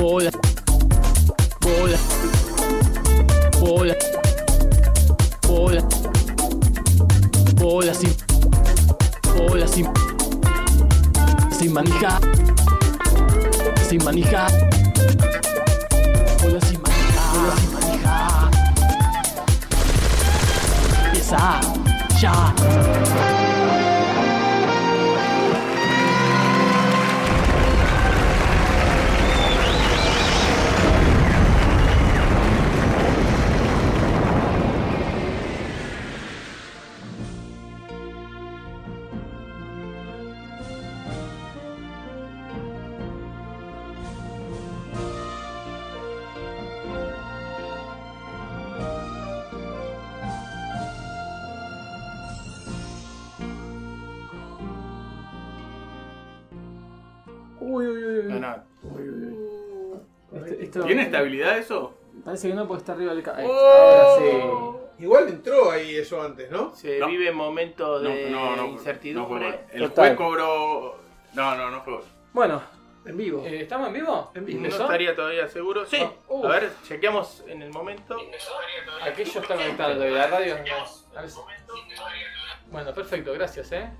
bola, 0.00 0.30
bola, 1.60 1.98
bola, 3.60 3.94
bola, 5.46 5.82
bola 7.56 7.94
sin, 7.94 8.14
bola 9.36 9.66
sin, 9.66 9.86
sin 11.50 11.72
manija, 11.74 12.18
sin 13.88 14.02
manija, 14.02 14.46
bola 16.42 16.60
sin 16.62 16.80
manija, 16.80 17.22
bola 17.34 17.56
sin 17.60 17.72
manija. 17.74 18.50
Empieza 21.04 21.60
ya. 22.22 23.59
Parece 62.30 62.46
que 62.48 62.54
no 62.54 62.68
porque 62.68 62.78
está 62.82 62.92
arriba 62.92 63.12
del 63.12 63.24
ca- 63.24 63.36
Oh. 63.42 63.50
Ahora 63.50 64.78
Igual 65.00 65.28
entró 65.30 65.72
ahí 65.72 65.96
eso 65.96 66.22
antes, 66.22 66.48
¿no? 66.48 66.72
Se 66.76 67.00
No. 67.00 67.08
vive 67.08 67.32
momentos 67.32 68.02
de 68.02 68.30
no, 68.30 68.54
no. 68.54 68.66
incertidumbre. 68.66 69.40
no 69.40 69.50
fue 69.50 69.56
gol. 69.58 69.66
el 69.72 69.82
Total. 69.88 70.04
juez 70.04 70.16
cobró. 70.16 70.96
No, 71.34 71.56
no, 71.56 71.70
no 71.72 71.82
fue 71.82 71.94
gol. 71.94 72.02
sí. 72.04 72.10
Bueno, 72.32 72.62
En 73.04 73.16
vivo. 73.16 73.42
eh, 73.44 73.62
¿estamos 73.62 73.88
en 73.88 73.94
vivo? 73.94 74.30
En 74.34 74.44
vivo. 74.46 74.60
no 74.60 74.68
estaría 74.68 75.16
todavía 75.16 75.48
seguro. 75.48 75.84
Sí, 75.86 75.98
Uh. 76.28 76.46
a 76.46 76.48
ver, 76.50 76.70
chequeamos 76.86 77.42
en 77.48 77.62
el 77.62 77.72
momento. 77.72 78.16
Aquello 79.02 79.40
está 79.40 79.54
conectado 79.56 79.94
todavía, 79.94 80.16
la 80.18 80.26
radio. 80.28 80.54
no. 80.58 81.18
A 81.18 81.22
ver 81.22 81.30
si- 81.30 81.40
Bueno, 82.70 82.94
perfecto, 82.94 83.32
gracias, 83.32 83.72
eh. 83.72 83.90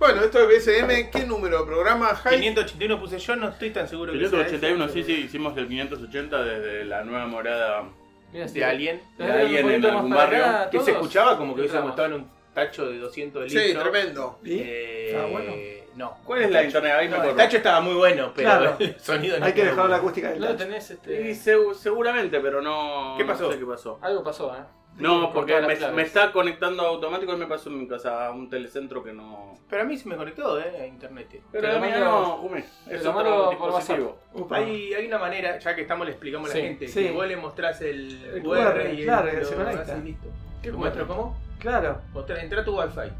Bueno, 0.00 0.22
esto 0.22 0.48
es 0.50 0.64
BSM. 0.66 1.10
¿Qué 1.10 1.26
número 1.26 1.60
de 1.60 1.66
programa? 1.66 2.16
Hype? 2.16 2.40
581 2.40 2.98
puse 2.98 3.18
yo, 3.18 3.36
no 3.36 3.48
estoy 3.50 3.70
tan 3.70 3.86
seguro 3.86 4.12
que 4.12 4.18
sea 4.18 4.28
581, 4.30 4.84
ese, 4.86 4.94
sí, 4.94 5.04
sí, 5.04 5.12
hicimos 5.26 5.54
el 5.58 5.68
580 5.68 6.42
desde 6.42 6.84
la 6.86 7.04
nueva 7.04 7.26
morada 7.26 7.84
Mira, 8.32 8.46
De 8.46 8.64
alguien. 8.64 9.02
¿Te 9.18 9.24
de 9.24 9.32
alguien 9.32 9.70
en 9.70 9.84
algún 9.84 10.10
barrio. 10.10 10.44
acá, 10.46 10.70
Que 10.70 10.80
se 10.80 10.92
escuchaba 10.92 11.36
como 11.36 11.54
que 11.54 11.60
hubiésemos 11.62 11.90
estado 11.90 12.06
en 12.08 12.14
un 12.14 12.30
tacho 12.54 12.86
de 12.88 12.98
200 12.98 13.52
Sí, 13.52 13.58
litros. 13.58 13.82
tremendo. 13.84 14.38
¿Y? 14.42 14.58
Eh, 14.62 15.16
Ah, 15.20 15.26
bueno. 15.30 15.52
No. 15.96 16.16
¿Cuál 16.24 16.42
es 16.42 16.50
la 16.50 16.62
internet? 16.62 17.10
No, 17.10 17.22
el 17.24 17.36
tacho 17.36 17.56
estaba 17.58 17.80
muy 17.82 17.94
bueno, 17.94 18.32
pero 18.34 18.48
Claro. 18.48 18.76
el 18.78 18.98
sonido 19.00 19.38
no 19.38 19.44
Hay 19.44 19.52
que 19.52 19.64
dejar 19.66 19.90
la 19.90 19.96
acústica 19.96 20.30
del 20.30 20.40
No 20.40 20.46
tacho. 20.46 20.58
tenés, 20.58 20.90
Y 20.90 20.94
este. 20.94 21.32
segu- 21.34 21.74
seguramente, 21.74 22.40
pero 22.40 22.62
no. 22.62 23.16
¿Qué 23.18 23.24
pasó? 23.26 23.44
No 23.48 23.52
sé 23.52 23.58
qué 23.58 23.66
pasó. 23.66 23.98
Algo 24.00 24.22
pasó, 24.24 24.54
eh. 24.56 24.60
No, 24.98 25.32
porque 25.32 25.58
me, 25.94 26.02
está 26.02 26.30
conectando 26.30 26.82
automático 26.86 27.32
y 27.32 27.36
me 27.36 27.46
pasó 27.46 27.70
en 27.70 27.78
mi 27.78 27.88
casa 27.88 28.26
a 28.26 28.32
un 28.32 28.50
telecentro 28.50 29.02
que 29.02 29.12
no. 29.14 29.54
Pero 29.70 29.82
a 29.82 29.84
mí 29.86 29.96
se 29.96 30.06
me 30.08 30.16
conectó, 30.16 30.60
eh, 30.60 30.82
a 30.82 30.86
internet. 30.86 31.40
Pero 31.50 31.68
mía 31.80 31.90
mando- 32.00 32.04
no, 32.04 32.26
Jume. 32.38 32.64
te 32.86 32.96
Es 32.96 33.04
lo 33.04 33.16
otro 33.16 33.50
dispositivo. 33.50 34.18
Hay, 34.50 34.92
hay 34.92 35.06
una 35.06 35.18
manera, 35.18 35.58
ya 35.58 35.74
que 35.74 35.82
estamos 35.82 36.04
le 36.06 36.12
explicamos 36.12 36.50
a 36.50 36.52
Sí, 36.52 36.58
la 36.60 36.64
gente, 36.68 36.88
sí. 36.88 37.04
que 37.04 37.10
vos 37.12 37.26
le 37.26 37.36
mostrás 37.36 37.80
el, 37.80 38.24
El 38.34 38.42
QR, 38.42 38.92
y 38.92 39.04
claro, 39.04 39.28
él 39.28 39.34
que 39.36 39.40
lo 39.40 39.46
se 39.46 39.54
conecta. 39.54 39.82
hace 39.82 39.98
y 39.98 40.02
listo. 40.02 40.28
¿Qué 40.62 40.70
¿Te 40.70 40.76
muestro 40.76 41.06
cómo? 41.06 41.36
Claro, 41.60 42.00
Mostrá, 42.12 42.42
entra 42.42 42.60
a 42.60 42.64
tu 42.64 42.78
wifi. 42.78 43.12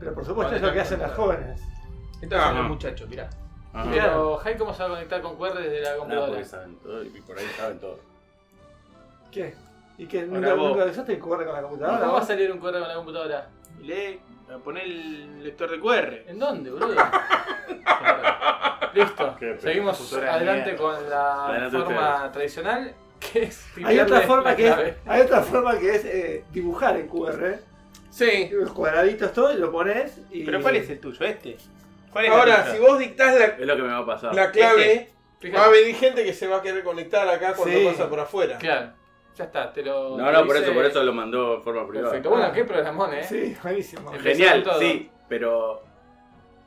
pero 0.00 0.14
por 0.14 0.24
supuesto 0.26 0.54
es 0.56 0.60
lo 0.62 0.72
que 0.72 0.80
hacen 0.80 1.00
las 1.00 1.12
jóvenes. 1.12 1.62
Estos 2.20 2.38
Ah, 2.38 2.52
los 2.52 2.62
no. 2.62 2.68
muchachos, 2.68 3.08
mirá. 3.08 3.30
Ajá. 3.72 3.90
Pero, 3.90 4.36
Jai, 4.36 4.58
¿cómo 4.58 4.74
se 4.74 4.82
va 4.82 4.86
a 4.88 4.92
conectar 4.92 5.22
con 5.22 5.36
QR 5.36 5.54
desde 5.62 5.80
la 5.80 5.92
No, 5.92 5.98
computadora? 6.00 6.28
porque 6.32 6.44
saben 6.44 6.76
todo 6.76 7.02
y 7.04 7.08
por 7.22 7.38
ahí 7.38 7.46
saben 7.56 7.78
todo. 7.80 7.98
¿Qué? 9.30 9.54
¿Y? 9.98 10.04
Ahora 10.16 10.26
¿Nunca, 10.26 10.54
vos. 10.54 10.70
nunca 10.76 10.84
usaste 10.90 11.12
el 11.12 11.18
QR 11.20 11.44
con 11.44 11.52
la 11.52 11.58
¿Y 11.58 11.62
computadora? 11.62 11.98
¿Cómo 12.00 12.12
va 12.14 12.20
a 12.20 12.26
salir 12.26 12.50
un 12.52 12.58
QR 12.58 12.72
con 12.72 12.88
la 12.88 12.94
computadora? 12.94 13.48
Lee, 13.80 14.20
poné 14.64 14.82
el 14.84 15.44
lector 15.44 15.70
de 15.70 15.80
QR. 15.80 16.14
¿En 16.28 16.38
dónde, 16.38 16.70
boludo? 16.70 16.94
Listo. 18.94 19.36
Qué 19.38 19.56
Seguimos 19.58 20.12
adelante 20.12 20.72
mierda. 20.72 20.76
con 20.76 21.10
la 21.10 21.46
Adelante 21.46 21.78
forma 21.78 22.32
tradicional, 22.32 22.94
que 23.20 23.42
es 23.44 23.66
Hay 23.84 23.98
otra 23.98 24.20
forma 24.22 24.50
la 24.50 24.56
que 24.56 24.68
es, 24.68 24.76
hay 25.06 25.20
otra 25.22 25.40
forma 25.42 25.78
que 25.78 25.94
es 25.94 26.04
eh, 26.04 26.44
dibujar 26.52 26.96
en 26.96 27.08
QR. 27.08 27.58
Sí. 28.10 28.50
Los 28.52 28.72
cuadraditos 28.72 29.32
todo 29.32 29.52
y 29.52 29.56
lo 29.56 29.72
pones 29.72 30.20
y. 30.30 30.44
Pero 30.44 30.60
¿cuál 30.60 30.76
es 30.76 30.90
el 30.90 31.00
tuyo? 31.00 31.24
¿Este? 31.24 31.56
¿Cuál 32.12 32.26
es 32.26 32.30
la 32.30 32.38
Ahora, 32.38 32.72
si 32.72 32.78
vos 32.78 32.98
dictás 32.98 33.34
la, 33.38 33.44
Es 33.46 33.66
lo 33.66 33.76
que 33.76 33.82
me 33.82 33.88
va 33.88 33.98
a 33.98 34.06
pasar. 34.06 34.34
la 34.34 34.50
clave, 34.50 35.08
Este. 35.40 35.50
Va 35.56 35.64
a 35.64 35.68
venir 35.70 35.96
gente 35.96 36.22
que 36.24 36.34
se 36.34 36.46
va 36.46 36.58
a 36.58 36.62
querer 36.62 36.84
conectar 36.84 37.26
acá 37.28 37.54
cuando 37.54 37.76
Sí. 37.78 37.86
pasa 37.86 38.08
por 38.10 38.20
afuera. 38.20 38.58
Claro, 38.58 38.92
ya 39.36 39.44
está, 39.44 39.72
te 39.72 39.82
lo. 39.82 40.16
No, 40.16 40.26
te 40.26 40.32
no, 40.32 40.46
por 40.46 40.56
eso, 40.56 40.72
por 40.74 40.84
eso 40.84 41.02
lo 41.02 41.12
mandó 41.12 41.56
en 41.56 41.62
forma 41.62 41.86
privada. 41.86 42.10
Perfecto. 42.10 42.30
Bueno, 42.30 42.52
qué 42.52 42.64
programón, 42.64 43.14
eh. 43.14 43.24
Sí, 43.24 43.56
buenísimo. 43.62 44.12
Genial, 44.12 44.64
sí, 44.78 45.10
pero 45.28 45.82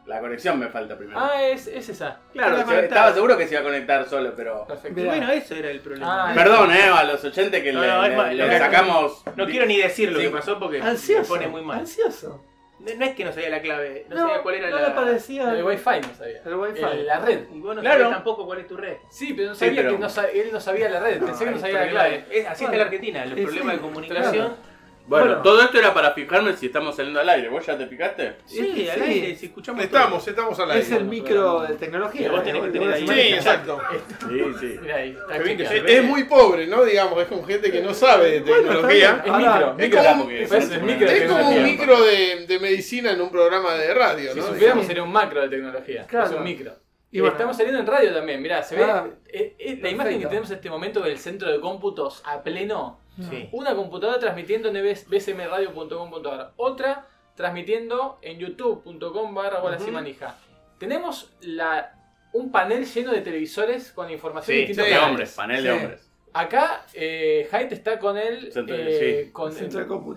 la 0.05 0.19
conexión 0.19 0.59
me 0.59 0.67
falta 0.69 0.95
primero. 0.97 1.19
Ah, 1.19 1.41
es, 1.43 1.65
es 1.67 1.89
esa. 1.89 2.19
claro, 2.31 2.63
se- 2.67 2.79
estaba 2.85 3.11
seguro 3.13 3.35
que 3.37 3.47
se 3.47 3.53
iba 3.55 3.61
a 3.61 3.63
conectar 3.63 4.07
solo, 4.07 4.33
pero... 4.35 4.65
Perfecto. 4.67 5.03
Bueno, 5.03 5.31
eso 5.31 5.55
era 5.55 5.69
el 5.71 5.79
problema. 5.79 6.29
Ah, 6.29 6.33
Perdón, 6.35 6.71
eh, 6.71 6.83
a 6.83 7.03
los 7.05 7.23
80 7.23 7.63
que 7.63 7.73
No, 7.73 7.81
le, 7.81 8.35
no, 8.35 8.57
sacamos... 8.59 9.23
No 9.35 9.45
quiero 9.47 9.65
ni 9.65 9.77
decir 9.77 10.11
lo 10.11 10.19
Sí. 10.19 10.25
que 10.25 10.31
pasó 10.31 10.59
porque 10.59 10.79
Ansioso. 10.79 11.21
me 11.21 11.27
pone 11.39 11.47
muy 11.47 11.61
mal. 11.63 11.79
Ansioso. 11.79 12.43
No, 12.77 12.93
no 12.93 13.05
es 13.05 13.15
que 13.15 13.23
no 13.23 13.31
sabía 13.31 13.49
la 13.49 13.61
clave, 13.61 14.05
no, 14.09 14.15
No, 14.15 14.21
sabía 14.27 14.41
cuál 14.43 14.55
era 14.55 14.69
no 14.69 14.79
la. 14.79 14.89
le 14.89 14.93
parecía. 14.95 15.53
El 15.53 15.63
Wi-Fi 15.63 16.01
no 16.01 16.13
sabía. 16.15 16.41
El 16.45 16.55
Wi-Fi. 16.55 16.83
El- 16.83 17.05
la 17.05 17.19
red. 17.19 17.39
Y 17.53 17.59
vos 17.61 17.75
no 17.75 17.81
Claro. 17.81 17.99
sabés 18.01 18.15
tampoco 18.15 18.45
cuál 18.45 18.59
es 18.59 18.67
tu 18.67 18.75
red. 18.75 18.97
Sí, 19.09 19.33
pero 19.33 19.49
no 19.49 19.55
Sí, 19.55 19.65
sabía 19.65 19.81
pero- 19.81 19.91
que 19.93 19.99
no 19.99 20.09
sa- 20.09 20.25
él 20.29 20.49
no 20.51 20.59
sabía 20.59 20.89
la 20.89 20.99
red. 20.99 21.23
Pensé 21.23 21.45
que 21.45 21.51
no 21.51 21.59
sabía 21.59 21.85
la 21.85 21.89
clave. 21.89 22.25
es- 22.29 22.47
así 22.47 22.65
está 22.65 22.75
la 22.77 22.83
Argentina, 22.83 23.25
los 23.25 23.35
Sí, 23.39 23.45
problemas 23.45 23.71
sí, 23.71 23.75
de 23.77 23.81
comunicación. 23.81 24.55
Bueno, 25.07 25.25
Bueno. 25.27 25.41
todo 25.43 25.61
esto 25.61 25.77
era 25.77 25.93
para 25.93 26.11
fijarme 26.13 26.57
si 26.57 26.65
estamos 26.65 26.95
saliendo 26.95 27.19
al 27.19 27.29
aire. 27.29 27.47
¿Vos 27.49 27.63
ya 27.63 27.77
te 27.77 27.85
fijaste? 27.85 28.37
Sí, 28.45 28.71
Sí, 28.75 28.89
al 28.89 28.97
sí. 28.97 29.03
aire, 29.03 29.35
si 29.35 29.45
escuchamos. 29.45 29.83
Estamos, 29.83 30.27
estamos 30.27 30.59
al 30.59 30.71
aire. 30.71 30.83
Es 30.83 30.91
el 30.91 31.03
micro 31.05 31.61
de 31.61 31.75
tecnología. 31.75 32.21
Que 32.23 32.29
vos 32.35 32.43
tenés 32.43 32.63
que 32.63 32.69
tener 32.71 32.91
ahí. 32.93 33.07
Sí, 33.07 33.19
exacto. 33.35 33.79
Sí, 34.27 34.43
sí. 34.59 34.79
Mira 34.81 34.95
ahí, 34.95 35.15
Es 35.87 36.03
muy 36.03 36.23
pobre, 36.23 36.65
¿no? 36.65 36.83
Digamos, 36.83 37.21
es 37.21 37.27
con 37.27 37.45
gente 37.45 37.71
que 37.71 37.81
no 37.81 37.93
sabe 37.93 38.31
de 38.31 38.41
tecnología. 38.41 39.21
Es 39.23 39.31
micro. 39.31 39.69
Es 39.69 39.75
Micro 39.77 40.03
como, 40.03 40.23
un- 40.25 40.31
es 40.31 40.81
micro 40.81 41.07
de 41.07 41.17
es 41.17 41.23
como 41.29 41.49
un 41.49 41.53
tecnología. 41.55 41.61
micro 41.63 42.01
de, 42.03 42.45
de 42.47 42.59
medicina 42.59 43.11
en 43.11 43.21
un 43.21 43.29
programa 43.29 43.75
de 43.75 43.93
radio, 43.93 44.33
Si 44.33 44.39
¿no? 44.39 44.47
supiéramos 44.47 44.85
sería 44.87 45.03
un 45.03 45.11
macro 45.11 45.41
de 45.41 45.49
tecnología. 45.49 46.07
Claro. 46.07 46.25
Es 46.25 46.31
un 46.33 46.43
micro. 46.43 46.73
Y 47.11 47.19
bueno. 47.19 47.33
estamos 47.33 47.55
saliendo 47.55 47.79
en 47.79 47.87
radio 47.87 48.11
también, 48.13 48.41
mirá, 48.41 48.61
se 48.63 48.75
ve. 48.75 48.83
Ah, 48.83 49.05
eh, 49.27 49.55
eh, 49.57 49.65
la 49.75 49.81
perfecto. 49.81 49.87
imagen 49.89 50.19
que 50.19 50.25
tenemos 50.27 50.49
en 50.49 50.55
este 50.55 50.69
momento 50.69 50.99
del 51.01 51.17
centro 51.17 51.49
de 51.51 51.59
cómputos 51.61 52.21
a 52.25 52.41
pleno. 52.41 52.99
Sí. 53.17 53.49
Una 53.53 53.75
computadora 53.75 54.19
transmitiendo 54.19 54.69
en 54.69 54.75
bsmradio.com.ar, 55.09 56.53
otra 56.57 57.07
transmitiendo 57.35 58.19
en 58.21 58.39
youtube.com 58.39 59.33
barra 59.33 59.59
y 59.79 59.83
Ujú. 59.83 59.91
manija. 59.91 60.35
Tenemos 60.77 61.31
la, 61.41 61.93
un 62.33 62.51
panel 62.51 62.85
lleno 62.85 63.11
de 63.11 63.21
televisores 63.21 63.91
con 63.91 64.09
información 64.09 64.57
Sí, 64.67 64.73
de 64.73 64.97
hombres, 64.97 65.33
panel 65.33 65.63
de 65.63 65.71
hombres. 65.71 66.11
Acá 66.33 66.85
eh, 66.93 67.47
Haidt 67.51 67.71
está 67.71 67.97
con 67.97 68.17
Centro- 68.17 68.75
eh, 68.77 69.23
sí. 69.25 69.31
con 69.31 69.53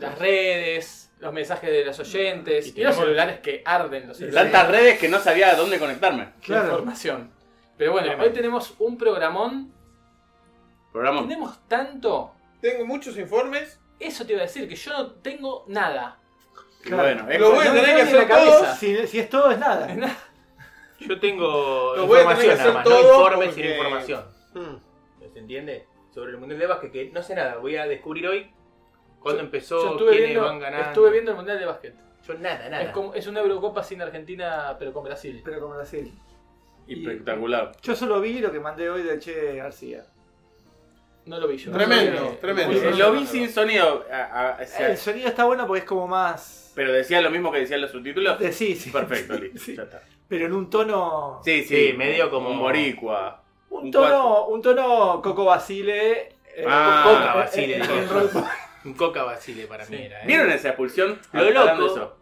las 0.01 0.19
redes, 0.19 1.13
los 1.21 1.33
mensajes 1.33 1.71
de 1.71 1.85
los 1.85 1.99
oyentes 2.01 2.77
Y 2.77 2.81
y, 2.81 2.85
los 2.85 2.97
celulares 2.97 3.39
que 3.39 3.63
arden 3.65 4.09
los 4.09 4.17
celulares 4.17 4.51
Tantas 4.53 4.71
redes 4.71 4.99
que 4.99 5.09
no 5.09 5.21
sabía 5.21 5.51
a 5.51 5.55
dónde 5.55 5.79
conectarme. 5.79 6.31
Claro. 6.43 6.71
información. 6.71 7.31
Pero 7.77 7.93
bueno, 7.93 8.13
hoy 8.21 8.31
tenemos 8.31 8.75
un 8.81 8.99
programón. 8.99 9.73
Programa. 10.93 11.21
Tenemos 11.23 11.59
tanto. 11.69 12.33
Tengo 12.61 12.85
muchos 12.87 13.17
informes. 13.19 13.81
Eso 14.01 14.25
te 14.27 14.33
iba 14.33 14.43
a 14.43 14.45
decir, 14.47 14.69
que 14.69 14.77
yo 14.77 14.93
no 14.93 15.11
tengo 15.17 15.65
nada. 15.69 16.19
Y 16.85 16.91
Bueno, 16.93 17.29
es 17.31 17.41
Lo 17.41 17.51
voy 17.53 17.67
a 17.67 17.73
tener 17.73 17.97
que 17.97 18.03
hacer 18.03 18.29
cabeza. 18.29 18.51
todos. 18.59 18.79
Si, 18.79 19.07
si 19.07 19.19
es 19.19 19.29
todo, 19.29 19.51
es 19.51 19.59
nada. 19.69 19.89
Yo 21.01 21.21
tengo 21.21 21.95
Lo 21.97 22.07
voy 22.07 22.21
a 22.21 22.23
tener 22.29 22.37
que 22.39 22.45
información 22.47 22.53
hacer 22.53 22.67
nada 22.67 22.75
más, 22.75 22.85
todo 22.85 23.03
no 23.03 23.19
informes 23.19 23.49
porque- 23.49 23.63
sin 23.63 23.71
información. 23.73 24.25
Hmm. 24.55 25.33
¿Se 25.33 25.39
entiende? 25.39 25.87
Sobre 26.13 26.31
el 26.33 26.39
Mundial 26.39 26.59
de 26.61 26.67
Básquet, 26.67 26.93
que 26.93 27.11
no 27.13 27.23
sé 27.23 27.35
nada, 27.35 27.57
voy 27.59 27.77
a 27.77 27.87
descubrir 27.87 28.27
hoy 28.27 28.51
cuándo 29.21 29.41
Yo- 29.41 29.45
empezó, 29.47 29.83
Yo 29.83 29.91
estuve 29.93 30.11
quiénes 30.11 30.29
viendo, 30.31 30.45
van 30.47 30.59
ganando. 30.59 30.89
estuve 30.89 31.11
viendo 31.11 31.31
el 31.33 31.37
Mundial 31.37 31.59
de 31.59 31.67
Básquet. 31.67 31.95
Yo 32.27 32.35
nada, 32.35 32.69
nada. 32.69 32.83
Es, 32.83 32.91
como, 32.91 33.15
es 33.15 33.27
una 33.27 33.41
Eurocopa 33.41 33.83
sin 33.85 34.03
Argentina, 34.03 34.75
pero 34.79 34.93
con 34.93 35.05
Brasil. 35.05 35.41
Pero 35.45 35.61
como 35.61 35.75
Brasil. 35.75 36.13
espectacular. 36.87 37.73
Yo 37.83 37.95
solo 37.95 38.21
vi 38.21 38.39
lo 38.41 38.51
que 38.51 38.61
mandé 38.61 38.89
hoy 38.91 39.03
de 39.03 39.19
Che 39.19 39.57
García. 39.57 40.05
No 41.29 41.39
lo 41.39 41.47
vi 41.49 41.59
yo. 41.59 41.71
Tremendo, 41.73 42.21
No 42.23 42.29
tremendo. 42.41 42.73
Eh, 42.89 42.95
Lo 42.97 43.13
vi 43.13 43.27
sin 43.27 43.51
sonido, 43.51 44.07
a- 44.11 44.57
a- 44.57 44.63
o 44.63 44.67
sea, 44.67 44.91
El 44.91 44.97
sonido 44.97 45.29
está 45.29 45.45
bueno 45.45 45.67
porque 45.67 45.81
es 45.81 45.85
como 45.85 46.07
más. 46.09 46.73
pero 46.75 46.93
decía 46.93 47.21
lo 47.21 47.31
mismo 47.31 47.53
que 47.53 47.59
decían 47.61 47.81
los 47.83 47.91
subtítulos. 47.91 48.39
de- 48.39 48.53
sí, 48.53 48.75
sí. 48.75 48.91
Perfecto, 48.91 49.35
listo, 49.35 49.59
Sí. 49.61 49.77
ya 49.77 49.83
está. 49.83 50.03
Pero 50.29 50.47
en 50.47 50.53
un 50.55 50.71
tono. 50.71 51.41
Sí, 51.45 51.65
sí, 51.65 51.89
Sí, 51.91 51.93
medio 51.97 52.31
como- 52.31 52.51
un 52.51 52.59
boricua. 52.59 53.43
Un 53.71 53.85
Un 53.85 53.91
tono, 53.91 54.47
un 54.47 54.63
tono 54.63 55.21
Coco 55.23 55.45
Basile. 55.45 56.31
eh, 56.57 56.65
Ah, 56.67 57.03
Coca 57.05 57.33
eh, 57.35 57.37
Basile, 57.37 57.77
eh, 57.77 58.43
Un 58.87 58.95
coca 58.95 59.23
Basile 59.25 59.67
para 59.67 59.85
mí 59.87 59.97
era. 59.97 60.23
¿eh? 60.23 60.27
¿Vieron 60.27 60.51
esa 60.51 60.69
expulsión? 60.69 61.21
Lo 61.33 61.51
loco. 61.51 61.87
eso. 61.87 62.17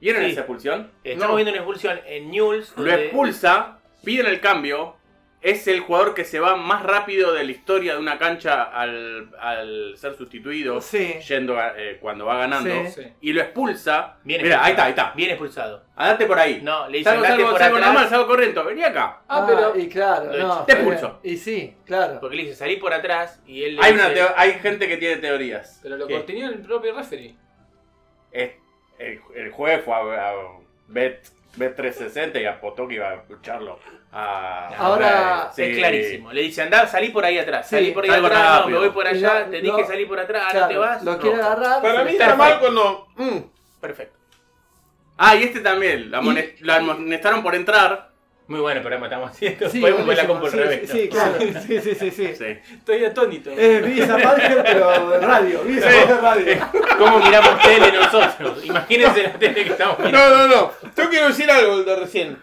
¿Vieron 0.00 0.24
Sí. 0.24 0.30
esa 0.32 0.40
expulsión? 0.40 0.90
Estamos 1.02 1.28
No. 1.30 1.34
viendo 1.36 1.50
una 1.52 1.58
expulsión 1.60 2.00
en 2.06 2.30
Newell's. 2.30 2.72
Lo 2.76 2.92
expulsa, 2.92 3.78
piden 4.04 4.26
el 4.26 4.40
cambio. 4.40 4.94
Es 5.40 5.68
el 5.68 5.78
jugador 5.80 6.14
que 6.14 6.24
se 6.24 6.40
va 6.40 6.56
más 6.56 6.82
rápido 6.82 7.32
de 7.32 7.44
la 7.44 7.52
historia 7.52 7.92
de 7.94 8.00
una 8.00 8.18
cancha 8.18 8.64
al, 8.64 9.30
al 9.38 9.96
ser 9.96 10.16
sustituido, 10.16 10.80
Sí. 10.80 11.14
yendo 11.28 11.56
a- 11.56 11.74
eh, 11.76 11.98
cuando 12.00 12.26
va 12.26 12.38
ganando. 12.38 12.68
Sí. 12.90 13.02
Y 13.20 13.32
lo 13.32 13.42
expulsa. 13.42 14.16
Bien 14.24 14.42
Mira, 14.42 14.64
ahí 14.64 14.72
está, 14.72 14.84
ahí 14.86 14.90
está. 14.90 15.12
Bien 15.14 15.30
expulsado. 15.30 15.84
Andate 15.94 16.26
por 16.26 16.40
ahí. 16.40 16.60
No, 16.60 16.88
le 16.88 16.98
dicen 16.98 17.12
salgo, 17.12 17.24
salgo, 17.26 17.50
por 17.50 17.58
salgo 17.60 17.76
atrás. 17.76 17.92
normal, 17.92 18.08
salgo 18.10 18.26
corriendo. 18.26 18.64
Vení 18.64 18.82
acá. 18.82 19.20
Ah, 19.28 19.44
pero. 19.46 19.78
Y 19.78 19.88
claro, 19.88 20.32
no. 20.36 20.64
te 20.64 20.72
expulso. 20.72 21.20
Y 21.22 21.36
sí, 21.36 21.76
claro. 21.86 22.18
Porque 22.20 22.34
le 22.34 22.42
dice 22.42 22.56
salí 22.56 22.76
por 22.76 22.92
atrás 22.92 23.40
y 23.46 23.62
él 23.62 23.76
le 23.76 23.82
Hay, 23.84 23.92
dice, 23.92 24.04
una 24.06 24.14
teo- 24.14 24.34
hay 24.36 24.52
gente 24.54 24.88
que 24.88 24.96
tiene 24.96 25.16
teorías. 25.18 25.78
Pero 25.84 25.96
lo 25.96 26.08
¿Qué? 26.08 26.14
cortineó 26.14 26.48
el 26.48 26.58
propio 26.62 26.96
referee. 26.96 27.36
Es- 28.32 28.54
el, 28.98 29.20
el 29.36 29.50
juez 29.52 29.84
fue 29.84 29.94
a, 29.94 30.30
a 30.30 30.34
Bet, 30.88 31.28
Bet360 31.58 32.40
y 32.40 32.46
apostó 32.46 32.86
que 32.88 32.94
iba 32.94 33.10
a 33.10 33.14
escucharlo. 33.14 33.78
A, 34.12 34.68
Ahora, 34.78 35.50
Sí. 35.54 35.62
Es 35.62 35.76
clarísimo. 35.78 36.32
Le 36.32 36.42
dice 36.42 36.62
andá, 36.62 36.86
salí 36.86 37.08
por 37.10 37.24
ahí 37.24 37.38
atrás. 37.38 37.68
Sí, 37.68 37.76
salí 37.76 37.90
por 37.92 38.04
ahí 38.04 38.10
atrás. 38.10 38.60
No, 38.62 38.68
me 38.68 38.78
voy 38.78 38.90
por 38.90 39.06
allá. 39.06 39.40
lo- 39.40 39.46
te 39.50 39.60
dije 39.60 39.84
salí 39.86 40.06
por 40.06 40.18
atrás. 40.18 40.44
Ah, 40.46 40.50
Claro, 40.50 40.66
no 40.66 40.72
te 40.72 40.78
vas. 40.78 41.02
Lo 41.04 41.18
quiere 41.18 41.36
roja. 41.36 41.52
agarrar. 41.52 41.82
Para 41.82 42.04
mí 42.04 42.10
está 42.12 42.34
mal 42.34 42.58
cuando. 42.60 43.06
mm, 43.16 43.38
Perfecto. 43.80 44.18
Ah, 45.18 45.34
y 45.36 45.42
este 45.44 45.60
también. 45.60 46.10
Amone- 46.14 46.54
lo 46.60 46.72
amonestaron 46.74 47.42
por 47.42 47.54
entrar. 47.54 48.07
Muy 48.48 48.60
bueno 48.60 48.80
programa 48.80 49.06
estamos 49.06 49.30
haciendo. 49.30 49.68
Sí, 49.68 49.78
Podemos 49.80 50.06
buenísimo, 50.06 50.32
compo 50.32 50.46
al 50.46 50.52
sí, 50.52 50.58
revés. 50.58 50.90
sí, 50.90 50.98
sí, 51.02 51.08
claro. 51.10 51.34
Sí, 51.66 51.80
sí, 51.82 51.94
sí, 51.94 52.10
sí. 52.10 52.34
Sí. 52.34 52.74
Estoy 52.74 53.04
atónito. 53.04 53.50
Es 53.50 53.84
Visa 53.84 54.16
Parker, 54.16 54.62
pero 54.64 55.10
de 55.10 55.18
radio. 55.20 55.62
Visa 55.64 55.86
Parker 55.86 56.06
de 56.08 56.20
radio. 56.54 56.68
¿Cómo 56.98 57.18
miramos 57.18 57.62
tele 57.62 57.92
nosotros? 57.92 58.64
Imagínense 58.64 59.22
la 59.24 59.32
tele 59.38 59.64
que 59.64 59.70
estamos 59.70 59.98
mirando. 59.98 60.18
No, 60.18 60.48
no, 60.48 60.48
no. 60.48 60.72
Yo 60.96 61.10
quiero 61.10 61.28
decir 61.28 61.50
algo 61.50 61.74
el 61.74 61.84
de 61.84 61.96
recién. 61.96 62.42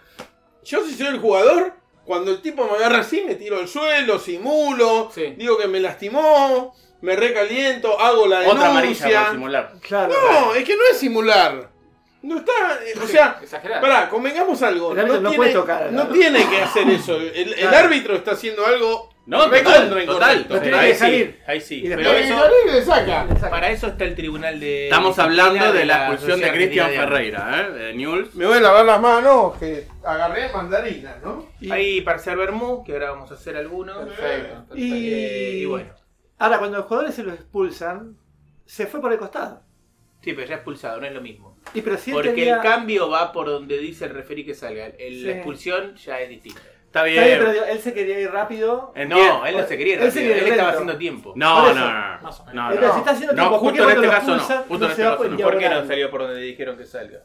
Yo 0.64 0.84
si 0.84 0.94
soy 0.94 1.08
el 1.08 1.18
jugador, 1.18 1.72
cuando 2.04 2.30
el 2.30 2.40
tipo 2.40 2.64
me 2.70 2.76
agarra 2.76 2.98
así, 2.98 3.24
me 3.26 3.34
tiro 3.34 3.58
al 3.58 3.66
suelo, 3.66 4.18
simulo, 4.20 5.10
Sí. 5.12 5.34
digo 5.36 5.58
que 5.58 5.66
me 5.66 5.80
lastimó, 5.80 6.72
me 7.00 7.16
recaliento, 7.16 8.00
hago 8.00 8.28
la 8.28 8.40
Otra 8.48 8.70
amarilla 8.70 8.94
denuncia. 9.06 9.22
por 9.24 9.30
simular. 9.32 9.72
Claro. 9.80 10.14
No, 10.30 10.54
es 10.54 10.64
que 10.64 10.76
no 10.76 10.82
es 10.90 10.98
simular. 10.98 11.70
No 12.26 12.38
está, 12.38 12.52
eh, 12.84 12.94
o 13.00 13.06
sea, 13.06 13.38
Exagerado. 13.40 13.80
pará, 13.82 14.08
convengamos 14.08 14.60
algo. 14.62 14.92
El 14.92 14.98
árbitro 14.98 15.20
no 15.20 15.28
tiene, 15.30 15.36
puede 15.36 15.52
tocar, 15.52 15.92
no 15.92 16.04
¿no? 16.04 16.10
tiene 16.10 16.48
que 16.48 16.60
hacer 16.62 16.88
eso. 16.88 17.16
El, 17.16 17.34
el 17.36 17.54
Claro. 17.54 17.76
árbitro 17.86 18.16
está 18.16 18.32
haciendo 18.32 18.66
algo 18.66 19.10
No, 19.26 19.44
total, 19.44 19.84
incorrecto. 19.84 20.12
total. 20.14 20.46
Lo 20.48 20.60
tiene 20.60 20.76
ahí 20.76 20.88
que 20.88 20.94
sí, 20.94 21.00
salir. 21.00 21.40
ahí 21.46 21.60
sí. 21.60 21.74
Y 21.84 21.88
Pero 21.88 22.00
Y 22.02 22.06
eso, 22.22 22.34
Solari 22.34 22.54
le 22.72 22.82
saca. 22.82 23.26
para 23.50 23.70
eso 23.70 23.86
está 23.86 24.04
el 24.04 24.14
tribunal 24.16 24.58
de. 24.58 24.84
Estamos 24.88 25.16
hablando 25.20 25.72
de 25.72 25.84
la 25.84 26.08
expulsión 26.12 26.40
de 26.40 26.50
Cristian 26.52 26.90
Ferreira, 26.90 27.60
¿eh? 27.60 27.70
De 27.72 27.94
Newell's. 27.94 28.34
Me 28.34 28.46
voy 28.46 28.56
a 28.56 28.60
lavar 28.60 28.84
las 28.86 29.00
manos 29.00 29.56
que 29.58 29.86
agarré 30.04 30.48
mandarinas, 30.52 31.22
¿no? 31.22 31.46
Y, 31.60 32.00
para 32.00 32.16
hacer 32.16 32.36
vermú, 32.36 32.82
que 32.82 32.92
ahora 32.92 33.10
vamos 33.12 33.30
a 33.30 33.34
hacer 33.34 33.56
algunos. 33.56 33.98
Perfecto. 33.98 34.54
perfecto. 34.68 34.76
y- 34.76 35.14
Eh, 35.14 35.50
y 35.58 35.64
bueno. 35.66 35.94
Ahora, 36.38 36.58
cuando 36.58 36.78
los 36.78 36.86
jugadores 36.86 37.14
se 37.14 37.22
los 37.22 37.34
expulsan, 37.34 38.16
se 38.64 38.86
fue 38.86 39.00
por 39.00 39.12
el 39.12 39.18
costado. 39.18 39.62
Sí, 40.22 40.32
pero 40.32 40.46
ya 40.48 40.56
expulsado, 40.56 41.00
no 41.00 41.06
es 41.06 41.12
lo 41.14 41.20
mismo. 41.20 41.55
Y 41.74 41.82
pero 41.82 41.96
si 41.98 42.10
él 42.10 42.14
Porque 42.14 42.30
tenía- 42.30 42.56
el 42.56 42.62
cambio 42.62 43.08
va 43.10 43.32
por 43.32 43.46
donde 43.46 43.78
dice 43.78 44.04
el 44.06 44.10
referí 44.14 44.44
que 44.44 44.54
salga. 44.54 44.86
El- 44.86 45.14
Sí. 45.14 45.22
La 45.24 45.32
expulsión 45.32 45.94
ya 45.96 46.20
es 46.20 46.28
distinta. 46.28 46.60
Está 46.86 47.06
Está 47.06 47.24
bien, 47.26 47.38
pero 47.40 47.52
digo, 47.52 47.64
él 47.66 47.78
se 47.80 47.92
quería 47.92 48.20
ir 48.20 48.30
rápido. 48.30 48.92
Entiendo. 48.94 49.38
No, 49.40 49.46
él 49.46 49.56
no 49.58 49.66
se 49.66 49.76
quería 49.76 49.94
ir 49.96 50.00
Él 50.00 50.10
se 50.12 50.18
rápido, 50.20 50.28
quería 50.28 50.36
ir 50.36 50.42
él 50.44 50.50
estaba 50.52 50.68
lento. 50.70 50.78
haciendo 50.82 50.98
tiempo. 50.98 51.32
No, 51.36 51.74
no, 51.74 51.74
no. 51.74 52.20
No, 52.22 52.32
si 52.32 52.98
está 52.98 53.10
haciendo 53.10 53.32
No, 53.34 53.42
tiempo, 53.42 53.50
¿por 53.50 53.58
justo 53.70 53.82
en 53.82 53.88
este 53.90 54.06
no. 54.06 54.12
Justo 54.68 54.84
en 54.86 54.90
este 54.90 55.02
caso 55.02 55.24
no. 55.28 55.36
¿Por 55.36 55.58
qué 55.58 55.68
no 55.68 55.86
salió 55.86 56.10
por 56.10 56.20
donde 56.22 56.40
dijeron 56.40 56.78
que 56.78 56.86
salga? 56.86 57.18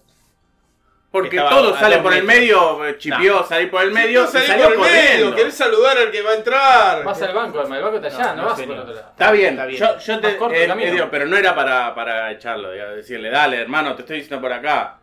Porque 1.11 1.35
Estaba 1.35 1.49
todo 1.49 1.75
a 1.75 1.79
sale 1.79 1.95
dos 1.95 2.03
por 2.05 2.13
el 2.13 2.23
medio, 2.23 2.97
chipió 2.97 3.43
salir 3.43 3.69
por 3.69 3.81
el 3.83 3.91
medio, 3.91 4.25
salió 4.27 4.63
por 4.75 4.87
el 4.87 4.93
medio, 4.93 5.35
querés 5.35 5.53
saludar 5.55 5.97
al 5.97 6.09
que 6.09 6.21
va 6.21 6.31
a 6.31 6.35
entrar. 6.35 7.03
Vas 7.03 7.21
al 7.21 7.33
banco. 7.33 7.61
El 7.61 7.67
banco 7.69 7.95
está 7.97 8.07
allá, 8.07 8.33
no, 8.33 8.41
No, 8.43 8.47
vas 8.49 8.59
no, 8.59 8.65
por 8.65 8.77
otro 8.77 8.93
lado. 8.93 9.07
Está 9.11 9.31
bien, 9.33 9.49
Está 9.55 9.65
bien. 9.65 9.79
yo, 9.81 9.97
yo 9.99 10.19
te 10.21 10.37
corto 10.37 10.55
el 10.55 10.61
eh, 10.63 10.67
camino. 10.67 10.87
eh, 10.87 10.91
digo, 10.93 11.07
pero 11.11 11.25
no 11.25 11.35
era 11.35 11.53
para, 11.53 11.93
para 11.93 12.31
echarlo, 12.31 12.69
decirle, 12.71 13.29
dale 13.29 13.57
hermano, 13.59 13.93
te 13.95 14.03
estoy 14.03 14.17
diciendo 14.19 14.41
por 14.41 14.53
acá. 14.53 14.99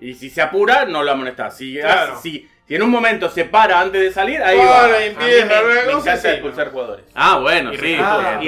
Y 0.00 0.14
si 0.14 0.28
se 0.28 0.42
apura, 0.42 0.86
no 0.86 1.04
lo 1.04 1.12
amonestás. 1.12 1.56
Si, 1.56 1.78
Claro. 1.78 2.18
si, 2.20 2.48
si 2.66 2.74
en 2.74 2.82
un 2.82 2.90
momento 2.90 3.30
se 3.30 3.44
para 3.44 3.80
antes 3.80 4.00
de 4.00 4.10
salir, 4.10 4.42
ahí 4.42 4.58
va. 4.58 4.64
y 4.64 4.94
A 4.94 4.98
mí 4.98 5.04
empieza 5.04 5.62
me, 5.62 5.74
me 5.86 5.92
encanta 5.92 6.32
expulsar 6.32 6.66
¿no? 6.66 6.72
jugadores. 6.72 7.04
Ah, 7.14 7.38
bueno, 7.38 7.72
Y 7.72 7.78
sí, 7.78 7.96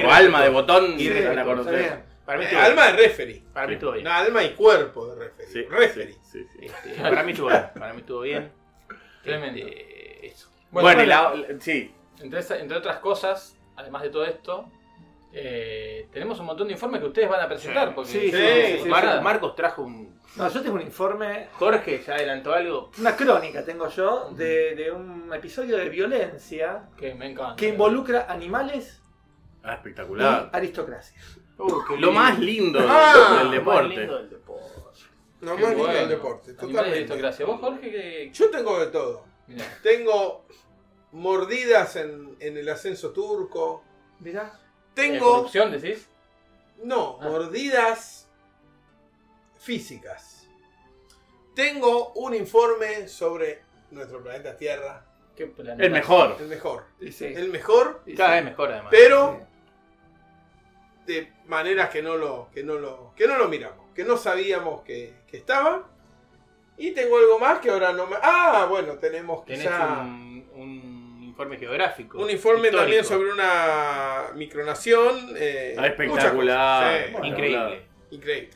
tu 0.02 0.10
alma 0.10 0.42
de 0.42 0.48
botón 0.48 0.94
Y 0.98 1.08
Para 2.24 2.38
mí 2.38 2.44
Eh, 2.50 2.56
alma 2.56 2.84
bien. 2.86 2.96
de 2.96 3.02
referee. 3.02 3.42
Para 3.52 3.66
mí 3.66 3.74
estuvo 3.74 3.92
bien. 3.92 4.04
No, 4.04 4.12
alma 4.12 4.42
y 4.42 4.50
cuerpo 4.54 5.06
de 5.14 5.24
referee. 5.26 5.52
Sí, 5.52 5.62
referee. 5.64 6.12
sí, 6.14 6.20
sí, 6.22 6.46
sí. 6.58 6.66
Este, 6.66 7.00
para 7.02 7.22
mí 7.22 7.32
estuvo 7.32 7.48
bien. 7.48 7.64
Para 7.78 7.92
mí 7.92 8.00
estuvo 8.00 8.20
bien. 8.20 8.52
Tremendo. 9.22 9.58
Este, 9.66 10.26
eso. 10.26 10.48
Bueno, 10.70 10.90
y 10.90 11.06
bueno, 11.06 11.06
la- 11.06 11.60
sí, 11.60 11.94
Entre, 12.20 12.40
entre 12.60 12.76
otras 12.78 12.98
cosas, 12.98 13.58
además 13.76 14.02
de 14.02 14.10
todo 14.10 14.24
esto, 14.24 14.70
eh, 15.32 16.08
tenemos 16.12 16.38
un 16.40 16.46
montón 16.46 16.68
de 16.68 16.74
informes 16.74 17.00
que 17.00 17.06
ustedes 17.08 17.28
van 17.28 17.40
a 17.40 17.48
presentar. 17.48 17.94
Porque 17.94 18.10
Sí, 18.10 18.30
sí, 18.30 18.78
sí, 18.82 18.88
Mar-. 18.88 19.20
Marcos 19.22 19.54
trajo 19.56 19.82
un. 19.82 20.14
No, 20.36 20.48
yo 20.48 20.62
tengo 20.62 20.74
un 20.76 20.82
informe, 20.82 21.48
Jorge 21.58 22.02
ya 22.04 22.14
adelantó 22.14 22.52
algo. 22.54 22.90
una 22.98 23.14
crónica 23.16 23.64
tengo 23.64 23.88
yo, 23.88 24.30
de, 24.30 24.74
de 24.74 24.90
un 24.90 25.32
episodio 25.32 25.76
de 25.76 25.88
violencia 25.88 26.88
Que 26.96 27.14
me 27.14 27.30
encanta. 27.30 27.54
que 27.56 27.68
involucra 27.68 28.26
animales 28.28 29.00
ah, 29.62 29.72
y 29.72 29.74
espectacular. 29.76 30.50
aristocracia. 30.52 31.20
Uh, 31.58 31.84
qué 31.88 31.96
Lo 31.98 32.12
más 32.12 32.38
lindo 32.38 32.80
del- 32.80 32.88
Ah, 32.90 33.12
del 33.14 33.38
Lo 33.38 33.44
más 33.44 33.52
deporte. 33.52 33.96
lindo 33.96 34.16
del 34.18 34.30
deporte. 34.30 34.64
Qué 35.40 35.46
más 35.46 35.58
lindo 35.60 35.76
bueno. 35.76 35.98
el 36.00 36.08
deporte. 36.08 36.54
Totalmente. 36.54 37.44
¿Vos, 37.44 37.60
Jorge, 37.60 37.90
que 37.90 38.30
Yo 38.32 38.50
tengo 38.50 38.78
de 38.80 38.86
todo. 38.88 39.24
Mirá, 39.46 39.64
Tengo 39.82 40.44
mordidas 41.12 41.96
en, 41.96 42.36
en 42.40 42.56
el 42.56 42.68
ascenso 42.68 43.10
turco. 43.10 43.82
Mirá. 44.20 44.58
eh, 44.58 44.90
Tengo. 44.94 45.30
corrupción, 45.32 45.70
decís? 45.72 46.08
No, 46.82 47.18
Ah. 47.20 47.28
mordidas 47.28 48.28
físicas. 49.58 50.48
Tengo 51.54 52.12
un 52.14 52.34
informe 52.34 53.06
sobre 53.08 53.62
nuestro 53.90 54.22
planeta 54.22 54.56
Tierra. 54.56 55.04
¿Qué 55.36 55.46
planeta? 55.46 55.84
El 55.84 55.90
mejor. 55.92 56.36
El 56.40 56.48
mejor. 56.48 56.84
Sí. 57.12 57.26
El 57.26 57.48
mejor, 57.50 58.02
Cada 58.16 58.34
vez 58.36 58.44
mejor 58.44 58.72
además. 58.72 58.88
pero 58.90 59.46
de 61.06 61.32
maneras 61.46 61.90
que 61.90 62.02
no 62.02 62.16
lo, 62.16 62.48
que 62.52 62.62
no 62.62 62.74
lo, 62.74 63.12
que 63.16 63.26
no 63.26 63.36
lo 63.38 63.48
miramos, 63.48 63.86
que 63.94 64.04
no 64.04 64.16
sabíamos 64.16 64.82
que, 64.82 65.14
que 65.26 65.36
estaba. 65.36 65.88
Y 66.76 66.90
tengo 66.90 67.18
algo 67.18 67.38
más 67.38 67.60
que 67.60 67.70
ahora 67.70 67.92
no 67.92 68.06
me. 68.06 68.16
Ah, 68.20 68.66
bueno, 68.68 68.94
tenemos 68.94 69.44
quizá 69.44 70.00
un, 70.02 70.44
un 70.54 71.22
informe 71.22 71.56
geográfico. 71.56 72.18
un 72.18 72.30
informe 72.30 72.68
histórico. 72.68 72.78
también 72.78 73.04
sobre 73.04 73.30
una 73.32 74.30
micronación. 74.34 75.34
eh, 75.36 75.76
Ah, 75.78 75.86
espectacular. 75.86 76.32
muchas 76.32 77.10
cosas. 77.12 77.22
Sí, 77.22 77.28
Increíble. 77.28 77.82
increíble. 78.10 78.50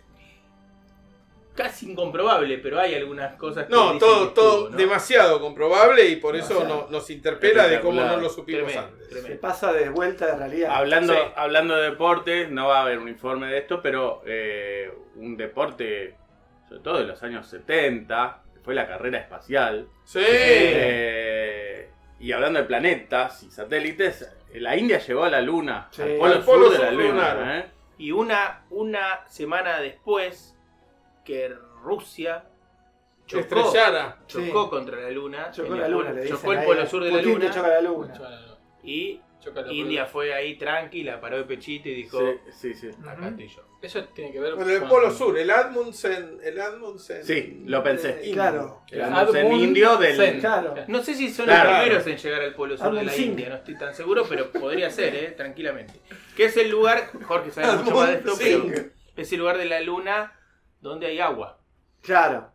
Casi 1.59 1.91
incomprobable, 1.91 2.59
pero 2.59 2.79
hay 2.79 2.95
algunas 2.95 3.35
cosas 3.35 3.67
que. 3.67 3.73
No, 3.73 3.85
dicen 3.95 3.99
todo, 3.99 4.29
que 4.29 4.35
todo 4.37 4.49
estuvo, 4.53 4.71
¿no? 4.71 4.77
demasiado 4.77 5.41
comprobable 5.41 6.05
y 6.09 6.17
por 6.17 6.37
eso 6.37 6.63
no- 6.65 6.87
nos 6.89 7.11
interpela 7.11 7.67
de 7.67 7.81
cómo 7.81 8.01
no 8.01 8.17
lo 8.17 8.29
supimos 8.31 8.67
Tremendo, 8.71 8.93
antes. 8.93 9.09
tremendo. 9.09 9.29
Se 9.29 9.41
pasa 9.41 9.73
de 9.73 9.89
vuelta 9.89 10.27
de 10.27 10.37
realidad. 10.37 10.71
Hablando, 10.73 11.15
Sí. 11.15 11.21
hablando 11.35 11.75
de 11.77 11.91
deportes, 11.91 12.49
no 12.51 12.69
va 12.69 12.79
a 12.79 12.83
haber 12.83 12.99
un 13.01 13.09
informe 13.09 13.49
de 13.49 13.59
esto, 13.59 13.83
pero 13.83 14.23
eh, 14.25 14.89
un 15.17 15.37
deporte, 15.37 16.15
sobre 16.69 16.81
todo 16.83 16.99
de 16.99 17.05
los 17.07 17.21
años 17.25 17.49
70, 17.49 18.43
que 18.55 18.61
fue 18.61 18.75
la 18.77 18.87
carrera 18.87 19.19
espacial. 19.19 19.89
Sí. 20.05 20.21
Eh, 20.23 21.91
y 22.21 22.33
hablando 22.33 22.61
de 22.61 22.67
planetas 22.67 23.43
y 23.43 23.51
satélites, 23.51 24.33
la 24.55 24.77
India 24.77 24.99
llegó 24.99 25.25
a 25.25 25.31
la 25.31 25.41
Luna, 25.41 25.89
Sí. 25.91 26.03
al 26.03 26.17
polo, 26.19 26.35
Al 26.35 26.45
polo 26.45 26.65
sur 26.67 26.79
de 26.79 26.85
la 26.85 26.91
Luna. 26.93 27.59
¿eh? 27.59 27.65
Y 27.99 28.13
una, 28.13 28.65
una 28.71 29.27
semana 29.27 29.81
después 29.81 30.55
que 31.29 31.55
Rusia 31.83 32.43
chocó, 33.27 33.41
Estrellara. 33.43 34.19
chocó 34.27 34.65
Sí. 34.65 34.71
contra 34.71 34.99
la 35.03 35.11
Luna. 35.11 35.51
Chocó 35.51 35.75
la 35.77 35.85
el 35.87 35.93
luna, 35.93 36.13
le 36.13 36.27
chocó 36.27 36.53
el 36.55 36.65
polo 36.65 36.87
sur 36.87 37.05
de 37.05 37.13
la 37.13 37.21
Luna. 37.23 37.51
choca 37.51 37.69
la 37.69 37.81
luna. 37.83 38.15
Chócalo, 38.15 39.71
Y 39.73 39.81
India 39.81 40.05
fue 40.07 40.33
ahí 40.35 40.57
tranquila, 40.57 41.21
paró 41.21 41.37
de 41.37 41.45
pechito 41.45 41.89
y 41.89 41.95
dijo: 41.95 42.19
Sí, 42.51 42.73
sí, 42.75 42.91
sí. 42.91 42.97
Acá 43.07 43.29
estoy 43.29 43.47
yo. 43.49 43.63
Eso 43.81 44.03
tiene 44.07 44.33
que 44.33 44.41
ver 44.41 44.55
Con 44.55 44.69
el 44.69 44.83
polo 44.85 45.11
sur, 45.13 45.39
el 45.39 45.51
Admundsen. 45.51 46.39
El 46.43 46.61
Admundsen. 46.61 47.23
Sí, 47.25 47.63
lo 47.67 47.81
pensé. 47.83 48.19
indio. 48.23 48.33
Claro. 48.33 48.83
El 48.91 48.99
Éramos 48.99 49.35
en 49.37 49.47
Admund 49.47 49.63
indio 49.63 49.97
del- 49.99 50.17
Sen. 50.17 50.41
Claro. 50.41 50.75
No 50.89 51.03
sé 51.05 51.15
si 51.15 51.29
son 51.31 51.45
Claro. 51.47 51.71
los 51.71 51.79
primeros 51.81 52.07
en 52.09 52.17
llegar 52.17 52.43
al 52.43 52.55
polo 52.55 52.77
sur 52.77 52.93
de 52.95 53.05
la. 53.05 53.17
India, 53.17 53.49
no 53.51 53.55
estoy 53.57 53.77
tan 53.79 53.95
seguro, 53.95 54.25
pero 54.29 54.51
podría 54.51 54.91
ser, 54.91 55.15
¿eh? 55.15 55.35
tranquilamente. 55.37 56.01
Que 56.37 56.47
es 56.47 56.57
el 56.57 56.71
lugar, 56.71 57.11
Jorge 57.23 57.51
sabe 57.53 57.77
mucho 57.83 57.95
más 57.95 58.09
de 58.09 58.15
esto, 58.17 58.33
pero 58.39 58.65
es 59.17 59.33
el 59.33 59.39
lugar 59.39 59.59
de 59.59 59.67
la 59.67 59.81
luna 59.81 60.33
donde 60.81 61.07
hay 61.07 61.19
agua. 61.21 61.59
Claro. 62.03 62.51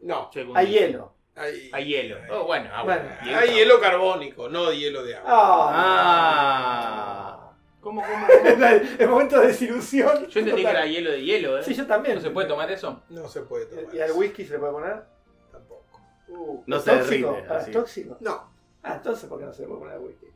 No. 0.00 0.30
según 0.32 0.56
Hay 0.56 0.66
hielo. 0.68 1.14
Hay, 1.36 1.70
Hay 1.72 1.84
hielo. 1.86 2.16
Oh, 2.30 2.44
bueno, 2.44 2.68
agua. 2.74 2.96
Bueno. 2.96 3.10
Hielo. 3.24 3.38
hay 3.38 3.50
hielo 3.54 3.80
carbónico, 3.80 4.48
no 4.48 4.72
hielo 4.72 5.02
de 5.04 5.16
agua. 5.16 5.30
Ah. 5.32 7.36
¿Cómo, 7.80 8.02
cómo, 8.02 8.26
el, 8.44 8.62
el 9.00 9.08
momento 9.08 9.40
de 9.40 9.46
desilusión. 9.48 10.26
Yo 10.26 10.40
entendí 10.40 10.62
que 10.62 10.68
era 10.70 10.84
hielo 10.84 11.12
de 11.12 11.22
hielo, 11.22 11.58
¿eh? 11.58 11.62
Sí, 11.62 11.74
yo 11.74 11.86
también. 11.86 12.16
¿No 12.16 12.20
se 12.20 12.30
puede 12.30 12.46
tomar 12.48 12.70
eso? 12.70 13.02
No 13.08 13.26
se 13.26 13.40
puede 13.42 13.66
tomar. 13.66 13.94
¿Y 13.94 14.00
al 14.00 14.12
whisky 14.12 14.44
se 14.44 14.54
le 14.54 14.58
puede 14.58 14.72
poner? 14.72 15.02
Tampoco. 15.50 15.86
Uh, 16.28 16.62
No 16.66 16.76
¿es 16.76 16.82
se 16.84 16.90
tóxico? 16.96 17.32
derrite, 17.32 17.52
Ah, 17.52 17.56
así. 17.56 17.70
¿Es 17.70 17.76
tóxico? 17.76 18.16
No. 18.20 18.50
Ah, 18.82 18.94
entonces 18.96 19.28
¿por 19.28 19.38
qué 19.38 19.46
no 19.46 19.52
se 19.54 19.62
le 19.62 19.68
puede 19.68 19.80
poner 19.80 19.94
al 19.96 20.00
whisky? 20.02 20.26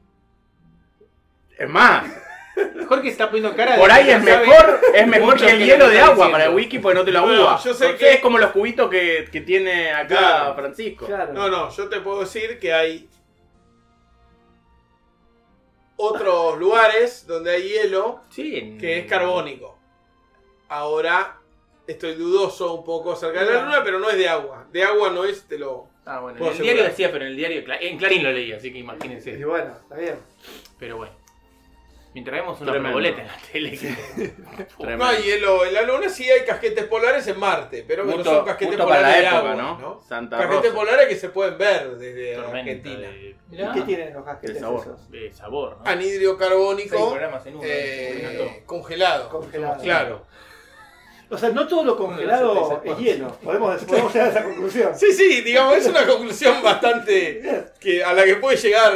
Es 1.58 1.68
más, 1.68 2.04
Jorge 2.88 3.08
está 3.08 3.26
poniendo 3.30 3.56
cara 3.56 3.72
de. 3.74 3.78
por 3.80 3.90
ahí 3.90 4.10
es 4.10 4.22
mejor, 4.22 4.80
es 4.94 5.06
mejor 5.06 5.36
que 5.36 5.50
el 5.50 5.58
que 5.58 5.66
hielo 5.66 5.88
de 5.88 5.98
agua 5.98 6.10
diciendo. 6.14 6.32
para 6.32 6.44
el 6.46 6.54
wiki 6.54 6.78
porque 6.78 6.98
no 6.98 7.04
te 7.04 7.10
lo 7.12 7.22
Bueno, 7.22 7.42
agua. 7.48 7.60
yo 7.64 7.74
sé 7.74 7.84
Porque 7.86 7.98
que- 7.98 8.12
es 8.14 8.20
como 8.20 8.38
los 8.38 8.50
cubitos 8.52 8.88
que, 8.90 9.28
que 9.32 9.40
tiene 9.40 9.92
acá 9.92 10.06
Claro. 10.18 10.54
Francisco. 10.54 11.06
Claro. 11.06 11.32
No, 11.32 11.48
no, 11.48 11.70
yo 11.70 11.88
te 11.88 12.00
puedo 12.00 12.20
decir 12.20 12.58
que 12.60 12.72
hay 12.72 13.08
otros 15.96 16.58
lugares 16.58 17.26
donde 17.26 17.52
hay 17.52 17.62
hielo 17.68 18.20
Sí, 18.30 18.76
que 18.80 18.98
es 18.98 19.06
carbónico. 19.06 19.78
Ahora 20.68 21.38
estoy 21.86 22.14
dudoso 22.14 22.74
un 22.74 22.84
poco 22.84 23.12
acerca 23.12 23.44
de 23.44 23.52
la 23.54 23.62
luna, 23.64 23.82
pero 23.84 23.98
no 23.98 24.08
es 24.10 24.16
de 24.16 24.28
agua. 24.28 24.66
De 24.72 24.82
agua 24.82 25.10
no 25.10 25.24
es, 25.24 25.46
te 25.46 25.58
lo... 25.58 25.88
Ah, 26.06 26.20
bueno, 26.20 26.38
en 26.38 26.52
el 26.52 26.58
diario 26.58 26.84
decía, 26.84 27.10
pero 27.10 27.24
en 27.24 27.30
el 27.30 27.36
diario. 27.36 27.62
En 27.80 27.96
Clarín 27.96 28.22
lo 28.22 28.30
leí, 28.32 28.52
así 28.52 28.70
que 28.70 28.78
Y 28.78 28.80
imagínense. 28.82 29.44
bueno, 29.44 29.72
está 29.82 29.96
bien. 29.96 30.18
Pero 30.78 30.96
bueno. 30.98 31.12
Mientras 32.14 32.40
vemos 32.40 32.60
una 32.60 32.72
proboleta 32.72 33.22
en 33.22 33.26
la 33.26 33.36
tele. 33.52 33.78
No 34.96 35.04
hay 35.04 35.22
hielo 35.22 35.64
en 35.64 35.74
la 35.74 35.82
luna, 35.82 36.08
sí 36.08 36.30
hay 36.30 36.44
casquetes 36.44 36.84
polares 36.84 37.26
en 37.26 37.38
Marte, 37.40 37.84
pero 37.86 38.04
que 38.04 38.10
no 38.10 38.16
Justo, 38.18 38.34
son 38.36 38.44
casquetes 38.44 38.76
justo 38.76 38.88
para 38.88 39.00
polares 39.00 39.24
la 39.24 39.30
de 39.30 39.36
época, 39.36 39.52
agua, 39.52 39.80
¿no? 39.80 40.00
Santa 40.00 40.38
Casquetes 40.38 40.72
Rosa. 40.72 40.74
polares 40.74 41.08
que 41.08 41.16
se 41.16 41.28
pueden 41.30 41.58
ver 41.58 41.96
desde 41.96 42.34
tormenta 42.36 42.58
Argentina. 42.58 42.98
de, 43.00 43.36
Mirá. 43.48 43.72
¿Qué 43.74 43.82
tienen 43.82 44.14
los 44.14 44.24
casquetes 44.24 44.56
El 44.56 44.62
sabor. 44.62 44.80
esos? 44.80 45.10
de 45.10 45.32
sabor, 45.32 45.78
¿no? 45.78 45.90
Anhidrio 45.90 46.38
carbónico 46.38 47.16
en 47.44 47.58
eh, 47.62 48.62
congelado. 48.64 49.28
Congelado. 49.28 49.82
Claro. 49.82 50.26
O 51.30 51.36
sea, 51.38 51.48
no 51.48 51.66
todo 51.66 51.82
lo 51.82 51.96
congelado 51.96 52.80
es 52.84 52.98
hielo. 52.98 53.36
Podemos, 53.42 53.82
podemos 53.82 54.12
llegar 54.12 54.28
a 54.28 54.30
esa 54.30 54.44
conclusión. 54.44 54.96
Sí, 54.96 55.12
sí, 55.12 55.40
digamos, 55.40 55.76
es 55.78 55.86
una 55.88 56.06
conclusión 56.06 56.62
bastante 56.62 57.72
que 57.80 58.04
a 58.04 58.12
la 58.12 58.24
que 58.24 58.36
puede 58.36 58.56
llegar 58.56 58.92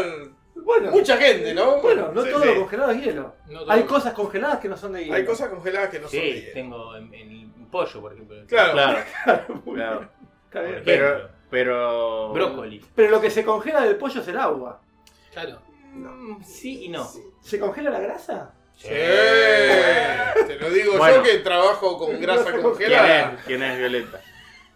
Bueno, 0.69 0.91
mucha 0.91 1.17
gente, 1.17 1.55
¿no? 1.55 1.79
bueno 1.81 2.13
no 2.13 2.23
Sí, 2.23 2.31
todo 2.31 2.43
sí. 2.43 2.49
lo 2.49 2.61
congelado 2.61 2.91
es 2.91 3.03
hielo. 3.03 3.35
No 3.47 3.61
todo. 3.61 3.73
Hay 3.73 3.83
cosas 3.85 4.13
congeladas 4.13 4.59
que 4.61 4.69
no 4.69 4.77
son 4.77 4.93
de 4.93 5.01
hielo. 5.05 5.15
Hay 5.15 5.25
cosas 5.25 5.49
congeladas 5.49 5.89
que 5.89 5.99
no 5.99 6.09
son 6.09 6.21
de 6.21 6.27
Sí, 6.27 6.41
hielo. 6.41 6.53
tengo 6.53 6.97
en, 6.97 7.15
en 7.15 7.53
pollo, 7.71 8.01
por 8.03 8.13
ejemplo. 8.13 8.37
Claro. 8.47 8.73
Claro, 8.75 9.03
claro. 9.65 9.99
bien. 9.99 10.09
Está 10.45 10.61
bien. 10.61 10.75
Por 10.75 10.85
Pero, 10.85 11.07
ejemplo. 11.09 11.31
pero. 11.51 12.33
Brócoli. 12.35 12.85
Pero 12.95 13.11
lo 13.11 13.21
que 13.21 13.31
se 13.31 13.45
congela 13.45 13.81
del 13.81 13.97
pollo 13.97 14.21
es 14.21 14.29
el 14.29 14.37
agua. 14.39 14.81
Claro. 15.33 15.59
Mm, 15.95 16.43
Sí 16.45 16.85
y 16.85 16.89
no. 16.91 17.09
¿Se 17.41 17.59
congela 17.59 17.89
la 17.91 18.01
grasa? 18.01 18.53
Sí, 18.77 18.89
te 18.89 20.57
lo 20.61 20.71
digo 20.71 20.99
Bueno. 20.99 21.17
yo 21.17 21.23
que 21.23 21.39
trabajo 21.39 21.99
con 21.99 22.11
grasa 22.21 22.43
Grasa 22.43 22.53
¿Quién 22.53 22.63
congelada. 22.63 23.33
es? 23.33 23.41
¿Quién 23.47 23.63
es 23.63 23.79
Violeta? 23.79 24.21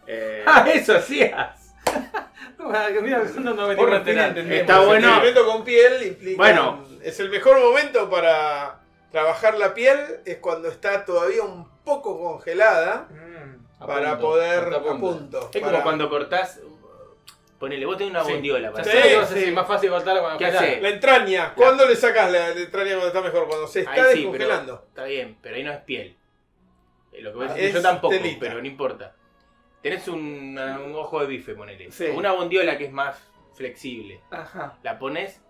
Eh, 0.07 0.43
Ah, 0.47 0.67
eso 0.75 0.97
hacías. 0.97 1.62
Mira, 3.03 3.25
No, 3.39 3.55
no 3.55 3.71
entendemos. 3.73 4.51
Está 4.51 4.81
El 4.81 4.87
bueno. 4.87 5.09
experimento 5.09 5.47
con 5.47 5.65
piel 5.65 6.07
implica. 6.07 6.37
Bueno. 6.37 6.85
Es 7.03 7.19
el 7.21 7.31
mejor 7.31 7.59
momento 7.61 8.09
para 8.09 8.81
trabajar 9.11 9.59
la 9.59 9.75
piel, 9.75 9.99
es 10.25 10.37
cuando 10.39 10.69
está 10.69 11.05
todavía 11.05 11.43
un 11.43 11.69
poco 11.85 12.19
congelada 12.21 13.09
A 13.81 13.87
para 13.87 14.11
punto, 14.13 14.27
poder 14.27 14.73
a 14.75 14.81
punto. 14.83 15.51
Es 15.53 15.61
para- 15.61 15.73
como 15.73 15.83
cuando 15.83 16.09
cortás. 16.09 16.61
Ponele, 17.59 17.87
vos 17.87 17.97
tenés 17.97 18.13
una 18.13 18.25
Sí. 18.25 18.33
bondiola. 18.33 18.73
Para 18.73 18.85
Sí, 18.85 18.91
sí. 19.45 19.51
más 19.53 19.67
fácil 19.69 19.91
cortarlo 19.91 20.21
cuando 20.21 20.39
¿Qué 20.39 20.47
hace? 20.47 20.81
La 20.81 20.89
entraña, 20.89 21.55
¿cuándo 21.55 21.87
le 21.87 21.95
sacas 21.95 22.31
la, 22.33 22.49
la 22.49 22.61
entraña 22.61 22.91
cuando 22.93 23.07
está 23.09 23.21
mejor? 23.21 23.47
Cuando 23.47 23.67
se 23.69 23.81
está 23.81 23.93
Ahí 23.93 23.99
sí, 23.99 24.05
pero 24.05 24.17
descongelando. 24.33 24.85
está 24.89 25.05
bien, 25.05 25.39
pero 25.41 25.57
ahí 25.57 25.63
no 25.65 25.73
es 25.73 25.79
piel. 25.81 26.17
Lo 27.21 27.31
que 27.31 27.37
voy 27.37 27.47
a 27.47 27.51
Ah, 27.51 27.55
decir, 27.55 27.69
es 27.69 27.75
yo 27.75 27.83
tampoco, 27.83 28.15
telita. 28.15 28.39
pero 28.41 28.61
no 28.61 28.67
importa. 28.67 29.15
Tenés 29.83 30.07
un, 30.09 30.59
un 30.59 30.95
ojo 30.95 31.21
de 31.21 31.27
bife, 31.27 31.55
ponele. 31.55 31.91
Sí. 31.91 32.07
Una 32.15 32.33
bondiola 32.33 32.79
que 32.79 32.85
es 32.87 32.93
más 32.93 33.21
flexible. 33.55 34.21
Ajá, 34.31 34.79
La 34.83 34.99
pones 34.99 35.43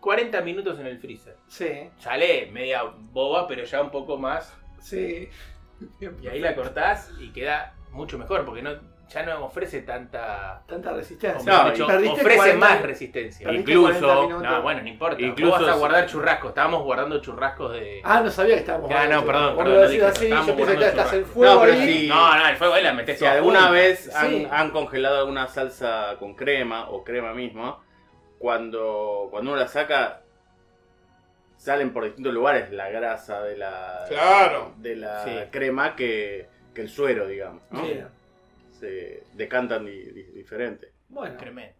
40 0.00 0.40
minutos 0.42 0.78
en 0.78 0.86
el 0.86 0.98
freezer. 0.98 1.36
sí, 1.46 1.88
Sale 1.98 2.50
media 2.52 2.82
boba, 2.84 3.46
pero 3.46 3.64
ya 3.64 3.80
un 3.82 3.90
poco 3.90 4.16
más. 4.18 4.54
sí. 4.80 5.28
Y 6.22 6.28
ahí 6.28 6.38
la 6.40 6.54
cortás 6.54 7.12
y 7.20 7.30
queda 7.32 7.74
mucho 7.90 8.16
mejor, 8.16 8.44
porque 8.46 8.62
no, 8.62 8.78
ya 9.08 9.22
no 9.22 9.44
ofrece 9.44 9.82
tanta. 9.82 10.62
Tanta 10.66 10.92
resistencia. 10.92 11.52
No, 11.52 11.62
ofrece 11.84 11.84
40 12.38 12.54
más 12.56 12.82
resistencia. 12.82 13.52
Incluso. 13.52 13.98
40 14.00 14.22
minutos. 14.22 14.42
No, 14.42 14.62
bueno, 14.62 14.82
no 14.82 14.88
importa. 14.88 15.20
Incluso 15.22 15.52
vas 15.60 15.68
a 15.68 15.74
guardar 15.74 16.06
churrascos. 16.06 16.48
Estábamos 16.48 16.82
guardando 16.84 17.20
churrascos 17.20 17.72
de. 17.72 18.00
Ah, 18.02 18.20
no 18.24 18.30
sabía 18.30 18.54
que 18.54 18.60
estábamos. 18.60 18.90
Ah, 18.90 19.06
no, 19.06 19.24
perdón, 19.24 19.56
perdón, 19.56 19.74
no 19.82 19.88
dije, 19.88 20.04
así, 20.06 20.24
estábamos 20.24 20.46
yo 20.48 20.56
que 20.56 20.62
guardando 20.62 20.86
estás 20.86 21.04
en 21.06 21.10
churrascos. 21.20 21.34
fuego 21.34 21.54
No, 21.54 21.60
pero 21.60 21.72
ahí. 21.74 22.00
sí. 22.00 22.08
No, 22.08 22.36
no, 22.38 22.48
el 22.48 22.56
fuego 22.56 22.74
ahí 22.74 22.82
la 22.82 22.92
metés 22.92 23.18
Si 23.18 23.26
alguna 23.26 23.70
vez 23.70 24.14
han, 24.14 24.28
Sí. 24.30 24.48
han 24.50 24.70
congelado 24.70 25.18
alguna 25.18 25.46
salsa 25.48 26.16
con 26.18 26.34
crema 26.34 26.88
o 26.90 27.04
crema 27.04 27.34
misma, 27.34 27.78
cuando, 28.38 29.28
cuando 29.30 29.52
uno 29.52 29.60
la 29.60 29.68
saca, 29.68 30.20
salen 31.56 31.92
por 31.92 32.04
distintos 32.04 32.32
lugares 32.34 32.70
la 32.72 32.88
grasa 32.90 33.42
de 33.42 33.56
la, 33.56 34.04
Claro. 34.08 34.72
de 34.78 34.96
la 34.96 35.24
Sí. 35.24 35.30
crema 35.50 35.94
que, 35.96 36.48
que 36.74 36.82
el 36.82 36.88
suero, 36.88 37.26
digamos. 37.26 37.62
¿no? 37.70 37.82
Se 38.84 39.22
decantan 39.32 39.86
di- 39.86 40.10
di- 40.12 40.22
diferente. 40.32 40.92
Bueno, 41.08 41.36
Tremendo. 41.36 41.74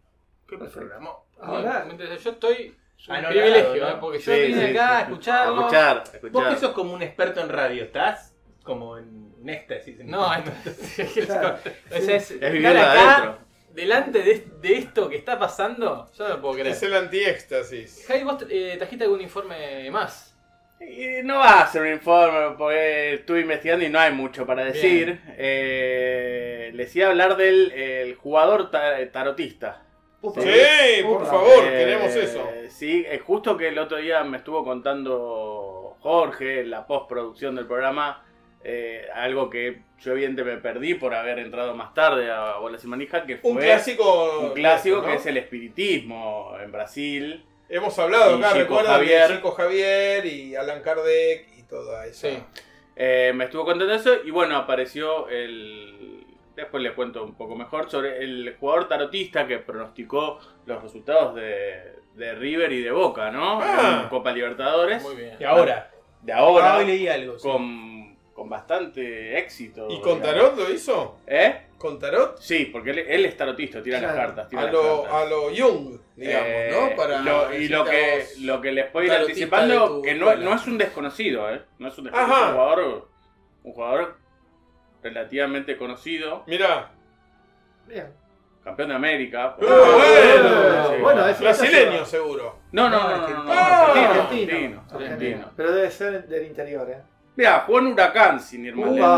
¿Qué 0.47 0.57
programó? 0.57 1.25
ahora. 1.39 1.83
Me 1.85 1.91
interesa. 1.93 2.15
Yo 2.23 2.31
estoy. 2.31 2.75
Es 2.97 3.09
un 3.09 3.15
Anonadado, 3.15 3.41
privilegio, 3.51 3.89
¿no? 3.89 3.99
porque 3.99 4.19
yo 4.19 4.33
Sí, 4.33 4.39
vine 4.47 4.65
sí, 4.71 4.71
acá 4.71 4.87
sí. 4.87 4.93
a 4.93 4.97
A 4.97 5.01
escucharlo. 5.01 5.59
escuchar, 5.61 5.97
a 5.97 5.99
Vos 6.03 6.13
escuchar. 6.15 6.53
que 6.53 6.59
sos 6.59 6.71
como 6.71 6.93
un 6.93 7.01
experto 7.01 7.41
en 7.41 7.49
radio, 7.49 7.83
¿estás? 7.83 8.33
Como 8.63 8.97
en 8.97 9.33
un 9.41 9.49
éxtasis. 9.49 9.99
en- 9.99 10.07
No, 10.07 10.33
entonces, 10.33 11.11
Claro. 11.25 11.57
o 11.57 11.97
sea, 12.01 12.15
es, 12.15 12.31
Es 12.31 12.39
vivirla 12.53 12.91
acá, 12.91 13.15
adentro. 13.17 13.39
delante 13.73 14.23
de, 14.23 14.47
de 14.61 14.73
esto 14.77 15.09
que 15.09 15.17
está 15.17 15.37
pasando, 15.37 16.09
yo 16.17 16.23
no 16.27 16.35
lo 16.35 16.41
puedo 16.41 16.53
creer. 16.53 16.67
Es 16.69 16.81
el 16.83 16.93
antiéxtasis. 16.95 18.05
Javi, 18.07 18.23
vos 18.23 18.45
eh, 18.49 18.75
trajiste 18.77 19.03
algún 19.03 19.21
informe 19.21 19.91
más. 19.91 20.34
Y 20.79 21.23
no 21.23 21.39
va 21.39 21.61
a 21.61 21.67
ser 21.67 21.83
un 21.83 21.87
informe 21.93 22.55
porque 22.57 23.13
estuve 23.15 23.41
investigando 23.41 23.85
y 23.85 23.89
no 23.89 23.99
hay 23.99 24.11
mucho 24.13 24.45
para 24.45 24.65
decir. 24.65 25.19
Eh, 25.37 26.71
les 26.73 26.95
iba 26.95 27.07
a 27.07 27.09
hablar 27.11 27.37
del 27.37 27.71
el 27.71 28.15
jugador 28.15 28.69
ta- 28.71 28.97
tarotista. 29.11 29.81
Upa. 30.21 30.41
Sí, 30.41 31.03
por 31.03 31.25
favor, 31.25 31.63
Eh, 31.65 31.69
queremos 31.85 32.15
eso. 32.15 32.49
Sí, 32.69 33.05
es 33.09 33.21
justo 33.21 33.55
que 33.57 33.69
el 33.69 33.77
otro 33.77 33.97
día 33.97 34.23
me 34.23 34.37
estuvo 34.37 34.63
contando 34.63 35.97
Jorge, 36.01 36.61
en 36.61 36.71
la 36.71 36.85
postproducción 36.85 37.55
del 37.55 37.67
programa, 37.67 38.23
eh, 38.63 39.07
algo 39.13 39.49
que 39.49 39.81
yo 40.01 40.11
evidentemente 40.11 40.55
me 40.55 40.61
perdí 40.61 40.95
por 40.95 41.13
haber 41.13 41.39
entrado 41.39 41.73
más 41.75 41.93
tarde 41.93 42.29
a 42.31 42.57
Bolas 42.57 42.83
y 42.83 42.87
Manija, 42.87 43.25
que 43.25 43.37
fue 43.37 43.51
Un 43.51 43.57
clásico. 43.57 44.39
un 44.41 44.53
clásico 44.53 44.97
¿no? 44.97 45.07
que 45.07 45.13
es 45.15 45.25
el 45.25 45.37
espiritismo 45.37 46.53
en 46.61 46.71
Brasil. 46.71 47.45
Hemos 47.69 47.97
hablado 47.99 48.35
Y 48.37 48.39
acá, 48.39 48.47
Chico 48.49 48.59
recuerdan 48.59 48.93
Javier. 48.95 49.27
de 49.29 49.35
Chico 49.35 49.51
Javier 49.51 50.25
y 50.25 50.55
Alan 50.55 50.81
Kardec 50.81 51.47
y 51.57 51.63
toda 51.63 52.05
esa. 52.05 52.29
Sí. 52.29 52.37
Eh, 52.95 53.31
me 53.35 53.45
estuvo 53.45 53.65
contando 53.65 53.93
eso 53.93 54.11
y 54.23 54.31
bueno, 54.31 54.55
apareció 54.57 55.27
el... 55.29 56.25
Después 56.55 56.81
les 56.81 56.93
cuento 56.93 57.23
un 57.23 57.35
poco 57.35 57.55
mejor 57.55 57.89
sobre 57.91 58.23
el 58.23 58.55
jugador 58.57 58.87
tarotista 58.87 59.45
que 59.45 59.57
pronosticó 59.57 60.39
los 60.65 60.81
resultados 60.81 61.35
de, 61.35 61.95
de 62.13 62.33
River 62.35 62.71
y 62.71 62.81
de 62.81 62.91
Boca, 62.91 63.29
¿no? 63.31 63.59
Ah. 63.61 64.01
En 64.03 64.09
Copa 64.09 64.31
Libertadores. 64.31 65.03
Muy 65.03 65.15
bien. 65.15 65.35
Y 65.37 65.43
ahora. 65.43 65.91
De 66.21 66.31
ahora, 66.31 66.75
Ah, 66.75 66.77
hoy 66.77 66.85
leí 66.85 67.07
algo. 67.09 67.37
sí. 67.37 67.45
con, 67.45 68.15
con 68.33 68.47
bastante 68.49 69.37
éxito. 69.37 69.87
¿Y 69.89 69.99
con 69.99 70.21
digamos. 70.21 70.53
Tarot 70.53 70.57
lo 70.57 70.73
hizo? 70.73 71.17
¿Eh? 71.27 71.61
¿Con 71.85 71.99
Tarot? 71.99 72.37
Sí, 72.39 72.65
porque 72.65 72.89
él, 72.91 72.99
él 72.99 73.25
es 73.25 73.37
tarotista, 73.37 73.81
tira 73.83 73.99
las 74.01 74.13
cartas. 74.15 74.49
Tira 74.49 74.61
A 74.63 74.65
las 74.65 74.73
lo, 74.73 75.03
cartas. 75.03 75.21
a 75.21 75.25
lo 75.25 75.41
Jung, 75.55 75.99
digamos, 76.15 76.47
Eh, 76.47 76.71
¿no? 76.89 76.95
Para 76.95 77.19
lo- 77.21 77.53
y 77.53 77.67
lo 77.67 77.85
que, 77.85 78.25
lo 78.41 78.59
que 78.61 78.71
les 78.71 78.89
puedo 78.89 79.05
ir 79.05 79.11
anticipando, 79.11 79.87
tu 79.97 80.01
que 80.01 80.15
no, 80.15 80.35
no 80.35 80.53
es 80.55 80.65
un 80.65 80.77
desconocido, 80.79 81.49
¿eh? 81.53 81.61
No 81.77 81.87
es 81.89 81.97
un 81.97 82.05
desconocido, 82.05 82.35
Ajá. 82.35 82.47
un 82.49 82.53
jugador, 82.55 83.09
un 83.63 83.73
jugador 83.73 84.17
relativamente 85.03 85.77
conocido, 85.77 86.43
Mirá. 86.47 86.91
Bien. 87.87 88.07
campeón 88.63 88.89
de 88.89 88.95
América. 88.95 89.55
¡Eh, 89.61 89.65
bueno! 89.65 90.87
Sí. 90.95 91.01
Bueno, 91.03 91.27
es- 91.27 91.39
Brasileño, 91.39 92.03
seguro. 92.05 92.59
No, 92.71 92.89
no, 92.89 92.99
no, 93.09 93.17
no, 93.17 93.29
no, 93.29 93.43
no, 93.43 93.51
Ah, 93.53 93.91
argentino, 93.91 94.09
argentino. 94.21 94.51
argentino, 94.51 94.83
argentino. 94.91 95.51
Pero 95.55 95.71
debe 95.71 95.91
ser 95.91 96.27
del 96.27 96.45
interior, 96.47 96.89
¿eh? 96.89 97.01
Mirá, 97.35 97.59
jugó 97.65 97.79
en 97.79 97.87
Huracán, 97.87 98.39
sin 98.39 98.65
ir 98.65 98.75
más 98.75 98.89
lejos, 98.95 99.09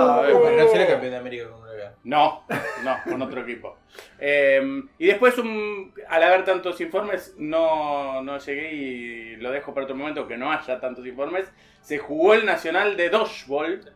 no 0.57 0.67
será 0.71 0.88
campeón 0.88 1.12
de 1.12 1.17
América 1.17 1.50
con 1.50 1.62
Huracán. 1.62 1.93
No, 2.03 2.43
no, 2.83 2.97
con 3.03 3.21
otro 3.21 3.41
equipo. 3.41 3.77
Eh, 4.19 4.81
y 4.97 5.07
después, 5.07 5.38
un- 5.38 5.93
al 6.07 6.24
haber 6.24 6.43
tantos 6.45 6.79
informes, 6.81 7.36
no, 7.38 8.21
no 8.24 8.38
llegué 8.39 8.74
y 8.74 9.36
lo 9.38 9.51
dejo 9.51 9.74
para 9.74 9.83
otro 9.86 9.95
momento, 9.95 10.27
que 10.27 10.38
no 10.38 10.51
haya 10.51 10.79
tantos 10.79 11.05
informes. 11.05 11.51
Se 11.81 11.97
jugó 12.00 12.33
el 12.33 12.45
Nacional 12.45 12.97
de 12.97 13.09
Dodgeball 13.09 13.93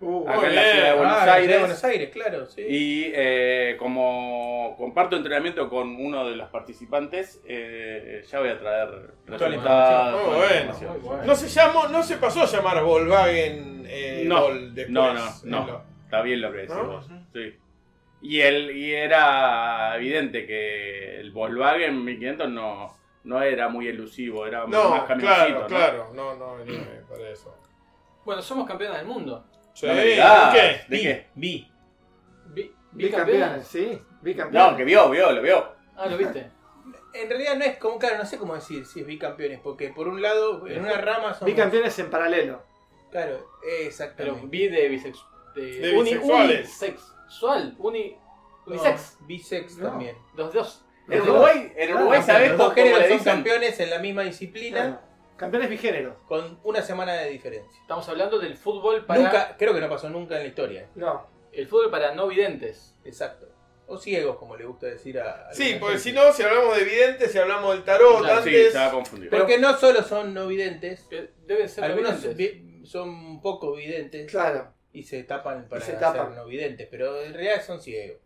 Uh, 0.00 0.28
acá 0.28 0.48
en 0.48 0.54
la 0.54 0.62
ciudad 0.62 0.84
de 0.90 0.94
Buenos 0.96 1.12
Ah, 1.14 1.16
la 1.16 1.22
ciudad 1.22 1.34
Aires. 1.36 1.50
de 1.54 1.58
Buenos 1.60 1.84
Aires, 1.84 2.10
claro, 2.10 2.46
sí. 2.46 2.60
Y 2.62 3.12
eh, 3.14 3.76
como 3.78 4.74
comparto 4.76 5.16
entrenamiento 5.16 5.68
con 5.70 5.96
uno 5.96 6.28
de 6.28 6.36
los 6.36 6.48
participantes, 6.50 7.40
eh, 7.46 8.22
ya 8.30 8.40
voy 8.40 8.48
a 8.50 8.58
traer 8.58 8.88
resultados. 9.26 10.26
Muy 10.26 10.36
bueno. 10.36 10.72
Muy 10.92 11.00
bueno. 11.00 11.22
No 11.24 11.34
se 11.34 11.48
llamó, 11.48 11.86
no 11.88 12.02
se 12.02 12.16
pasó 12.16 12.42
a 12.42 12.46
llamar 12.46 12.82
Volkswagen 12.82 13.84
eh, 13.88 14.24
No, 14.26 14.42
Gol 14.42 14.74
después. 14.74 14.92
no, 14.92 15.14
no, 15.14 15.66
no. 15.66 15.82
Está 16.04 16.22
bien 16.22 16.40
lo 16.40 16.50
que 16.52 16.58
decís 16.58 16.74
¿No? 16.74 16.86
vos. 16.86 17.06
Sí. 17.32 17.54
Y, 18.22 18.40
el, 18.40 18.70
y 18.76 18.92
era 18.94 19.96
evidente 19.96 20.46
que 20.46 21.20
el 21.20 21.30
Volkswagen 21.30 22.04
1500 22.04 22.48
no, 22.50 22.96
no 23.24 23.42
era 23.42 23.68
muy 23.68 23.86
elusivo, 23.88 24.46
era 24.46 24.66
No, 24.66 24.90
más 24.90 25.04
camioncito. 25.04 25.44
claro, 25.44 25.60
¿no? 25.60 25.66
claro. 25.66 26.10
No, 26.14 26.34
no 26.36 26.56
venía 26.56 26.80
para 27.08 27.28
eso. 27.30 27.54
Bueno, 28.24 28.40
somos 28.42 28.66
campeones 28.66 28.98
del 28.98 29.06
mundo. 29.06 29.44
Sí, 29.74 29.86
No 29.86 29.94
me 29.94 30.04
digas. 30.04 30.54
¿qué? 30.54 30.80
¿De 30.88 31.00
qué? 31.02 31.26
Vi. 31.34 31.70
Vi, 32.46 32.74
Bicampeones, 32.92 33.66
sí. 33.66 34.00
Bicampeones. 34.22 34.70
No, 34.72 34.76
que 34.76 34.84
vio, 34.84 35.10
vio, 35.10 35.32
lo 35.32 35.42
vio. 35.42 35.68
Ah, 35.96 36.06
¿lo 36.06 36.16
viste? 36.16 36.50
En 37.14 37.28
realidad 37.28 37.54
no 37.56 37.64
es 37.64 37.76
como, 37.76 37.96
claro, 37.96 38.18
no 38.18 38.24
sé 38.26 38.38
cómo 38.38 38.56
decir 38.56 38.84
si 38.86 38.98
es 39.00 39.06
bicampeones, 39.06 39.60
porque 39.62 39.90
por 39.90 40.08
un 40.08 40.20
lado, 40.20 40.66
en 40.66 40.80
una 40.80 41.00
rama 41.00 41.32
son. 41.32 41.46
Bicampeones 41.46 41.96
en 42.00 42.10
paralelo. 42.10 42.60
Claro, 43.12 43.48
Pero 43.62 43.86
exactamente. 43.86 44.46
vi 44.48 44.66
de 44.66 44.88
bisex... 44.88 45.18
De, 45.54 45.62
De 45.78 45.96
uni- 45.96 46.10
bisexuales. 46.14 46.58
unisexual. 46.82 47.74
Uni, 47.78 48.16
No, 48.66 48.72
unisex. 48.72 49.18
bisex 49.20 49.76
No. 49.76 49.90
también. 49.90 50.16
Los 50.36 50.52
dos. 50.52 50.84
En 51.08 51.20
Uruguay, 51.22 51.72
en 51.76 51.94
Uruguay 51.94 52.20
Claro, 52.24 52.26
¿sabés 52.26 52.48
Los 52.50 52.58
dos 52.58 52.74
géneros 52.74 53.08
son 53.08 53.18
campeones 53.24 53.78
en 53.78 53.90
la 53.90 53.98
misma 54.00 54.22
disciplina 54.22 54.80
Claro. 54.80 55.00
Campeones 55.36 55.68
bigéneros. 55.70 56.16
con 56.26 56.58
una 56.64 56.82
semana 56.82 57.14
de 57.14 57.30
diferencia. 57.30 57.80
Estamos 57.80 58.08
hablando 58.08 58.38
del 58.38 58.56
fútbol 58.56 59.04
para... 59.04 59.20
Nunca, 59.20 59.56
creo 59.58 59.74
que 59.74 59.80
no 59.80 59.88
pasó 59.88 60.08
nunca 60.08 60.36
en 60.36 60.42
la 60.42 60.48
historia. 60.48 60.88
No. 60.94 61.26
El 61.52 61.66
fútbol 61.66 61.90
para 61.90 62.14
no 62.14 62.28
videntes. 62.28 62.96
Exacto. 63.04 63.48
O 63.86 63.98
ciegos, 63.98 64.36
como 64.38 64.56
le 64.56 64.64
gusta 64.64 64.86
decir 64.86 65.20
a. 65.20 65.48
a 65.48 65.52
Sí, 65.52 65.76
porque 65.78 65.98
gente. 65.98 66.10
si 66.10 66.12
no, 66.12 66.32
si 66.32 66.42
hablamos 66.42 66.74
de 66.76 66.84
videntes, 66.84 67.30
si 67.30 67.38
hablamos 67.38 67.74
del 67.74 67.84
tarot 67.84 68.20
Claro, 68.20 68.42
Sí, 68.42 68.48
antes. 68.48 68.72
se 68.72 68.78
va 68.78 68.86
a 68.86 68.90
confundir. 68.90 69.28
Pero 69.30 69.46
que 69.46 69.58
no 69.58 69.76
solo 69.76 70.02
son 70.02 70.32
no 70.32 70.46
videntes, 70.46 71.02
Que 71.10 71.30
Deben 71.46 71.68
ser 71.68 71.84
no 71.84 71.90
algunos 71.90 72.22
videntes. 72.22 72.36
vi- 72.62 72.86
son 72.86 73.42
poco 73.42 73.74
videntes 73.74 74.30
Claro. 74.30 74.72
y 74.92 75.02
se 75.02 75.22
tapan 75.24 75.68
para 75.68 75.82
se 75.82 75.98
ser 75.98 76.28
no 76.30 76.46
videntes, 76.46 76.88
pero 76.90 77.20
en 77.22 77.34
realidad 77.34 77.62
son 77.62 77.80
ciegos. 77.80 78.20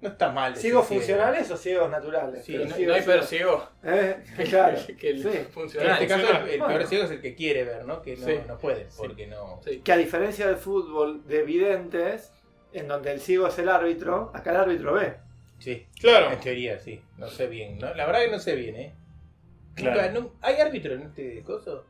No 0.00 0.10
está 0.10 0.30
mal. 0.30 0.54
¿Ciegos 0.56 0.86
ciego. 0.86 1.00
funcionales 1.00 1.50
o 1.50 1.56
ciegos 1.56 1.90
naturales? 1.90 2.44
Sí, 2.44 2.56
No, 2.56 2.94
hay 2.94 3.02
peor 3.02 3.24
ciego 3.24 3.68
Eh, 3.82 4.16
claro. 4.48 4.78
que 4.98 5.10
el 5.10 5.22
Sí. 5.22 5.28
En 5.38 5.46
funcional. 5.46 5.92
este 6.02 6.06
caso, 6.06 6.42
el, 6.44 6.48
el 6.50 6.58
Bueno. 6.60 6.74
peor 6.76 6.86
ciego 6.86 7.04
es 7.04 7.10
el 7.10 7.20
que 7.20 7.34
quiere 7.34 7.64
ver, 7.64 7.84
¿no? 7.84 8.00
Que 8.02 8.16
no, 8.16 8.26
Sí. 8.26 8.38
no 8.46 8.58
puede, 8.58 8.86
porque 8.96 9.26
no. 9.26 9.60
Sí. 9.64 9.80
Que 9.80 9.92
a 9.92 9.96
diferencia 9.96 10.46
del 10.46 10.56
fútbol 10.56 11.26
de 11.26 11.42
videntes, 11.42 12.32
en 12.72 12.86
donde 12.86 13.10
el 13.12 13.20
ciego 13.20 13.48
es 13.48 13.58
el 13.58 13.68
árbitro, 13.68 14.30
acá 14.34 14.50
el 14.52 14.56
árbitro 14.58 14.92
ve. 14.94 15.16
Sí, 15.58 15.86
Claro. 16.00 16.30
en 16.30 16.38
teoría 16.38 16.78
sí. 16.78 17.02
No 17.16 17.26
sé 17.28 17.48
bien. 17.48 17.78
¿no? 17.78 17.92
La 17.94 18.06
verdad 18.06 18.20
que 18.22 18.30
no 18.30 18.38
sé 18.38 18.54
bien, 18.54 18.76
¿eh? 18.76 18.94
Claro. 19.74 20.32
¿Hay 20.42 20.56
árbitro 20.56 20.94
en 20.94 21.02
este 21.02 21.42
coso? 21.42 21.86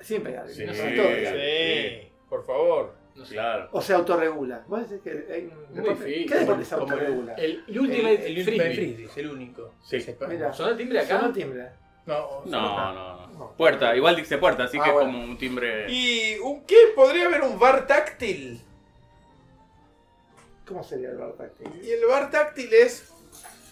Siempre 0.00 0.32
hay 0.32 0.38
árbitro. 0.38 0.74
Sí, 0.74 2.08
por 2.28 2.44
favor. 2.46 2.94
No 3.14 3.24
sé. 3.26 3.34
Claro. 3.34 3.68
O 3.72 3.82
se 3.82 3.92
autorregula. 3.92 4.64
¿Vos 4.66 4.88
decís 4.88 5.02
que 5.02 5.32
hay 5.32 5.42
un 5.44 5.54
Muy 5.74 5.84
deporte- 5.84 6.04
difícil. 6.04 6.28
¿Qué 6.32 6.38
deporte 6.38 6.64
se 6.64 6.74
Como 6.76 6.86
el- 6.86 6.92
autorregula? 6.92 7.34
El 7.34 7.64
El, 7.68 7.80
Ultimate 7.80 8.26
el 8.26 8.38
Ultimate 8.38 8.44
Frisbee. 8.44 8.74
Frisbee 8.74 9.04
es 9.06 9.16
el 9.18 9.30
único. 9.30 9.74
Sí. 9.82 9.96
que 9.96 10.02
sepa. 10.02 10.26
Mira. 10.26 10.52
¿Sonó 10.52 10.70
el 10.70 10.76
timbre 10.76 10.98
acá? 11.00 11.16
Sonó 11.16 11.26
el 11.28 11.32
timbre. 11.34 11.68
No, 12.06 12.42
No, 12.46 12.92
no, 12.92 12.92
no. 12.94 13.26
No. 13.38 13.52
Puerta, 13.56 13.94
igual 13.96 14.16
dice 14.16 14.38
puerta, 14.38 14.64
así 14.64 14.78
Ah, 14.80 14.84
que 14.84 14.90
bueno. 14.90 15.10
es 15.10 15.14
como 15.16 15.24
un 15.30 15.38
timbre. 15.38 15.86
¿Y 15.92 16.38
un 16.38 16.64
qué? 16.64 16.76
¿Podría 16.96 17.26
haber 17.26 17.42
un 17.42 17.58
bar 17.58 17.86
táctil? 17.86 18.60
¿Cómo 20.66 20.82
sería 20.84 21.10
el 21.10 21.16
bar 21.16 21.32
táctil? 21.32 21.68
Y 21.82 21.90
el 21.90 22.04
bar 22.06 22.30
táctil 22.30 22.72
es 22.72 23.12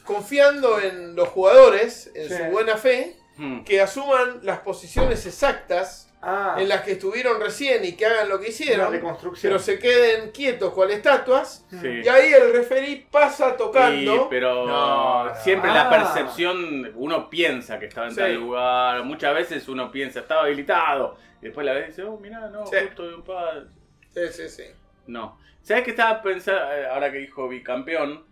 confiando 0.04 0.80
en 0.80 1.14
los 1.14 1.28
jugadores, 1.28 2.10
en 2.14 2.28
Sí. 2.28 2.34
su 2.36 2.44
buena 2.44 2.76
fe, 2.76 3.16
Hmm. 3.36 3.62
que 3.64 3.80
asuman 3.80 4.40
las 4.42 4.60
posiciones 4.60 5.24
exactas 5.26 6.07
Ah, 6.20 6.56
en 6.58 6.68
las 6.68 6.82
que 6.82 6.92
estuvieron 6.92 7.40
recién 7.40 7.84
y 7.84 7.92
que 7.92 8.04
hagan 8.04 8.28
lo 8.28 8.40
que 8.40 8.48
hicieron, 8.48 8.92
pero 9.40 9.58
se 9.60 9.78
queden 9.78 10.32
quietos 10.32 10.72
cual 10.72 10.90
estatuas. 10.90 11.64
Sí. 11.70 12.00
Y 12.04 12.08
ahí 12.08 12.32
el 12.32 12.52
referí 12.52 13.06
pasa 13.08 13.56
tocando. 13.56 14.14
Sí, 14.14 14.20
pero 14.28 14.66
No, 14.66 15.24
no. 15.26 15.34
siempre 15.36 15.70
Ah. 15.70 15.74
la 15.74 15.90
percepción, 15.90 16.90
uno 16.96 17.30
piensa 17.30 17.78
que 17.78 17.86
estaba 17.86 18.08
en 18.08 18.14
Sí. 18.14 18.18
tal 18.18 18.34
lugar, 18.34 19.04
muchas 19.04 19.32
veces 19.32 19.68
uno 19.68 19.92
piensa, 19.92 20.18
estaba 20.20 20.42
habilitado, 20.42 21.16
y 21.40 21.44
después 21.46 21.64
la 21.64 21.72
vez 21.74 21.88
dice, 21.88 22.02
oh, 22.02 22.18
mirá, 22.18 22.48
no, 22.50 22.66
Sí. 22.66 22.76
justo 22.82 23.08
de 23.08 23.14
un 23.14 23.22
par. 23.22 23.66
Sí, 24.12 24.20
sí, 24.32 24.48
sí. 24.48 24.64
No. 25.06 25.38
¿Sabes 25.62 25.84
qué 25.84 25.90
estaba 25.90 26.20
pensando, 26.20 26.72
eh, 26.72 26.86
ahora 26.88 27.12
que 27.12 27.18
dijo 27.18 27.48
bicampeón, 27.48 28.24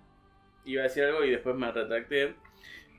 iba 0.64 0.80
a 0.82 0.84
decir 0.88 1.04
algo 1.04 1.22
y 1.22 1.30
después 1.30 1.54
me 1.54 1.70
retracté, 1.70 2.34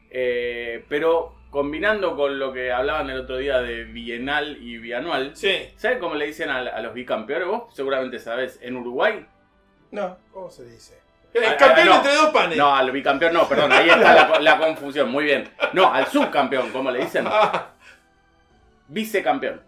Eh, 0.10 0.86
pero 0.88 1.36
combinando 1.50 2.16
con 2.16 2.38
lo 2.40 2.52
que 2.54 2.72
hablaban 2.72 3.10
el 3.10 3.20
otro 3.22 3.38
día 3.38 3.60
de 3.62 3.84
bienal 3.86 4.58
y 4.62 4.78
bianual, 4.78 5.36
Sí. 5.36 5.70
¿sabes 5.78 5.98
cómo 6.00 6.16
le 6.16 6.28
dicen 6.28 6.50
a, 6.50 6.60
a 6.60 6.82
los 6.82 6.94
bicampeones? 6.94 7.48
Vos 7.48 7.74
seguramente 7.76 8.20
sabés, 8.20 8.60
en 8.62 8.76
Uruguay 8.76 9.26
no. 9.92 10.18
¿Cómo 10.34 10.50
se 10.50 10.66
dice? 10.66 11.00
El 11.34 11.56
campeón 11.56 11.88
no. 11.88 11.96
entre 11.98 12.14
dos 12.16 12.30
panes. 12.32 12.58
No, 12.58 12.76
al 12.76 12.92
bicampeón 12.92 13.34
no, 13.34 13.48
perdón, 13.48 13.72
ahí 13.72 13.90
está 13.90 14.14
la, 14.30 14.40
la 14.40 14.58
confusión, 14.58 15.10
muy 15.12 15.24
bien. 15.26 15.48
No, 15.74 15.94
al 15.94 16.08
subcampeón, 16.08 16.72
¿cómo 16.72 16.90
le 16.92 17.00
dicen? 17.02 17.26
Vicecampeón. 18.88 19.62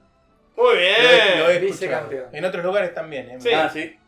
muy 0.57 0.65
Lo 0.65 0.71
he, 0.73 1.37
lo 1.39 1.47
bien. 1.47 1.57
he. 1.57 1.59
Vicecampeón. 1.59 2.25
En 2.33 2.45
otros 2.45 2.63
lugares 2.63 2.93
también, 2.93 3.29
¿eh? 3.31 3.35
Sí. 3.39 3.49
Ah, 3.53 3.69
sí. 3.69 3.98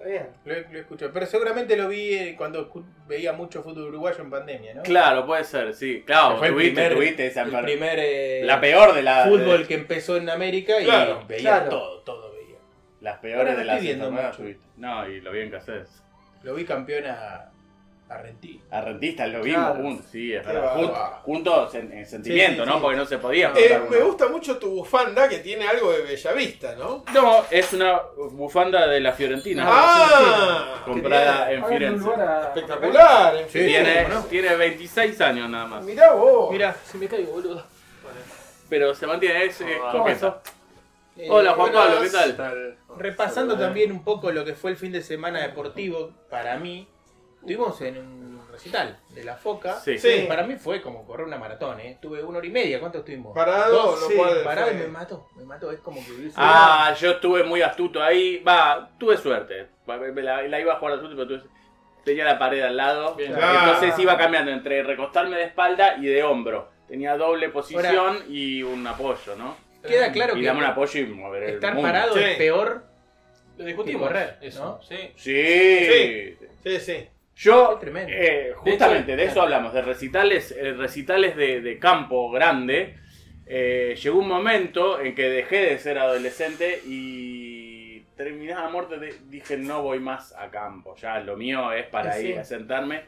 Está 0.00 0.08
bien. 0.08 0.28
Lo, 0.46 0.54
lo 0.54 0.78
he 0.78 0.80
escuchado. 0.80 1.12
Pero 1.12 1.26
seguramente 1.26 1.76
lo 1.76 1.88
vi 1.88 2.14
eh, 2.14 2.34
cuando 2.38 2.70
veía 3.06 3.34
mucho 3.34 3.62
fútbol 3.62 3.88
uruguayo 3.88 4.22
en 4.22 4.30
pandemia, 4.30 4.74
¿no? 4.74 4.82
Claro, 4.82 5.26
puede 5.26 5.44
ser, 5.44 5.74
sí. 5.74 6.02
Claro, 6.06 6.38
Fue 6.38 6.46
el 6.48 6.54
tuviste, 6.54 6.72
primer- 6.74 6.94
tuviste 6.94 7.26
esa 7.26 7.42
el 7.42 7.50
primer 7.60 7.98
eh, 7.98 8.40
La 8.44 8.60
peor 8.62 8.94
de 8.94 9.02
la. 9.02 9.24
fútbol 9.26 9.60
de- 9.62 9.66
que 9.66 9.74
empezó 9.74 10.16
en 10.16 10.30
América 10.30 10.80
y 10.80 10.84
Claro, 10.86 11.24
veía 11.28 11.42
claro. 11.42 11.68
todo, 11.68 12.00
todo 12.00 12.32
veía. 12.32 12.56
Las 13.02 13.18
peores 13.18 13.40
Ahora 13.50 13.58
de 13.58 13.64
las. 13.66 14.58
No, 14.76 15.06
y 15.08 15.20
lo 15.20 15.32
bien 15.32 15.50
que 15.50 15.56
haces. 15.56 16.02
Lo 16.42 16.54
vi 16.54 16.64
campeón 16.64 17.04
a, 18.10 18.14
a 18.14 18.18
Rentistas. 18.22 18.72
A 18.72 18.80
rentistas 18.82 19.28
lo 19.30 19.42
vimos 19.42 19.60
Claro. 19.66 19.82
juntos, 19.82 20.06
sí, 20.10 20.32
es 20.34 20.44
verdad. 20.44 20.76
Jun- 20.76 20.92
juntos 21.22 21.74
en, 21.76 21.92
en 21.92 22.06
sentimiento, 22.06 22.52
Sí, 22.52 22.60
sí, 22.62 22.66
¿no? 22.68 22.74
sí. 22.74 22.80
Porque 22.82 22.96
no 22.96 23.06
se 23.06 23.18
podía. 23.18 23.52
Eh, 23.56 23.80
me 23.90 23.98
gusta 23.98 24.28
mucho 24.28 24.58
tu 24.58 24.70
bufanda 24.70 25.28
que 25.28 25.38
tiene 25.38 25.66
algo 25.68 25.92
de 25.92 26.02
Bellavista, 26.02 26.74
¿no? 26.74 27.04
No, 27.14 27.44
es 27.50 27.72
una 27.72 28.00
bufanda 28.32 28.86
de 28.86 29.00
la 29.00 29.12
Fiorentina. 29.12 29.64
Ah, 29.66 30.82
comprada 30.84 31.52
en 31.52 31.64
Firenze. 31.66 32.08
a- 32.14 32.42
Espectacular, 32.54 33.36
en 33.36 33.48
fin. 33.48 33.66
Tiene, 33.66 34.06
tiene 34.28 34.56
26 34.56 35.20
años 35.20 35.48
nada 35.48 35.66
más. 35.66 35.84
Mirá 35.84 36.12
vos. 36.12 36.50
Mira, 36.50 36.74
si 36.84 36.98
me 36.98 37.06
caigo, 37.06 37.32
boludo. 37.32 37.64
Pero 38.68 38.94
se 38.94 39.06
mantiene, 39.06 39.44
es 39.44 39.62
coqueta. 39.92 40.40
Eh, 41.16 41.26
Hola 41.28 41.52
Juan. 41.54 41.72
Pablo, 41.72 42.00
¿qué 42.02 42.08
tal? 42.10 42.76
Repasando 42.96 43.58
también 43.58 43.90
un 43.92 44.04
poco 44.04 44.30
lo 44.30 44.44
que 44.44 44.54
fue 44.54 44.70
el 44.70 44.76
fin 44.76 44.92
de 44.92 45.02
semana 45.02 45.40
deportivo 45.40 46.12
para 46.30 46.56
mí, 46.56 46.88
estuvimos 47.40 47.80
en 47.80 47.98
un 47.98 48.42
recital 48.50 48.98
de 49.10 49.24
la 49.24 49.36
Foca. 49.36 49.80
Sí. 49.80 49.98
Sí. 49.98 50.26
Para 50.28 50.44
mí 50.44 50.56
fue 50.56 50.80
como 50.80 51.06
correr 51.06 51.26
una 51.26 51.38
maratón, 51.38 51.80
¿eh? 51.80 51.98
Tuve 52.00 52.22
una 52.22 52.38
hora 52.38 52.46
y 52.46 52.50
media, 52.50 52.80
¿cuánto 52.80 52.98
estuvimos? 52.98 53.34
Parado, 53.34 53.72
Dos, 53.72 54.06
sí. 54.08 54.14
Parado 54.44 54.70
y 54.72 54.74
me 54.74 54.86
mató, 54.88 55.28
me 55.36 55.44
mató, 55.44 55.70
es 55.72 55.80
como 55.80 56.04
que 56.04 56.12
hubiese... 56.12 56.36
Ah, 56.36 56.94
yo 56.98 57.12
estuve 57.12 57.44
muy 57.44 57.62
astuto 57.62 58.02
ahí. 58.02 58.38
Va, 58.38 58.90
tuve 58.98 59.16
suerte. 59.16 59.68
Me 59.86 60.22
La, 60.22 60.42
la 60.42 60.60
iba 60.60 60.74
a 60.74 60.76
jugar 60.78 60.94
astuto, 60.94 61.16
pero 61.16 61.26
tuve 61.26 61.50
Tenía 62.04 62.24
la 62.24 62.38
pared 62.38 62.62
al 62.62 62.76
lado. 62.76 63.14
Bien. 63.14 63.32
Entonces 63.32 63.98
iba 63.98 64.16
cambiando 64.16 64.50
entre 64.50 64.82
recostarme 64.82 65.36
de 65.36 65.44
espalda 65.44 65.96
y 65.98 66.06
de 66.06 66.22
hombro. 66.22 66.70
Tenía 66.88 67.16
doble 67.16 67.50
posición 67.50 68.24
y 68.28 68.62
un 68.62 68.86
apoyo, 68.86 69.36
¿no? 69.36 69.56
Queda 69.86 70.12
claro 70.12 70.36
y 70.36 70.40
que 70.40 70.46
dame 70.46 70.60
un 70.60 70.66
apoyo 70.66 71.00
y 71.00 71.06
mover 71.06 71.42
el 71.44 71.54
estar 71.54 71.74
mundo. 71.74 71.88
parado 71.88 72.14
Sí. 72.14 72.20
es 72.20 72.36
peor. 72.36 72.84
Lo 73.56 73.64
discutimos. 73.64 74.02
Que 74.02 74.08
correr, 74.08 74.38
eso, 74.40 74.64
¿no? 74.64 74.82
sí. 74.82 75.12
Sí. 75.16 76.36
Sí, 76.64 76.80
sí. 76.80 77.08
Yo, 77.40 77.80
eh, 77.82 78.52
justamente 78.54 79.12
De 79.12 79.16
de, 79.16 79.22
hecho, 79.22 79.32
eso 79.32 79.42
hablamos, 79.42 79.72
de 79.72 79.80
recitales, 79.80 80.52
eh, 80.52 80.74
recitales 80.74 81.34
de, 81.36 81.62
de 81.62 81.78
campo 81.78 82.30
grande. 82.30 82.98
Eh, 83.46 83.96
llegó 84.00 84.18
un 84.18 84.28
momento 84.28 85.00
en 85.00 85.14
que 85.14 85.28
dejé 85.30 85.56
de 85.70 85.78
ser 85.78 85.98
adolescente 85.98 86.82
y 86.86 88.00
terminada 88.14 88.64
la 88.64 88.68
muerte 88.68 88.98
de- 88.98 89.14
dije 89.28 89.56
no 89.56 89.82
voy 89.82 90.00
más 90.00 90.34
a 90.36 90.50
campo, 90.50 90.94
ya 90.96 91.18
lo 91.20 91.36
mío 91.38 91.72
es 91.72 91.86
para 91.86 92.12
Sí. 92.12 92.26
ir 92.28 92.38
a 92.38 92.44
sentarme. 92.44 93.04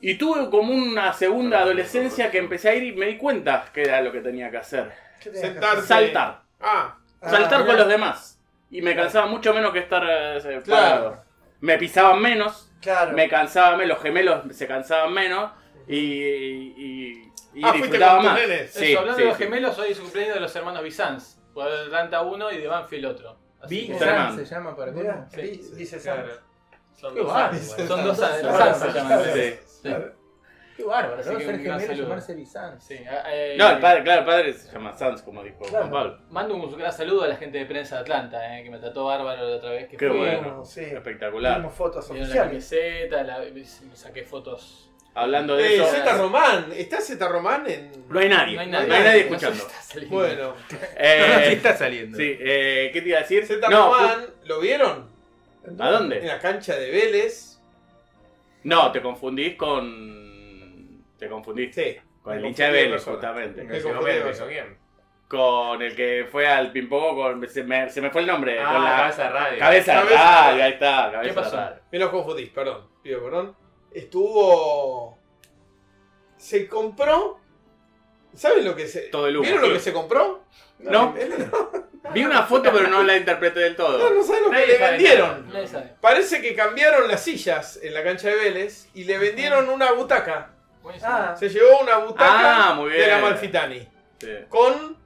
Y 0.00 0.14
tuve 0.14 0.48
como 0.48 0.72
una 0.72 1.12
segunda 1.12 1.60
adolescencia 1.62 2.30
que 2.30 2.38
empecé 2.38 2.68
a 2.70 2.74
ir 2.76 2.84
y 2.84 2.92
me 2.92 3.06
di 3.06 3.16
cuenta 3.16 3.64
que 3.74 3.82
era 3.82 4.00
lo 4.02 4.12
que 4.12 4.20
tenía 4.20 4.50
que 4.52 4.58
hacer. 4.58 4.90
¿Qué 5.20 5.30
tenés 5.30 5.40
que 5.40 5.48
Sentarse. 5.52 5.86
Saltar. 5.86 6.42
Ah, 6.60 6.96
Ah, 7.20 7.28
Saltar 7.28 7.58
con 7.60 7.66
mirá. 7.66 7.78
los 7.78 7.88
demás. 7.88 8.40
Y 8.70 8.82
me 8.82 8.94
cansaba 8.96 9.26
mucho 9.26 9.52
menos 9.52 9.72
que 9.72 9.78
estar 9.80 10.02
eh, 10.04 10.40
Claro. 10.64 10.64
parado. 10.64 11.21
Me 11.62 11.78
pisaban 11.78 12.20
menos, 12.20 12.70
Claro. 12.82 13.12
me 13.16 13.28
cansaba 13.28 13.76
menos, 13.76 13.88
los 13.94 14.02
gemelos 14.02 14.42
se 14.54 14.66
cansaban 14.66 15.12
menos 15.14 15.50
y, 15.88 15.96
y, 15.96 16.74
y- 16.76 17.32
y 17.54 17.62
Ah, 17.64 17.72
disfrutaba 17.72 18.20
más. 18.20 18.40
Sí, 18.70 18.92
Eso, 18.92 18.98
hablando 19.00 19.16
sí, 19.18 19.22
de 19.22 19.28
los 19.28 19.36
sí. 19.38 19.44
gemelos, 19.44 19.78
hoy 19.78 19.90
es 19.92 19.96
su 19.96 20.02
cumpleaños 20.02 20.34
de 20.34 20.40
los 20.40 20.56
hermanos 20.56 20.82
Bizanz. 20.82 21.38
Por 21.54 21.68
Atlanta 21.70 22.22
uno 22.22 22.50
y 22.50 22.58
de 22.58 22.66
Banfield 22.66 23.06
otro. 23.06 23.38
San 23.98 24.36
se 24.36 24.44
llama 24.44 24.74
para 24.76 24.90
di- 25.42 25.62
dice 25.76 25.98
Claro. 25.98 26.26
Sans. 26.28 26.42
Son 27.00 27.14
Qué 27.14 27.20
dos. 27.20 28.18
Sans 28.18 28.78
se 28.78 28.92
llaman. 29.88 30.12
Qué 30.76 30.84
bárbaro, 30.84 31.20
Así 31.20 31.30
¿no? 31.30 31.38
Ser 31.40 31.58
gemelo 31.60 31.92
y 31.92 31.96
llamarse 31.96 32.34
Bizanz. 32.34 32.82
Sí, 32.84 32.96
eh, 33.28 33.54
No, 33.58 33.68
el 33.70 33.78
padre, 33.78 34.02
claro, 34.02 34.20
el 34.20 34.26
padre 34.26 34.52
se 34.54 34.72
llama 34.72 34.92
Sans, 34.94 35.20
como 35.22 35.42
dijo 35.44 35.58
Claro. 35.60 35.86
Juan 35.86 35.90
Pablo. 35.90 36.18
Mando 36.30 36.54
un 36.54 36.78
gran 36.78 36.92
saludo 36.92 37.24
a 37.24 37.28
la 37.28 37.36
gente 37.36 37.58
de 37.58 37.66
prensa 37.66 37.96
de 37.96 38.00
Atlanta, 38.02 38.58
eh, 38.58 38.62
que 38.64 38.70
me 38.70 38.78
trató 38.78 39.04
bárbaro 39.04 39.48
la 39.48 39.56
otra 39.56 39.70
vez 39.70 39.88
que 39.88 39.96
Qué 39.96 40.08
fui. 40.08 40.18
bueno. 40.18 40.64
Sí. 40.64 40.80
Espectacular. 40.80 41.54
Tenemos 41.56 41.74
fotos 41.74 42.08
Me 42.10 42.16
dieron 42.20 42.34
la 42.36 42.42
camiseta, 42.44 43.22
la- 43.22 43.38
me 43.40 43.64
saqué 43.96 44.22
fotos. 44.24 44.88
Hablando 45.14 45.56
de 45.56 45.66
Eh, 45.66 45.74
eso, 45.76 45.84
Z 45.88 46.16
Román, 46.16 46.72
¿está 46.74 46.98
Z 47.02 47.28
Román 47.28 47.66
en.? 47.68 47.92
no 48.08 48.18
hay 48.18 48.30
nadie. 48.30 48.54
No 48.54 48.60
hay 48.62 48.70
No 48.70 48.78
hay 48.78 48.86
nadie, 48.88 49.26
no 49.28 49.36
escuchando. 49.36 49.64
Bueno, 50.08 50.54
Eh, 50.96 51.44
sí 51.48 51.52
está 51.52 51.76
saliendo. 51.76 52.16
sí, 52.16 52.34
eh, 52.40 52.88
¿qué 52.94 53.02
te 53.02 53.08
iba 53.10 53.18
a 53.18 53.20
decir? 53.20 53.44
Z 53.44 53.68
No, 53.68 53.92
Román, 53.94 54.26
¿lo 54.44 54.58
vieron? 54.60 55.06
¿A 55.66 55.68
En 55.68 55.76
dónde? 55.76 56.22
la 56.22 56.38
cancha 56.38 56.74
de 56.76 56.90
Vélez. 56.90 57.58
No, 58.64 58.90
te 58.90 59.02
confundís 59.02 59.56
con. 59.56 60.21
Te 61.22 61.28
confundís 61.28 61.72
Sí. 61.72 61.96
con 62.20 62.36
el 62.36 62.44
hincha 62.44 62.64
de 62.66 62.72
Vélez, 62.72 63.04
justamente. 63.04 63.64
¿con 63.82 64.48
quién? 64.48 64.78
Con 65.28 65.80
el 65.80 65.94
que 65.94 66.26
fue 66.30 66.48
al 66.48 66.72
ping-pong 66.72 67.14
con. 67.16 67.48
Se 67.48 67.62
me, 67.62 67.88
se 67.88 68.00
me 68.00 68.10
fue 68.10 68.22
el 68.22 68.26
nombre. 68.26 68.60
Ah, 68.60 68.72
con 68.72 68.82
la 68.84 68.96
cabeza 68.96 69.22
de 69.22 69.28
radio. 69.30 69.58
cabeza 69.60 69.92
de 69.92 69.98
Cabeza 70.00 70.10
de 70.10 70.16
radio, 70.16 70.50
radio. 70.50 70.64
ahí 70.64 70.72
está. 70.72 71.10
Cabeza 71.12 71.22
¿Qué 71.22 71.32
pasó? 71.40 71.56
radio. 71.56 71.82
Me 71.92 71.98
los 72.00 72.10
confundí, 72.10 72.46
perdón. 72.46 72.88
Pido 73.04 73.22
perdón. 73.22 73.56
Estuvo. 73.92 75.18
Se 76.36 76.66
compró. 76.66 77.38
¿Saben 78.34 78.64
lo 78.64 78.74
que 78.74 78.88
se. 78.88 79.02
Todo 79.02 79.28
el 79.28 79.36
humo. 79.36 79.44
¿Vieron 79.46 79.62
lo 79.68 79.72
que 79.72 79.80
se 79.80 79.92
compró? 79.92 80.42
No. 80.82 81.14
Vi 82.12 82.24
una 82.24 82.42
foto, 82.42 82.72
pero 82.72 82.88
no 82.88 83.04
la 83.04 83.16
interpreté 83.16 83.60
del 83.60 83.72
No, 83.74 83.84
todo. 83.84 84.10
no 84.12 84.22
saben 84.24 84.42
lo 84.42 84.50
que 84.50 84.54
Nadie 84.56 84.66
le 84.66 84.78
sabe 84.78 84.90
vendieron. 84.90 85.28
nada, 85.28 85.52
nadie 85.52 85.68
sabe. 85.68 85.94
Parece 86.00 86.42
que 86.42 86.56
cambiaron 86.56 87.06
las 87.06 87.22
sillas 87.22 87.78
en 87.80 87.94
la 87.94 88.02
cancha 88.02 88.28
de 88.30 88.34
Vélez 88.34 88.88
y 88.92 89.04
le 89.04 89.16
vendieron 89.18 89.68
una 89.68 89.92
butaca. 89.92 90.51
Ah, 91.02 91.34
Se 91.38 91.48
llevó 91.48 91.80
una 91.80 91.98
butaca 91.98 92.70
Ah, 92.70 92.74
muy 92.74 92.90
de 92.90 93.06
la. 93.06 93.18
Malfitani. 93.18 93.88
Sí. 94.18 94.28
Con. 94.48 95.00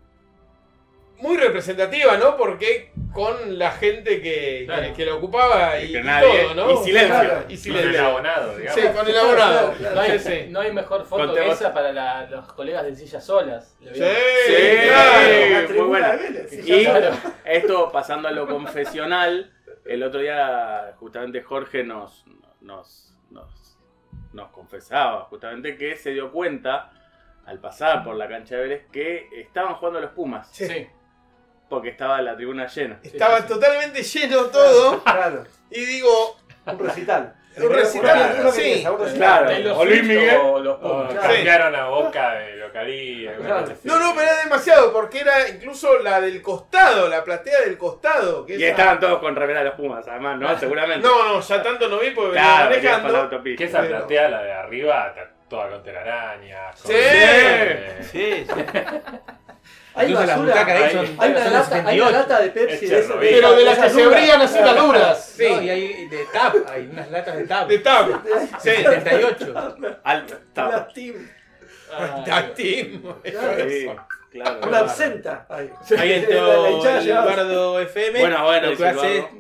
Muy 1.19 1.39
representativa, 1.39 2.19
¿no? 2.19 2.37
Porque 2.37 2.93
con 3.15 3.59
la 3.59 3.71
gente 3.73 4.21
que, 4.21 4.65
Claro. 4.67 4.83
que, 4.83 4.93
que 4.93 5.07
la 5.07 5.15
ocupaba 5.15 5.81
y, 5.81 5.91
Que 5.93 6.01
y 6.01 6.03
nadie- 6.03 6.43
todo, 6.43 6.55
¿no? 6.55 6.71
y 6.73 6.85
silencio. 6.85 7.09
Claro, 7.09 7.39
y 7.39 7.43
Con 7.43 7.51
el 7.53 7.59
silencio. 7.59 8.07
abonado, 8.07 8.59
digamos. 8.59 8.81
Sí, 8.83 8.89
con 8.95 9.09
el 9.09 9.17
abonado. 9.19 9.59
Claro, 9.59 9.75
claro. 9.79 9.95
No 9.95 10.01
hay, 10.03 10.19
Sí, 10.19 10.29
sí. 10.31 10.47
no 10.51 10.61
hay 10.61 10.73
mejor 10.73 11.07
foto 11.07 11.35
que 11.35 11.41
vos- 11.41 11.55
esa 11.55 11.73
para 11.73 11.91
la- 11.95 12.27
los 12.27 12.53
colegas 12.53 12.85
de 12.85 12.95
sillas 12.97 13.25
solas. 13.25 13.77
¿Le 13.81 13.95
Sí? 13.95 14.01
Sí, 14.47 15.73
muy 15.81 16.01
sí, 16.51 16.71
Y 16.71 16.87
esto 17.47 17.91
pasando 17.91 18.29
a 18.29 18.33
lo 18.33 18.47
confesional, 18.47 19.51
el 19.87 20.03
otro 20.03 20.21
día 20.21 20.93
justamente 21.01 21.41
Jorge 21.43 21.83
nos, 21.83 22.27
nos, 22.61 23.15
nos, 23.31 23.66
nos 24.33 24.51
confesaba 24.51 25.23
justamente 25.25 25.77
que 25.77 25.97
se 25.97 26.11
dio 26.11 26.31
cuenta 26.33 26.91
al 27.47 27.59
pasar 27.61 28.03
por 28.05 28.17
la 28.17 28.29
cancha 28.29 28.57
de 28.57 28.63
Vélez 28.63 28.87
que 28.91 29.29
estaban 29.41 29.75
jugando 29.77 30.01
los 30.01 30.11
Pumas, 30.11 30.49
Sí. 30.53 30.67
Sí. 30.67 30.87
porque 31.69 31.91
estaba 31.91 32.21
la 32.23 32.37
tribuna 32.37 32.67
llena. 32.67 32.99
Estaba 33.03 33.39
sí, 33.39 33.43
sí. 33.45 33.49
totalmente 33.49 34.03
lleno 34.03 34.45
todo. 34.47 35.03
Claro, 35.05 35.45
Y 35.71 35.85
digo, 35.85 36.37
un 36.67 36.79
recital. 36.79 37.35
Un 37.57 37.73
recital, 37.73 38.51
sí. 38.53 38.85
Claro. 39.15 39.79
O 39.79 39.85
Luis 39.85 40.05
Miguel. 40.05 40.37
o. 40.37 41.09
Claro. 41.09 41.21
cambiaron 41.21 41.75
a 41.75 41.87
Boca 41.89 42.35
de 42.35 42.57
localía. 42.57 43.37
no, 43.85 43.99
no, 43.99 44.15
pero 44.15 44.23
era 44.31 44.45
demasiado 44.45 44.93
porque 44.93 45.21
era 45.21 45.49
incluso 45.49 45.99
la 46.01 46.21
del 46.21 46.43
costado, 46.43 47.09
la 47.09 47.25
platea 47.25 47.61
del 47.61 47.79
costado. 47.79 48.45
Que 48.45 48.57
Y 48.57 48.65
estaban 48.65 49.01
todos 49.01 49.19
con 49.21 49.35
remera 49.35 49.61
de 49.61 49.67
los 49.67 49.75
Pumas, 49.75 50.07
además, 50.07 50.39
¿no? 50.39 50.59
Seguramente. 50.59 51.07
No, 51.07 51.29
no, 51.35 51.41
ya 51.41 51.63
tanto 51.63 51.89
no 51.89 51.99
vi 51.99 52.11
porque 52.11 52.33
claro, 52.33 52.71
venía 52.71 52.91
la 52.93 52.99
manejando. 52.99 53.23
autopista. 53.23 53.59
Que 53.59 53.65
esa 53.71 53.83
platea, 53.83 54.29
la 54.29 54.43
de 54.43 54.53
arriba, 54.53 55.09
está 55.09 55.31
toda 55.49 55.69
con 55.71 55.83
telarañas. 55.83 56.79
Sí, 56.79 56.93
sí. 58.13 58.47
Hay 59.97 60.11
Incluso 60.11 60.27
las 60.27 60.37
basura. 60.37 60.53
butacas 60.53 60.77
ahí 60.77 60.83
hay- 60.83 60.91
son, 60.93 61.17
Hay 61.19 61.31
una 61.31 61.45
son 61.45 61.53
lata, 61.53 61.75
hay 61.89 62.01
una 62.01 62.11
78. 62.11 62.11
lata 62.13 62.41
de 62.43 62.51
Pepsi 62.51 62.87
de 62.87 62.99
esa-. 62.99 63.19
Pero 63.21 63.57
de 63.57 63.65
las 63.65 63.79
que 63.79 63.89
se 63.91 64.03
duras. 64.03 64.19
abrían 64.19 64.43
así 64.43 64.59
las 64.59 64.77
duras. 64.77 65.33
Sí. 65.37 65.49
No, 65.51 65.63
y 65.63 65.71
hay 65.71 66.09
de 66.09 66.25
TAP, 66.33 66.55
hay 66.69 66.87
unas 66.87 67.11
latas 67.11 67.37
de 67.37 67.45
TAP. 67.47 67.69
De 67.69 67.79
tab. 67.79 68.23
Sí. 68.61 68.71
78. 68.71 69.77
Alto. 70.05 70.35
estaba. 70.35 70.69
Una 70.69 70.89
team, 70.89 71.29
Tag 72.27 72.55
team. 72.55 73.03
Sí, 73.25 73.87
claro. 74.31 74.61
una 74.69 74.79
absenta. 74.81 75.47
Ahí. 75.49 75.71
Ahí 75.99 76.21
La 76.29 77.01
llevaba- 77.01 77.33
Eduardo 77.33 77.81
FM. 77.81 78.21
Bueno, 78.21 78.45
bueno, 78.45 78.71
lo 78.71 78.77
que 78.77 78.85
dice 78.85 78.87
hace 78.89 79.07
es 79.19 79.25
Eduardo. 79.25 79.39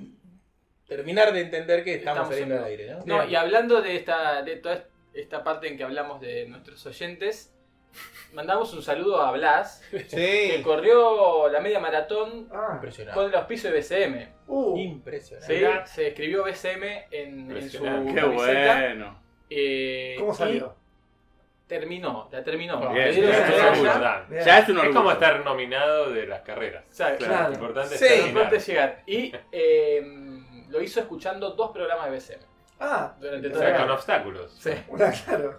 terminar 0.88 1.32
de 1.32 1.40
entender 1.40 1.84
que 1.84 1.94
estamos, 1.96 2.30
Estamos 2.30 2.34
saliendo 2.34 2.54
en- 2.54 2.60
al 2.60 2.66
aire, 2.66 2.90
¿no? 2.92 3.02
No, 3.04 3.24
y 3.28 3.34
hablando 3.34 3.82
de 3.82 3.96
esta, 3.96 4.42
de 4.42 4.56
toda 4.56 4.84
esta 5.12 5.42
parte 5.44 5.68
en 5.68 5.76
que 5.76 5.84
hablamos 5.84 6.20
de 6.20 6.46
nuestros 6.46 6.84
oyentes, 6.86 7.52
mandamos 8.32 8.72
un 8.74 8.82
saludo 8.82 9.20
a 9.20 9.32
Blas, 9.32 9.82
que 9.90 10.60
corrió 10.64 11.48
la 11.48 11.60
media 11.60 11.80
maratón 11.80 12.48
Ah, 12.52 12.72
Impresionante. 12.74 13.18
con 13.18 13.28
el 13.30 13.34
auspicio 13.36 13.70
de 13.70 13.78
BCM. 13.78 14.28
uh, 14.48 14.76
Impresionante. 14.78 15.86
Se 15.86 16.08
escribió 16.08 16.44
BCM 16.44 16.84
en, 17.10 17.50
en 17.56 17.70
su. 17.70 17.82
Qué 17.82 18.14
camiseta. 18.14 18.74
bueno. 18.80 19.20
eh, 19.50 20.16
¿Cómo 20.18 20.32
y 20.32 20.34
salió? 20.34 20.74
Terminó, 21.66 22.28
la 22.30 22.44
terminó. 22.44 22.78
Bien, 22.92 23.08
es. 23.08 23.16
Ya 24.44 24.58
es 24.60 24.68
un 24.68 24.78
Es 24.78 24.94
como 24.94 25.10
estar 25.10 25.44
nominado 25.44 26.12
de 26.12 26.24
las 26.26 26.42
carreras. 26.42 26.84
O 26.88 26.94
sea, 26.94 27.16
Claro. 27.16 27.48
Lo 27.48 27.54
importante 27.54 27.98
Sí. 27.98 28.04
es 28.04 28.26
importante 28.28 28.60
llegar. 28.60 29.02
Y 29.06 29.32
eh, 29.50 30.00
lo 30.68 30.80
hizo 30.80 31.00
escuchando 31.00 31.50
dos 31.50 31.72
programas 31.72 32.06
de 32.06 32.12
BCM 32.12 32.40
Ah, 32.78 33.16
durante 33.18 33.48
O 33.48 33.58
sea, 33.58 33.76
con 33.78 33.90
obstáculos. 33.90 34.52
Sí. 34.60 34.70
una, 34.88 35.10
claro. 35.10 35.58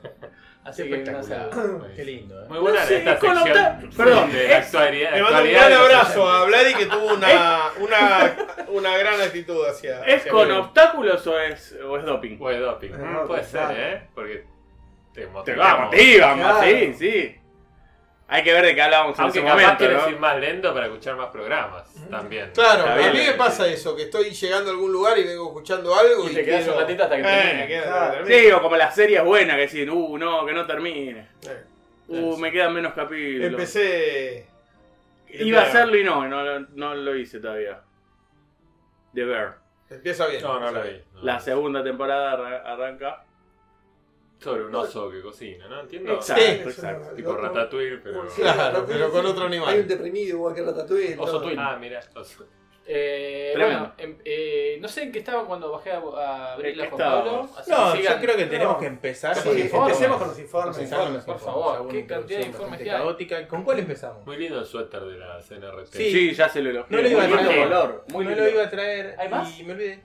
Así 0.68 0.84
que 0.90 1.06
saludo. 1.06 1.88
Qué 1.96 2.04
lindo, 2.04 2.42
¿eh? 2.44 2.46
Muy 2.50 2.60
buena 2.60 2.84
Sí, 2.86 2.96
esta 2.96 3.18
con 3.20 3.36
sección 3.36 3.90
perdón, 3.96 4.32
de 4.34 4.48
la 4.50 4.58
es- 4.60 4.66
actualidad. 4.66 5.14
Le 5.16 5.22
mando 5.24 5.42
un 5.44 5.50
gran 5.52 5.74
abrazo 5.74 6.30
a. 6.30 6.46
Vladi 6.46 6.74
que 6.74 6.86
tuvo 6.88 7.14
una, 7.14 7.60
una, 7.80 8.36
una 8.68 8.98
gran 8.98 9.22
actitud 9.22 9.66
hacia. 9.66 10.02
¿Es 10.06 10.22
hacia 10.22 10.32
con 10.32 10.52
obstáculos 10.52 11.26
o 11.26 11.40
es, 11.40 11.76
o 11.88 11.98
es 11.98 12.04
doping? 12.06 12.38
O 12.40 12.50
de 12.50 12.60
doping. 12.60 12.90
Eh, 12.90 12.98
Mm, 12.98 13.28
Puede 13.28 13.44
ser, 13.46 13.62
¿eh? 13.72 14.02
Porque 14.14 14.44
te 15.14 15.22
Te 15.22 15.28
motivamos. 15.28 15.96
Claro. 15.96 16.62
sí, 16.64 16.94
sí. 16.94 17.36
Hay 18.30 18.44
que 18.44 18.52
ver 18.52 18.66
de 18.66 18.76
qué 18.76 18.82
hablábamos 18.82 19.18
en 19.18 19.24
Aunque 19.24 19.40
ese 19.40 19.48
capaz 19.48 19.62
momento, 19.62 19.78
quieres 19.78 20.02
¿no? 20.04 20.10
ir 20.10 20.20
más 20.20 20.38
lento 20.40 20.74
para 20.74 20.86
escuchar 20.88 21.16
más 21.16 21.28
programas. 21.28 21.94
También. 22.10 22.52
Claro, 22.54 22.80
Está 22.80 22.94
a 22.94 22.98
bien. 22.98 23.14
mí 23.14 23.20
me 23.26 23.34
pasa 23.34 23.68
eso, 23.68 23.96
que 23.96 24.04
estoy 24.04 24.32
llegando 24.32 24.70
a 24.70 24.74
algún 24.74 24.92
lugar 24.92 25.18
y 25.18 25.24
vengo 25.24 25.48
escuchando 25.48 25.96
algo 25.96 26.28
y, 26.28 26.32
Y 26.32 26.36
te 26.36 26.44
quedas 26.44 26.60
quiero- 26.64 26.74
un 26.76 26.82
ratito 26.82 27.04
hasta 27.04 27.16
que 27.16 27.22
Eh, 27.22 27.26
termine. 27.26 27.68
termine. 28.12 28.40
Sí, 28.42 28.52
o 28.52 28.62
como 28.62 28.76
las 28.76 28.94
series 28.94 29.24
buenas 29.24 29.56
que 29.56 29.62
deciden, 29.62 29.90
uh, 29.92 30.18
no, 30.18 30.46
que 30.46 30.54
no 30.54 30.66
termine. 30.66 31.28
Eh, 31.48 31.64
Uh, 32.10 32.38
me 32.38 32.52
quedan 32.54 32.74
menos 32.74 32.94
capítulos. 32.94 33.48
Empecé. 33.52 34.48
Iba 35.30 35.60
a 35.62 35.64
hacerlo 35.66 35.98
y 35.98 36.04
no, 36.06 36.26
no, 36.28 36.42
lo- 36.44 36.68
no 36.76 36.96
lo 36.96 37.16
hice 37.18 37.40
todavía. 37.40 37.82
The 39.14 39.24
Bear. 39.26 39.58
Empieza 39.90 40.26
bien. 40.28 40.42
No, 40.42 40.58
no 40.60 40.72
la 40.72 40.82
vi. 40.82 41.02
no. 41.14 41.24
La 41.24 41.40
segunda 41.40 41.84
temporada 41.84 42.32
arra- 42.34 42.64
arranca. 42.74 43.24
Sobre 44.40 44.66
un 44.66 44.76
oso 44.76 45.10
que 45.10 45.22
cocina, 45.22 45.68
¿no? 45.68 45.82
Entiendo. 45.82 46.14
Exacto. 46.14 47.16
Tipo 47.16 47.36
Ratatouille, 47.36 47.98
pero. 47.98 48.30
Sí, 48.30 48.42
Claro, 48.42 48.86
pero 48.88 49.10
con 49.12 49.26
otro 49.26 49.46
animal. 49.46 49.70
Hay 49.74 49.80
un 49.80 49.88
deprimido 49.88 50.38
igual 50.38 50.54
que 50.54 50.62
Ratatouille. 50.64 51.16
Oso. 51.18 51.42
Twin. 51.42 51.58
Ah, 51.60 51.78
mira, 51.80 52.00
oso. 52.16 52.46
Eh, 52.90 53.52
bueno, 53.58 53.94
em- 53.98 54.18
eh, 54.24 54.78
no 54.80 54.88
sé 54.88 55.04
en 55.04 55.12
qué 55.12 55.20
estaba 55.20 55.44
cuando 55.46 55.70
bajé 55.74 55.92
a, 55.92 55.98
a 55.98 56.54
abrirla 56.54 56.86
¿En 56.86 56.90
qué 56.90 56.96
con 56.96 57.00
Pablo. 57.00 57.50
así 57.58 57.70
No, 57.70 57.92
que 57.94 58.02
yo 58.04 58.10
creo 58.22 58.38
que 58.38 58.46
tenemos 58.46 58.76
No. 58.76 58.80
que 58.80 58.86
empezar 58.86 59.36
Sí, 59.36 59.42
con 59.44 59.52
los 59.56 59.62
informes. 59.66 59.90
empecemos 59.92 60.18
con 60.20 60.28
los 60.30 60.40
informes. 60.40 60.78
Empezar 60.78 61.00
con 61.04 61.14
los 61.16 61.24
Por 61.26 61.40
favor, 61.40 61.88
qué 61.90 62.06
cantidad 62.06 62.40
de 62.40 62.46
informes 62.46 62.82
que 62.82 62.90
hay. 62.92 62.98
caótica. 62.98 63.48
¿Con 63.50 63.64
cuál 63.66 63.80
empezamos? 63.80 64.26
Muy 64.26 64.38
lindo 64.38 64.60
el 64.60 64.66
suéter 64.66 65.02
de 65.04 65.18
la 65.18 65.42
CNRT. 65.42 65.98
Sí. 65.98 66.12
Sí, 66.12 66.34
ya 66.34 66.48
se 66.48 66.62
lo 66.62 66.70
elogié. 66.70 66.96
No 66.96 67.02
lo 67.04 67.10
iba 67.10 67.24
a 67.24 67.28
traer. 67.28 67.64
color, 67.68 68.06
muy 68.08 68.24
no 68.24 68.30
lindo. 68.32 68.46
lo 68.46 68.50
iba 68.52 68.64
a 68.64 68.70
traer 68.70 69.16
¿Hay 69.20 69.28
más? 69.30 69.60
y 69.60 69.64
me 69.66 69.74
olvidé. 69.74 70.04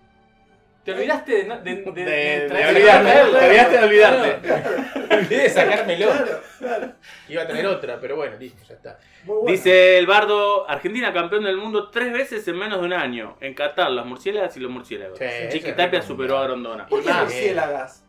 ¿Te 0.85 0.93
olvidaste 0.93 1.33
de, 1.33 1.45
no- 1.45 1.61
de, 1.61 1.77
de, 1.77 1.93
De, 1.93 2.05
de 2.05 2.49
de 2.49 2.67
olvidarte, 2.67 3.13
te 3.13 3.47
olvidaste 3.47 3.79
de 3.79 3.85
olvidarte. 3.85 5.15
Olvidé 5.15 5.43
de 5.45 5.51
sacármelo. 5.51 6.07
Claro, 6.11 6.41
claro. 6.59 6.93
Iba 7.29 7.43
a 7.43 7.47
tener 7.47 7.67
otra, 7.67 8.01
pero 8.01 8.17
bueno, 8.17 8.37
listo, 8.37 8.65
ya 8.69 8.75
está. 8.75 8.99
Dice 9.47 9.99
el 9.99 10.07
bardo, 10.07 10.69
Argentina 10.69 11.13
campeón 11.13 11.45
del 11.45 11.57
mundo 11.57 11.89
tres 11.91 12.13
veces 12.13 12.47
en 12.49 12.57
menos 12.59 12.81
de 12.81 12.87
un 12.87 12.93
año. 12.95 13.37
En 13.41 13.55
Qatar, 13.55 13.91
las 13.93 14.05
murciélagas 14.07 14.57
y 14.57 14.61
los 14.61 14.71
murciélagos. 14.73 15.19
Sí, 15.19 15.25
Chiquitapia 15.51 16.03
superó 16.03 16.39
a 16.39 16.45
Grondona. 16.45 16.87
¿Por 16.89 17.03
qué 17.05 17.11
Ah, 17.11 17.23
murciélagas? 17.23 18.05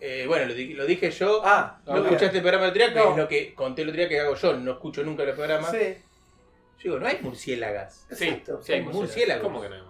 Eh, 0.00 0.24
bueno, 0.28 0.46
lo, 0.46 0.54
di- 0.54 0.74
lo 0.74 0.84
dije 0.86 1.10
yo. 1.12 1.42
Ah, 1.44 1.78
no 1.86 1.98
escuchaste 2.04 2.36
el 2.38 2.42
programa 2.42 2.70
día, 2.72 2.88
que 2.92 2.98
No. 3.00 3.10
es 3.12 3.16
lo 3.16 3.28
que 3.28 3.54
conté 3.54 3.82
el 3.82 3.88
otro 3.90 3.98
día 4.00 4.08
que 4.08 4.20
hago 4.20 4.34
yo. 4.34 4.56
No 4.56 4.72
escucho 4.72 5.02
nunca 5.04 5.24
los 5.24 5.34
programas. 5.36 5.70
Sí, 5.70 5.96
Yo 6.78 6.82
digo, 6.82 6.98
no 7.00 7.06
hay 7.08 7.18
murciélagas. 7.20 8.06
Sí, 8.12 8.24
exacto. 8.28 8.60
sí 8.62 8.72
hay 8.72 8.82
murciélagos. 8.82 9.42
¿Cómo 9.44 9.60
que 9.60 9.68
no 9.68 9.74
hay? 9.76 9.82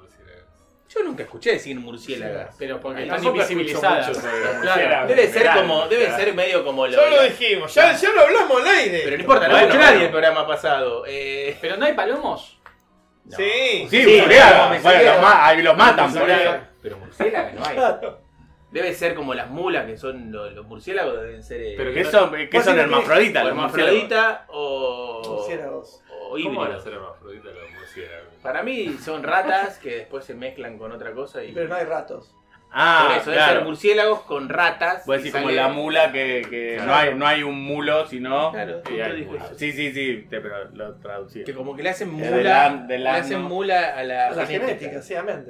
Yo 0.89 1.03
nunca 1.03 1.23
escuché 1.23 1.53
decir 1.53 1.79
murciélagas. 1.79 2.57
Pero 2.59 2.81
porque 2.81 3.03
están 3.03 3.23
invisibilizadas. 3.23 4.09
Claro. 4.19 4.59
murciélagos. 4.59 5.09
Debe 5.09 5.29
ser 5.29 5.51
como, 5.55 5.87
debe 5.89 6.05
claro. 6.07 6.25
ser 6.25 6.35
medio 6.35 6.65
como 6.65 6.87
lo. 6.87 6.93
Ya 6.97 7.11
lo 7.17 7.23
dijimos, 7.25 7.75
ya, 7.75 7.93
ya 7.95 8.11
lo 8.13 8.21
hablamos 8.23 8.63
al 8.63 8.69
aire. 8.69 9.01
Pero 9.05 9.17
no 9.17 9.21
importa, 9.23 9.49
no 9.49 9.53
Bueno, 9.55 9.67
escuchó 9.69 9.85
nadie 9.85 10.05
el 10.07 10.11
programa 10.11 10.47
pasado. 10.47 11.05
Eh, 11.07 11.57
Pero 11.61 11.77
no 11.77 11.85
hay 11.85 11.93
palomos. 11.93 12.59
Sí. 13.31 13.87
Sí, 13.91 14.05
Sí, 14.05 14.21
murciélagos. 14.21 14.83
Bueno, 14.83 15.03
los, 15.13 15.21
ma- 15.23 15.55
los 15.55 15.77
matan 15.77 16.09
eso. 16.11 16.57
Pero 16.81 16.97
murciélagos 16.99 17.53
no 17.55 17.65
hay. 17.67 17.77
Debe 18.71 18.95
ser 18.95 19.15
como 19.15 19.33
las 19.35 19.49
mulas 19.49 19.87
que 19.87 19.97
son 19.97 20.31
los, 20.31 20.53
los 20.53 20.67
murciélagos, 20.67 21.21
deben 21.23 21.43
ser. 21.43 21.61
eh, 21.63 21.75
Pero 21.77 21.93
¿Qué 21.93 22.03
no- 22.05 22.11
son, 22.11 22.31
qué 22.33 22.49
Vos 22.53 22.65
son 22.65 22.75
que 22.75 22.81
hermafroditas? 22.83 23.45
o 23.45 23.49
los 23.49 23.57
murciélagos? 23.57 23.93
hermafrodita 23.95 24.47
o. 24.49 25.23
Murciélagos. 25.27 26.03
o 26.11 26.31
¿Cómo 26.31 26.33
van 26.33 26.45
a 26.45 26.63
híbridos. 26.65 26.85
ser 26.85 26.93
hermafroditas 26.95 27.53
los 27.55 27.71
Para 28.43 28.63
mí 28.63 28.97
son 29.03 29.23
ratas 29.23 29.79
que 29.79 29.97
después 29.97 30.25
se 30.25 30.35
mezclan 30.35 30.79
con 30.79 30.93
otra 30.93 31.13
cosa 31.13 31.43
y. 31.45 31.53
Pero 31.53 31.69
no 31.69 31.75
hay 31.77 31.85
ratos. 31.85 32.35
Ah, 32.71 33.05
Por 33.09 33.17
eso, 33.17 33.31
deben 33.31 33.45
ser 33.45 33.53
claro. 33.55 33.65
murciélagos 33.67 34.21
con 34.25 34.49
ratas. 34.51 35.03
Puedes 35.07 35.23
y 35.23 35.25
decir 35.29 35.41
como 35.41 35.51
la 35.55 35.69
mula 35.69 36.13
que, 36.13 36.47
que 36.51 36.75
Claro. 36.77 36.87
no, 36.91 36.95
hay, 36.97 37.15
no 37.15 37.27
hay 37.27 37.43
un 37.43 37.59
mulo, 37.65 38.07
sino... 38.07 38.53
Claro, 38.53 38.83
Sí, 38.87 39.25
justo 39.27 39.45
hay. 39.51 39.57
Sí, 39.59 39.73
sí, 39.73 39.93
sí, 39.95 40.27
te- 40.29 40.41
pero 40.41 40.65
lo 40.75 40.95
traducí. 40.97 41.45
Que 41.45 41.55
como 41.55 41.75
que 41.75 41.83
le 41.83 41.89
hacen 41.89 42.11
mula. 42.11 42.31
del 42.31 42.47
an- 42.47 42.87
del 42.87 43.05
le 43.05 43.09
hacen 43.11 43.41
mula 43.41 43.97
a 43.97 44.03
la, 44.05 44.31
La 44.33 44.45
genética. 44.47 44.67
genética, 44.81 45.01
sí, 45.03 45.15
amén. 45.15 45.47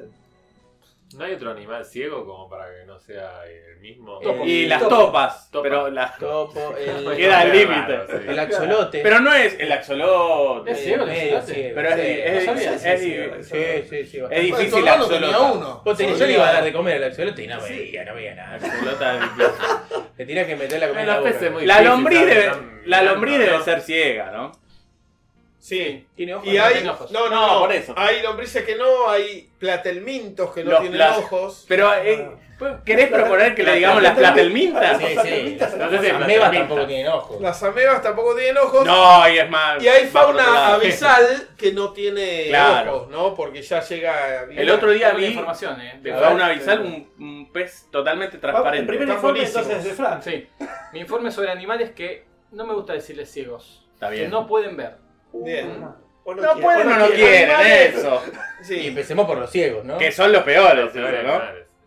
¿No 1.14 1.24
hay 1.24 1.32
otro 1.32 1.50
animal 1.52 1.84
ciego 1.86 2.26
como 2.26 2.50
para 2.50 2.66
que 2.66 2.84
no 2.86 2.98
sea 2.98 3.42
el 3.46 3.78
mismo? 3.80 4.18
Topo. 4.18 4.44
Y 4.44 4.66
las 4.66 4.82
Topo. 4.82 4.96
topas, 4.96 5.50
Topa. 5.50 5.62
pero 5.62 5.90
las... 5.90 6.18
Topo, 6.18 6.74
el, 6.78 7.16
Queda 7.16 7.40
al 7.40 7.50
Qué 7.50 7.58
límite. 7.58 7.98
sí. 8.08 8.24
el 8.28 8.38
axolote. 8.38 9.00
Pero 9.02 9.20
no 9.20 9.32
es 9.32 9.56
el 9.58 9.72
axolote. 9.72 10.70
Es 10.72 10.80
ciego 10.84 11.04
el 11.04 11.08
medio 11.08 11.38
axolote. 11.38 11.54
ciego, 11.54 11.74
Pero 11.74 11.88
es, 11.88 11.94
sí, 11.94 12.00
es- 12.02 12.46
no 12.46 12.52
es- 12.52 12.60
sabía. 12.62 12.74
es- 12.74 13.00
sí, 13.00 13.14
es- 13.14 13.46
sí, 13.46 13.54
Sí, 13.54 13.88
sí, 13.88 14.06
sí. 14.06 14.16
es 14.18 14.22
bastante. 14.22 14.40
difícil 14.44 14.88
axolota. 14.88 15.20
tenía 15.20 15.38
uno. 15.40 15.82
Vos 15.82 15.98
tenés- 15.98 16.18
yo 16.18 16.26
le 16.26 16.32
iba 16.34 16.48
a 16.48 16.52
dar 16.52 16.64
de 16.64 16.72
comer 16.74 16.96
al 16.96 17.04
axolote 17.10 17.42
y 17.42 17.46
no 17.46 17.60
veía, 17.62 18.04
no 18.04 18.14
veía 18.14 18.34
nada. 18.34 18.54
Axolota. 18.56 19.30
Le 20.18 20.26
tenías 20.26 20.46
que 20.46 20.56
meter 20.56 20.78
la 20.80 20.88
comida 20.88 21.00
en 21.02 21.06
Los 21.06 21.14
la 21.16 21.20
boca. 21.20 21.32
peces 21.32 21.52
muy 21.52 21.64
La 21.64 21.74
difícil, 21.78 21.90
lombriz 21.96 22.18
¿sabes? 22.18 22.34
debe, 22.34 22.46
Están 22.46 22.80
la 22.84 22.98
mirando, 22.98 23.12
lombriz 23.14 23.38
¿no? 23.38 23.44
debe 23.44 23.64
ser 23.64 23.80
ciega, 23.80 24.30
¿no? 24.30 24.52
Sí. 25.58 26.06
Tiene 26.14 26.34
ojos. 26.34 26.46
Y 26.48 26.56
¿no? 26.56 26.64
hay. 26.64 26.72
tiene 26.74 26.90
ojos. 26.90 27.10
No, 27.10 27.28
no, 27.28 27.30
No, 27.30 27.54
no. 27.54 27.60
por 27.60 27.72
eso. 27.72 27.94
Hay 27.96 28.22
lombrices 28.22 28.64
que 28.64 28.76
no, 28.76 29.08
hay 29.10 29.50
platelmintos 29.58 30.52
que 30.52 30.64
no 30.64 30.70
Los 30.70 30.80
tienen 30.80 30.98
plas- 31.00 31.18
ojos. 31.18 31.64
Pero, 31.68 31.92
eh, 31.94 32.30
¿querés 32.84 33.08
proponer 33.10 33.54
que 33.54 33.62
le 33.64 33.74
digamos 33.74 34.02
las 34.02 34.16
platelmintas? 34.16 34.98
Sí, 34.98 35.06
sí. 35.22 35.58
No 35.78 35.90
sé 35.90 35.98
si 35.98 36.06
Las 36.12 36.22
amebas 36.22 36.52
tampoco 36.52 36.86
tienen 36.86 37.08
ojos. 37.08 37.40
Las 37.40 37.62
amebas 37.62 38.02
tampoco 38.02 38.34
tienen 38.36 38.56
ojos. 38.58 38.86
No, 38.86 39.28
y 39.28 39.38
es 39.38 39.50
más. 39.50 39.82
Y 39.82 39.88
hay 39.88 40.06
fauna 40.06 40.74
abisal 40.74 41.48
que 41.58 41.72
no 41.72 41.92
tiene 41.92 42.46
Claro. 42.48 42.96
ojos, 42.96 43.08
¿no? 43.10 43.34
Porque 43.34 43.60
ya 43.62 43.80
llega. 43.80 44.44
El 44.50 44.70
otro 44.70 44.90
día 44.90 45.10
vi 45.12 45.26
información, 45.26 45.80
eh. 45.80 45.98
de 46.00 46.12
fauna 46.14 46.46
abisal 46.46 46.80
un, 46.82 47.10
un 47.18 47.52
pez 47.52 47.86
totalmente 47.90 48.36
El 48.36 48.40
transparente. 48.40 48.86
primer 48.86 49.08
informe 49.08 49.42
entonces 49.44 49.78
es 49.78 49.84
de 49.84 49.90
Frank. 49.92 50.22
Sí. 50.22 50.46
Mi 50.92 51.00
informe 51.00 51.30
sobre 51.32 51.50
animales 51.50 51.90
que 51.90 52.24
no 52.52 52.64
me 52.64 52.74
gusta 52.74 52.92
decirles 52.92 53.30
ciegos. 53.30 53.84
Está 53.94 54.10
Que 54.10 54.16
bien. 54.16 54.30
no 54.30 54.46
pueden 54.46 54.76
ver. 54.76 55.07
Bien. 55.32 55.80
Vos 56.24 56.36
No 56.36 56.42
quieres, 56.42 56.62
pueden 56.64 56.88
o 56.88 56.90
no 56.98 57.06
quieres. 57.06 57.16
quieren 57.16 57.50
Animales. 57.50 57.94
eso. 57.96 58.22
Y 58.60 58.64
Sí. 58.64 58.86
empecemos 58.88 59.26
por 59.26 59.38
los 59.38 59.50
ciegos, 59.50 59.84
¿no? 59.84 59.96
Que 59.98 60.12
son 60.12 60.32
los 60.32 60.42
peores, 60.42 60.84
Los 60.84 60.92
peores 60.92 61.24
eso, 61.24 61.38
¿no? 61.38 61.42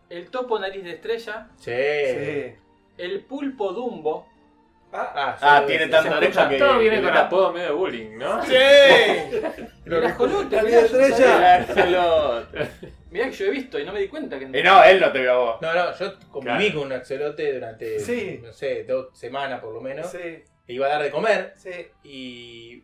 El 0.10 0.30
topo 0.30 0.60
nariz 0.60 0.84
de 0.84 0.92
estrella. 0.94 1.48
Sí. 1.58 1.72
Sí. 1.72 2.56
El 2.98 3.22
pulpo 3.26 3.72
dumbo. 3.72 4.28
Ah, 4.94 5.36
sí, 5.40 5.46
Ah, 5.48 5.60
sí, 5.62 5.68
tiene 5.68 5.88
tanta 5.88 6.18
oreja 6.18 6.50
que. 6.50 6.58
Todo 6.58 6.80
viene 6.80 7.02
con 7.02 7.16
apodo 7.16 7.54
medio 7.54 7.78
bullying, 7.78 8.18
¿no? 8.18 8.44
Sí. 8.44 8.54
El 9.86 10.06
ajolote. 10.06 10.56
La 10.58 10.64
mirá, 10.64 10.80
estrella. 10.82 11.16
sabía. 11.18 11.58
El 11.58 11.96
axolote. 11.96 12.70
Mirá 13.10 13.26
que 13.28 13.32
yo 13.32 13.46
he 13.46 13.50
visto 13.52 13.80
y 13.80 13.86
no 13.86 13.94
me 13.94 14.00
di 14.02 14.08
cuenta 14.10 14.38
que 14.38 14.46
Eh, 14.52 14.64
no, 14.64 14.84
él 14.84 15.00
no 15.00 15.12
te 15.12 15.20
vio 15.22 15.32
a 15.32 15.38
vos. 15.38 15.62
No, 15.62 15.74
no, 15.74 15.98
yo 15.98 16.14
conviví 16.30 16.58
Claro. 16.58 16.74
con 16.80 16.88
un 16.88 16.94
axolote 16.94 17.54
durante, 17.54 18.00
Sí. 18.00 18.40
no 18.44 18.52
sé, 18.52 18.84
dos 18.84 19.18
semanas 19.18 19.62
por 19.62 19.74
lo 19.74 19.80
menos. 19.82 20.10
sí, 20.12 20.18
Le 20.68 20.74
iba 20.74 20.88
a 20.88 20.90
dar 20.90 21.04
de 21.04 21.12
comer 21.12 21.54
sí. 21.58 21.88
y. 22.04 22.84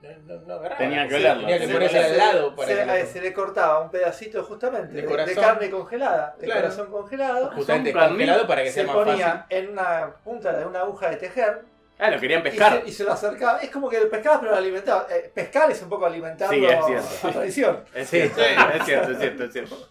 No, 0.00 0.08
no, 0.36 0.40
no 0.46 0.54
agarraba. 0.54 0.78
Tenía 0.78 1.08
que 1.08 1.14
olerlo. 1.16 1.40
Tenía 1.40 1.58
que 1.58 1.68
ponerse 1.72 1.98
al 1.98 2.16
lado 2.16 2.54
para 2.54 2.68
se, 2.68 2.76
que 2.76 2.86
lo- 2.86 2.94
eh, 2.94 3.06
se 3.06 3.20
le 3.20 3.32
cortaba 3.32 3.80
un 3.80 3.90
pedacito 3.90 4.44
justamente 4.44 4.94
De 4.94 5.02
de, 5.02 5.06
corazón. 5.08 5.34
de 5.34 5.40
carne 5.40 5.70
congelada, 5.70 6.36
de 6.38 6.44
Claro. 6.46 6.60
corazón 6.60 6.90
congelado. 6.90 7.50
justamente 7.50 7.92
congelado 7.92 8.46
para 8.46 8.62
que 8.62 8.68
Se 8.68 8.74
sea 8.74 8.84
más 8.86 8.94
ponía 8.96 9.16
fácil. 9.32 9.58
en 9.58 9.68
una 9.70 10.10
punta 10.24 10.52
de 10.52 10.64
una 10.64 10.80
aguja 10.82 11.10
de 11.10 11.16
tejer 11.16 11.62
Ah, 12.00 12.12
lo 12.12 12.20
querían 12.20 12.40
y 12.40 12.42
pescar. 12.44 12.80
se, 12.82 12.88
y 12.88 12.92
se 12.92 13.02
lo 13.02 13.12
acercaba. 13.12 13.58
Es 13.58 13.70
como 13.70 13.88
que 13.90 13.96
el 13.96 14.06
pescaba, 14.08 14.38
pero 14.38 14.52
lo 14.52 14.58
alimentaba. 14.58 15.08
Eh, 15.10 15.32
pescar 15.34 15.68
es 15.72 15.82
un 15.82 15.88
poco 15.88 16.06
alimentarlo 16.06 16.56
Sí, 16.56 16.64
es 16.64 16.84
cierto. 16.86 17.26
a 17.26 17.32
tradición. 17.32 17.84
Es 17.92 18.08
Sí. 18.08 18.16
cierto, 18.18 18.40
es 18.40 18.84
cierto, 18.84 19.10
es 19.12 19.18
cierto, 19.18 19.44
es 19.44 19.52
cierto. 19.52 19.88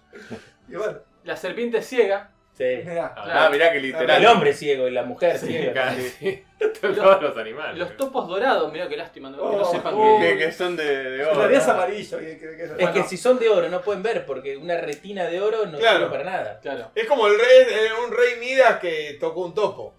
Y 0.70 0.76
bueno, 0.78 1.00
La 1.26 1.36
serpiente 1.36 1.82
ciega. 1.82 2.30
Sí. 2.58 2.64
mirá. 2.86 3.14
Ah, 3.16 3.50
mirá 3.52 3.72
que 3.72 3.80
literal. 3.80 4.20
El 4.20 4.28
hombre 4.28 4.52
ciego 4.52 4.88
y 4.88 4.92
la 4.92 5.04
mujer 5.04 5.38
Sí, 5.38 5.46
ciega. 5.46 5.74
casi. 5.74 6.44
Todos 6.82 7.22
los 7.22 7.38
animales. 7.38 7.78
Los 7.78 7.96
topos 7.98 8.28
dorados. 8.28 8.72
Mirá 8.74 8.90
qué 8.90 8.98
lástima. 8.98 9.30
No, 9.30 9.38
que 9.52 9.58
no 9.58 9.62
Oh, 9.62 9.72
sepan 9.72 9.94
oh. 9.96 10.18
que. 10.20 10.30
Que, 10.30 10.38
que 10.40 10.52
son 10.52 10.76
de, 10.76 10.84
de 10.84 11.22
En 11.22 11.28
oro. 11.28 11.36
realidad 11.42 11.62
es 11.62 11.68
amarillo. 11.68 12.18
que- 12.18 12.38
que- 12.40 12.58
que- 12.58 12.64
Es 12.64 12.76
Bueno. 12.76 12.94
que 12.94 13.04
si 13.04 13.16
son 13.18 13.38
de 13.38 13.48
oro 13.48 13.70
no 13.70 13.82
pueden 13.82 14.02
ver 14.02 14.26
porque 14.26 14.58
una 14.58 14.76
retina 14.78 15.26
de 15.26 15.40
oro 15.40 15.68
no 15.68 15.78
Claro. 15.78 15.98
sirve 16.00 16.10
para 16.12 16.24
nada. 16.24 16.60
Claro. 16.60 16.92
Es 16.96 17.06
como 17.06 17.28
el 17.28 17.34
rey, 17.38 17.68
eh, 17.70 17.90
un 18.04 18.12
rey 18.12 18.40
Midas 18.40 18.80
que 18.80 19.18
tocó 19.20 19.46
un 19.46 19.54
topo. 19.54 19.94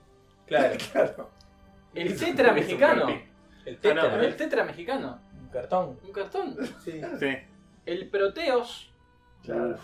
Claro. 0.46 0.74
claro. 0.92 1.30
El 1.94 2.18
tetra 2.18 2.52
mexicano. 2.52 3.08
El 3.64 3.74
Ah, 3.76 3.78
tetra, 3.80 4.24
El 4.24 4.36
tetra 4.36 4.64
mexicano. 4.64 5.20
un 5.40 5.48
cartón. 5.50 6.00
Un 6.02 6.12
cartón. 6.12 6.56
Sí. 6.84 7.00
Sí. 7.20 7.36
El 7.86 8.08
proteos. 8.10 8.92
claro. 9.44 9.78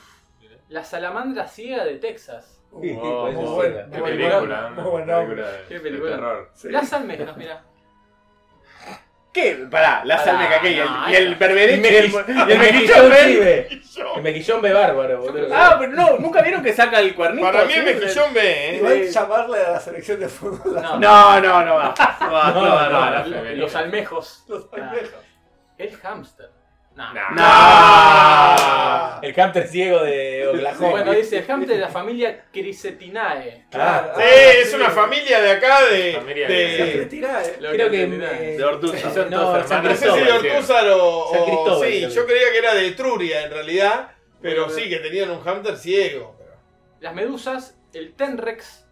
La 0.74 0.82
salamandra 0.82 1.46
ciega 1.46 1.84
de 1.84 1.98
Texas. 1.98 2.60
Sí, 2.82 2.98
Oh, 3.00 3.30
muy 3.30 3.62
ciega. 3.64 3.86
Qué 3.92 4.02
película, 4.02 4.70
muy 4.74 4.82
buen 4.90 5.06
Película 5.06 5.46
de- 5.52 5.64
Qué 5.68 5.74
de 5.74 5.80
película. 5.80 6.10
terror. 6.16 6.50
Sí. 6.52 6.68
Las 6.68 6.92
almejas, 6.92 7.36
mirá. 7.36 7.62
¿Qué? 9.32 9.66
Pará, 9.70 10.04
la 10.04 10.16
Pará, 10.16 10.24
salmeca 10.32 10.60
que 10.60 10.70
y 10.72 10.78
el, 10.80 10.84
no, 10.86 11.10
y 11.10 11.14
el 11.14 11.22
y 11.22 11.44
el, 11.44 12.10
y 12.48 12.52
el 12.52 12.58
mejillón 12.58 13.10
ve. 13.10 13.68
El 14.16 14.22
mejillón 14.22 14.62
ve 14.62 14.72
bárbaro, 14.72 15.20
boludo. 15.20 15.48
Ah, 15.54 15.76
pero 15.78 15.92
no, 15.92 16.18
¿nunca 16.18 16.42
vieron 16.42 16.60
que 16.62 16.72
saca 16.72 16.98
el 16.98 17.14
cuernito? 17.14 17.46
Para 17.46 17.64
mí 17.64 17.72
el 17.72 17.84
mejillón 17.84 18.34
ve, 18.34 18.70
¿eh? 18.70 18.76
Igual 18.78 19.08
llamarle 19.08 19.58
a 19.64 19.70
la 19.70 19.80
selección 19.80 20.18
de 20.18 20.28
fútbol 20.28 20.74
No. 20.82 20.98
No, 20.98 21.40
no, 21.40 21.64
no 21.64 21.74
va. 21.76 21.94
No 22.52 22.60
Los, 23.10 23.22
femenina. 23.28 23.54
los 23.54 23.74
almejos. 23.76 24.44
los 24.48 24.64
Ah. 24.72 24.76
almejos. 24.76 25.20
El 25.78 25.96
hámster. 25.96 26.50
No. 26.96 27.12
No. 27.14 27.24
El 29.22 29.34
camper 29.34 29.66
ciego 29.66 30.02
de 30.02 30.46
Oklahoma. 30.46 30.90
Bueno, 30.90 31.12
dice 31.12 31.38
el 31.38 31.44
hámster 31.44 31.76
de 31.76 31.80
la 31.80 31.88
familia 31.88 32.44
Crissetinae. 32.52 33.64
Ah, 33.72 34.12
Sí, 34.16 34.22
es 34.62 34.74
una 34.74 34.90
familia 34.90 35.40
de 35.40 35.50
acá 35.50 35.82
de. 35.86 36.12
Familia 36.12 36.48
de 36.48 37.02
eh. 37.02 37.56
Lo 37.60 37.70
Creo 37.70 37.90
que 37.90 38.06
me- 38.06 38.18
De 38.26 38.64
Ortuza. 38.64 39.12
Son 39.12 39.30
No, 39.30 39.40
todos 39.40 39.68
San 39.68 39.82
no 39.84 39.94
sé 39.96 40.10
si 40.10 40.20
de 40.20 40.32
Ortúzar 40.32 40.86
o. 40.90 41.28
San 41.32 41.40
o- 41.40 41.44
Cristóbal, 41.46 41.88
sí, 41.90 41.98
creo 41.98 42.08
yo 42.10 42.26
creía 42.26 42.52
que 42.52 42.58
era 42.58 42.74
de 42.74 42.86
Etruria 42.88 43.42
en 43.44 43.50
realidad. 43.50 44.10
Pero 44.42 44.66
Bueno, 44.66 44.78
sí, 44.78 44.90
que 44.90 44.96
tenían 44.98 45.30
un 45.30 45.40
hamster 45.40 45.76
ciego. 45.78 46.36
Las 47.00 47.14
medusas, 47.14 47.78
el 47.94 48.12
tenrex, 48.14 48.83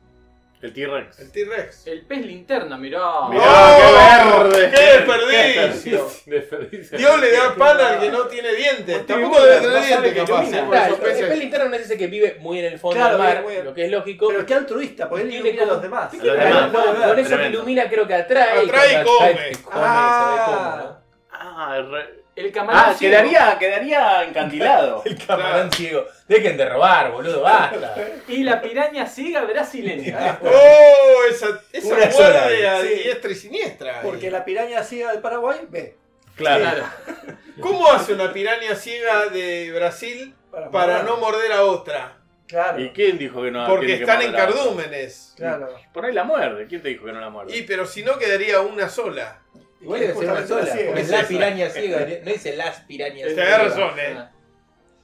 El 0.63 0.73
T-Rex. 0.73 1.19
El 1.19 1.33
T-Rex. 1.33 1.87
el 1.89 2.03
pez 2.03 2.25
linterna, 2.25 2.77
mirá. 2.79 3.01
Mirá, 3.29 3.43
¡Oh! 3.45 3.77
qué 3.77 4.55
verde. 4.63 4.71
¡Qué 4.71 4.83
desperdicio! 4.83 6.09
Desperdicio. 6.27 6.99
Dios 6.99 7.21
le 7.21 7.33
da 7.33 7.55
pan 7.57 7.81
al 7.81 7.99
que 7.99 8.11
no 8.13 8.23
tiene 8.29 8.55
dientes. 8.55 9.05
Tampoco 9.07 9.43
debe 9.43 9.61
tener 9.61 9.83
dientes, 9.85 10.15
capaz. 10.25 10.49
Claro, 10.49 10.95
el 10.95 11.01
pez 11.01 11.39
linterna 11.39 11.77
es 11.77 11.83
ese 11.83 11.99
que 11.99 12.07
vive 12.07 12.37
muy 12.39 12.61
en 12.61 12.67
el 12.67 12.79
fondo 12.79 12.97
Claro, 12.97 13.15
del 13.19 13.23
mar, 13.27 13.31
vive 13.39 13.43
muy 13.43 13.55
en- 13.57 13.65
lo 13.65 13.75
que 13.75 13.85
es 13.87 13.91
lógico. 13.91 14.29
Pero 14.29 14.47
qué 14.47 14.55
altruista, 14.55 15.09
porque 15.09 15.25
él 15.25 15.31
Tiene 15.31 15.49
ilumina 15.49 15.63
a 15.63 15.67
como- 15.67 15.75
los 15.75 15.83
demás. 15.83 16.15
los 16.15 16.23
demás. 16.23 16.71
con- 17.09 17.19
eso 17.19 17.37
que 17.39 17.47
ilumina 17.49 17.89
creo 17.91 18.07
que 18.07 18.15
atrae. 18.15 18.61
Atrae 18.61 19.01
y 19.01 19.05
come. 19.05 19.31
atrae, 19.31 19.53
come, 19.63 19.75
Ah. 19.85 20.45
sabe 20.47 20.57
cómo, 20.57 20.77
¿no? 20.77 21.02
Ah, 21.45 21.83
re- 21.91 22.23
El 22.37 22.53
camarón 22.53 22.83
ah 22.87 22.95
ciego. 22.95 23.11
quedaría, 23.17 23.59
quedaría 23.59 24.25
encantilado. 24.25 25.03
El 25.07 25.19
camarón 25.27 25.73
ciego. 25.73 26.07
Dejen 26.29 26.57
de 26.57 26.69
robar, 26.69 27.11
boludo, 27.13 27.43
basta. 27.43 27.95
Y 28.29 28.43
la 28.45 28.61
piraña 28.61 29.07
ciega 29.07 29.43
brasileña. 29.43 30.39
¡Oh! 30.45 31.25
Esa, 31.29 31.61
esa 31.73 31.95
Una 31.95 32.11
sola, 32.11 32.45
a 32.47 32.81
sí. 32.83 32.89
diestra 32.89 33.31
y 33.31 33.35
siniestra. 33.35 33.91
ahí. 33.99 34.01
Porque 34.03 34.31
la 34.31 34.45
piraña 34.45 34.83
ciega 34.85 35.11
del 35.13 35.21
Paraguay 35.21 35.59
ve. 35.69 35.97
Claro. 36.37 36.63
Claro. 36.65 36.85
¿Cómo 37.61 37.91
hace 37.93 38.15
una 38.15 38.33
piraña 38.33 38.75
ciega 38.75 39.27
de 39.27 39.71
Brasil 39.73 40.35
para 40.71 41.03
no 41.03 41.19
morder 41.19 41.53
a 41.53 41.65
otra? 41.65 42.17
Claro. 42.47 42.81
¿Y 42.81 42.91
quién 42.91 43.19
dijo 43.19 43.43
que 43.43 43.51
no? 43.51 43.67
Porque 43.67 43.87
tiene 43.87 43.99
que 43.99 44.11
están 44.11 44.23
en 44.23 44.33
cardúmenes. 44.33 45.35
Claro. 45.37 45.69
Por 45.93 46.07
ahí 46.07 46.13
la 46.15 46.25
muerde. 46.25 46.67
¿Quién 46.67 46.83
te 46.83 46.89
dijo 46.89 47.05
que 47.05 47.13
no 47.13 47.21
la 47.21 47.29
muerde? 47.31 47.55
Y 47.57 47.63
pero 47.63 47.87
si 47.87 48.03
no 48.03 48.19
quedaría 48.19 48.61
una 48.61 48.89
sola. 48.89 49.42
Igual 49.83 50.01
debe 50.01 50.15
ser 50.15 50.31
una 50.31 50.47
sola, 50.47 50.67
ciega. 50.67 50.87
porque 50.87 51.01
es 51.03 51.09
la 51.11 51.23
piraña 51.29 51.69
ciega, 51.71 51.99
no 52.25 52.33
dice 52.33 52.57
las 52.57 52.81
pirañas 52.81 53.29
ciegas. 53.33 53.63
razón, 53.77 53.99
eh. 53.99 54.29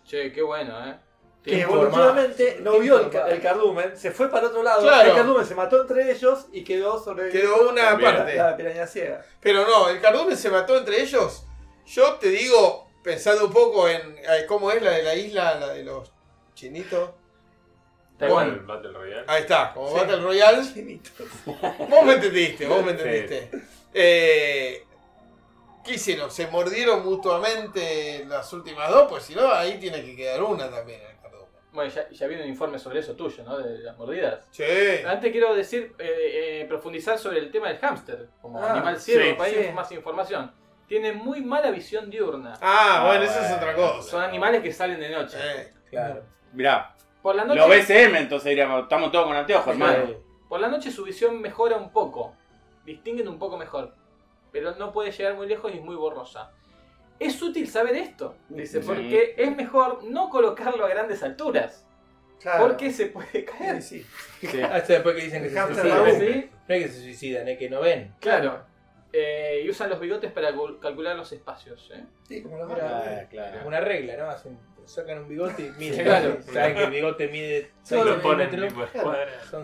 Che, 0.06 0.32
qué 0.32 0.42
bueno, 0.42 0.88
eh. 0.88 0.94
Que 1.42 1.62
evolutivamente 1.62 2.58
no 2.60 2.78
vio 2.78 3.00
el, 3.00 3.10
ca- 3.10 3.28
el 3.28 3.40
cardumen, 3.40 3.96
se 3.96 4.10
fue 4.10 4.30
para 4.30 4.48
otro 4.48 4.62
lado. 4.62 4.82
Claro. 4.82 5.10
El 5.10 5.16
cardumen 5.16 5.46
se 5.46 5.54
mató 5.54 5.80
entre 5.80 6.10
ellos 6.10 6.46
y 6.52 6.62
quedó 6.62 7.02
sobre 7.02 7.30
Quedó 7.30 7.70
una 7.70 7.90
También. 7.90 8.14
parte. 8.16 8.34
la, 8.36 8.56
piraña 8.56 8.86
ciega. 8.86 9.24
Pero 9.40 9.66
no, 9.66 9.88
el 9.88 10.00
cardumen 10.00 10.36
se 10.36 10.50
mató 10.50 10.76
entre 10.76 11.00
ellos. 11.00 11.44
Yo 11.86 12.14
te 12.14 12.28
digo, 12.28 12.88
pensando 13.02 13.46
un 13.46 13.52
poco 13.52 13.88
en 13.88 14.16
eh, 14.18 14.44
cómo 14.46 14.70
es 14.72 14.82
la 14.82 14.90
de 14.90 15.02
la 15.02 15.14
isla, 15.14 15.54
la 15.54 15.68
de 15.72 15.84
los 15.84 16.12
chinitos. 16.54 17.10
Taiwán. 18.18 18.48
El 18.50 18.58
Battle 18.60 18.92
Royale. 18.92 19.24
Ahí 19.28 19.42
está, 19.42 19.72
como 19.72 19.88
Sí. 19.90 19.94
Battle 19.94 20.16
Royale. 20.20 20.58
Vos 21.88 22.04
me 22.04 22.14
entendiste, 22.14 22.66
vos 22.66 22.84
me 22.84 22.90
entendiste. 22.90 23.50
Eh, 24.00 24.84
¿Qué 25.84 25.94
hicieron? 25.94 26.30
¿Se 26.30 26.46
mordieron 26.48 27.04
mutuamente 27.04 28.24
las 28.28 28.52
últimas 28.52 28.90
dos? 28.90 29.06
Pues 29.08 29.24
si 29.24 29.34
no, 29.34 29.50
ahí 29.52 29.78
tiene 29.78 30.04
que 30.04 30.14
quedar 30.14 30.42
una 30.42 30.70
también 30.70 31.00
en 31.00 31.10
el 31.10 31.16
cardumen. 31.20 31.46
Bueno, 31.72 31.90
ya, 31.90 32.08
ya 32.10 32.26
viene 32.26 32.42
un 32.44 32.48
informe 32.48 32.78
sobre 32.78 33.00
eso 33.00 33.14
tuyo, 33.16 33.42
¿no? 33.44 33.58
De 33.58 33.78
las 33.78 33.96
mordidas. 33.96 34.46
Sí. 34.50 34.64
Antes 35.06 35.32
quiero 35.32 35.54
decir, 35.54 35.94
eh, 35.98 36.60
eh, 36.62 36.66
profundizar 36.68 37.18
sobre 37.18 37.38
el 37.38 37.50
tema 37.50 37.68
del 37.68 37.78
hámster. 37.78 38.28
Como 38.42 38.62
Ah, 38.62 38.72
animal 38.72 39.00
ciego, 39.00 39.22
sí, 39.30 39.32
para 39.34 39.50
sí. 39.50 39.56
ir 39.56 39.72
más 39.72 39.90
información. 39.92 40.52
Tiene 40.86 41.12
muy 41.12 41.40
mala 41.42 41.70
visión 41.70 42.08
diurna. 42.10 42.54
Ah, 42.60 43.04
bueno, 43.06 43.24
eso 43.24 43.40
es 43.40 43.52
otra 43.52 43.74
cosa. 43.74 44.02
Son 44.02 44.22
animales 44.22 44.62
que 44.62 44.72
salen 44.72 45.00
de 45.00 45.10
noche. 45.10 45.36
Eh, 45.42 45.72
Claro. 45.90 46.22
Mirá, 46.52 46.94
Por 47.22 47.34
la 47.34 47.44
noche, 47.44 47.58
lo 47.60 47.66
BCM 47.68 48.16
entonces 48.18 48.50
diríamos, 48.50 48.82
estamos 48.82 49.10
todos 49.10 49.26
con 49.26 49.34
anteojos, 49.36 49.68
hermano. 49.68 50.14
Por 50.48 50.60
la 50.60 50.68
noche 50.68 50.90
su 50.90 51.02
visión 51.04 51.40
mejora 51.40 51.76
un 51.76 51.90
poco. 51.90 52.34
Distinguen 52.88 53.28
un 53.28 53.38
poco 53.38 53.56
mejor. 53.58 53.94
Pero 54.50 54.74
no 54.76 54.92
puede 54.92 55.12
llegar 55.12 55.34
muy 55.34 55.46
lejos 55.46 55.70
y 55.72 55.76
es 55.78 55.84
muy 55.84 55.94
borrosa. 55.94 56.50
Es 57.20 57.40
útil 57.42 57.68
saber 57.68 57.94
esto, 57.96 58.34
dice, 58.48 58.80
Sí. 58.80 58.86
porque 58.86 59.34
es 59.36 59.54
mejor 59.56 60.04
no 60.04 60.30
colocarlo 60.30 60.84
a 60.86 60.88
grandes 60.88 61.22
alturas. 61.22 61.84
Claro. 62.40 62.66
Porque 62.68 62.90
se 62.92 63.06
puede 63.06 63.44
caer. 63.44 63.82
Sí, 63.82 64.06
sí. 64.40 64.62
Hasta 64.62 64.92
después 64.94 65.16
que 65.16 65.22
dicen 65.22 65.42
que 65.42 65.50
se 65.50 65.56
suicidan. 65.60 65.98
No 66.68 66.74
es 66.74 66.82
que 66.84 66.88
se 66.88 67.00
suicidan, 67.02 67.48
es 67.48 67.58
que 67.58 67.68
no 67.68 67.80
ven. 67.80 68.14
Claro. 68.20 68.62
Eh, 69.12 69.62
y 69.64 69.68
usan 69.70 69.90
los 69.90 69.98
bigotes 70.00 70.30
para 70.32 70.50
cal- 70.50 70.78
calcular 70.80 71.16
los 71.16 71.30
espacios. 71.32 71.90
¿eh? 71.94 72.04
Sí, 72.28 72.42
como 72.42 72.56
los 72.58 72.70
Ah, 72.80 73.22
Es 73.22 73.28
claro. 73.28 73.66
una 73.66 73.80
regla, 73.80 74.16
¿no? 74.16 74.30
Hacen, 74.30 74.56
sacan 74.84 75.18
un 75.18 75.28
bigote 75.28 75.62
y 75.62 75.70
miden. 75.78 76.04
Claro. 76.04 76.38
Saben 76.52 76.74
que 76.76 76.84
el 76.84 76.90
bigote 76.90 77.28
mide 77.28 77.70
Solo 77.82 78.02
6 78.04 78.16
lo 78.16 78.22
ponen 78.22 78.50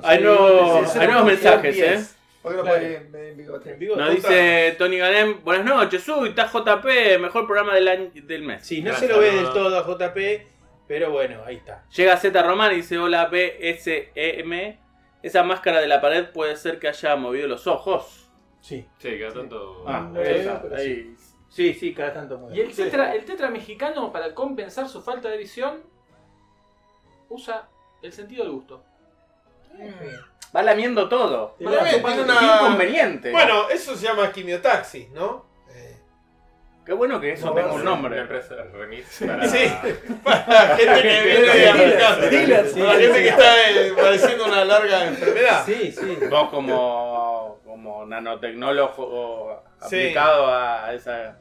Hay 0.02 0.18
nuevos- 0.22 1.24
mensajes. 1.26 1.78
¿eh? 1.78 2.04
¿Por 2.44 2.52
qué 2.52 2.58
no 2.58 2.62
Claro. 2.64 2.78
puede 2.78 2.92
ir 2.92 3.30
en 3.30 3.36
bigote? 3.38 3.70
en 3.72 3.78
bigote. 3.78 4.00
Nos 4.02 4.14
dice 4.16 4.74
Tony 4.76 4.98
Ganem, 4.98 5.42
buenas 5.42 5.64
noches, 5.64 6.06
uy, 6.10 6.28
está 6.28 6.46
JP, 6.46 7.18
mejor 7.18 7.46
programa 7.46 7.74
del, 7.74 7.88
año- 7.88 8.10
del 8.12 8.42
mes. 8.42 8.66
Sí, 8.66 8.82
no 8.82 8.92
se 8.94 9.08
lo 9.08 9.18
ve 9.18 9.30
del 9.32 9.46
todo 9.50 9.78
a 9.78 9.82
JP, 9.82 10.46
pero 10.86 11.10
bueno, 11.10 11.42
ahí 11.46 11.56
está. 11.56 11.84
Llega 11.96 12.18
Z 12.18 12.42
Román 12.42 12.72
y 12.72 12.76
dice, 12.76 12.98
hola 12.98 13.26
BSM, 13.30 14.78
esa 15.22 15.42
máscara 15.42 15.80
de 15.80 15.86
la 15.88 16.02
pared 16.02 16.26
puede 16.34 16.54
ser 16.56 16.78
que 16.78 16.88
haya 16.88 17.16
movido 17.16 17.48
los 17.48 17.66
ojos. 17.66 18.30
Sí. 18.60 18.86
Sí, 18.98 19.18
cada 19.18 19.32
tanto. 19.32 19.82
Ah, 19.86 20.00
no 20.12 20.20
lo 20.20 20.76
ahí. 20.76 21.14
Sí, 21.48 21.72
sí, 21.72 21.94
cada 21.94 22.12
tanto 22.12 22.36
mueve. 22.36 22.56
Y 22.56 22.60
el 22.60 22.74
tetra, 22.76 23.14
el 23.14 23.24
tetra 23.24 23.48
mexicano, 23.48 24.12
para 24.12 24.34
compensar 24.34 24.86
su 24.86 25.00
falta 25.00 25.30
de 25.30 25.38
visión, 25.38 25.82
usa 27.30 27.68
el 28.02 28.12
sentido 28.12 28.44
del 28.44 28.52
gusto. 28.52 28.84
Va 30.54 30.62
lamiendo 30.62 31.08
todo. 31.08 31.54
Tiene 31.58 31.76
una- 31.78 31.92
inconveniente. 32.42 33.30
Bueno, 33.32 33.68
eso 33.70 33.96
se 33.96 34.06
llama 34.06 34.30
quimiotaxis, 34.30 35.10
¿no? 35.10 35.46
Eh, 35.70 35.96
Qué 36.86 36.92
bueno 36.92 37.18
que 37.20 37.32
eso 37.32 37.46
No, 37.46 37.54
tenga 37.54 37.72
un 37.72 37.80
Una 37.80 37.90
nombre. 37.90 38.20
empresa 38.20 38.54
de 38.54 38.64
remis 38.64 39.06
para. 39.26 39.48
Sí, 39.48 39.72
para 40.22 40.46
la 40.46 40.76
gente 40.76 41.02
que 41.02 41.22
viene 41.24 41.56
de 41.56 41.68
aplicando. 41.70 42.26
Dealer, 42.28 42.66
sí, 42.68 42.80
Para 42.80 42.92
la 42.92 42.98
gente 43.00 43.16
sí. 43.18 43.22
que 43.22 43.28
está 43.30 43.70
eh, 43.70 43.92
padeciendo 43.96 44.44
una 44.44 44.64
larga 44.64 45.04
enfermedad. 45.06 45.62
Sí, 45.66 45.90
sí. 45.92 46.18
Vos 46.30 46.50
como, 46.50 47.60
como 47.64 48.06
nanotecnólogo 48.06 49.64
Sí. 49.88 49.96
aplicado 49.96 50.46
a, 50.46 50.92
esa, 50.94 51.38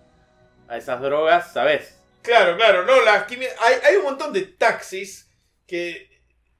a 0.68 0.78
esas 0.78 1.02
drogas, 1.02 1.54
¿sabés? 1.54 2.00
Claro, 2.22 2.56
claro, 2.58 2.84
no, 2.86 3.02
las 3.02 3.24
quimio- 3.28 3.50
hay, 3.64 3.76
hay 3.86 3.96
un 3.98 4.04
montón 4.06 4.32
de 4.34 4.42
taxis 4.44 5.30
que 5.68 6.10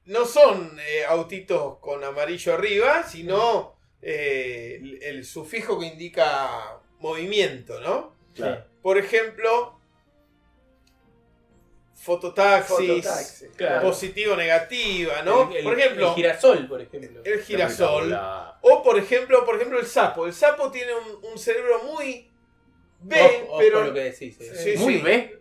no 0.06 0.24
son 0.26 0.78
eh, 0.80 1.04
autitos 1.06 1.78
con 1.78 2.04
amarillo 2.04 2.54
arriba, 2.54 3.02
sino 3.04 3.76
eh, 4.02 4.78
el, 4.80 5.02
el 5.02 5.24
sufijo 5.24 5.78
que 5.78 5.86
indica 5.86 6.78
movimiento, 7.00 7.80
¿no? 7.80 8.14
Claro. 8.34 8.64
Por 8.82 8.98
ejemplo, 8.98 9.78
fototaxis. 11.94 13.46
Claro. 13.56 13.82
positivo, 13.88 14.36
negativa, 14.36 15.22
¿no? 15.22 15.50
El- 15.50 15.56
el- 15.58 15.64
por 15.64 15.78
ejemplo, 15.78 16.08
El 16.08 16.14
girasol, 16.14 16.68
por 16.68 16.80
ejemplo. 16.82 17.22
el 17.24 17.42
girasol. 17.42 18.10
La- 18.10 18.58
O 18.62 18.82
por 18.82 18.98
ejemplo, 18.98 19.44
por 19.44 19.56
ejemplo 19.56 19.78
el 19.78 19.86
sapo. 19.86 20.26
El 20.26 20.32
sapo 20.34 20.70
tiene 20.70 20.92
un, 20.94 21.24
un 21.32 21.38
cerebro 21.38 21.82
muy 21.84 22.30
B, 23.00 23.48
pero 23.58 23.84
lo 23.84 23.94
que 23.94 24.00
decís. 24.00 24.38
eh. 24.40 24.54
Sí, 24.54 24.76
Muy 24.82 24.96
sí. 24.96 25.02
B. 25.02 25.38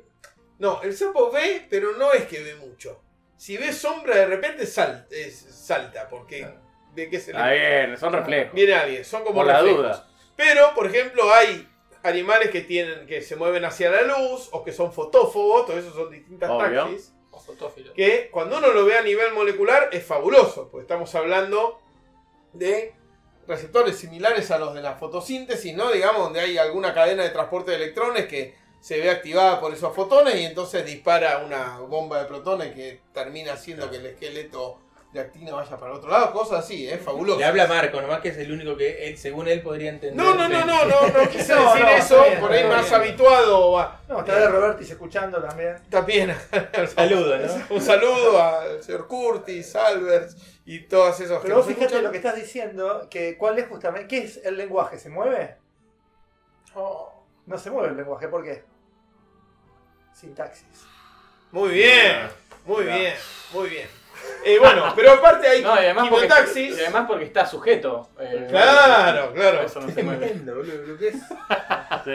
no, 0.60 0.82
el 0.84 0.96
sapo 0.96 1.32
ve, 1.32 1.66
pero 1.70 1.96
no 1.98 2.12
es 2.14 2.26
que 2.26 2.42
ve 2.44 2.56
mucho. 2.56 3.02
Si 3.44 3.58
ve 3.58 3.74
sombra 3.74 4.16
de 4.16 4.26
repente 4.26 4.66
sal- 4.66 5.06
es- 5.12 5.36
salta, 5.36 6.08
porque 6.08 6.48
ve 6.96 7.10
que 7.10 7.20
se 7.20 7.32
Está 7.32 7.48
le 7.50 7.60
bien, 7.88 7.98
son 7.98 8.14
reflejos. 8.14 8.54
viene 8.54 8.74
alguien. 8.74 9.04
Son 9.04 9.22
como 9.26 9.40
Por 9.40 9.48
la 9.48 9.56
reflejos. 9.60 9.82
duda. 9.82 10.08
Pero, 10.38 10.74
por 10.74 10.86
ejemplo, 10.88 11.30
hay 11.34 11.68
animales 12.04 12.52
que 12.52 12.62
tienen 12.62 13.06
que 13.06 13.22
se 13.22 13.36
mueven 13.36 13.66
hacia 13.66 13.92
la 13.92 14.04
luz 14.04 14.48
o 14.54 14.64
que 14.64 14.72
son 14.72 14.94
fotófobos, 14.94 15.66
todo 15.66 15.78
eso 15.78 15.92
son 15.94 16.10
distintas 16.10 16.50
Obvio. 16.50 16.84
taxis. 16.86 17.14
O 17.32 17.40
fotófilo. 17.42 17.94
que 17.94 18.30
cuando 18.32 18.60
uno 18.60 18.72
lo 18.72 18.86
ve 18.86 18.98
a 18.98 19.02
nivel 19.02 19.34
molecular 19.34 19.90
es 19.92 20.06
fabuloso, 20.06 20.70
porque 20.72 20.84
estamos 20.84 21.14
hablando 21.14 21.82
de 22.54 22.94
receptores 23.46 23.98
similares 23.98 24.52
a 24.52 24.58
los 24.58 24.74
de 24.74 24.82
la 24.82 24.94
fotosíntesis, 24.94 25.76
¿no? 25.76 25.92
Digamos, 25.92 26.22
donde 26.24 26.40
hay 26.40 26.58
alguna 26.58 26.94
cadena 26.94 27.24
de 27.24 27.30
transporte 27.32 27.72
de 27.72 27.78
electrones 27.78 28.28
que 28.28 28.56
se 28.84 29.00
ve 29.00 29.10
activada 29.10 29.62
por 29.62 29.74
esos 29.74 29.96
fotones 29.96 30.36
y 30.36 30.44
entonces 30.44 30.86
dispara 30.86 31.38
una 31.38 31.80
bomba 31.80 32.20
de 32.20 32.26
protones 32.26 32.76
que 32.76 33.00
termina 33.14 33.54
haciendo 33.54 33.90
que 33.90 33.96
el 33.96 34.06
esqueleto 34.08 34.78
de 35.14 35.22
actina 35.22 35.54
vaya 35.54 35.78
para 35.78 35.94
el 35.94 36.00
otro 36.00 36.10
lado, 36.10 36.34
cosas 36.34 36.66
así, 36.66 36.90
es 36.90 37.00
fabuloso. 37.00 37.40
Le 37.40 37.46
habla 37.46 37.66
Marco, 37.68 38.02
nomás 38.02 38.20
que 38.20 38.28
es 38.30 38.38
el 38.40 38.52
único 38.52 38.76
que 38.76 39.08
él, 39.08 39.18
según 39.18 39.48
él 39.48 39.62
podría 39.62 39.90
entender. 39.90 40.18
No, 40.22 40.36
no, 40.36 40.50
no, 40.50 40.66
no, 40.66 40.84
no, 40.84 41.08
no 41.08 41.30
quise 41.30 41.56
No, 41.56 41.66
decir 41.72 41.82
no, 41.86 41.90
eso, 41.92 42.24
bien, 42.26 42.40
por 42.42 42.52
ahí 42.52 42.68
más 42.68 42.90
bien. 42.90 43.02
habituado 43.02 43.80
a... 43.80 44.02
No, 44.10 44.20
está 44.20 44.38
de 44.38 44.48
Robertis 44.50 44.90
escuchando 44.92 45.42
también. 45.42 45.78
También. 45.90 46.36
Saludo, 46.94 47.38
¿no? 47.38 47.54
Un 47.76 47.82
saludo 47.82 48.42
al 48.44 48.84
señor 48.84 49.08
Curtis, 49.08 49.74
Albert 49.78 50.32
y 50.66 50.80
todas 50.88 51.18
esas 51.22 51.42
Pero 51.42 51.56
vos 51.56 51.66
fíjate 51.68 51.86
escuchan. 51.86 52.04
lo 52.04 52.12
que 52.12 52.18
estás 52.18 52.36
diciendo, 52.36 53.08
que 53.10 53.38
cuál 53.38 53.58
es 53.60 53.70
justamente, 53.70 54.08
¿qué 54.10 54.26
es 54.26 54.42
el 54.44 54.58
lenguaje? 54.58 54.98
¿Se 55.00 55.10
mueve? 55.10 55.56
No 57.46 57.58
se 57.58 57.72
mueve 57.72 57.90
el 57.90 57.98
lenguaje, 57.98 58.28
¿por 58.28 58.44
qué? 58.44 58.73
Sintaxis. 60.14 60.86
Muy 61.52 61.72
bien, 61.72 62.30
muy 62.66 62.84
Mirá. 62.84 62.98
bien, 62.98 63.14
muy 63.54 63.70
bien. 63.70 63.88
Eh, 64.46 64.58
bueno, 64.60 64.92
pero 64.96 65.12
aparte 65.14 65.48
hay 65.48 65.62
No, 65.62 65.76
y 65.76 65.80
además, 65.80 66.08
porque, 66.10 66.28
quimiotaxis. 66.28 66.78
y 66.78 66.82
además 66.82 67.06
porque 67.08 67.26
está 67.26 67.46
sujeto. 67.46 68.10
eh, 68.20 68.48
Claro, 68.50 69.34
claro. 69.34 69.62
Eso 69.62 69.82
no 69.82 69.90
se 69.92 70.02
mueve. 70.04 70.26
Tremendo, 70.28 70.56
boludo, 70.56 70.88
lo 70.88 70.98
que 70.98 71.08
es. 71.10 71.16
Sí. 72.06 72.14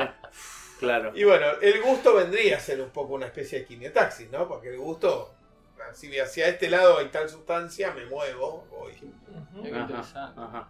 Claro. 0.81 1.13
Y 1.15 1.25
bueno, 1.25 1.47
el 1.61 1.83
gusto 1.83 2.15
vendría 2.15 2.57
a 2.57 2.61
ser 2.61 2.81
un 2.81 2.91
poco 2.91 3.15
una 3.15 3.27
especie 3.27 3.61
de 3.61 3.65
quimiotaxis, 3.67 4.31
¿no? 4.31 4.47
Porque 4.47 4.69
el 4.69 4.79
gusto, 4.79 5.35
si 5.93 6.17
hacia 6.19 6.47
este 6.49 6.71
lado 6.71 6.99
hay 6.99 7.09
tal 7.09 7.29
sustancia, 7.29 7.91
me 7.93 8.05
muevo, 8.07 8.67
voy. 8.71 8.93
Qué 8.93 9.71
Ajá, 9.73 9.81
interesante. 9.81 10.41
ajá. 10.41 10.69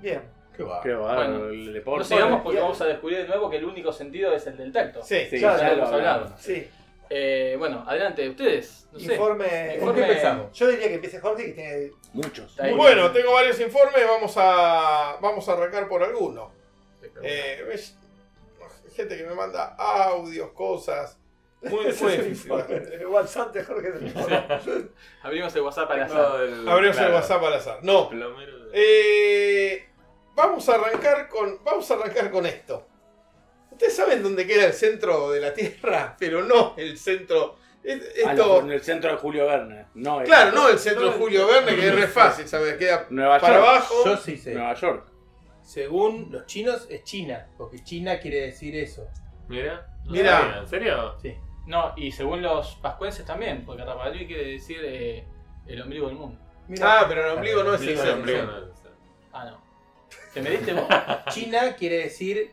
Bien. 0.00 0.22
Qué 0.56 0.62
va. 0.62 0.80
Qué 0.82 0.92
bárbaro 0.94 1.38
Bueno, 1.38 1.48
el 1.50 1.84
No 1.84 2.04
sigamos 2.04 2.42
porque 2.42 2.60
vamos 2.60 2.80
a 2.80 2.86
descubrir 2.86 3.18
de 3.18 3.28
nuevo 3.28 3.50
que 3.50 3.56
el 3.58 3.64
único 3.64 3.92
sentido 3.92 4.32
es 4.32 4.46
el 4.46 4.56
del 4.56 4.72
tacto. 4.72 5.02
Sí, 5.02 5.26
Sí, 5.30 5.38
ya 5.38 5.56
ya 5.56 5.68
lo 5.68 5.72
hemos 5.74 5.92
hablado. 5.92 6.32
Sí. 6.38 6.66
Eh, 7.08 7.54
bueno, 7.58 7.84
adelante, 7.86 8.28
ustedes. 8.28 8.88
No 8.92 8.98
sé. 8.98 9.12
Informe. 9.12 9.44
¿Con 9.80 9.94
qué 9.94 10.00
Informe- 10.00 10.08
empezamos? 10.08 10.52
Yo 10.58 10.66
diría 10.68 10.88
que 10.88 10.94
empiece 10.94 11.20
Jorge, 11.20 11.44
que 11.46 11.52
tiene. 11.52 11.90
Muchos. 12.14 12.58
Ahí. 12.58 12.74
Bueno, 12.74 13.12
tengo 13.12 13.32
varios 13.32 13.60
informes, 13.60 14.04
vamos 14.06 14.34
a, 14.38 15.16
vamos 15.20 15.48
a 15.48 15.52
arrancar 15.52 15.88
por 15.88 16.02
alguno. 16.02 16.50
Eh, 17.22 17.62
¿ves? 17.68 17.96
Gente 18.96 19.16
que 19.16 19.24
me 19.24 19.34
manda 19.34 19.74
audios, 19.76 20.50
cosas. 20.52 21.18
Muy, 21.62 21.84
muy 22.00 22.12
difícil. 22.16 22.52
WhatsApp 23.08 23.52
de 23.54 23.64
Jorge. 23.64 23.88
informe. 24.00 24.44
Abrimos 25.22 25.54
el 25.54 25.62
WhatsApp 25.62 25.90
No, 25.96 26.02
azar. 26.04 26.40
el- 26.42 26.68
Abrimos 26.68 26.98
el. 26.98 27.12
WhatsApp 27.12 27.44
al 27.44 27.52
azar. 27.54 27.78
No. 27.82 28.10
Eh, 28.72 29.86
vamos 30.36 30.68
a 30.68 30.74
arrancar 30.74 31.28
con. 31.28 31.58
Vamos 31.64 31.90
a 31.90 31.94
arrancar 31.94 32.30
con 32.30 32.46
esto. 32.46 32.86
Ustedes 33.72 33.96
saben 33.96 34.22
dónde 34.22 34.46
queda 34.46 34.66
el 34.66 34.72
centro 34.72 35.30
de 35.32 35.40
la 35.40 35.52
Tierra, 35.52 36.14
pero 36.20 36.42
no 36.44 36.74
el 36.76 36.96
centro. 36.98 37.56
Ah, 37.88 38.32
Esto. 38.32 38.34
no, 38.34 38.60
en 38.66 38.70
el 38.72 38.82
centro 38.82 39.10
de 39.12 39.16
Julio 39.16 39.46
Verne. 39.46 39.86
No, 39.94 40.20
es- 40.20 40.26
Claro, 40.28 40.50
no 40.52 40.68
el 40.68 40.78
centro 40.78 41.06
de 41.12 41.18
Julio 41.18 41.46
Verne, 41.46 41.76
que 41.76 41.86
es 41.86 41.94
re 41.94 42.08
fácil, 42.08 42.48
¿sabes? 42.48 42.76
Queda 42.78 43.06
Nueva 43.10 43.38
para 43.38 43.54
York. 43.58 43.68
abajo. 43.68 43.94
Yo 44.04 44.16
sí 44.16 44.36
sé. 44.36 44.54
Nueva 44.54 44.74
York. 44.74 45.08
Según 45.62 46.28
los 46.32 46.46
chinos 46.46 46.86
es 46.90 47.04
China, 47.04 47.46
porque 47.56 47.82
China 47.84 48.18
quiere 48.18 48.40
decir 48.46 48.74
eso. 48.76 49.06
Mira. 49.48 49.86
no 50.04 50.14
sabía, 50.16 50.58
¿En 50.60 50.66
serio? 50.68 51.14
Sí. 51.22 51.36
No, 51.66 51.92
y 51.96 52.10
según 52.12 52.42
los 52.42 52.74
pascuenses 52.76 53.24
también, 53.24 53.64
porque 53.64 53.84
Rapadui 53.84 54.26
quiere 54.26 54.46
decir 54.52 54.78
eh, 54.82 55.24
el 55.66 55.82
ombligo 55.82 56.06
del 56.08 56.16
mundo. 56.16 56.40
Ah, 56.82 57.04
pero 57.08 57.24
el 57.24 57.36
ombligo 57.36 57.62
no 57.62 57.74
es 57.74 57.80
el 57.82 57.88
Ombligo, 57.90 58.02
El 58.02 58.08
centro. 58.08 58.20
ombligo, 58.20 58.42
no, 58.60 58.66
no 58.66 58.74
sé. 58.76 58.88
Ah, 59.32 59.44
no. 59.44 59.65
¿Te 60.36 60.42
me 60.42 60.50
diste 60.50 60.72
vos? 60.74 60.86
China 61.30 61.74
quiere 61.76 61.96
decir 62.04 62.50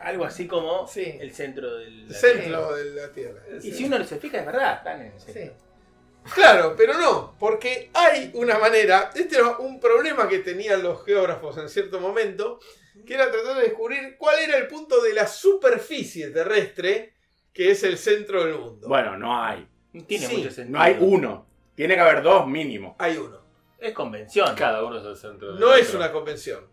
algo 0.00 0.24
así 0.24 0.48
como 0.48 0.86
Sí. 0.88 1.16
el 1.20 1.32
centro 1.32 1.76
del. 1.76 2.06
El 2.08 2.14
centro 2.14 2.74
de 2.74 2.84
la 2.90 3.12
Tierra. 3.12 3.40
Y 3.62 3.70
si 3.70 3.84
uno 3.84 4.02
se 4.04 4.18
fija, 4.18 4.40
es 4.40 4.46
verdad, 4.46 4.78
están 4.78 5.00
en 5.02 5.12
el 5.12 5.20
centro. 5.20 5.42
Sí. 5.54 6.32
Claro, 6.34 6.74
pero 6.76 6.94
no, 6.98 7.36
porque 7.38 7.90
hay 7.94 8.30
una 8.34 8.58
manera, 8.58 9.10
este 9.14 9.36
era 9.36 9.58
un 9.58 9.78
problema 9.78 10.26
que 10.28 10.38
tenían 10.40 10.82
los 10.82 11.04
geógrafos 11.04 11.58
en 11.58 11.68
cierto 11.68 12.00
momento, 12.00 12.58
que 13.06 13.14
era 13.14 13.30
tratar 13.30 13.56
de 13.56 13.62
descubrir 13.64 14.16
cuál 14.18 14.38
era 14.40 14.56
el 14.56 14.66
punto 14.66 15.00
de 15.02 15.12
la 15.12 15.26
superficie 15.26 16.30
terrestre 16.30 17.12
que 17.52 17.70
es 17.70 17.84
el 17.84 17.98
centro 17.98 18.42
del 18.44 18.58
mundo. 18.58 18.88
Bueno, 18.88 19.16
no 19.16 19.40
hay. 19.40 19.68
Tiene 20.08 20.26
Sí, 20.26 20.36
mucho 20.38 20.50
sentido. 20.50 20.76
No 20.78 20.82
hay 20.82 20.96
uno. 20.98 21.46
Tiene 21.76 21.94
que 21.94 22.00
haber 22.00 22.22
dos 22.22 22.48
mínimo. 22.48 22.96
Hay 22.98 23.16
uno. 23.16 23.43
Es 23.84 23.92
convención. 23.92 24.54
Cada 24.56 24.82
uno 24.84 24.98
es 24.98 25.04
el 25.04 25.16
centro 25.16 25.48
del 25.52 25.60
No 25.60 25.74
es 25.74 25.92
una 25.94 26.10
convención. 26.10 26.64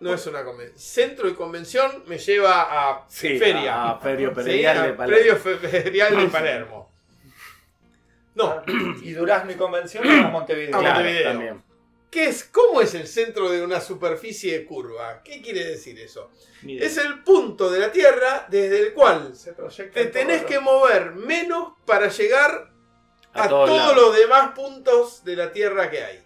No 0.00 0.14
es 0.14 0.26
una 0.26 0.42
convención. 0.44 0.78
Centro 0.78 1.28
y 1.28 1.34
convención 1.34 2.04
me 2.06 2.16
lleva 2.18 2.62
a 2.90 3.06
feria. 3.08 3.90
A 3.90 3.98
Ferio 4.00 4.32
Peredial 4.32 4.78
a 4.78 4.86
de 4.86 4.92
Palermo. 4.94 5.16
predio 5.16 5.36
fe- 5.36 5.56
ferial 5.68 6.16
de 6.16 6.26
Palermo. 6.28 6.90
No, 8.34 8.62
Y 9.02 9.12
Durazno 9.12 9.52
y 9.52 9.56
Convención 9.56 10.08
a 10.08 10.28
Montevideo. 10.28 10.78
Claro, 10.78 10.94
Montevideo. 10.94 11.30
también. 11.32 11.62
¿qué 12.10 12.24
es? 12.28 12.44
¿Cómo 12.44 12.80
es 12.80 12.94
el 12.94 13.06
centro 13.06 13.50
de 13.50 13.62
una 13.62 13.80
superficie 13.80 14.64
curva? 14.64 15.22
¿Qué 15.22 15.42
quiere 15.42 15.64
decir 15.64 15.98
eso? 16.00 16.30
Ni 16.62 16.74
idea. 16.74 16.86
Es 16.86 16.96
el 16.96 17.22
punto 17.22 17.70
de 17.70 17.80
la 17.80 17.92
Tierra 17.92 18.46
desde 18.48 18.80
el 18.80 18.94
cual 18.94 19.34
Se 19.36 19.52
proyecta 19.52 19.94
te 19.94 20.00
en 20.02 20.10
tenés 20.12 20.38
todo 20.38 20.48
que 20.48 20.60
mover 20.60 21.12
menos 21.12 21.74
para 21.84 22.08
llegar 22.08 22.69
a, 23.34 23.44
A 23.44 23.48
todos 23.48 23.96
los 23.96 24.16
demás 24.16 24.52
puntos 24.54 25.24
de 25.24 25.36
la 25.36 25.52
Tierra 25.52 25.90
que 25.90 26.02
hay. 26.04 26.24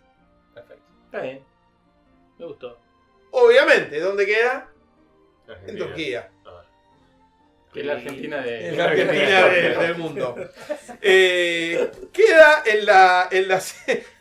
Perfecto. 0.55 0.85
Está 1.07 1.21
bien. 1.21 1.45
Me 2.39 2.47
gustó. 2.47 2.79
Obviamente, 3.31 4.01
¿dónde 4.01 4.27
queda? 4.27 4.71
En. 5.67 5.77
Turquía. 5.77 6.31
Ah. 6.47 6.63
Que 7.73 7.81
es 7.81 7.87
la 7.87 7.93
Argentina 7.95 8.41
de. 8.41 8.73
La 8.73 8.85
Argentina 8.85 9.49
del, 9.49 9.79
del 9.79 9.95
mundo. 9.97 10.37
Eh, 11.03 11.91
queda 12.13 12.63
en 12.65 12.87
la, 12.87 13.29
en, 13.31 13.49
la, 13.49 13.61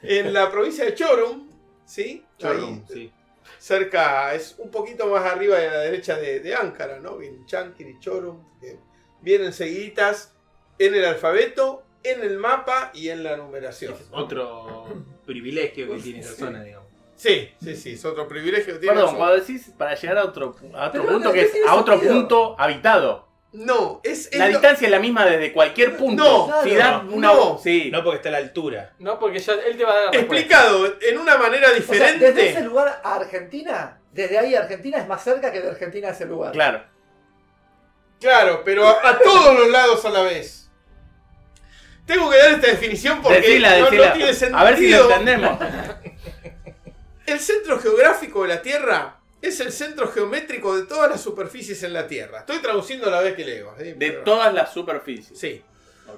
en 0.02 0.34
la 0.34 0.52
provincia 0.52 0.84
de 0.86 0.96
Chorum, 0.96 1.50
¿sí? 1.86 2.26
Chorum, 2.38 2.84
Ahí, 2.90 2.94
sí. 2.94 3.14
cerca, 3.60 4.34
es 4.34 4.56
un 4.58 4.72
poquito 4.72 5.08
más 5.08 5.24
arriba 5.24 5.58
de 5.60 5.70
la 5.70 5.78
derecha 5.80 6.18
de, 6.18 6.40
de 6.40 6.56
Ankara, 6.56 7.00
¿no? 7.00 7.18
Bien 7.18 7.46
Chankir 7.46 7.88
y 7.88 8.00
Chorum, 8.00 8.60
que 8.60 8.80
vienen 9.22 9.54
seguiditas 9.54 10.34
en 10.80 10.96
el 10.96 11.06
alfabeto, 11.06 11.84
en 12.04 12.22
el 12.22 12.38
mapa 12.38 12.92
y 12.94 13.10
en 13.10 13.24
la 13.24 13.38
numeración. 13.38 13.96
Otro 14.12 14.86
privilegio 15.26 15.88
que 15.94 16.02
tiene 16.02 16.20
esa 16.20 16.34
zona, 16.36 16.64
digamos. 16.64 16.88
Sí, 17.16 17.50
sí, 17.64 17.76
sí, 17.76 17.94
es 17.94 18.04
otro 18.06 18.28
privilegio 18.28 18.74
que 18.74 18.80
tiene. 18.80 18.96
Perdón, 18.96 19.16
cuando 19.16 19.36
decís 19.38 19.72
para 19.78 19.96
llegar 19.96 20.18
a 20.18 20.26
otro, 20.26 20.56
a 20.74 20.88
otro 20.88 21.02
Pero 21.04 21.14
punto, 21.14 21.28
no, 21.30 21.34
que 21.34 21.42
es 21.42 21.52
a 21.68 21.76
otro 21.76 21.94
sentido. 21.94 22.14
punto 22.16 22.56
habitado. 22.60 23.28
No, 23.54 24.02
es, 24.04 24.28
es 24.32 24.40
La 24.40 24.46
lo- 24.48 24.54
distancia 24.54 24.88
es 24.88 24.92
la 24.92 25.00
misma 25.00 25.26
desde 25.28 25.54
cualquier 25.54 25.96
punto. 25.96 26.48
No, 26.50 26.64
si 26.64 26.74
da 26.76 27.06
una. 27.08 27.28
no. 27.34 27.60
Sí. 27.60 27.92
No 27.92 28.04
porque 28.04 28.18
está 28.18 28.30
a 28.30 28.32
la 28.34 28.38
altura. 28.40 28.94
No, 28.98 29.20
porque 29.20 29.38
ya 29.40 29.54
él 29.54 29.78
te 29.78 29.86
va 29.86 29.92
a 29.92 29.96
dar 29.96 30.14
respuesta. 30.14 30.36
explicado 30.36 30.96
en 31.00 31.18
una 31.20 31.38
manera 31.38 31.68
O 31.68 31.70
sea, 31.70 31.78
diferente. 31.80 32.26
desde 32.34 32.50
ese 32.50 32.62
lugar 32.64 33.00
a 33.04 33.16
Argentina, 33.16 34.02
desde 34.12 34.40
ahí 34.40 34.56
a 34.56 34.62
Argentina 34.62 34.98
es 34.98 35.08
más 35.08 35.24
cerca 35.24 35.52
que 35.52 35.62
de 35.62 35.70
Argentina 35.70 36.08
a 36.08 36.12
ese 36.12 36.26
lugar. 36.26 36.52
Claro. 36.52 36.82
Claro, 38.20 38.64
pero 38.66 38.88
a, 38.88 39.08
a 39.10 39.20
todos 39.20 39.54
los 39.60 39.70
lados 39.70 40.04
a 40.06 40.10
la 40.10 40.24
vez. 40.24 40.63
Tengo 42.06 42.30
que 42.30 42.38
dar 42.38 42.52
esta 42.52 42.68
definición 42.68 43.22
porque 43.22 43.40
Decila, 43.40 43.70
no, 43.72 43.86
no 43.86 43.90
decila. 43.92 44.14
tiene 44.14 44.34
sentido. 44.34 44.58
a 44.60 44.64
ver 44.66 44.78
si 44.78 44.90
lo 44.90 45.04
entendemos. 45.10 45.60
El 47.26 47.40
centro 47.40 47.80
geográfico 47.80 48.42
de 48.44 48.50
la 48.50 48.62
Tierra 48.62 49.18
es 49.42 49.60
el 49.62 49.72
centro 49.72 50.10
geométrico 50.12 50.76
de 50.76 50.84
todas 50.86 51.10
las 51.10 51.22
superficies 51.22 51.82
en 51.84 51.94
la 51.94 52.06
Tierra. 52.08 52.40
Estoy 52.40 52.60
traduciendo 52.60 53.08
a 53.08 53.12
la 53.12 53.22
vez 53.22 53.34
que 53.36 53.46
leo. 53.46 53.74
¿sí? 53.78 53.84
De 53.94 53.96
Pero- 53.96 54.24
todas 54.24 54.54
las 54.54 54.74
superficies. 54.74 55.38
Sí. 55.40 55.62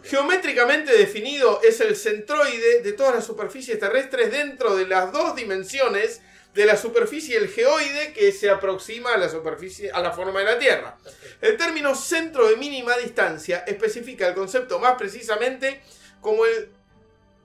Geométricamente 0.04 0.92
definido 0.98 1.62
es 1.64 1.80
el 1.80 1.96
centroide 1.96 2.82
de 2.82 2.94
todas 2.94 3.16
las 3.16 3.24
superficies 3.26 3.80
terrestres 3.80 4.32
dentro 4.32 4.76
de 4.76 4.88
las 4.88 5.12
dos 5.12 5.36
dimensiones 5.36 6.22
de 6.56 6.66
la 6.66 6.78
superficie 6.78 7.38
el 7.38 7.50
geoide 7.50 8.14
que 8.14 8.32
se 8.32 8.50
aproxima 8.50 9.14
a 9.14 9.18
la 9.18 9.28
superficie 9.30 9.92
a 9.92 10.00
la 10.02 10.12
forma 10.12 10.40
de 10.40 10.46
la 10.46 10.58
Tierra. 10.58 10.98
El 11.42 11.58
término 11.58 11.94
centro 11.94 12.48
de 12.48 12.56
mínima 12.56 12.98
distancia 12.98 13.66
especifica 13.68 14.28
el 14.28 14.34
concepto 14.34 14.80
más 14.80 14.96
precisamente 14.98 15.82
como 16.22 16.46
el 16.46 16.70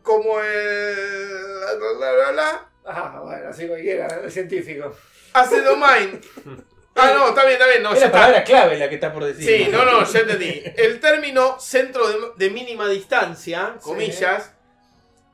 como 0.03 0.41
el 0.41 1.61
la, 2.01 2.33
la, 2.33 2.71
Ah, 2.87 3.21
bueno, 3.23 3.49
así 3.51 3.67
cualquiera, 3.67 4.07
el 4.25 4.31
científico. 4.33 4.97
the 5.51 5.61
domain. 5.61 6.21
Ah, 6.95 7.13
no, 7.15 7.29
está 7.29 7.43
bien, 7.43 7.53
está 7.55 7.67
bien, 7.67 7.83
no, 7.83 7.93
es 7.93 8.01
la 8.01 8.07
está. 8.07 8.19
palabra 8.19 8.45
clave 8.45 8.79
la 8.79 8.89
que 8.89 8.95
está 8.97 9.13
por 9.13 9.25
decir. 9.25 9.45
Sí, 9.65 9.71
no, 9.71 9.85
no, 9.85 10.05
ya 10.05 10.21
entendí. 10.21 10.63
El 10.77 10.99
término 11.01 11.59
centro 11.61 12.09
de, 12.09 12.19
de 12.37 12.51
mínima 12.51 12.89
distancia, 12.89 13.77
comillas, 13.83 14.53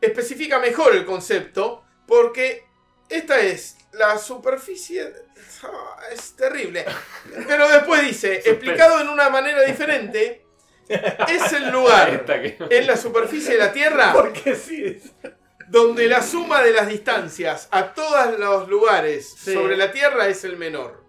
especifica 0.01 0.59
mejor 0.59 0.95
el 0.95 1.05
concepto 1.05 1.85
porque 2.07 2.66
esta 3.09 3.41
es 3.41 3.77
la 3.93 4.19
superficie. 4.19 5.13
Ah, 5.63 5.97
Es 6.13 6.37
terrible. 6.37 6.85
Pero 7.47 7.69
después 7.69 8.03
dice, 8.03 8.35
explicado 8.45 9.01
en 9.01 9.09
una 9.09 9.29
manera 9.31 9.63
diferente, 9.63 10.45
es 10.89 11.53
el 11.53 11.71
lugar 11.71 12.25
en 12.71 12.87
la 12.87 12.97
superficie 12.97 13.53
de 13.55 13.59
la 13.59 13.73
Tierra 13.73 14.13
Porque 14.13 14.55
sí. 14.55 15.03
donde 15.69 16.07
la 16.07 16.23
suma 16.23 16.63
de 16.63 16.71
las 16.73 16.87
distancias 16.87 17.67
a 17.73 17.93
todos 17.93 18.39
los 18.39 18.69
lugares 18.69 19.35
Sí. 19.37 19.53
sobre 19.53 19.77
la 19.77 19.91
Tierra 19.91 20.29
es 20.29 20.45
el 20.45 20.57
menor. 20.57 21.05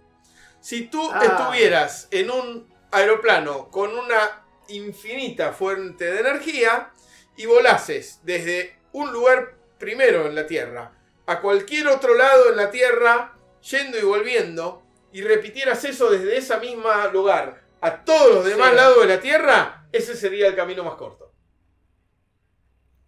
Si 0.61 0.87
tú 0.87 1.09
Ah. 1.13 1.23
estuvieras 1.23 2.07
en 2.11 2.31
un 2.31 2.73
aeroplano 2.91 3.69
con 3.69 3.95
una 3.97 4.43
infinita 4.69 5.53
fuente 5.53 6.05
de 6.05 6.19
energía 6.21 6.91
y 7.35 7.45
volases 7.45 8.19
desde 8.23 8.79
un 8.93 9.11
lugar 9.13 9.53
primero 9.77 10.25
en 10.25 10.33
la 10.35 10.47
Tierra 10.47 10.91
a 11.27 11.39
cualquier 11.41 11.87
otro 11.87 12.15
lado 12.15 12.49
en 12.49 12.57
la 12.57 12.71
Tierra, 12.71 13.37
yendo 13.69 13.97
y 13.99 14.01
volviendo, 14.01 14.83
y 15.11 15.21
repitieras 15.21 15.83
eso 15.85 16.09
desde 16.09 16.35
ese 16.37 16.57
mismo 16.59 16.89
lugar 17.13 17.61
a 17.81 18.03
todos 18.03 18.33
los 18.35 18.45
demás 18.45 18.71
Sí. 18.71 18.75
lados 18.75 19.01
de 19.01 19.07
la 19.07 19.19
Tierra, 19.19 19.87
ese 19.91 20.15
sería 20.15 20.47
el 20.47 20.55
camino 20.55 20.83
más 20.83 20.95
corto. 20.95 21.31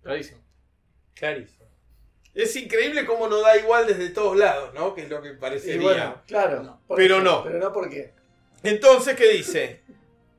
Clarísimo. 0.04 0.42
Clarísimo. 1.14 1.66
Es 2.34 2.56
increíble 2.56 3.06
cómo 3.06 3.28
no 3.28 3.42
da 3.42 3.58
igual 3.58 3.88
desde 3.88 4.10
todos 4.10 4.38
lados, 4.38 4.74
¿no? 4.74 4.94
Que 4.94 5.02
es 5.04 5.10
lo 5.10 5.22
que 5.22 5.32
parecería. 5.32 5.82
bueno, 5.82 6.22
claro. 6.28 6.80
por 6.88 6.96
Pero 6.98 7.20
no. 7.22 7.44
Pero 7.44 7.60
no 7.60 7.74
porque. 7.74 8.14
Entonces, 8.64 9.16
¿qué 9.16 9.30
dice? 9.30 9.82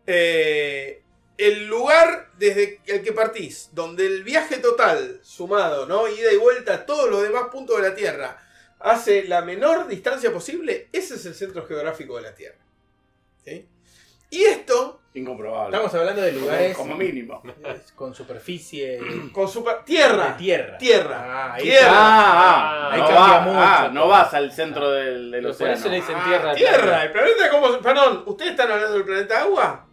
Eh, 0.07 1.00
el 1.49 1.67
lugar 1.67 2.29
desde 2.39 2.81
el 2.87 3.03
que 3.03 3.13
partís, 3.13 3.71
donde 3.73 4.07
el 4.07 4.23
viaje 4.25 4.59
total, 4.59 5.21
sumado, 5.23 5.87
¿no? 5.87 6.07
Ida 6.09 6.33
y 6.33 6.37
vuelta 6.37 6.75
a 6.75 6.87
todos 6.87 7.09
los 7.11 7.23
demás 7.23 7.45
puntos 7.51 7.77
de 7.81 7.89
la 7.89 7.95
Tierra, 7.95 8.39
hace 8.79 9.25
la 9.25 9.43
menor 9.43 9.89
distancia 9.89 10.33
posible, 10.33 10.89
ese 10.93 11.15
es 11.15 11.27
el 11.27 11.35
centro 11.35 11.67
geográfico 11.67 12.17
de 12.17 12.23
la 12.23 12.35
Tierra. 12.35 12.59
¿Sí? 13.45 13.67
Y 14.31 14.43
esto, 14.45 14.97
Incomprobable. 15.13 15.75
Estamos 15.77 15.93
hablando 15.93 16.23
de 16.23 16.31
lugares 16.31 16.77
Como 16.77 16.95
mínimo. 16.95 17.43
con 17.97 18.15
superficie 18.15 19.01
con 19.33 19.49
super... 19.49 19.85
Tierra. 19.85 20.29
de 20.29 20.39
tierra. 20.39 20.79
Tierra. 20.79 21.17
Ah, 21.27 21.55
ahí 21.55 21.63
Tierra. 21.65 21.89
Ah, 21.91 22.89
ah, 22.89 22.91
Ahí 22.93 23.01
no, 23.01 23.07
cambia 23.09 23.25
va- 23.25 23.41
mucho. 23.41 23.59
ah, 23.59 23.91
no 23.93 24.07
vas 24.09 24.35
al 24.35 24.53
centro 24.53 24.89
del, 24.93 25.33
del 25.33 25.43
Pero 25.43 25.59
por 25.59 25.69
eso 25.69 25.89
le 25.89 25.99
océano. 25.99 26.07
dicen 26.07 26.17
Ah, 26.17 26.25
tierra. 26.29 26.55
tierra. 26.55 27.03
El 27.03 27.11
planeta 27.11 27.51
como... 27.51 27.81
Perdón, 27.81 28.23
¿ustedes 28.27 28.53
están 28.53 28.71
hablando 28.71 28.95
del 28.95 29.05
planeta 29.05 29.41
agua? 29.41 29.87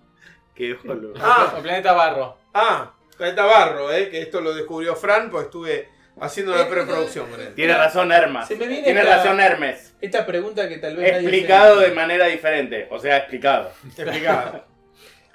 Qué 0.57 0.73
boludo. 0.83 1.13
Ah, 1.21 1.53
O 1.57 1.61
planeta 1.61 1.93
barro. 1.93 2.37
Ah, 2.53 2.93
planeta 3.15 3.45
barro, 3.45 3.91
¿eh? 3.93 4.09
Que 4.09 4.21
esto 4.23 4.41
lo 4.41 4.53
descubrió 4.55 4.95
Fran, 4.95 5.29
pues 5.29 5.45
estuve 5.45 5.89
haciendo 6.19 6.55
la 6.55 6.67
preproducción 6.67 7.29
con 7.29 7.39
él. 7.39 7.53
Tiene 7.53 7.75
razón 7.77 8.11
Hermes. 8.11 8.47
Se 8.47 8.55
me 8.55 8.65
viene 8.67 8.83
Tiene 8.85 9.01
esta- 9.01 9.17
razón 9.17 9.39
Hermes. 9.39 9.93
Esta 10.01 10.25
pregunta 10.25 10.67
que 10.67 10.77
tal 10.79 10.95
vez 10.95 11.11
nadie 11.13 11.27
Explicado 11.27 11.79
se- 11.79 11.89
de 11.89 11.95
manera 11.95 12.25
diferente. 12.25 12.87
O 12.89 12.97
sea, 12.99 13.17
explicado. 13.17 13.71
Explicado. 13.85 14.65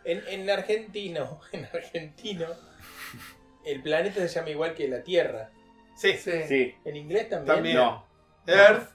En, 0.05 0.21
en 0.27 0.51
argentino, 0.51 1.41
en 1.53 1.65
argentino, 1.73 2.47
el 3.65 3.81
planeta 3.83 4.21
se 4.27 4.29
llama 4.29 4.51
igual 4.51 4.75
que 4.75 4.89
la 4.89 5.05
Tierra. 5.05 5.51
Sí. 5.95 6.15
Sí. 6.15 6.43
Sí. 6.49 6.75
En 6.85 6.97
inglés 6.97 7.29
también. 7.29 7.55
También. 7.55 7.77
No. 7.77 8.05
Earth. 8.49 8.89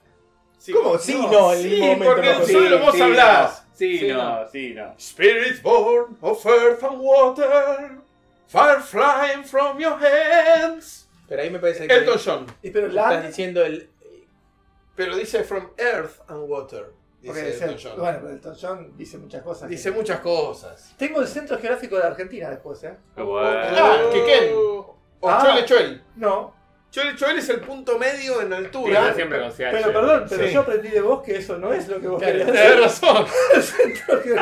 Sí, 0.58 0.72
¿Cómo? 0.72 0.98
Sí, 0.98 1.14
no, 1.14 1.54
en 1.54 1.62
Sí, 1.62 1.80
momento 1.80 2.04
porque 2.04 2.32
no. 2.34 2.44
solo 2.46 2.78
vos 2.80 2.94
sí, 2.94 3.00
hablás. 3.00 3.66
No. 3.78 3.86
Sí, 3.86 3.98
Sí, 3.98 4.08
no, 4.08 4.48
sí, 4.50 4.74
no. 4.74 4.94
Spirit 4.98 5.62
born 5.62 6.16
of 6.20 6.44
earth 6.46 6.82
and 6.84 6.98
water. 7.00 7.98
Fire 8.48 8.80
flying 8.80 9.44
from 9.44 9.78
your 9.78 9.94
hands. 9.98 11.06
Pero 11.28 11.42
ahí 11.42 11.50
me 11.50 11.58
parece 11.58 11.86
que 11.86 11.94
Elton 11.94 12.18
John. 12.24 12.46
Y 12.62 12.70
pero 12.70 12.86
estás 12.88 13.12
la. 13.22 13.26
diciendo 13.28 13.62
el. 13.64 13.88
Pero 14.96 15.16
dice 15.16 15.44
from 15.44 15.68
earth 15.76 16.20
and 16.28 16.48
water. 16.48 16.92
Porque 17.24 17.40
Dice 17.42 17.52
dice- 17.52 17.64
Elton 17.66 17.78
John. 17.92 18.00
bueno, 18.00 18.18
pero 18.22 18.32
Elton 18.32 18.56
John 18.60 18.92
dice 18.96 19.18
muchas 19.18 19.42
cosas. 19.42 19.68
Dice 19.68 19.90
muchas 19.90 20.20
cosas. 20.20 20.94
Tengo 20.96 21.20
el 21.20 21.26
centro 21.28 21.58
geográfico 21.58 21.96
de 21.96 22.02
Argentina 22.04 22.48
después, 22.50 22.82
¿eh? 22.84 22.96
Qué 23.14 23.22
bueno. 23.22 23.48
Ah, 23.50 24.10
que 24.12 24.24
Ken. 24.24 24.52
O 24.54 24.96
Ah. 25.28 25.42
Chole 25.44 25.64
Choel. 25.66 26.02
No. 26.16 26.54
Choel 26.90 27.38
es 27.38 27.48
el 27.50 27.60
punto 27.60 27.98
medio 27.98 28.40
en 28.40 28.48
Sí, 28.48 28.54
altura. 28.54 29.08
yo 29.10 29.14
siempre 29.14 29.40
con 29.40 29.50
CH. 29.52 29.56
Pero 29.70 29.92
perdón, 29.92 30.26
pero 30.28 30.46
Sí. 30.46 30.52
yo 30.54 30.60
aprendí 30.60 30.88
de 30.88 31.00
vos 31.02 31.22
que 31.22 31.36
eso 31.36 31.58
no 31.58 31.72
es 31.72 31.86
lo 31.86 32.00
que 32.00 32.08
vos 32.08 32.18
Claro, 32.18 32.38
querías 32.38 32.52
Tenés 32.52 32.80
razón. 32.80 33.26
El. 33.54 34.38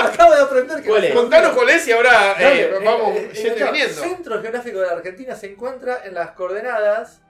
Acabo 0.00 0.34
de 0.34 0.40
aprender 0.42 0.82
que. 0.82 0.88
¿Cuál 0.88 1.04
es? 1.04 1.14
Contanos 1.14 1.52
cuál 1.52 1.68
es 1.70 1.86
y 1.88 1.92
ahora 1.92 2.32
eh, 2.32 2.44
Dale, 2.44 2.62
eh, 2.62 2.80
vamos 2.84 3.16
eh, 3.16 3.30
yendo 3.32 3.58
y 3.58 3.62
acá, 3.62 3.70
viniendo. 3.70 3.94
centro 4.02 4.40
geográfico 4.42 4.80
de 4.80 4.86
la 4.86 4.92
Argentina 4.92 5.36
se 5.36 5.52
encuentra 5.52 6.04
en 6.04 6.14
las 6.14 6.32
coordenadas 6.32 7.20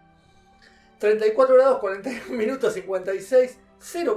34 0.99 1.55
grados 1.55 1.79
41 1.79 2.37
minutos 2.37 2.73
56 2.75 3.59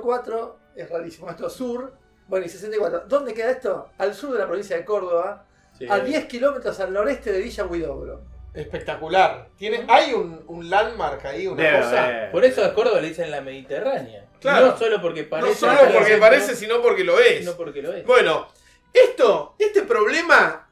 04 0.01 0.59
es 0.75 0.89
rarísimo. 0.89 1.29
Esto 1.29 1.49
sur. 1.49 1.93
Bueno, 2.27 2.45
y 2.45 2.49
64. 2.49 3.03
¿Dónde 3.07 3.33
queda 3.33 3.51
esto? 3.51 3.89
Al 3.97 4.13
sur 4.15 4.31
de 4.31 4.39
la 4.39 4.47
provincia 4.47 4.77
de 4.77 4.85
Córdoba, 4.85 5.45
Sí. 5.77 5.85
a 5.89 5.99
10 5.99 6.25
kilómetros 6.27 6.79
al 6.79 6.93
noreste 6.93 7.31
de 7.33 7.39
Villa 7.39 7.65
Huidobro. 7.65 8.21
Espectacular. 8.53 9.47
¿Tiene, 9.57 9.85
¿Hay 9.87 10.13
un, 10.13 10.43
un 10.47 10.69
landmark 10.69 11.25
ahí, 11.25 11.47
una 11.47 11.63
Debe 11.63 11.79
cosa? 11.79 12.05
haber. 12.05 12.31
Por 12.31 12.43
eso 12.43 12.63
a 12.65 12.73
Córdoba 12.73 12.99
le 12.99 13.09
dicen 13.09 13.31
la 13.31 13.41
Mediterránea. 13.41 14.25
Claro. 14.41 14.67
No 14.67 14.77
solo 14.77 15.01
porque 15.01 15.23
parece. 15.23 15.49
No 15.49 15.55
solo 15.55 15.79
porque 15.93 16.05
centro, 16.05 16.19
parece, 16.19 16.55
sino 16.55 16.81
porque 16.81 17.03
lo 17.03 17.19
es. 17.19 17.39
sino 17.39 17.55
porque 17.55 17.81
lo 17.81 17.93
es. 17.93 18.05
Bueno, 18.05 18.47
esto, 18.93 19.55
este 19.57 19.83
problema 19.83 20.67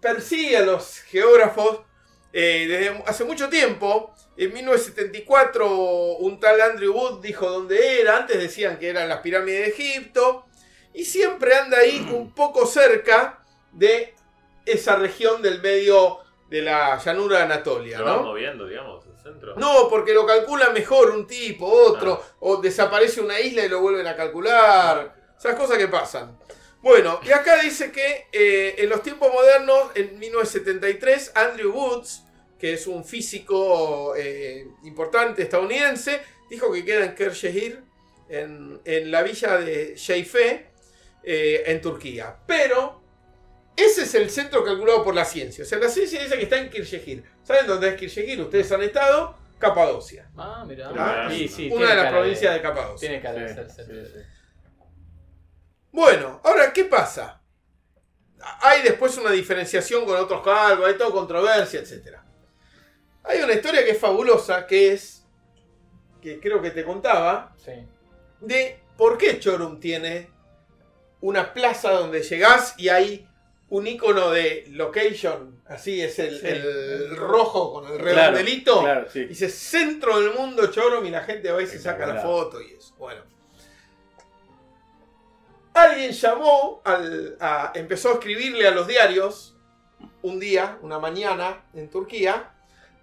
persigue 0.00 0.56
a 0.58 0.62
los 0.62 1.00
geógrafos 1.02 1.80
eh, 2.32 2.66
desde 2.68 3.02
hace 3.06 3.24
mucho 3.24 3.48
tiempo. 3.48 4.14
En 4.36 4.52
1974 4.52 5.66
un 6.18 6.38
tal 6.38 6.60
Andrew 6.60 6.92
Wood 6.92 7.22
dijo 7.22 7.48
dónde 7.48 8.02
era, 8.02 8.18
antes 8.18 8.38
decían 8.38 8.78
que 8.78 8.90
eran 8.90 9.08
las 9.08 9.20
pirámides 9.20 9.60
de 9.60 9.68
Egipto, 9.68 10.44
y 10.92 11.04
siempre 11.04 11.54
anda 11.54 11.78
ahí 11.78 12.06
un 12.12 12.34
poco 12.34 12.66
cerca 12.66 13.42
de 13.72 14.14
esa 14.66 14.96
región 14.96 15.40
del 15.40 15.62
medio 15.62 16.18
de 16.48 16.62
la 16.62 16.98
llanura 16.98 17.38
de 17.38 17.44
Anatolia, 17.44 17.98
¿no? 17.98 18.22
moviendo, 18.22 18.66
digamos, 18.66 19.04
el 19.06 19.16
centro. 19.18 19.54
No, 19.56 19.88
porque 19.88 20.14
lo 20.14 20.24
calcula 20.24 20.70
mejor 20.70 21.10
un 21.10 21.26
tipo, 21.26 21.66
otro, 21.66 22.22
o 22.40 22.58
desaparece 22.58 23.20
una 23.20 23.40
isla 23.40 23.64
y 23.64 23.68
lo 23.68 23.80
vuelven 23.80 24.06
a 24.06 24.16
calcular. 24.16 25.14
Esas 25.36 25.54
cosas 25.56 25.76
que 25.76 25.88
pasan. 25.88 26.38
Bueno, 26.80 27.20
y 27.24 27.32
acá 27.32 27.60
dice 27.62 27.90
que 27.90 28.28
eh, 28.32 28.76
en 28.78 28.88
los 28.88 29.02
tiempos 29.02 29.32
modernos, 29.32 29.90
en 29.94 30.18
1973, 30.18 31.32
Andrew 31.34 31.72
Woods, 31.72 32.22
que 32.58 32.74
es 32.74 32.86
un 32.86 33.04
físico 33.04 34.14
eh, 34.16 34.66
importante 34.84 35.42
estadounidense, 35.42 36.22
dijo 36.48 36.72
que 36.72 36.84
queda 36.84 37.04
en 37.04 37.14
Kırşehir, 37.14 37.82
en, 38.28 38.80
en 38.84 39.10
la 39.10 39.22
villa 39.22 39.58
de 39.58 39.96
Şeife, 39.96 40.70
eh, 41.22 41.64
en 41.66 41.80
Turquía. 41.80 42.36
Pero 42.46 43.02
ese 43.76 44.02
es 44.04 44.14
el 44.14 44.30
centro 44.30 44.64
calculado 44.64 45.04
por 45.04 45.14
la 45.14 45.24
ciencia. 45.24 45.64
O 45.64 45.66
sea, 45.66 45.78
la 45.78 45.88
ciencia 45.88 46.22
dice 46.22 46.36
que 46.36 46.44
está 46.44 46.58
en 46.58 46.70
Kırşehir. 46.70 47.24
¿Saben 47.42 47.66
dónde 47.66 47.88
es 47.90 47.94
Kırşehir? 48.00 48.40
Ustedes 48.40 48.70
han 48.72 48.82
estado. 48.82 49.36
Capadocia. 49.58 50.28
Ah, 50.36 50.64
mira. 50.66 50.90
Ah, 50.96 51.28
Sí, 51.30 51.48
sí, 51.48 51.70
una 51.70 51.90
de 51.90 51.96
las 51.96 52.12
provincias 52.12 52.54
de 52.54 52.60
Capadocia. 52.60 53.08
Tiene 53.08 53.22
cara 53.22 53.40
de 53.42 53.70
Sí. 53.70 53.82
Bueno, 55.92 56.40
ahora, 56.44 56.72
¿qué 56.72 56.84
pasa? 56.84 57.40
Hay 58.60 58.82
después 58.82 59.16
una 59.16 59.30
diferenciación 59.30 60.04
con 60.04 60.16
otros 60.16 60.42
cálculos, 60.44 60.90
hay 60.90 60.98
toda 60.98 61.10
controversia, 61.10 61.80
etc. 61.80 62.18
Hay 63.24 63.40
una 63.40 63.54
historia 63.54 63.82
que 63.84 63.92
es 63.92 63.98
fabulosa, 63.98 64.66
que 64.66 64.92
es, 64.92 65.24
que 66.20 66.38
creo 66.38 66.60
que 66.60 66.70
te 66.70 66.84
contaba, 66.84 67.54
Sí. 67.56 67.72
de 68.40 68.78
por 68.96 69.16
qué 69.18 69.38
Chorum 69.40 69.80
tiene 69.80 70.30
una 71.20 71.52
plaza 71.54 71.92
donde 71.92 72.22
llegás 72.22 72.74
y 72.76 72.88
hay 72.90 73.26
un 73.68 73.86
icono 73.86 74.30
de 74.30 74.64
location, 74.70 75.60
así 75.66 76.00
es 76.00 76.18
el, 76.20 76.38
Sí. 76.40 76.46
el 76.46 77.16
rojo 77.16 77.72
con 77.72 77.92
el 77.92 77.98
redondelito. 77.98 78.80
claro, 78.80 79.10
sí. 79.10 79.24
Dice 79.24 79.48
centro 79.48 80.20
del 80.20 80.34
mundo 80.34 80.68
Chorum 80.68 81.04
y 81.04 81.10
la 81.10 81.22
gente 81.24 81.50
va 81.50 81.62
y 81.62 81.66
se 81.66 81.78
saca 81.78 82.06
la 82.06 82.20
foto 82.22 82.60
y 82.60 82.72
eso. 82.74 82.94
Bueno. 82.96 83.22
Alguien 85.74 86.12
llamó, 86.12 86.80
al, 86.84 87.36
a- 87.40 87.72
empezó 87.74 88.10
a 88.10 88.12
escribirle 88.14 88.66
a 88.66 88.70
los 88.70 88.86
diarios 88.86 89.56
un 90.22 90.38
día, 90.40 90.78
una 90.82 90.98
mañana 90.98 91.64
en 91.74 91.90
Turquía, 91.90 92.52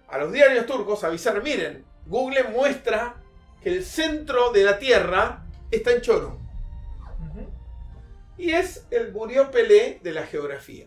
a 0.08 0.18
los 0.18 0.32
diarios 0.32 0.66
turcos 0.66 1.04
a 1.04 1.08
avisar, 1.08 1.40
miren, 1.42 1.84
Google 2.06 2.42
muestra 2.44 3.16
que 3.62 3.68
el 3.70 3.84
centro 3.84 4.50
de 4.50 4.64
la 4.64 4.78
Tierra 4.78 5.44
está 5.70 5.92
en 5.92 6.00
Chorum. 6.00 6.38
Y 8.36 8.52
es 8.52 8.86
el 8.90 9.12
murió 9.12 9.50
Pelé 9.50 10.00
de 10.02 10.12
la 10.12 10.24
geografía. 10.26 10.86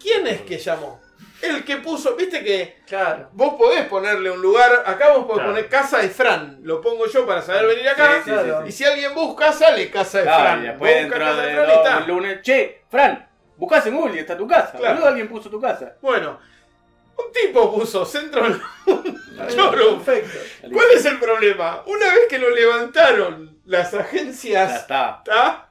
¿Quién 0.00 0.26
es 0.26 0.40
que 0.42 0.58
llamó? 0.58 1.00
El 1.40 1.64
que 1.64 1.76
puso, 1.76 2.16
viste 2.16 2.42
que 2.42 2.78
Claro. 2.86 3.28
Vos 3.32 3.54
podés 3.54 3.86
ponerle 3.86 4.30
un 4.30 4.42
lugar, 4.42 4.82
acá 4.86 5.10
vos 5.12 5.24
podés 5.24 5.34
Claro. 5.42 5.50
poner 5.50 5.68
casa 5.68 5.98
de 5.98 6.08
Fran. 6.08 6.58
Lo 6.62 6.80
pongo 6.80 7.06
yo 7.06 7.24
para 7.24 7.42
saber 7.42 7.66
venir 7.66 7.88
acá. 7.88 8.14
Sí, 8.16 8.18
sí, 8.24 8.30
Claro. 8.30 8.66
Y 8.66 8.72
si 8.72 8.84
alguien 8.84 9.14
busca, 9.14 9.52
sale 9.52 9.88
casa 9.90 10.18
de 10.18 10.24
Claro, 10.24 10.42
Fran. 10.42 10.58
y 10.58 10.62
Vos 10.62 10.70
después 10.70 10.94
dentro 10.96 11.18
casa 11.18 11.40
de 11.42 11.46
de 11.46 11.54
Fran 11.54 11.68
y 11.68 11.72
está. 11.72 12.00
lunes, 12.00 12.42
che, 12.42 12.82
Fran, 12.90 13.28
buscás 13.56 13.86
en 13.86 13.96
Google 13.96 14.16
y 14.16 14.18
está 14.18 14.36
tu 14.36 14.48
casa. 14.48 14.72
Claro. 14.76 14.94
Boludo, 14.94 15.08
alguien 15.08 15.28
puso 15.28 15.48
tu 15.50 15.60
casa. 15.60 15.96
Bueno, 16.02 16.40
un 17.16 17.32
tipo 17.32 17.72
puso 17.72 18.04
centro 18.04 18.42
Chorum. 19.54 20.02
Perfecto. 20.02 20.38
¿Cuál 20.72 20.86
es 20.94 21.04
el 21.04 21.18
problema? 21.20 21.82
Una 21.86 22.06
vez 22.06 22.26
que 22.28 22.38
lo 22.38 22.50
levantaron 22.50 23.60
las 23.64 23.92
Ya 23.92 24.00
agencias, 24.00 24.74
está. 24.80 25.22
¿tá? 25.24 25.68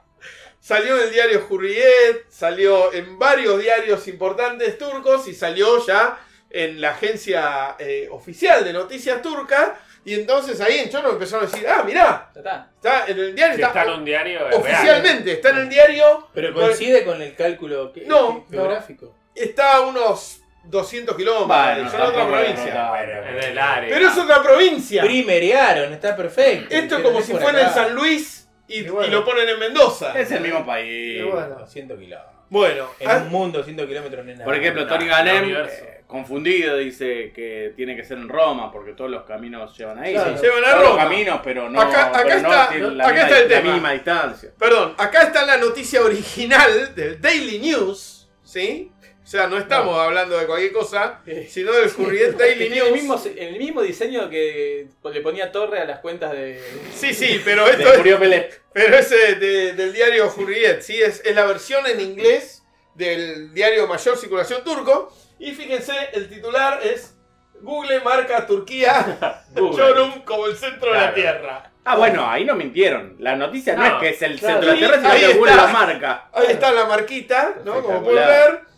Salió 0.62 0.96
en 0.96 1.04
el 1.04 1.12
diario 1.12 1.46
Hurriyet, 1.50 2.26
salió 2.30 2.94
en 2.94 3.20
varios 3.20 3.60
diarios 3.60 4.08
importantes 4.08 4.78
turcos 4.78 5.28
y 5.28 5.34
salió 5.34 5.86
ya 5.86 6.18
en 6.50 6.80
la 6.80 6.92
agencia 6.92 7.76
eh, 7.80 8.08
oficial 8.12 8.64
de 8.64 8.72
noticias 8.72 9.22
turca. 9.22 9.80
Y 10.06 10.14
entonces 10.16 10.60
ahí 10.62 10.80
en 10.80 10.90
Chorum 10.90 11.12
empezaron 11.12 11.46
a 11.46 11.52
decir, 11.52 11.68
ah, 11.68 11.84
mirá, 11.86 12.32
está. 12.36 12.70
está 12.76 13.06
en 13.08 13.20
el 13.20 13.36
diario, 13.36 13.56
Si 13.56 13.62
está, 13.62 13.80
está 13.80 13.92
en 13.92 14.00
un 14.00 14.06
diario, 14.06 14.40
es 14.40 14.50
real. 14.50 14.62
oficialmente, 14.62 15.32
está 15.34 15.50
en 15.52 15.58
el 15.58 15.70
diario, 15.70 16.28
Pero 16.34 16.54
coincide 16.54 17.04
con 17.06 17.22
el 17.22 17.36
cálculo 17.36 17.92
que- 17.94 18.06
No, 18.06 18.46
que- 18.50 18.56
geográfico. 18.58 19.16
está 19.36 19.76
a 19.78 19.82
unos 19.82 20.42
200 20.64 21.16
kilómetros, 21.16 21.48
Bueno, 21.48 21.92
son 21.92 22.02
otra 22.02 22.22
es 22.24 22.28
provincia. 22.28 22.94
En 23.30 23.44
el 23.44 23.58
área. 23.60 23.90
Pero 23.96 24.10
es 24.10 24.18
otra 24.18 24.42
provincia. 24.44 25.04
Primerearon, 25.04 25.94
está 25.94 26.16
perfecto. 26.16 26.74
Esto 26.76 26.98
es 26.98 27.04
como 27.04 27.20
es 27.20 27.26
si 27.26 27.34
fuera 27.34 27.62
en. 27.62 27.70
San 27.74 27.94
Luis 27.96 28.41
y, 28.72 28.80
Y 28.80 28.90
bueno. 28.90 29.08
y 29.08 29.12
lo 29.12 29.26
ponen 29.26 29.48
en 29.50 29.60
Mendoza. 29.60 30.18
Es 30.20 30.32
el 30.32 30.42
mismo 30.42 30.66
país. 30.66 31.20
Y 31.20 31.24
bueno. 31.24 31.56
200 31.60 31.98
kilómetros. 32.00 32.32
Bueno, 32.50 32.90
En 33.00 33.10
ah, 33.10 33.18
un 33.26 33.30
mundo 33.30 33.60
200 33.60 33.88
kilómetros 33.88 34.26
no 34.26 34.32
es 34.32 34.38
nada. 34.38 34.46
Por 34.46 34.56
ejemplo, 34.56 34.86
Tony 34.86 35.06
No, 35.06 35.42
universo. 35.44 35.86
eh, 35.86 36.04
confundido, 36.06 36.76
dice 36.76 37.32
que 37.34 37.72
tiene 37.78 37.96
que 37.96 38.04
ser 38.04 38.18
en 38.18 38.28
Roma 38.28 38.70
porque 38.74 38.92
todos 38.92 39.10
los 39.10 39.24
caminos 39.24 39.78
llevan 39.78 40.00
ahí. 40.00 40.12
Claro. 40.14 40.36
Sí, 40.36 40.44
Llevan 40.44 40.66
a 40.66 40.72
todos 40.72 40.82
los 40.84 40.92
Roma. 40.92 41.04
caminos, 41.06 41.40
pero 41.46 41.70
no, 41.70 41.80
Acá- 41.80 42.08
acá 42.10 42.24
pero 42.24 42.42
no 42.42 42.50
está- 42.50 42.70
tienen 42.70 42.98
la, 42.98 43.04
acá 43.06 43.14
misma, 43.14 43.28
está 43.30 43.40
el 43.44 43.50
la 43.50 43.56
tema. 43.56 43.70
mínima 43.70 43.92
distancia. 43.94 44.50
perdón, 44.60 44.94
acá 44.98 45.22
está 45.24 45.46
la 45.46 45.58
noticia 45.58 46.02
original 46.02 46.94
del 46.94 47.22
Daily 47.22 47.60
News, 47.60 48.30
¿sí? 48.44 48.92
O 49.32 49.34
sea, 49.34 49.48
no 49.48 49.58
estamos 49.58 49.98
hablando 49.98 50.38
de 50.38 50.46
cualquier 50.46 50.74
cosa, 50.74 51.22
sino 51.48 51.72
del 51.72 51.90
Que 51.90 52.32
Daily 52.34 52.58
tiene 52.68 52.78
el 52.80 52.84
News. 52.84 52.92
mismo, 52.92 53.22
el 53.38 53.58
mismo 53.58 53.82
diseño 53.82 54.30
que 54.30 54.88
le 55.10 55.22
ponía 55.22 55.54
Torre 55.54 55.80
a 55.80 55.86
las 55.86 56.00
cuentas 56.00 56.34
de. 56.34 56.62
Sí, 56.94 57.14
sí, 57.14 57.42
pero 57.46 57.66
esto 57.70 57.94
es, 57.94 58.18
Pelé. 58.18 58.50
pero 58.74 58.98
es 58.98 59.10
de- 59.10 59.72
del 59.72 59.94
diario 59.94 60.30
Hurriyet, 60.36 60.82
¿sí? 60.82 61.02
Es, 61.02 61.22
es 61.24 61.34
la 61.34 61.46
versión 61.46 61.88
en 61.88 62.02
inglés 62.02 62.62
del 62.96 63.54
diario 63.54 63.88
mayor 63.88 64.18
circulación 64.18 64.66
turco. 64.66 65.16
Y 65.40 65.54
fíjense, 65.54 65.94
el 66.12 66.28
titular 66.28 66.82
es 66.84 67.16
Google 67.62 68.02
marca 68.02 68.46
Turquía. 68.46 69.46
Chorum 69.56 70.26
como 70.26 70.48
el 70.48 70.58
centro 70.58 70.92
de 70.92 70.98
la. 71.00 71.14
Tierra. 71.14 71.72
Ah, 71.86 71.96
bueno, 71.96 72.30
ahí 72.30 72.44
no 72.44 72.56
mintieron. 72.56 73.16
La 73.20 73.38
noticia 73.38 73.78
no, 73.78 73.82
No, 73.88 73.96
es 73.96 74.02
que 74.02 74.10
es 74.10 74.22
el 74.24 74.38
claro. 74.38 74.56
centro 74.56 74.76
de 74.76 74.82
la 74.82 74.88
Tierra, 75.00 75.14
sino 75.16 75.28
que 75.32 75.38
Google 75.38 75.56
lo 75.56 75.68
marca. 75.70 76.30
Ahí 76.34 76.48
está 76.50 76.74
la 76.74 76.84
marquita, 76.86 77.56
¿no? 77.64 77.82
Como 77.82 78.04
pueden 78.04 78.28
ver. 78.28 78.71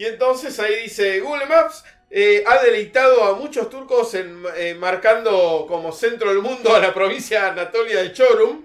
Y 0.00 0.06
entonces 0.06 0.58
ahí 0.58 0.84
dice 0.84 1.20
Google 1.20 1.44
Maps 1.44 1.84
eh, 2.08 2.42
ha 2.46 2.62
deleitado 2.62 3.22
a 3.22 3.34
muchos 3.34 3.68
turcos 3.68 4.14
en, 4.14 4.44
eh, 4.56 4.72
marcando 4.72 5.66
como 5.68 5.92
centro 5.92 6.30
del 6.30 6.38
mundo 6.38 6.74
a 6.74 6.78
la 6.80 6.94
provincia 6.94 7.42
de 7.42 7.48
Anatolia 7.50 8.02
de 8.02 8.10
Chorum. 8.14 8.62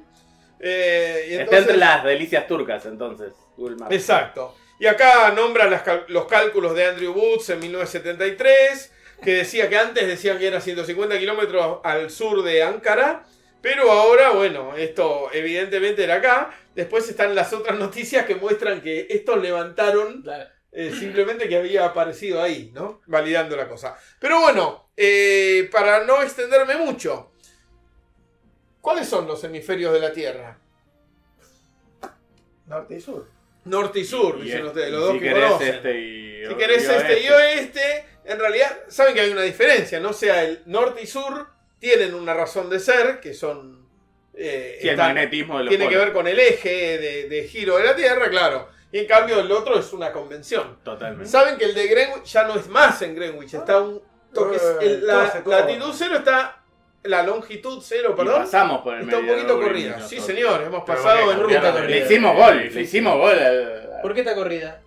Eh, 0.61 1.27
y 1.31 1.33
Está 1.33 1.57
entre 1.57 1.75
las 1.75 2.05
delicias 2.05 2.47
turcas, 2.47 2.85
entonces. 2.85 3.33
Google 3.57 3.75
Maps. 3.75 3.93
Exacto. 3.93 4.55
Y 4.79 4.85
acá 4.87 5.29
nombra 5.31 5.69
las 5.69 5.83
los 6.07 6.25
cálculos 6.25 6.73
de 6.73 6.85
Andrew 6.85 7.11
Woods 7.11 7.49
en 7.49 7.59
1973, 7.59 8.93
que 9.21 9.33
decía 9.33 9.67
que 9.67 9.77
antes 9.77 10.07
decían 10.07 10.39
que 10.39 10.47
era 10.47 10.61
150 10.61 11.19
kilómetros 11.19 11.79
al 11.83 12.09
sur 12.11 12.43
de 12.43 12.63
Ankara, 12.63 13.25
pero 13.61 13.91
ahora, 13.91 14.29
bueno, 14.29 14.73
esto 14.77 15.27
evidentemente 15.33 16.05
era 16.05 16.15
acá. 16.15 16.57
Después 16.73 17.09
están 17.09 17.35
las 17.35 17.51
otras 17.51 17.77
noticias 17.77 18.25
que 18.25 18.35
muestran 18.35 18.79
que 18.79 19.07
estos 19.09 19.41
levantaron 19.41 20.21
Claro. 20.21 20.54
Eh, 20.77 20.91
simplemente 20.91 21.47
que 21.47 21.55
había 21.57 21.85
aparecido 21.85 22.41
ahí, 22.41 22.71
¿no? 22.73 23.01
Validando 23.07 23.55
la 23.55 23.67
cosa. 23.67 23.97
Pero 24.19 24.41
bueno, 24.41 24.89
eh, 24.97 25.69
para 25.71 26.03
no 26.03 26.21
extenderme 26.21 26.75
mucho, 26.75 27.31
¿cuáles 28.81 29.07
son 29.07 29.25
los 29.27 29.43
hemisferios 29.43 29.93
de 29.93 29.99
la 30.01 30.11
Tierra? 30.11 30.59
Norte 32.67 32.95
y 32.95 33.01
sur. 33.01 33.27
Norte 33.65 33.99
y 33.99 34.05
sur, 34.05 34.37
Y 34.39 34.43
dicen 34.43 34.57
este- 34.59 34.67
ustedes, 34.69 34.87
y 34.89 34.91
los 34.91 35.01
dos 35.01 35.13
si 35.13 35.19
que 35.19 35.25
querés 35.25 35.43
conocen. 35.45 35.75
este 35.75 35.99
y, 35.99 36.45
Si 36.47 36.55
querés 36.55 36.83
y 36.83 36.91
este 36.91 37.19
y 37.21 37.29
oeste, 37.29 38.05
en 38.25 38.39
realidad 38.39 38.79
saben 38.87 39.13
que 39.15 39.21
hay 39.21 39.29
una 39.31 39.41
diferencia, 39.41 39.99
¿no? 39.99 40.09
O 40.09 40.13
sea, 40.13 40.43
el 40.43 40.61
norte 40.65 41.01
y 41.01 41.07
sur 41.07 41.47
tienen 41.79 42.13
una 42.13 42.33
razón 42.33 42.69
de 42.69 42.79
ser, 42.79 43.19
que 43.19 43.33
son... 43.33 43.87
eh, 44.33 44.77
Sí, 44.81 44.89
el 44.89 44.97
magnetismo 44.97 45.57
de 45.57 45.63
los 45.65 45.69
tiene 45.69 45.87
que 45.89 45.97
ver 45.97 46.11
con 46.13 46.27
el 46.27 46.39
eje 46.39 46.97
de, 46.97 47.29
de 47.29 47.47
giro 47.47 47.77
de 47.77 47.83
la 47.85 47.95
Tierra, 47.95 48.29
claro. 48.29 48.69
Y 48.95 48.99
en 48.99 49.07
cambio 49.07 49.41
el 49.41 49.51
otro 49.51 49.77
es 49.77 49.91
una 49.91 50.13
convención. 50.13 50.77
Totalmente. 50.81 51.25
Saben 51.29 51.57
que 51.57 51.65
el 51.65 51.75
de 51.75 51.85
Greenwich 51.87 52.23
ya 52.31 52.45
no 52.45 52.55
es 52.55 52.69
más 52.69 53.01
en 53.01 53.13
Greenwich, 53.13 53.53
está 53.53 53.81
un 53.81 54.01
toque, 54.33 54.55
Eh, 54.55 54.59
el- 54.83 55.05
la 55.05 55.33
latitud 55.45 55.91
cero 55.93 56.15
está 56.19 56.61
la 57.03 57.21
longitud 57.23 57.83
cero, 57.83 58.11
Y 58.13 58.15
perdón, 58.15 58.43
pasamos 58.43 58.81
por 58.83 58.95
el 58.95 59.01
está 59.01 59.17
un 59.17 59.25
medio 59.25 59.35
poquito 59.39 59.59
corrida. 59.61 59.99
Sí, 59.99 60.21
señor, 60.21 60.61
hemos 60.61 60.83
Pero 60.85 60.97
pasado 61.03 61.29
en 61.29 61.39
ruta. 61.41 61.61
la 61.73 61.81
Le 61.81 62.05
hicimos 62.05 62.35
gol, 62.37 62.69
le 62.73 62.81
hicimos 62.81 63.17
gol. 63.17 63.37
al- 63.37 63.99
¿Por 64.01 64.13
qué 64.13 64.21
esta 64.21 64.33
corrida? 64.33 64.81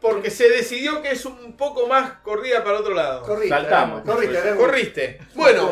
Porque 0.00 0.28
se 0.28 0.48
decidió 0.48 1.00
que 1.00 1.12
es 1.12 1.24
un 1.24 1.56
poco 1.56 1.86
más 1.86 2.14
corrida 2.24 2.64
para 2.64 2.80
otro 2.80 2.92
lado. 2.92 3.22
Corriste. 3.22 3.50
Saltamos. 3.50 4.02
Corriste, 4.02 4.32
Pues, 4.34 4.44
Leo. 4.44 4.56
Corriste. 4.56 5.18
Bueno, 5.34 5.70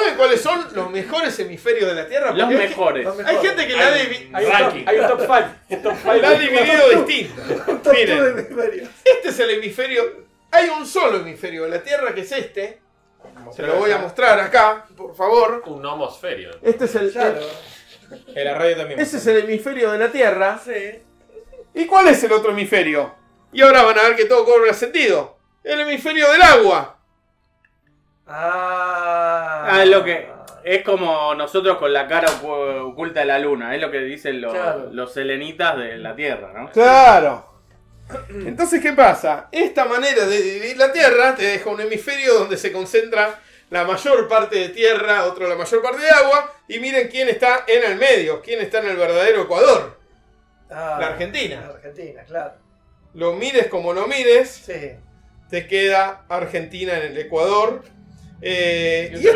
¿saben 0.00 0.16
cuáles 0.16 0.40
son 0.40 0.66
los 0.74 0.90
mejores 0.90 1.38
hemisferios 1.38 1.88
de 1.88 1.94
la 1.94 2.06
Tierra? 2.08 2.30
Los 2.32 2.48
hay- 2.48 2.56
mejores. 2.56 3.04
Los 3.04 3.18
Hay 3.20 3.36
gente 3.38 3.66
que 3.66 3.72
la 3.74 3.86
ha 3.88 3.96
divi- 3.96 4.30
Hay 4.32 4.44
un 4.44 4.50
top, 4.52 4.60
Ranking. 4.60 4.84
hay 4.86 4.98
un 4.98 5.06
top 5.08 5.20
5. 5.20 5.82
Top 5.82 5.96
five. 5.96 6.18
la 6.22 6.28
ha 6.28 6.34
dividido 6.34 6.88
distinto. 7.04 7.92
Miren, 7.92 8.88
este 9.04 9.28
es 9.28 9.38
el 9.40 9.50
hemisferio. 9.50 10.26
Hay 10.50 10.68
un 10.68 10.86
solo 10.86 11.18
hemisferio 11.18 11.64
de 11.64 11.70
la 11.70 11.82
Tierra 11.82 12.14
que 12.14 12.20
es 12.22 12.32
este. 12.32 12.80
Se 13.54 13.62
lo 13.62 13.74
voy 13.76 13.90
a 13.90 13.98
mostrar 13.98 14.38
acá, 14.40 14.86
por 14.96 15.14
favor. 15.16 15.62
Un 15.66 15.84
homosferio. 15.84 16.50
Este 16.62 16.84
es 16.84 16.94
el. 16.94 17.10
Claro. 17.12 17.40
En 18.34 18.44
la 18.44 18.54
radio 18.54 18.76
también. 18.76 19.00
Ese 19.00 19.16
es 19.16 19.26
el 19.26 19.38
hemisferio 19.38 19.90
de 19.90 19.98
la 19.98 20.12
Tierra. 20.12 20.60
Sí. 20.64 21.02
¿Y 21.74 21.86
cuál 21.86 22.06
es 22.08 22.22
el 22.22 22.32
otro 22.32 22.52
hemisferio? 22.52 23.14
Y 23.52 23.62
ahora 23.62 23.82
van 23.82 23.98
a 23.98 24.02
ver 24.04 24.16
que 24.16 24.26
todo 24.26 24.44
cobra 24.44 24.72
sentido. 24.72 25.36
El 25.64 25.80
hemisferio 25.80 26.30
del 26.30 26.42
agua. 26.42 26.98
Ah. 28.28 29.35
Ah, 29.66 29.82
es 29.82 29.88
lo 29.88 30.04
que. 30.04 30.28
Es 30.64 30.82
como 30.82 31.34
nosotros 31.34 31.78
con 31.78 31.92
la 31.92 32.08
cara 32.08 32.26
ocu- 32.28 32.90
oculta 32.92 33.20
de 33.20 33.26
la 33.26 33.38
luna. 33.38 33.74
Es 33.74 33.80
lo 33.80 33.90
que 33.90 33.98
dicen 34.00 34.40
los, 34.40 34.52
Claro. 34.52 34.88
los 34.92 35.12
selenitas 35.12 35.78
de 35.78 35.96
la 35.98 36.16
Tierra, 36.16 36.52
¿no? 36.52 36.70
Claro. 36.72 37.46
Entonces, 38.28 38.80
¿qué 38.80 38.92
pasa? 38.92 39.48
Esta 39.52 39.84
manera 39.84 40.26
de 40.26 40.40
dividir 40.42 40.76
la 40.76 40.92
Tierra 40.92 41.34
te 41.34 41.44
deja 41.44 41.70
un 41.70 41.80
hemisferio 41.80 42.34
donde 42.34 42.56
se 42.56 42.72
concentra 42.72 43.40
la 43.70 43.84
mayor 43.84 44.28
parte 44.28 44.56
de 44.58 44.68
tierra, 44.68 45.24
otro 45.24 45.48
la 45.48 45.56
mayor 45.56 45.82
parte 45.82 46.00
de 46.02 46.10
agua, 46.10 46.52
y 46.68 46.78
miren 46.78 47.08
quién 47.08 47.28
está 47.28 47.64
en 47.66 47.82
el 47.90 47.98
medio, 47.98 48.40
quién 48.40 48.60
está 48.60 48.78
en 48.78 48.86
el 48.90 48.96
verdadero 48.96 49.42
Ecuador. 49.42 49.98
Ah, 50.70 50.98
La 51.00 51.06
Argentina. 51.08 51.60
La 51.66 51.74
Argentina, 51.74 52.22
claro. 52.24 52.52
Lo 53.14 53.32
mires 53.32 53.66
como 53.66 53.92
lo 53.92 54.06
mires, 54.06 54.50
Sí. 54.50 54.92
te 55.50 55.66
queda 55.66 56.24
Argentina 56.28 56.96
en 56.96 57.12
el 57.12 57.18
Ecuador. 57.18 57.82
Eh, 58.42 59.12
y 59.18 59.26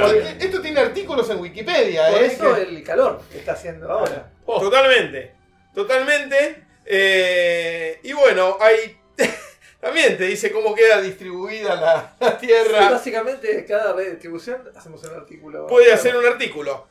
esto, 0.42 0.61
tiene 0.61 0.80
artículos 0.80 1.28
en 1.30 1.38
Wikipedia, 1.40 2.11
Por 2.11 2.22
¿eh? 2.22 2.26
eso 2.26 2.55
Que- 2.55 2.62
el 2.62 2.82
calor 2.84 3.22
que 3.32 3.38
está 3.38 3.53
haciendo 3.53 3.90
ahora. 3.90 4.30
Totalmente, 4.46 5.32
totalmente. 5.74 6.64
Eh, 6.84 7.98
y 8.03 8.12
bueno, 8.12 8.57
hay 8.61 8.98
también 9.80 10.16
te 10.18 10.24
dice 10.24 10.51
cómo 10.53 10.74
queda 10.74 11.01
distribuida 11.01 11.74
la, 11.76 12.14
la 12.20 12.38
Sí, 12.38 12.46
Tierra. 12.46 12.90
básicamente, 12.90 13.64
cada 13.64 13.92
redistribución 13.94 14.62
hacemos 14.76 15.03
un 15.05 15.14
artículo. 15.14 15.66
Puede 15.66 15.92
hacer 15.92 16.16
un 16.16 16.26
artículo. 16.26 16.86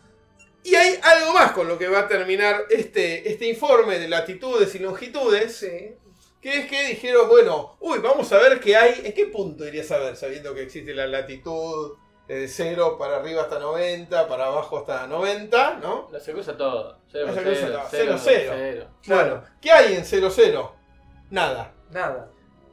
Y 0.63 0.75
hay 0.75 0.99
algo 1.03 1.33
más 1.33 1.51
con 1.53 1.67
lo 1.67 1.77
que 1.77 1.87
va 1.87 1.99
a 1.99 2.07
terminar 2.07 2.65
este, 2.69 3.29
este 3.31 3.45
informe 3.45 3.97
de 3.99 4.07
latitudes 4.09 4.73
y 4.75 4.79
longitudes, 4.79 5.55
Sí. 5.55 5.95
Que 6.41 6.59
es 6.59 6.65
que 6.69 6.87
dijeron, 6.87 7.27
bueno, 7.27 7.75
uy, 7.79 7.99
vamos 7.99 8.31
a 8.31 8.37
ver 8.37 8.59
qué 8.59 8.75
hay, 8.77 9.01
en 9.03 9.13
qué 9.13 9.25
punto 9.27 9.65
irías 9.65 9.91
a 9.91 9.97
ver, 9.97 10.15
sabiendo 10.15 10.53
que 10.53 10.63
existe 10.63 10.93
la 10.93 11.05
latitud 11.07 11.97
de 12.27 12.47
0 12.47 12.97
para 12.99 13.17
arriba 13.17 13.41
hasta 13.43 13.59
90, 13.59 14.27
para 14.27 14.45
abajo 14.47 14.77
hasta 14.77 15.07
90, 15.07 15.79
¿no? 15.81 16.07
No 16.11 16.19
se 16.19 16.31
cruza 16.31 16.55
todo. 16.55 16.99
Cero, 17.11 17.27
No 17.27 17.33
se 17.33 17.39
cero, 17.39 17.51
cruza 17.51 17.67
todo. 17.73 17.87
cero, 17.89 18.15
Cero, 18.23 18.53
cero. 18.55 18.87
Bueno, 19.07 19.43
¿qué 19.61 19.71
hay 19.71 19.95
en 19.95 20.05
00? 20.05 20.75
Nada. 21.31 21.73
Nada. 21.91 22.29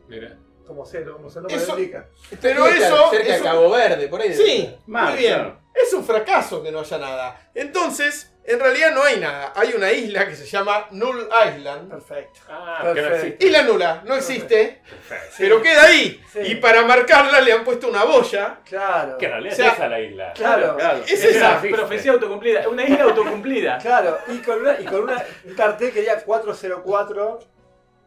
Mira. 0.08 0.36
Como 0.66 0.84
cero, 0.84 1.12
como 1.16 1.28
nombre 1.30 1.54
Eso- 1.54 1.72
lo 1.74 1.78
indica. 1.78 2.08
Pero 2.40 2.66
Cerca- 2.66 2.86
eso... 2.86 3.10
Cerca 3.10 3.24
de 3.28 3.34
eso- 3.34 3.44
Cabo 3.44 3.70
Verde, 3.70 4.08
por 4.08 4.20
ahí. 4.20 4.34
Sí, 4.34 4.76
muy 4.86 5.12
bien. 5.16 5.34
claro. 5.34 5.60
Es 5.74 5.92
un 5.94 6.04
fracaso 6.04 6.62
que 6.62 6.72
no 6.72 6.80
haya 6.80 6.98
nada. 6.98 7.50
Entonces, 7.54 8.34
en 8.46 8.60
realidad 8.60 8.92
no 8.92 9.02
hay 9.02 9.18
nada. 9.18 9.52
Hay 9.56 9.72
una 9.74 9.90
isla 9.92 10.26
que 10.28 10.36
se 10.36 10.46
llama 10.46 10.86
Null 10.92 11.28
Island. 11.56 11.90
Perfecto. 11.90 12.40
Ah, 12.48 12.78
no 12.84 12.94
Perfecto. 12.94 13.16
existe. 13.16 13.46
Isla 13.46 13.62
nula, 13.62 14.02
no 14.04 14.14
existe, 14.14 14.82
Perfecto. 14.88 15.34
pero 15.38 15.62
queda 15.62 15.82
ahí. 15.84 16.22
Sí. 16.32 16.38
Y 16.42 16.54
para 16.56 16.82
marcarla 16.84 17.40
le 17.40 17.52
han 17.52 17.64
puesto 17.64 17.88
una 17.88 18.04
boya. 18.04 18.58
Claro. 18.64 19.18
Que 19.18 19.26
en 19.26 19.32
realidad 19.32 19.52
O 19.52 19.56
sea, 19.56 19.66
es 19.68 19.72
esa 19.74 19.88
la 19.88 20.00
isla. 20.00 20.32
Claro. 20.34 20.76
Claro. 20.76 20.98
Es 21.04 21.12
Es 21.12 21.24
esa. 21.36 21.60
una 21.62 21.76
profecía 21.76 22.12
autocumplida. 22.12 22.68
Una 22.68 22.84
isla 22.84 23.04
autocumplida. 23.04 23.78
Claro. 23.82 24.18
Y 24.28 24.38
con, 24.38 24.60
una, 24.60 24.80
y 24.80 24.84
con 24.84 25.02
una, 25.02 25.24
un 25.44 25.54
cartel 25.54 25.92
que 25.92 26.00
diga 26.00 26.16
404, 26.20 27.38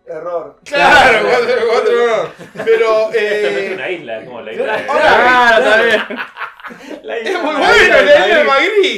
error. 0.07 0.55
Claro, 0.65 1.27
cuatro, 1.29 1.55
cuatro, 1.71 2.33
Pero 2.65 3.09
Esto 3.11 3.51
no 3.51 3.57
es 3.57 3.71
eh, 3.71 3.71
una 3.75 3.89
isla, 3.91 4.17
es 4.19 4.25
como 4.25 4.41
la 4.41 4.51
isla. 4.53 4.85
Claro, 4.85 5.57
está 5.65 5.81
bien. 5.83 6.03
La 6.09 6.25
es 6.69 7.41
muy 7.43 7.53
la 7.53 7.59
bueno, 7.59 7.75
isla 7.83 8.01
la 8.01 8.27
de 8.37 8.45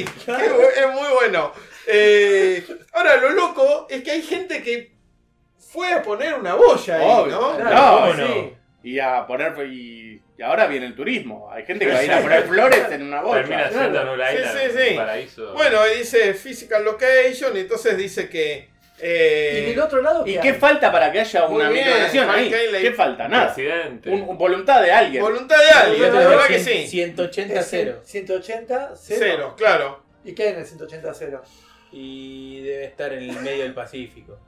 bu- 0.06 0.68
Es 0.76 0.86
muy 0.92 1.08
bueno. 1.14 1.52
Eh, 1.86 2.64
ahora, 2.92 3.16
lo 3.16 3.30
loco 3.30 3.86
es 3.90 4.02
que 4.02 4.10
hay 4.12 4.22
gente 4.22 4.62
que 4.62 4.92
fue 5.58 5.92
a 5.92 6.02
poner 6.02 6.34
una 6.34 6.54
boya 6.54 6.96
ahí, 6.96 7.06
Obvio. 7.08 7.40
¿no? 7.40 7.56
Claro, 7.56 7.74
No, 7.74 8.00
¿cómo 8.00 8.14
no. 8.14 8.26
sí? 8.26 8.52
Y 8.84 8.98
a 8.98 9.26
poner. 9.26 9.54
Y, 9.66 10.20
y 10.38 10.42
ahora 10.42 10.66
viene 10.66 10.86
el 10.86 10.94
turismo. 10.94 11.50
Hay 11.50 11.64
gente 11.64 11.86
que 11.86 11.92
va 11.92 11.98
a 11.98 12.04
ir 12.04 12.12
a 12.12 12.20
poner 12.20 12.42
flores 12.44 12.84
en 12.90 13.02
una 13.02 13.22
Termina 13.22 13.56
bocha. 13.64 13.70
siendo 13.70 14.02
en 14.02 14.08
una 14.08 14.30
Sí, 14.30 14.36
isla, 14.36 14.52
sí, 14.52 14.58
sí. 14.88 14.94
paraíso. 14.96 15.52
Bueno, 15.54 15.84
dice 15.86 16.34
physical 16.34 16.84
location 16.84 17.56
y 17.56 17.60
entonces 17.60 17.96
dice 17.96 18.28
que... 18.28 18.71
eh, 19.02 19.64
Y 19.66 19.70
del 19.70 19.80
otro 19.80 20.00
lado, 20.00 20.24
¿Y 20.26 20.38
¿qué 20.38 20.50
hay? 20.50 20.54
falta 20.54 20.92
para 20.92 21.10
que 21.10 21.20
haya 21.20 21.46
una 21.46 21.68
bien, 21.68 21.84
micronación 21.86 22.30
ahí? 22.30 22.50
¿Qué 22.50 22.92
falta? 22.92 23.28
Nada. 23.28 23.52
Presidente. 23.52 24.10
Un, 24.10 24.22
un 24.22 24.38
voluntad 24.38 24.80
de 24.80 24.92
alguien. 24.92 25.22
voluntad 25.22 25.58
de 25.58 25.70
alguien, 25.70 26.14
la 26.14 26.20
verdad 26.28 26.46
que 26.46 26.58
sí. 26.60 26.86
180 26.86 27.60
Es 27.60 27.66
cero. 27.68 28.00
180, 28.04 28.92
cero. 28.96 29.20
Cero, 29.20 29.54
claro. 29.56 30.02
¿Y 30.24 30.32
qué 30.34 30.44
hay 30.44 30.48
en 30.50 30.58
el 30.60 30.66
180 30.66 31.14
cero? 31.14 31.42
Y 31.90 32.62
debe 32.62 32.84
estar 32.84 33.12
en 33.12 33.28
el 33.28 33.36
medio 33.40 33.64
del 33.64 33.74
Pacífico. 33.74 34.38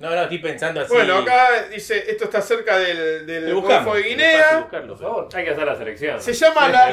No, 0.00 0.10
no, 0.14 0.22
estoy 0.22 0.38
pensando 0.38 0.80
así. 0.80 0.92
Bueno, 0.92 1.18
acá 1.18 1.64
dice, 1.72 2.04
esto 2.08 2.24
está 2.24 2.40
cerca 2.40 2.78
del, 2.78 3.26
del. 3.26 3.52
Golfo 3.52 3.94
de 3.94 4.02
Guinea. 4.02 4.60
buscarlo, 4.60 4.94
Por 4.94 5.02
favor. 5.02 5.28
Hay 5.34 5.44
que 5.44 5.50
hacer 5.50 5.66
la 5.66 5.76
selección. 5.76 6.20
Se 6.20 6.32
llama 6.32 6.68
la, 6.68 6.92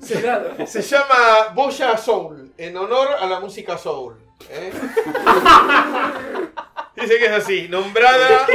se 0.66 0.82
llama 0.82 1.48
Boya 1.54 1.96
Soul, 1.96 2.52
en 2.58 2.76
honor 2.76 3.10
a 3.18 3.26
la 3.26 3.38
música 3.38 3.78
soul. 3.78 4.16
¿eh? 4.50 4.72
Dice 7.02 7.18
que 7.18 7.24
es 7.26 7.30
así, 7.32 7.68
nombrada 7.68 8.46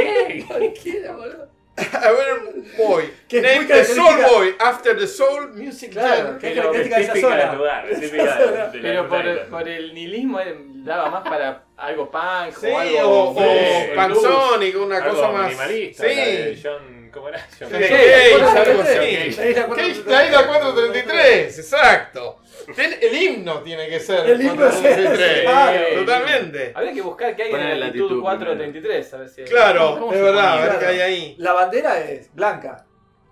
Cualquiera, 0.46 1.12
boludo. 1.12 1.48
a 1.76 2.10
ver, 2.10 2.40
Boy. 2.76 3.12
Que 3.28 3.36
es 3.38 3.42
Named 3.44 3.56
muy 3.58 3.66
the 3.68 3.84
Soul 3.84 3.96
característica. 4.04 4.36
Boy 4.36 4.54
after 4.58 4.98
the 4.98 5.06
Soul 5.06 5.54
Music 5.54 5.92
Claro, 5.92 6.24
Jam. 6.24 6.38
¿Qué 6.38 6.48
Pero 6.50 6.72
característica 6.72 6.96
de 6.96 7.02
esa 7.04 7.12
típica 7.12 7.28
zona? 7.30 7.46
del 7.50 7.58
lugar, 7.58 7.88
es 7.90 8.00
típica 8.00 8.36
de, 8.36 8.46
de 8.46 8.58
la 8.58 9.08
Pero 9.08 9.48
por, 9.50 9.68
el 9.68 9.94
nihilismo 9.94 10.40
eh, 10.40 10.56
daba 10.58 11.10
más 11.10 11.22
para 11.28 11.62
algo 11.76 12.10
punk 12.10 12.56
Sí, 12.60 12.66
o 12.66 12.74
o, 12.74 12.78
algo. 12.80 13.30
o 13.30 13.34
Sí, 13.38 13.90
Panzonic, 13.94 14.76
una 14.76 14.96
Algo 14.96 15.10
cosa 15.14 15.28
más. 15.32 15.44
minimalista. 15.46 16.02
la 16.04 16.08
de 16.08 16.54
Sí. 16.56 16.62
John, 16.64 17.10
¿cómo 17.12 17.28
era? 17.28 17.46
John 17.58 17.68
Sí, 17.68 17.74
Cage. 17.78 18.34
Algo 18.34 18.50
cuatro, 18.52 18.80
así. 18.82 19.34
Cage, 19.36 19.64
tres. 19.76 20.06
La 20.06 20.26
isla 20.26 20.46
433, 20.48 21.58
exacto. 21.60 22.40
Ten- 22.74 22.98
el 23.00 23.14
himno 23.22 23.62
tiene 23.62 23.88
que 23.88 23.98
ser 24.00 24.28
El 24.28 24.40
himno 24.42 24.66
es 24.66 24.74
ese, 24.76 24.82
433. 24.84 25.42
claro. 25.42 25.86
Totalmente. 26.04 26.72
Habría 26.74 26.92
que 26.92 27.00
buscar 27.02 27.36
qué 27.36 27.42
hay 27.44 27.52
en 27.52 27.58
la 27.58 27.68
la 27.68 27.74
latitud 27.76 28.02
latitud 28.04 28.22
433, 28.22 29.14
a 29.14 29.16
ver 29.18 29.28
si 29.28 29.40
hay. 29.42 29.46
Claro, 29.48 29.98
¿Cómo 29.98 30.12
es 30.12 30.20
verdad, 30.22 30.48
a 30.48 30.56
ponía? 30.56 30.70
ver 30.70 30.78
qué 30.78 30.86
hay 30.86 31.00
ahí. 31.00 31.34
La 31.38 31.52
bandera 31.52 32.00
es 32.00 32.34
blanca 32.34 32.84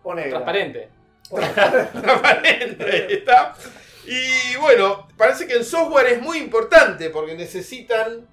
o 0.03 0.15
negra. 0.15 0.31
Transparente. 0.31 0.89
Transparente, 1.31 3.15
está. 3.15 3.55
Y 4.07 4.57
bueno, 4.61 5.09
parece 5.17 5.47
que 5.47 5.55
en 5.55 5.65
software 5.65 6.07
es 6.07 6.23
muy 6.23 6.39
importante 6.39 7.11
porque 7.11 7.35
necesitan 7.35 8.27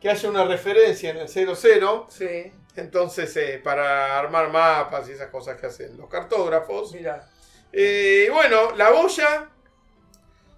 que 0.00 0.10
haya 0.10 0.28
una 0.28 0.44
referencia 0.44 1.10
en 1.10 1.16
el 1.18 1.28
00. 1.28 2.06
Sí, 2.10 2.52
Entonces, 2.76 3.34
eh, 3.36 3.60
para 3.62 4.18
armar 4.18 4.50
mapas 4.50 5.08
y 5.08 5.12
esas 5.12 5.28
cosas 5.30 5.58
que 5.58 5.66
hacen 5.66 5.96
los 5.96 6.08
cartógrafos. 6.08 6.92
mira. 6.92 7.26
Eh, 7.72 8.28
bueno, 8.32 8.72
la 8.76 8.90
boya, 8.90 9.48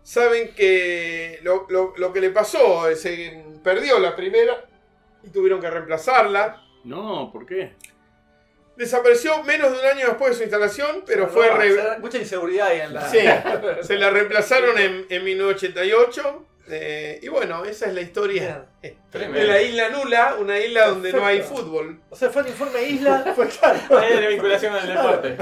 saben 0.06 0.54
que 0.54 1.40
lo, 1.42 1.66
lo- 1.68 1.92
lo 1.96 2.12
que 2.12 2.20
le 2.20 2.30
pasó, 2.30 2.94
se 2.94 3.42
perdió 3.64 3.98
la 3.98 4.14
primera 4.14 4.64
y 5.24 5.30
tuvieron 5.30 5.60
que 5.60 5.68
reemplazarla. 5.68 6.62
No, 6.84 7.30
¿por 7.32 7.44
qué? 7.44 7.72
Desapareció 8.76 9.42
menos 9.42 9.72
de 9.72 9.78
un 9.80 9.84
año 9.86 10.06
después 10.06 10.30
de 10.30 10.36
su 10.36 10.42
instalación, 10.44 11.02
pero 11.06 11.26
fue... 11.28 11.48
No, 11.48 11.56
re- 11.56 11.98
Mucha 11.98 12.18
inseguridad 12.18 12.68
ahí 12.68 12.80
en 12.82 12.94
la. 12.94 13.08
Sí, 13.10 13.18
se 13.82 13.94
la 13.96 14.10
reemplazaron 14.10 14.78
en, 14.78 15.06
en 15.08 15.24
1988. 15.24 16.44
Eh, 16.68 17.20
y 17.22 17.28
bueno, 17.28 17.64
esa 17.64 17.86
es 17.86 17.94
la 17.94 18.00
historia 18.00 18.66
Tremendo. 19.10 19.38
de 19.40 19.46
la 19.46 19.62
isla 19.62 19.88
nula, 19.90 20.36
una 20.38 20.58
isla 20.58 20.88
donde 20.88 21.12
no 21.12 21.24
hay 21.24 21.38
Perfecto. 21.38 21.62
fútbol. 21.62 22.00
O 22.10 22.16
sea, 22.16 22.30
fue 22.30 22.42
el 22.42 22.48
informe 22.48 22.82
isla, 22.82 23.32
fue 23.36 23.48
claro. 23.48 23.98
Ahí 23.98 24.12
hay 24.12 24.18
una 24.18 24.28
vinculación 24.28 24.74
el 24.76 24.86
deporte. 24.88 25.36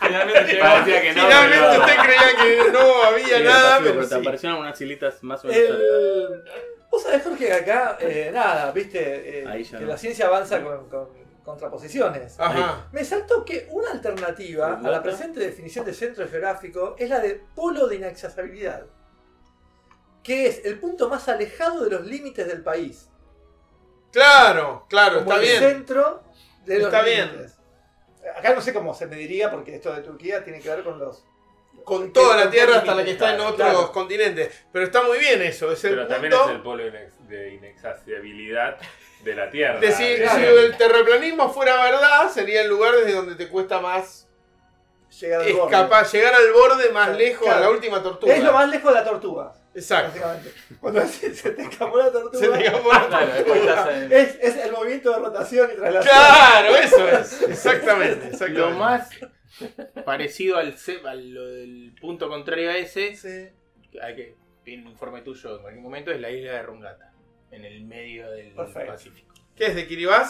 Finalmente 0.00 0.46
que 0.52 0.58
no, 0.62 0.84
Finalmente 0.84 1.56
pero- 1.58 1.80
usted 1.80 1.96
creía 2.02 2.64
que 2.64 2.72
no 2.72 3.02
había 3.04 3.38
Sí, 3.38 3.44
nada, 3.44 3.76
pasivo, 3.78 3.94
pero 3.94 4.08
te 4.08 4.14
sí. 4.14 4.20
aparecieron 4.20 4.54
algunas 4.56 4.80
hilitas 4.80 5.22
más 5.22 5.44
o 5.44 5.48
menos. 5.48 5.62
El... 5.70 6.44
Vos 6.90 7.02
sabés, 7.02 7.22
Jorge, 7.22 7.46
que 7.46 7.52
acá, 7.52 7.98
eh, 8.00 8.30
nada, 8.32 8.72
viste, 8.72 9.40
eh, 9.40 9.44
Ahí 9.46 9.62
ya 9.62 9.78
que 9.78 9.84
no. 9.84 9.90
la 9.90 9.98
ciencia 9.98 10.26
avanza 10.26 10.62
con, 10.62 10.88
con 10.88 11.08
contraposiciones. 11.44 12.38
Ajá. 12.40 12.88
Me 12.92 13.04
saltó 13.04 13.44
que 13.44 13.66
una 13.70 13.90
alternativa 13.90 14.78
a 14.82 14.90
la 14.90 15.02
presente 15.02 15.40
definición 15.40 15.84
de 15.84 15.92
centro 15.94 16.26
geográfico 16.28 16.94
es 16.98 17.08
la 17.10 17.20
de 17.20 17.40
polo 17.54 17.86
de 17.86 17.96
inaccesibilidad. 17.96 18.84
Que 20.22 20.46
es 20.46 20.64
el 20.64 20.78
punto 20.78 21.08
más 21.08 21.28
alejado 21.28 21.84
de 21.84 21.90
los 21.90 22.06
límites 22.06 22.46
del 22.46 22.62
país. 22.62 23.08
Claro, 24.12 24.86
claro, 24.88 25.24
como 25.24 25.32
está 25.32 25.36
el 25.36 25.58
bien. 25.58 25.58
centro 25.76 26.22
de 26.64 26.78
los 26.78 26.86
Está 26.86 27.02
bien. 27.02 27.30
límites. 27.32 27.56
Acá 28.36 28.54
no 28.54 28.60
sé 28.60 28.72
cómo 28.74 28.94
se 28.94 29.06
mediría, 29.06 29.50
porque 29.50 29.76
esto 29.76 29.92
de 29.94 30.02
Turquía 30.02 30.44
tiene 30.44 30.60
que 30.60 30.68
ver 30.68 30.82
con 30.84 30.98
los. 30.98 31.24
Con 31.84 32.12
toda 32.12 32.36
la 32.36 32.50
tierra 32.50 32.78
hasta 32.78 32.94
la 32.94 33.02
que 33.04 33.12
está 33.12 33.30
en 33.30 33.36
Claro, 33.36 33.52
otros 33.54 33.70
claro. 33.72 33.92
continentes. 33.92 34.64
Pero 34.72 34.84
está 34.84 35.02
muy 35.02 35.18
bien 35.18 35.40
eso. 35.40 35.72
Es 35.72 35.82
el 35.84 35.94
Pero 35.94 36.06
también 36.06 36.32
punto 36.32 36.48
es 36.50 36.56
el 36.56 36.62
polo 36.62 36.82
inex- 36.84 37.18
de 37.28 37.54
inaccesibilidad 37.54 38.76
de 39.24 39.34
la 39.34 39.48
Tierra. 39.50 39.80
de 39.80 39.92
si, 39.92 40.04
si 40.16 40.44
el 40.44 40.76
terraplanismo 40.76 41.50
fuera 41.50 41.82
verdad, 41.82 42.28
sería 42.30 42.60
el 42.62 42.68
lugar 42.68 42.94
desde 42.94 43.12
donde 43.14 43.36
te 43.36 43.48
cuesta 43.48 43.80
más 43.80 44.28
Llegar 45.18 45.40
al 45.40 45.52
borde. 45.54 45.74
escapar, 45.76 46.06
llegar 46.06 46.34
al 46.34 46.52
borde 46.52 46.90
más 46.90 47.04
Claro. 47.06 47.18
lejos, 47.18 47.48
a 47.48 47.60
la 47.60 47.70
última 47.70 48.02
tortuga. 48.02 48.34
Es 48.34 48.44
lo 48.44 48.52
más 48.52 48.68
lejos 48.68 48.92
de 48.92 49.00
la 49.00 49.04
tortuga, 49.04 49.54
Exacto. 49.78 50.20
Cuando 50.80 51.06
se 51.06 51.34
se 51.34 51.50
te 51.50 51.62
escapó 51.62 51.98
la 51.98 52.10
tortuga. 52.12 52.38
Se 52.38 52.48
te 52.48 52.64
escapó 52.66 52.92
la 52.92 53.08
Claro, 53.08 54.14
Es, 54.14 54.38
es 54.40 54.56
el 54.56 54.72
movimiento 54.72 55.10
de 55.12 55.18
rotación 55.18 55.70
y 55.72 55.76
traslación. 55.76 56.14
Claro, 56.14 56.76
eso 56.76 57.08
es. 57.08 57.42
Exactamente. 57.48 58.26
exactamente. 58.28 58.58
Lo 58.60 58.70
más 58.70 59.10
parecido 60.04 60.56
al, 60.58 60.74
al 61.06 61.30
lo 61.34 61.46
del 61.46 61.94
punto 62.00 62.28
contrario 62.28 62.70
a 62.70 62.76
ese, 62.76 63.14
Sí. 63.16 63.48
hay 64.02 64.14
que 64.16 64.36
viene 64.64 64.84
un 64.84 64.90
informe 64.90 65.22
tuyo 65.22 65.56
en 65.56 65.62
cualquier 65.62 65.82
momento, 65.82 66.10
es 66.10 66.20
la 66.20 66.30
isla 66.30 66.52
de 66.52 66.62
Rungata, 66.62 67.12
en 67.50 67.64
el 67.64 67.82
medio 67.84 68.30
del 68.30 68.52
Perfecto. 68.54 68.92
Pacífico. 68.92 69.34
¿Qué 69.56 69.66
es 69.66 69.74
de 69.74 69.86
Kiribati? 69.86 70.28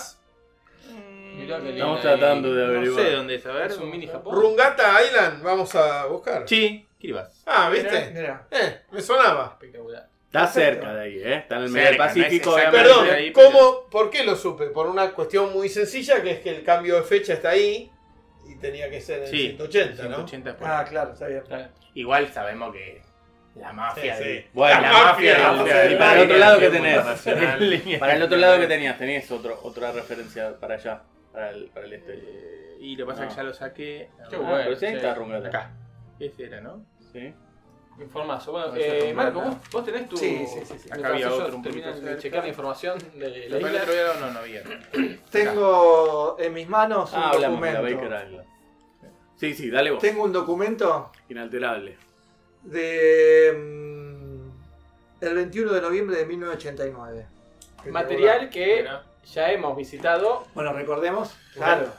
Qué 1.37 1.43
Estamos 1.73 2.01
tratando 2.01 2.55
de 2.55 2.63
No 2.65 2.69
averiguar. 2.71 3.05
sé 3.05 3.11
dónde 3.13 3.35
es, 3.35 3.45
a 3.47 3.53
ver. 3.53 3.71
Es 3.71 3.77
un 3.77 3.91
mini 3.91 4.07
Japón. 4.07 4.35
Rungata 4.35 5.03
Island, 5.05 5.43
vamos 5.43 5.75
a 5.75 6.07
buscar. 6.07 6.49
Sí, 6.49 6.88
Kiribati. 6.99 7.33
Ah, 7.47 7.71
¿viste? 7.71 8.11
Mira. 8.15 8.47
Eh, 8.51 8.81
me 8.91 9.01
sonaba. 9.01 9.51
Espectacular. 9.53 10.09
Está 10.27 10.41
Perfecto. 10.41 10.61
cerca 10.83 10.95
de 10.95 11.03
ahí, 11.03 11.19
¿eh? 11.23 11.35
Está 11.37 11.57
en 11.57 11.63
el 11.63 11.69
medio 11.71 11.87
del 11.89 11.97
no 11.99 12.05
Pacífico, 12.05 12.55
obviamente. 12.55 12.79
Perdón, 12.79 13.09
ahí, 13.11 13.31
pero- 13.31 13.51
¿cómo, 13.51 13.81
¿por 13.91 14.11
qué 14.11 14.25
lo 14.25 14.37
supe? 14.37 14.67
Por 14.67 14.87
una 14.87 15.11
cuestión 15.13 15.53
muy 15.55 15.69
sencilla, 15.71 16.23
que 16.23 16.33
es 16.33 16.41
que 16.41 16.51
el 16.51 16.63
cambio 16.65 16.97
de 16.97 17.03
fecha 17.03 17.33
está 17.33 17.51
ahí 17.51 17.91
y 18.47 18.57
tenía 18.57 18.91
que 18.91 19.01
ser 19.01 19.23
en 19.23 19.29
Sí, 19.31 19.39
180, 19.57 20.03
¿no? 20.05 20.17
180 20.27 20.57
por 20.57 20.69
Ah, 20.69 20.85
claro, 20.89 21.13
está 21.15 21.29
bien. 21.29 21.43
Igual 21.95 22.29
sabemos 22.33 22.75
que 22.75 23.01
la 23.55 23.73
mafia 23.73 24.17
Sí, 24.17 24.23
sí. 24.23 24.29
de- 24.29 24.47
Bueno, 24.53 24.81
la 24.83 24.93
la 24.93 24.93
mafia 24.93 25.39
mafia, 25.39 25.53
mafia 25.53 25.75
del- 25.77 25.93
Y 25.93 25.97
para 25.99 26.13
el 26.15 26.23
otro 26.27 26.37
lado 26.37 26.59
que 26.59 26.69
tenés. 26.71 27.99
Para 27.99 28.15
el 28.17 28.23
otro 28.23 28.37
lado 28.37 28.61
que 28.61 28.67
tenías, 28.67 28.99
tenías 28.99 29.31
otro, 29.31 29.59
otra 29.63 29.93
referencia 29.93 30.59
para 30.61 30.75
allá, 30.75 31.03
para 31.33 31.51
el, 31.51 31.67
para 31.69 31.87
el 31.87 31.93
este. 31.95 32.13
Eh, 32.15 32.77
Y 32.81 32.97
lo 32.97 33.07
que 33.07 33.13
pasa 33.13 33.23
es 33.25 33.29
No. 33.31 33.35
que 33.35 33.37
ya 33.37 33.43
lo 33.45 33.55
saqué. 33.55 34.09
Qué 34.29 34.37
Ah, 34.37 34.39
bueno. 34.41 34.57
pero 34.65 34.77
sí, 34.77 34.87
está. 34.87 35.13
Acá. 35.49 35.71
Ese 36.21 36.45
era, 36.45 36.61
¿no? 36.61 36.85
Sí. 37.13 37.33
Informazo. 38.01 38.53
Bueno, 38.53 38.69
No, 38.69 38.77
eh, 38.77 39.13
Marco. 39.15 39.41
¿vos, 39.41 39.57
vos 39.73 39.85
tenés 39.85 40.09
tu. 40.09 40.17
Sí, 40.17 40.47
sí, 40.47 40.61
sí, 40.65 40.79
sí. 40.79 40.89
Acá 40.91 41.09
había 41.09 41.33
otro 41.33 41.57
un 41.57 41.63
poquito 41.63 41.93
de 41.93 42.17
checar 42.19 42.43
la 42.45 42.49
información 42.49 42.97
de 43.15 43.29
la 43.49 43.59
isla. 43.59 43.85
día 43.85 44.13
no, 44.21 44.31
no 44.31 44.39
había. 44.39 44.63
Tengo 45.31 46.37
en 46.39 46.53
mis 46.55 46.69
manos 46.69 47.13
un 47.13 47.19
Ah, 47.19 47.31
hablamos 47.31 47.61
de 47.61 47.73
la 47.73 47.81
documento. 47.81 48.11
Baker. 48.37 48.45
Sí, 49.37 49.55
sí, 49.55 49.71
dale 49.71 49.91
vos. 49.91 50.01
Tengo 50.01 50.25
un 50.25 50.33
documento 50.33 51.11
Inalterable. 51.29 51.97
de 52.63 53.53
mm, 53.57 55.25
el 55.25 55.35
21 55.35 55.73
de 55.73 55.81
noviembre 55.81 56.17
de 56.17 56.27
1989. 56.27 57.27
Que 57.83 57.91
Material 57.91 58.41
te 58.41 58.51
que 58.51 58.89
ya 59.33 59.53
hemos 59.53 59.77
visitado. 59.77 60.45
Bueno, 60.55 60.73
recordemos. 60.73 61.37
Claro. 61.55 61.93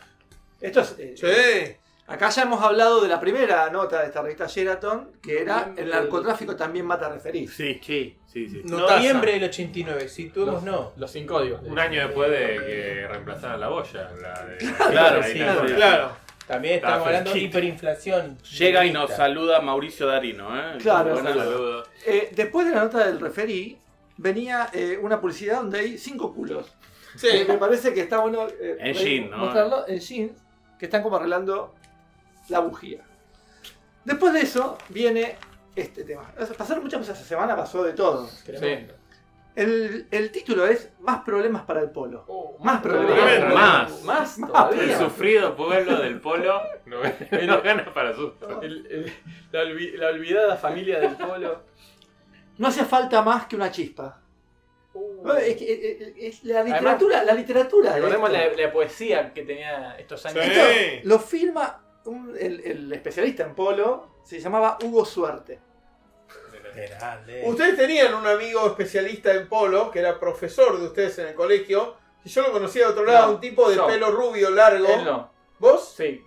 Esto 0.62 0.82
es, 0.82 0.96
eh, 1.00 1.14
Sí. 1.16 1.76
Acá 2.10 2.30
ya 2.30 2.42
hemos 2.42 2.62
hablado 2.64 3.02
de 3.02 3.08
la 3.08 3.20
primera 3.20 3.70
nota 3.70 4.00
de 4.02 4.08
esta 4.08 4.22
revista 4.22 4.48
Sheraton, 4.48 5.12
que 5.22 5.42
era 5.42 5.72
el 5.78 5.90
narcotráfico 5.90 6.56
también 6.56 6.86
mata 6.86 7.06
a 7.06 7.10
referir. 7.14 7.50
Sí, 7.50 7.80
Sí. 7.84 8.18
sí. 8.26 8.62
Noviembre 8.66 9.34
del 9.34 9.44
89, 9.44 10.08
si 10.10 10.30
tuvimos 10.30 10.56
Los, 10.56 10.64
no. 10.64 10.92
los 10.98 11.12
sin 11.12 11.26
códigos. 11.28 11.62
Un 11.64 11.78
año 11.78 12.02
después 12.08 12.32
de 12.32 12.38
que 12.66 13.08
reemplazaran 13.08 13.60
la 13.60 13.68
boya. 13.70 14.10
La 14.22 14.46
de, 14.46 14.58
Claro, 14.92 15.20
la 15.22 15.28
sí. 15.28 15.40
Claro. 15.76 16.12
También 16.48 16.76
estamos 16.76 16.98
Está 16.98 17.08
hablando 17.10 17.32
de 17.34 17.40
hiperinflación. 17.42 18.38
Llega 18.58 18.84
y 18.86 18.92
nos 18.92 19.12
saluda 19.12 19.62
Mauricio 19.62 20.08
Darino, 20.08 20.50
¿eh? 20.58 20.78
Claro. 20.82 21.14
Buenas- 21.14 21.36
Saludos. 21.36 21.90
Eh, 22.08 22.30
después 22.36 22.66
de 22.68 22.74
la 22.74 22.84
nota 22.86 23.06
del 23.06 23.20
referí, 23.20 23.78
venía 24.18 24.70
eh, 24.74 24.98
una 25.00 25.22
publicidad 25.22 25.58
donde 25.58 25.80
hay 25.80 25.98
cinco 26.00 26.34
culos. 26.34 26.76
Sí. 27.16 27.28
Eh, 27.32 27.46
me 27.48 27.58
parece 27.60 27.94
que 27.94 28.02
está 28.02 28.18
bueno 28.20 28.48
eh, 28.48 28.78
En 28.80 28.94
re- 28.96 29.00
jean, 29.00 29.30
¿no? 29.30 29.38
mostrarlo 29.38 29.88
en 29.88 30.00
jeans, 30.00 30.32
que 30.80 30.86
están 30.86 31.04
como 31.04 31.18
arreglando 31.18 31.76
la 32.50 32.60
bujía. 32.60 33.04
Después 34.06 34.34
de 34.34 34.42
eso 34.42 34.78
viene 34.90 35.36
este 35.76 36.04
tema. 36.04 36.32
Pasaron 36.58 36.84
muchas 36.84 37.00
cosas 37.00 37.18
esta 37.18 37.28
semana, 37.30 37.56
pasó 37.56 37.84
de 37.84 37.94
todo. 37.94 38.30
Tremendo. 38.46 38.94
El, 39.56 40.08
el 40.12 40.32
título 40.32 40.66
es 40.68 40.90
Más 41.00 41.22
problemas 41.24 41.64
para 41.64 41.82
el 41.82 41.90
polo. 41.90 42.24
Oh, 42.28 42.58
Más 42.64 42.82
problemas. 42.82 43.16
Tremendo. 43.26 43.56
Más. 43.56 44.02
Más 44.04 44.38
El 44.38 44.46
todavía. 44.48 44.98
sufrido 45.00 45.56
pueblo 45.56 45.98
del 45.98 46.22
polo 46.22 46.62
no, 46.86 46.98
no 47.46 47.62
gana 47.62 47.94
para 47.94 48.14
susto. 48.16 48.62
El- 48.62 48.86
el- 48.88 49.14
la, 49.52 49.64
olvi- 49.64 49.96
la 49.96 50.08
olvidada 50.10 50.56
familia 50.56 51.00
del 51.00 51.16
polo. 51.16 51.64
No 52.58 52.68
hace 52.68 52.86
falta 52.86 53.22
más 53.22 53.48
que 53.48 53.56
una 53.56 53.72
chispa. 53.72 54.22
Uh. 54.94 55.30
Es, 55.34 55.56
que, 55.58 55.66
eh, 55.74 55.98
eh, 56.02 56.14
es 56.28 56.44
la 56.46 56.64
literatura, 56.64 57.24
la 57.24 57.34
literatura. 57.34 57.90
de 57.92 57.96
Recordemos 57.98 58.32
la, 58.32 58.48
la 58.54 58.72
poesía 58.72 59.34
que 59.34 59.44
tenía 59.44 59.96
estos 59.98 60.26
años. 60.26 60.44
Sí. 60.46 60.52
Esto 60.52 61.08
lo 61.08 61.20
firma 61.20 61.82
un- 62.10 62.36
el, 62.40 62.60
el 62.62 62.92
especialista 62.94 63.44
en 63.44 63.56
polo, 63.56 64.08
se 64.24 64.40
llamaba 64.40 64.78
Hugo 64.84 65.06
Suerte. 65.06 65.60
Grande. 66.76 67.42
Ustedes 67.46 67.76
tenían 67.78 68.14
un 68.14 68.26
amigo 68.28 68.66
especialista 68.68 69.34
en 69.34 69.50
polo, 69.50 69.90
que 69.92 70.00
era 70.00 70.20
profesor 70.20 70.80
de 70.80 70.86
ustedes 70.88 71.18
en 71.20 71.28
el 71.30 71.34
colegio, 71.34 71.96
y 72.24 72.30
yo 72.30 72.42
lo 72.44 72.52
conocía 72.52 72.86
de 72.86 72.92
otro 72.92 73.06
lado, 73.06 73.28
No, 73.28 73.34
un 73.34 73.40
tipo 73.42 73.70
de 73.70 73.76
yo. 73.76 73.88
pelo 73.88 74.12
rubio 74.12 74.50
largo. 74.52 74.88
Él 74.88 75.04
no. 75.06 75.32
¿Vos? 75.58 75.94
Sí. 75.98 76.24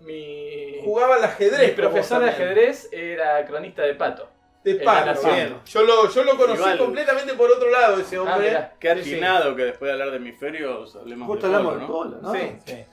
Mi, 0.00 0.80
Jugaba 0.84 1.16
al 1.16 1.24
ajedrez. 1.24 1.70
mi 1.70 1.74
profesor 1.76 2.22
de 2.22 2.30
ajedrez 2.30 2.88
era 2.92 3.44
cronista 3.44 3.82
de 3.82 3.94
pato. 3.94 4.28
De 4.64 4.74
pato, 4.76 5.22
bien. 5.24 5.56
Yo 5.66 5.82
lo, 5.82 6.08
yo 6.08 6.22
lo 6.24 6.36
conocí 6.36 6.58
Igual. 6.60 6.78
completamente 6.78 7.32
por 7.34 7.50
otro 7.50 7.70
lado, 7.70 7.98
ese 8.00 8.16
Ah, 8.16 8.22
hombre. 8.22 8.48
mirá. 8.48 8.74
Qué 8.78 8.94
sí. 9.02 9.12
atinado 9.14 9.56
que 9.56 9.64
después 9.64 9.88
de 9.88 9.92
hablar 9.92 10.10
de 10.10 10.16
hemisferios 10.18 10.96
hablemos 10.96 11.26
Justo 11.28 11.48
de 11.48 11.56
hablamos 11.56 11.86
polo, 11.88 12.10
del 12.10 12.22
¿no? 12.22 12.28
polo, 12.28 12.32
¿no? 12.32 12.32
Sí. 12.32 12.56
Sí. 12.66 12.84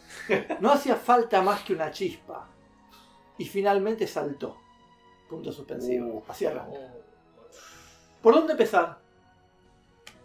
No 0.59 0.71
hacía 0.71 0.95
falta 0.95 1.41
más 1.41 1.61
que 1.61 1.73
una 1.73 1.91
chispa. 1.91 2.47
Y 3.37 3.45
finalmente 3.45 4.07
saltó. 4.07 4.57
Punto 5.29 5.51
suspensivo. 5.51 6.07
Uh. 6.07 6.23
Así 6.27 6.45
arranca. 6.45 6.93
¿Por 8.21 8.33
dónde 8.33 8.53
empezar? 8.53 8.99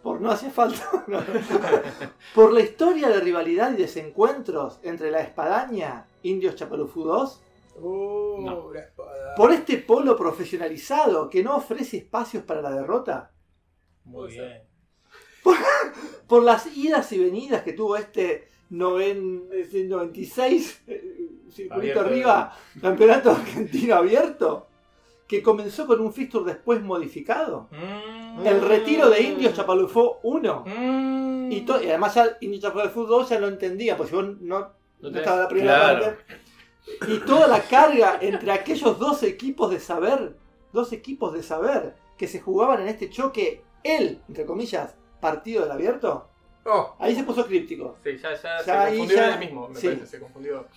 Por 0.01 0.19
no 0.19 0.31
hacía 0.31 0.49
falta. 0.49 0.83
No. 1.07 1.23
Por 2.33 2.53
la 2.53 2.61
historia 2.61 3.09
de 3.09 3.19
rivalidad 3.19 3.71
y 3.71 3.81
desencuentros 3.81 4.79
entre 4.83 5.11
la 5.11 5.21
espadaña 5.21 6.07
Indios 6.23 6.55
Chapalufú 6.55 7.03
2. 7.03 7.41
Uh, 7.75 8.41
No. 8.41 8.71
Por 9.35 9.51
este 9.51 9.77
polo 9.77 10.15
profesionalizado 10.15 11.29
que 11.29 11.43
no 11.43 11.55
ofrece 11.55 11.97
espacios 11.97 12.43
para 12.43 12.61
la 12.61 12.71
derrota. 12.71 13.31
Muy 14.05 14.31
bien. 14.31 14.63
Por 16.27 16.43
las 16.43 16.75
idas 16.75 17.11
y 17.11 17.19
venidas 17.19 17.63
que 17.63 17.73
tuvo 17.73 17.97
este 17.97 18.49
noven- 18.73 19.47
ese 19.51 19.83
96 19.85 20.81
eh, 20.87 21.29
circuito 21.51 21.99
arriba, 22.01 22.51
campeonato 22.81 23.31
argentino 23.31 23.95
abierto, 23.95 24.67
que 25.27 25.41
comenzó 25.41 25.85
con 25.87 26.01
un 26.01 26.11
fixture 26.11 26.45
después 26.45 26.81
modificado. 26.81 27.69
Mm. 27.71 28.45
El 28.45 28.61
retiro 28.61 29.09
de 29.09 29.21
Indios 29.21 29.53
Chapalufó 29.53 30.19
1. 30.23 30.63
Mm. 30.65 31.51
Y, 31.51 31.65
además 31.69 32.15
ya 32.15 32.37
Indios 32.41 32.63
Chapalufó 32.63 33.05
2 33.05 33.29
ya 33.29 33.39
lo 33.39 33.47
entendía, 33.47 33.95
porque 33.95 34.09
si 34.09 34.15
vos 34.15 34.25
no, 34.41 34.59
no 34.99 35.09
tenés- 35.09 35.17
estaba 35.19 35.41
la 35.43 35.47
primera 35.47 35.79
claro. 35.79 36.03
parte. 36.05 36.23
Y 37.07 37.17
toda 37.19 37.47
la 37.47 37.61
carga 37.61 38.17
entre 38.19 38.51
aquellos 38.51 38.99
dos 38.99 39.23
equipos 39.23 39.71
de 39.71 39.79
saber, 39.79 40.35
dos 40.73 40.91
equipos 40.91 41.31
de 41.33 41.43
saber, 41.43 41.95
que 42.17 42.27
se 42.27 42.41
jugaban 42.41 42.81
en 42.81 42.87
este 42.89 43.09
choque, 43.09 43.63
el, 43.83 44.21
entre 44.27 44.45
comillas, 44.45 44.95
partido 45.21 45.61
del 45.61 45.71
abierto, 45.71 46.27
Oh, 46.65 46.95
ahí 46.99 47.15
se 47.15 47.23
puso 47.23 47.45
críptico. 47.45 47.97
Sí, 48.03 48.17
ya, 48.17 48.33
ya, 48.35 48.57
Ya 48.59 48.63
se 48.63 48.71
ahí 48.71 48.97
confundió 48.97 49.17
ya- 49.17 49.27
en 49.27 49.33
el 49.33 49.39
mismo, 49.39 49.67
me 49.67 49.75
sí. 49.79 49.87
parece, 49.87 50.07
se 50.07 50.19
confundió. 50.19 50.67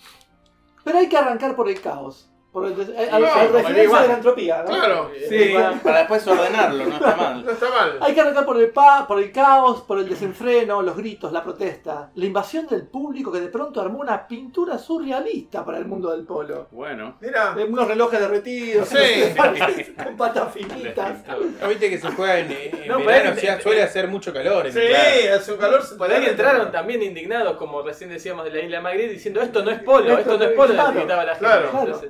Pero 0.83 0.97
hay 0.99 1.09
que 1.09 1.17
arrancar 1.17 1.55
por 1.55 1.69
el 1.69 1.79
caos. 1.81 2.29
Por 2.57 2.65
el 2.67 2.75
des- 2.75 2.89
al, 3.11 3.21
No, 3.21 3.69
de 4.01 4.07
la 4.07 4.13
entropía, 4.15 4.63
¿no? 4.63 4.69
claro. 4.69 5.11
Sí, 5.29 5.53
para 5.83 5.99
después 5.99 6.25
ordenarlo, 6.27 6.85
no 6.85 6.95
está 6.95 7.15
mal. 7.15 7.45
No 7.45 7.51
está 7.51 7.69
mal. 7.69 7.97
Hay 8.01 8.13
que 8.15 8.21
arrancar 8.21 8.45
por 8.45 8.57
el, 8.59 8.69
pa, 8.71 9.05
por 9.07 9.19
el 9.19 9.31
caos, 9.31 9.81
por 9.81 9.99
el 9.99 10.09
desenfreno, 10.09 10.81
los 10.81 10.97
gritos, 10.97 11.31
la 11.31 11.43
protesta, 11.43 12.09
la 12.15 12.25
invasión 12.25 12.65
del 12.65 12.87
público 12.87 13.31
que 13.31 13.39
de 13.41 13.49
pronto 13.49 13.79
armó 13.79 13.99
una 13.99 14.27
pintura 14.27 14.79
surrealista 14.79 15.63
para 15.63 15.77
el 15.77 15.85
mundo 15.85 16.09
del 16.09 16.25
polo. 16.25 16.67
Bueno. 16.71 17.15
Mira. 17.21 17.53
Eh, 17.57 17.63
Unos 17.65 17.87
relojes 17.87 18.19
derretidos, 18.19 18.87
Sí. 18.89 18.95
con 20.03 20.17
patas 20.17 20.51
finitas. 20.53 21.17
No, 21.61 21.67
viste 21.69 21.89
que 21.89 21.97
se 21.99 22.07
juega 22.11 22.39
en, 22.39 22.51
en 22.51 22.87
No, 22.87 22.99
verano, 23.03 23.35
o 23.35 23.39
sea, 23.39 23.61
suele 23.61 23.83
hacer 23.83 24.07
mucho 24.07 24.33
calor. 24.33 24.65
en 24.67 24.73
Sí, 24.73 24.79
el- 24.79 25.33
hace 25.33 25.51
un 25.51 25.57
calor. 25.59 25.81
Por 25.97 26.11
ahí 26.11 26.25
entraron 26.25 26.71
también 26.71 27.03
indignados, 27.03 27.57
como 27.57 27.81
recién 27.81 28.09
decíamos 28.09 28.45
de 28.45 28.51
la 28.51 28.59
isla 28.61 28.81
Magritte, 28.81 29.09
diciendo 29.13 29.41
esto 29.41 29.63
no 29.63 29.71
es 29.71 29.79
polo, 29.83 30.17
esto 30.17 30.37
no 30.37 30.43
es 30.45 30.51
polo, 30.51 30.73
Claro, 30.73 30.93
la 30.93 30.93
gente. 31.35 31.39
claro. 31.39 31.69
Entonces, 31.73 32.09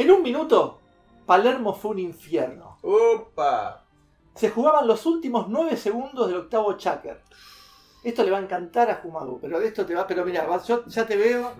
En 0.00 0.10
un 0.10 0.22
minuto, 0.22 0.80
Palermo 1.26 1.74
fue 1.74 1.90
un 1.92 1.98
infierno. 1.98 2.78
Opa. 2.82 3.84
se 4.34 4.48
jugaban 4.48 4.86
los 4.86 5.04
últimos 5.04 5.48
9 5.48 5.76
segundos 5.76 6.26
del 6.28 6.38
octavo 6.38 6.72
Chaker. 6.78 7.20
Esto 8.02 8.22
le 8.24 8.30
va 8.30 8.38
a 8.38 8.40
encantar 8.40 8.88
a 8.90 8.94
Jumagu, 8.96 9.38
pero 9.40 9.60
de 9.60 9.66
esto 9.66 9.84
te 9.84 9.94
va. 9.94 10.06
Pero 10.06 10.24
mira, 10.24 10.46
yo 10.66 10.86
ya 10.86 11.06
te 11.06 11.16
veo. 11.16 11.52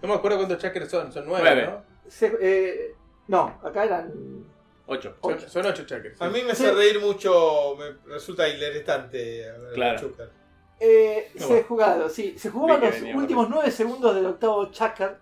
No 0.00 0.08
me 0.08 0.14
acuerdo 0.14 0.36
cuántos 0.36 0.58
chakras 0.58 0.88
son, 0.88 1.10
son 1.12 1.24
nueve, 1.26 1.42
Nueve. 1.44 1.66
¿no? 1.72 2.10
se- 2.10 2.38
eh, 2.40 2.94
no, 3.26 3.58
acá 3.64 3.84
eran. 3.84 4.12
8. 4.86 5.16
Son, 5.20 5.40
son 5.40 5.66
ocho 5.66 5.84
chakras. 5.84 6.22
A 6.22 6.28
mí 6.28 6.40
me 6.42 6.54
Sí. 6.54 6.64
hace 6.64 6.72
reír 6.72 7.00
mucho, 7.00 7.74
me 7.76 8.12
resulta 8.14 8.48
hilarante 8.48 9.50
hablar 9.50 9.68
de 9.70 9.74
Claro. 9.74 9.98
Chucker. 10.00 10.30
Eh, 10.80 11.32
No, 11.34 11.40
se 11.40 11.46
bueno. 11.48 11.66
jugado, 11.66 12.08
sí, 12.08 12.38
se 12.38 12.50
jugaban 12.50 12.76
Vi 12.80 12.86
que 12.86 12.92
los 12.92 13.00
venía 13.02 13.16
últimos 13.16 13.50
9 13.50 13.70
segundos 13.72 14.14
del 14.14 14.26
octavo 14.26 14.66
Chaker. 14.70 15.18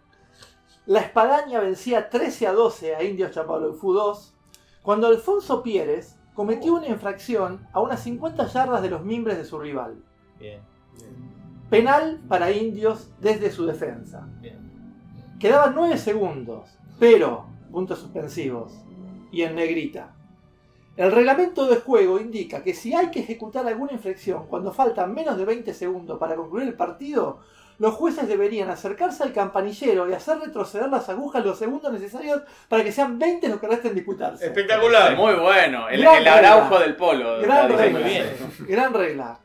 La 0.86 1.00
espadaña 1.00 1.60
vencía 1.60 2.10
13 2.10 2.46
a 2.46 2.52
12 2.52 2.94
a 2.94 3.02
Indios 3.02 3.32
Chapalufú 3.32 3.92
2 3.92 4.34
cuando 4.82 5.08
Alfonso 5.08 5.62
Pieres 5.62 6.16
cometió 6.34 6.74
una 6.74 6.86
infracción 6.86 7.66
a 7.72 7.80
unas 7.80 8.00
50 8.04 8.46
yardas 8.46 8.82
de 8.82 8.90
los 8.90 9.04
mimbres 9.04 9.36
de 9.36 9.44
su 9.44 9.58
rival. 9.58 9.96
Bien, 10.38 10.60
Penal 11.70 12.20
para 12.28 12.52
Indios 12.52 13.10
desde 13.20 13.50
su 13.50 13.66
defensa. 13.66 14.28
bien. 14.40 14.64
Quedaban 15.40 15.74
9 15.74 15.98
segundos, 15.98 16.78
pero, 17.00 17.46
puntos 17.72 17.98
suspensivos, 17.98 18.72
y 19.32 19.42
en 19.42 19.56
negrita. 19.56 20.14
El 20.96 21.10
reglamento 21.12 21.66
de 21.66 21.76
juego 21.76 22.20
indica 22.20 22.62
que 22.62 22.72
si 22.72 22.94
hay 22.94 23.10
que 23.10 23.20
ejecutar 23.20 23.66
alguna 23.66 23.92
infracción 23.92 24.46
cuando 24.46 24.72
faltan 24.72 25.12
menos 25.12 25.36
de 25.36 25.44
20 25.44 25.74
segundos 25.74 26.18
para 26.18 26.36
concluir 26.36 26.68
el 26.68 26.74
partido, 26.74 27.40
los 27.78 27.94
jueces 27.94 28.26
deberían 28.28 28.70
acercarse 28.70 29.22
al 29.22 29.32
campanillero 29.32 30.08
y 30.08 30.14
hacer 30.14 30.38
retroceder 30.38 30.88
las 30.88 31.08
agujas 31.08 31.44
los 31.44 31.58
segundos 31.58 31.92
necesarios 31.92 32.42
para 32.68 32.82
que 32.82 32.90
sean 32.92 33.18
20 33.18 33.48
los 33.48 33.60
que 33.60 33.66
resten 33.68 33.94
disputarse. 33.94 34.46
Espectacular. 34.46 35.14
Muy 35.16 35.34
bueno. 35.34 35.88
El, 35.88 36.00
el 36.06 36.26
araujo 36.28 36.78
del 36.78 36.96
polo. 36.96 37.40
Gran 37.40 37.68
regla. 37.68 37.98
diciendo. 38.00 38.46
Gran 38.60 38.94
regla. 38.94 39.38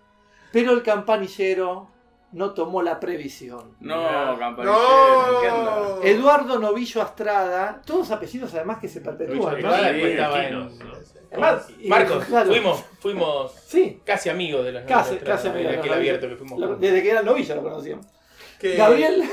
Pero 0.51 0.71
el 0.71 0.81
campanillero 0.83 1.89
no 2.33 2.51
tomó 2.53 2.81
la 2.81 2.99
previsión. 2.99 3.75
No, 3.81 4.37
campanillero. 4.39 6.01
Eduardo 6.03 6.59
Novillo 6.59 7.01
Astrada, 7.01 7.81
todos 7.85 8.11
apellidos 8.11 8.53
además 8.53 8.77
que 8.79 8.87
se 8.87 9.01
perpetúan. 9.01 9.55
Además, 11.33 11.67
Marcos, 11.87 12.25
claro. 12.25 12.49
fuimos, 12.49 12.83
fuimos 12.99 13.53
Sí, 13.65 14.01
casi 14.05 14.29
amigos 14.29 14.65
de 14.65 14.73
los 14.73 14.83
casi, 14.83 15.11
Novillos 15.15 15.29
casi 15.29 15.47
amigos. 15.47 15.71
de 15.71 15.77
aquel 15.77 15.91
Lo- 15.91 15.97
abierto 15.97 16.27
que 16.27 16.35
fuimos 16.35 16.59
lo- 16.59 16.65
juntos. 16.67 16.81
Desde 16.81 17.01
que 17.01 17.09
era 17.11 17.21
Novillo 17.21 17.55
lo 17.55 17.63
conocíamos. 17.63 18.05
Que- 18.61 18.75
Gabriel, 18.75 19.23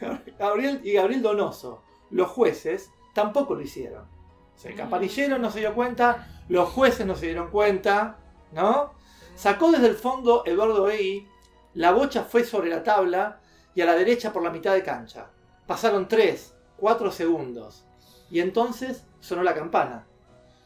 Gabriel 0.38 0.80
y 0.84 0.92
Gabriel 0.92 1.22
Donoso, 1.22 1.82
los 2.10 2.28
jueces, 2.28 2.90
tampoco 3.12 3.54
lo 3.54 3.60
hicieron. 3.62 4.04
O 4.04 4.58
sea, 4.58 4.70
el 4.70 4.76
campanillero 4.76 5.38
no 5.38 5.50
se 5.50 5.60
dio 5.60 5.74
cuenta, 5.74 6.42
los 6.48 6.68
jueces 6.70 7.06
no 7.06 7.14
se 7.16 7.26
dieron 7.26 7.50
cuenta, 7.50 8.18
¿no? 8.52 8.92
Sacó 9.34 9.70
desde 9.70 9.88
el 9.88 9.94
fondo 9.94 10.42
Eduardo 10.46 10.88
Egui, 10.90 11.26
la 11.74 11.92
bocha 11.92 12.24
fue 12.24 12.44
sobre 12.44 12.70
la 12.70 12.82
tabla 12.82 13.40
y 13.74 13.82
a 13.82 13.86
la 13.86 13.94
derecha 13.94 14.32
por 14.32 14.42
la 14.42 14.50
mitad 14.50 14.74
de 14.74 14.82
cancha. 14.82 15.30
Pasaron 15.66 16.08
3, 16.08 16.54
4 16.76 17.10
segundos 17.12 17.84
y 18.30 18.40
entonces 18.40 19.06
sonó 19.20 19.42
la 19.42 19.54
campana. 19.54 20.06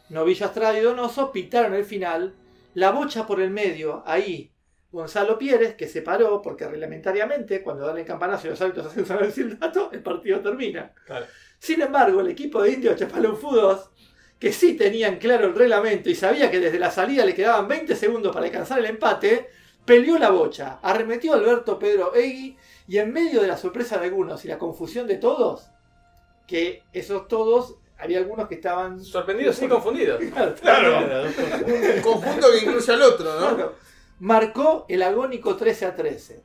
Novillo 0.09 0.47
Astrada 0.47 0.79
y 0.79 0.83
Donoso 0.83 1.33
pitaron 1.33 1.75
el 1.75 1.85
final, 1.85 2.35
la 2.75 2.91
bocha 2.93 3.27
por 3.27 3.41
el 3.41 3.51
medio, 3.51 4.03
ahí 4.07 4.52
Gonzalo 4.93 5.39
Pieres, 5.39 5.75
que 5.75 5.89
se 5.89 6.03
paró 6.03 6.43
porque 6.43 6.69
reglamentariamente, 6.69 7.63
cuando 7.63 7.87
dan 7.87 7.99
el 7.99 8.05
campanazo 8.05 8.47
y 8.47 8.51
los 8.51 8.61
árbitros 8.61 8.87
hacen 8.87 9.07
sonar 9.07 9.25
el 9.25 9.33
silbato, 9.33 9.91
el 9.91 10.03
partido 10.03 10.41
termina. 10.41 10.93
Claro. 11.07 11.27
Sin 11.59 11.81
embargo, 11.81 12.21
el 12.21 12.29
equipo 12.29 12.63
de 12.63 12.73
Indios 12.73 12.97
Chapalufú 12.97 13.53
2, 13.53 13.91
que 14.39 14.53
sí 14.53 14.75
tenían 14.75 15.17
claro 15.17 15.47
el 15.47 15.55
reglamento 15.55 16.11
y 16.11 16.15
sabía 16.15 16.51
que 16.51 16.61
desde 16.61 16.79
la 16.79 16.91
salida 16.91 17.25
le 17.25 17.35
quedaban 17.35 17.69
20 17.69 17.97
segundos 17.97 18.35
para 18.35 18.47
alcanzar 18.47 18.81
el 18.81 18.87
empate, 18.87 19.49
peleó 19.85 20.19
la 20.19 20.31
bocha, 20.31 20.79
arremetió 20.83 21.33
a 21.33 21.37
Alberto 21.37 21.79
Pedro 21.79 22.15
Egui 22.15 22.57
y 22.87 22.99
en 22.99 23.13
medio 23.13 23.41
de 23.41 23.49
la 23.49 23.57
sorpresa 23.57 23.99
de 23.99 24.07
algunos 24.07 24.45
y 24.45 24.49
la 24.49 24.59
confusión 24.59 25.07
de 25.07 25.17
todos, 25.17 25.71
que 26.47 26.83
esos 26.93 27.29
todos, 27.29 27.77
había 27.97 28.19
algunos 28.19 28.49
que 28.49 28.57
estaban... 28.57 29.03
Sorprendidos 29.03 29.63
y 29.63 29.69
confundidos. 29.69 30.21
Claro, 30.35 30.55
Claro. 30.61 31.25
Un 31.25 32.03
conjunto 32.03 32.51
que 32.51 32.59
incluye 32.59 32.93
al 32.93 33.03
otro, 33.03 33.41
¿no? 33.41 33.55
Claro. 33.55 33.75
Marcó 34.23 34.87
el 34.89 35.03
agónico 35.03 35.57
13 35.57 35.85
a 35.85 35.97
13. 35.97 36.45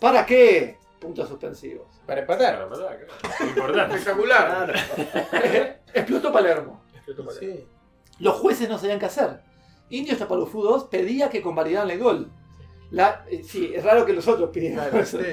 ¿Para 0.00 0.26
qué? 0.26 0.76
Puntos 0.98 1.28
suspensivos. 1.28 1.86
Para 2.04 2.22
empatar. 2.22 2.68
Importante. 3.46 3.94
Espectacular. 3.94 4.74
Explotó 5.94 6.32
Palermo. 6.32 6.82
Sí. 7.38 7.64
Los 8.18 8.34
jueces 8.34 8.68
no 8.68 8.76
sabían 8.76 8.98
qué 8.98 9.06
hacer. 9.06 9.40
Indios 9.88 10.18
Chapalufú 10.18 10.60
2 10.62 10.86
pedía 10.86 11.30
que 11.30 11.40
convalidaran 11.40 11.88
el 11.92 12.00
gol. 12.00 12.32
La, 12.90 13.24
eh, 13.30 13.44
sí, 13.44 13.70
es 13.72 13.84
raro 13.84 14.04
que 14.04 14.12
los 14.12 14.26
otros 14.26 14.50
pidieran 14.50 14.96
eso. 14.96 15.20
Sí. 15.20 15.26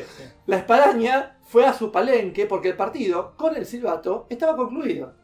La 0.45 0.57
espadaña 0.57 1.39
fue 1.41 1.65
a 1.65 1.73
su 1.73 1.91
palenque 1.91 2.45
porque 2.45 2.69
el 2.69 2.77
partido, 2.77 3.33
con 3.35 3.55
el 3.55 3.65
silbato, 3.65 4.27
estaba 4.29 4.55
concluido. 4.55 5.15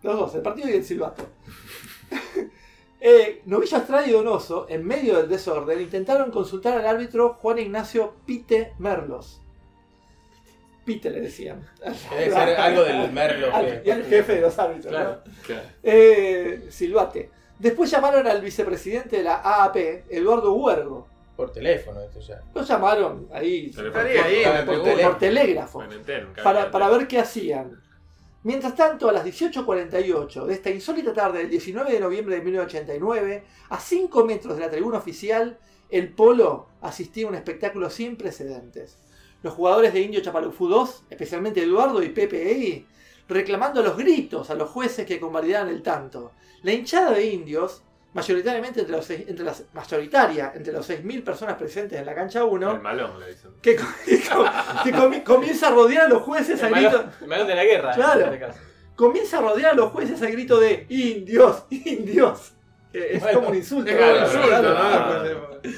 Los 0.00 0.16
dos, 0.16 0.34
el 0.36 0.40
partido 0.40 0.70
y 0.70 0.72
el 0.72 0.84
silbato. 0.84 1.26
Eh, 3.00 3.42
Novillo 3.46 3.82
y 4.06 4.10
Donoso, 4.10 4.66
en 4.68 4.84
medio 4.86 5.16
del 5.18 5.28
desorden, 5.28 5.80
intentaron 5.80 6.30
consultar 6.30 6.78
al 6.78 6.86
árbitro 6.86 7.34
Juan 7.34 7.58
Ignacio 7.58 8.14
Pite 8.26 8.72
Merlos. 8.78 9.40
Pite 10.84 11.10
le 11.10 11.20
decían. 11.20 11.68
Debe 12.10 12.30
ser 12.30 12.56
algo 12.60 12.82
del 12.82 13.12
Merlo. 13.12 13.54
Al- 13.54 13.82
que- 13.82 13.88
y 13.88 13.90
al 13.90 14.04
jefe 14.04 14.36
de 14.36 14.40
los 14.40 14.58
árbitros. 14.58 14.92
¿no? 14.92 14.98
Claro. 14.98 15.22
Claro. 15.46 15.62
Eh, 15.82 16.66
Silbate. 16.70 17.30
Después 17.58 17.90
llamaron 17.90 18.26
al 18.26 18.40
vicepresidente 18.40 19.18
de 19.18 19.22
la 19.24 19.36
AAP, 19.42 20.04
Eduardo 20.08 20.52
Huergo. 20.54 21.06
Por 21.36 21.52
teléfono, 21.52 22.00
esto 22.02 22.20
ya. 22.20 22.40
Lo 22.54 22.62
llamaron 22.62 23.28
ahí 23.32 23.66
Estaría 23.76 24.24
ahí, 24.24 24.42
Por- 24.44 24.52
me 24.54 24.62
por 24.62 24.82
por, 24.82 25.00
por 25.02 25.18
telégrafo 25.18 25.78
Bueno, 25.78 25.94
entero, 25.94 26.28
un 26.28 26.34
para, 26.70 26.88
ver 26.88 27.06
qué 27.06 27.18
hacían. 27.18 27.80
Mientras 28.48 28.74
tanto, 28.74 29.10
a 29.10 29.12
las 29.12 29.26
18.48 29.26 30.46
de 30.46 30.54
esta 30.54 30.70
insólita 30.70 31.12
tarde 31.12 31.40
del 31.40 31.50
19 31.50 31.92
de 31.92 32.00
noviembre 32.00 32.36
de 32.36 32.40
1989, 32.40 33.44
a 33.68 33.78
5 33.78 34.24
metros 34.24 34.56
de 34.56 34.62
la 34.62 34.70
tribuna 34.70 34.96
oficial, 34.96 35.58
el 35.90 36.14
Polo 36.14 36.66
asistía 36.80 37.26
a 37.26 37.28
un 37.28 37.34
espectáculo 37.34 37.90
sin 37.90 38.16
precedentes. 38.16 38.96
Los 39.42 39.52
jugadores 39.52 39.92
de 39.92 40.00
Indio 40.00 40.22
Chapalufú 40.22 40.66
2, 40.66 41.08
especialmente 41.10 41.62
Eduardo 41.62 42.02
y 42.02 42.08
Pepe 42.08 42.50
Egui, 42.50 42.86
reclamando 43.28 43.82
los 43.82 43.98
gritos 43.98 44.48
a 44.48 44.54
los 44.54 44.70
jueces 44.70 45.04
que 45.04 45.20
convalidaran 45.20 45.68
el 45.68 45.82
tanto. 45.82 46.32
La 46.62 46.72
hinchada 46.72 47.10
de 47.10 47.26
indios, 47.26 47.82
mayoritariamente 48.14 48.80
entre 48.80 48.96
los 48.96 49.04
seis- 49.04 49.24
entre 49.28 49.44
las, 49.44 49.64
mayoritaria 49.72 50.52
entre 50.54 50.72
los 50.72 50.88
6.000 50.88 51.22
personas 51.22 51.56
presentes 51.56 51.98
en 51.98 52.06
la 52.06 52.14
cancha 52.14 52.44
1, 52.44 52.70
El 52.72 52.80
malón, 52.80 53.20
le 53.20 53.28
dicen. 53.28 53.50
que, 53.62 53.76
que 54.06 54.20
com- 54.28 54.46
que 54.84 54.92
comi- 54.92 55.22
comienza 55.22 55.68
a 55.68 55.70
rodear 55.72 56.06
a 56.06 56.08
los 56.08 56.22
jueces 56.22 56.62
a 56.62 56.68
El 56.68 56.74
grito, 56.74 56.90
malón, 56.90 57.12
el 57.20 57.26
malón 57.28 57.46
de 57.46 57.54
la 57.54 57.64
guerra. 57.64 57.94
Claro. 57.94 58.20
en 58.20 58.32
este 58.34 58.46
caso. 58.46 58.58
comienza 58.96 59.38
a 59.38 59.42
rodear 59.42 59.72
a 59.72 59.74
los 59.74 59.92
jueces 59.92 60.20
al 60.22 60.32
grito 60.32 60.58
de 60.58 60.86
indios, 60.88 61.64
indios. 61.70 62.52
Es 62.92 63.20
Bueno, 63.22 63.38
como 63.40 63.50
un 63.50 63.56
insulto. 63.56 63.90
Es 63.90 63.96
como 63.96 64.08
un 64.08 64.14
Claro, 64.14 64.26
insulto, 64.26 64.48
claro. 64.58 65.60
¿no? 65.62 65.70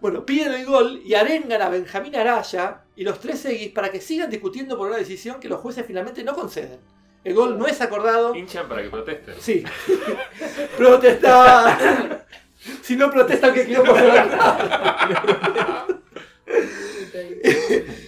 Bueno, 0.00 0.26
piden 0.26 0.52
el 0.52 0.66
gol 0.66 1.00
y 1.04 1.14
arengan 1.14 1.62
a 1.62 1.68
Benjamín 1.70 2.14
Araya 2.16 2.82
y 2.96 3.02
los 3.04 3.18
tres 3.18 3.40
seguis 3.40 3.70
para 3.70 3.90
que 3.90 4.00
sigan 4.00 4.28
discutiendo 4.28 4.76
por 4.76 4.88
una 4.88 4.96
decisión 4.98 5.40
que 5.40 5.48
los 5.48 5.60
jueces 5.60 5.86
finalmente 5.86 6.22
no 6.22 6.34
conceden. 6.34 6.78
El 7.26 7.34
gol 7.34 7.58
no 7.58 7.66
es 7.66 7.80
acordado. 7.80 8.36
Hinchan 8.36 8.68
para 8.68 8.84
que 8.84 8.88
protesten. 8.88 9.34
Sí. 9.40 9.64
Protestar. 10.76 12.24
Si 12.82 12.94
no 12.94 13.10
protestan, 13.10 13.52
que 13.52 13.76
va 13.78 14.36
a 14.38 15.86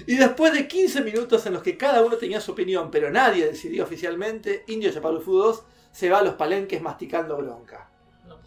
Y 0.06 0.14
después 0.14 0.52
de 0.52 0.68
15 0.68 1.00
minutos 1.00 1.44
en 1.46 1.54
los 1.54 1.64
que 1.64 1.76
cada 1.76 2.04
uno 2.04 2.16
tenía 2.16 2.40
su 2.40 2.52
opinión, 2.52 2.92
pero 2.92 3.10
nadie 3.10 3.44
decidió 3.44 3.82
oficialmente, 3.82 4.62
Indio 4.68 4.92
Chapalufú 4.92 5.36
2 5.36 5.64
se 5.90 6.08
va 6.08 6.18
a 6.18 6.22
los 6.22 6.34
palenques 6.34 6.80
masticando 6.80 7.36
bronca. 7.38 7.90
No. 8.24 8.38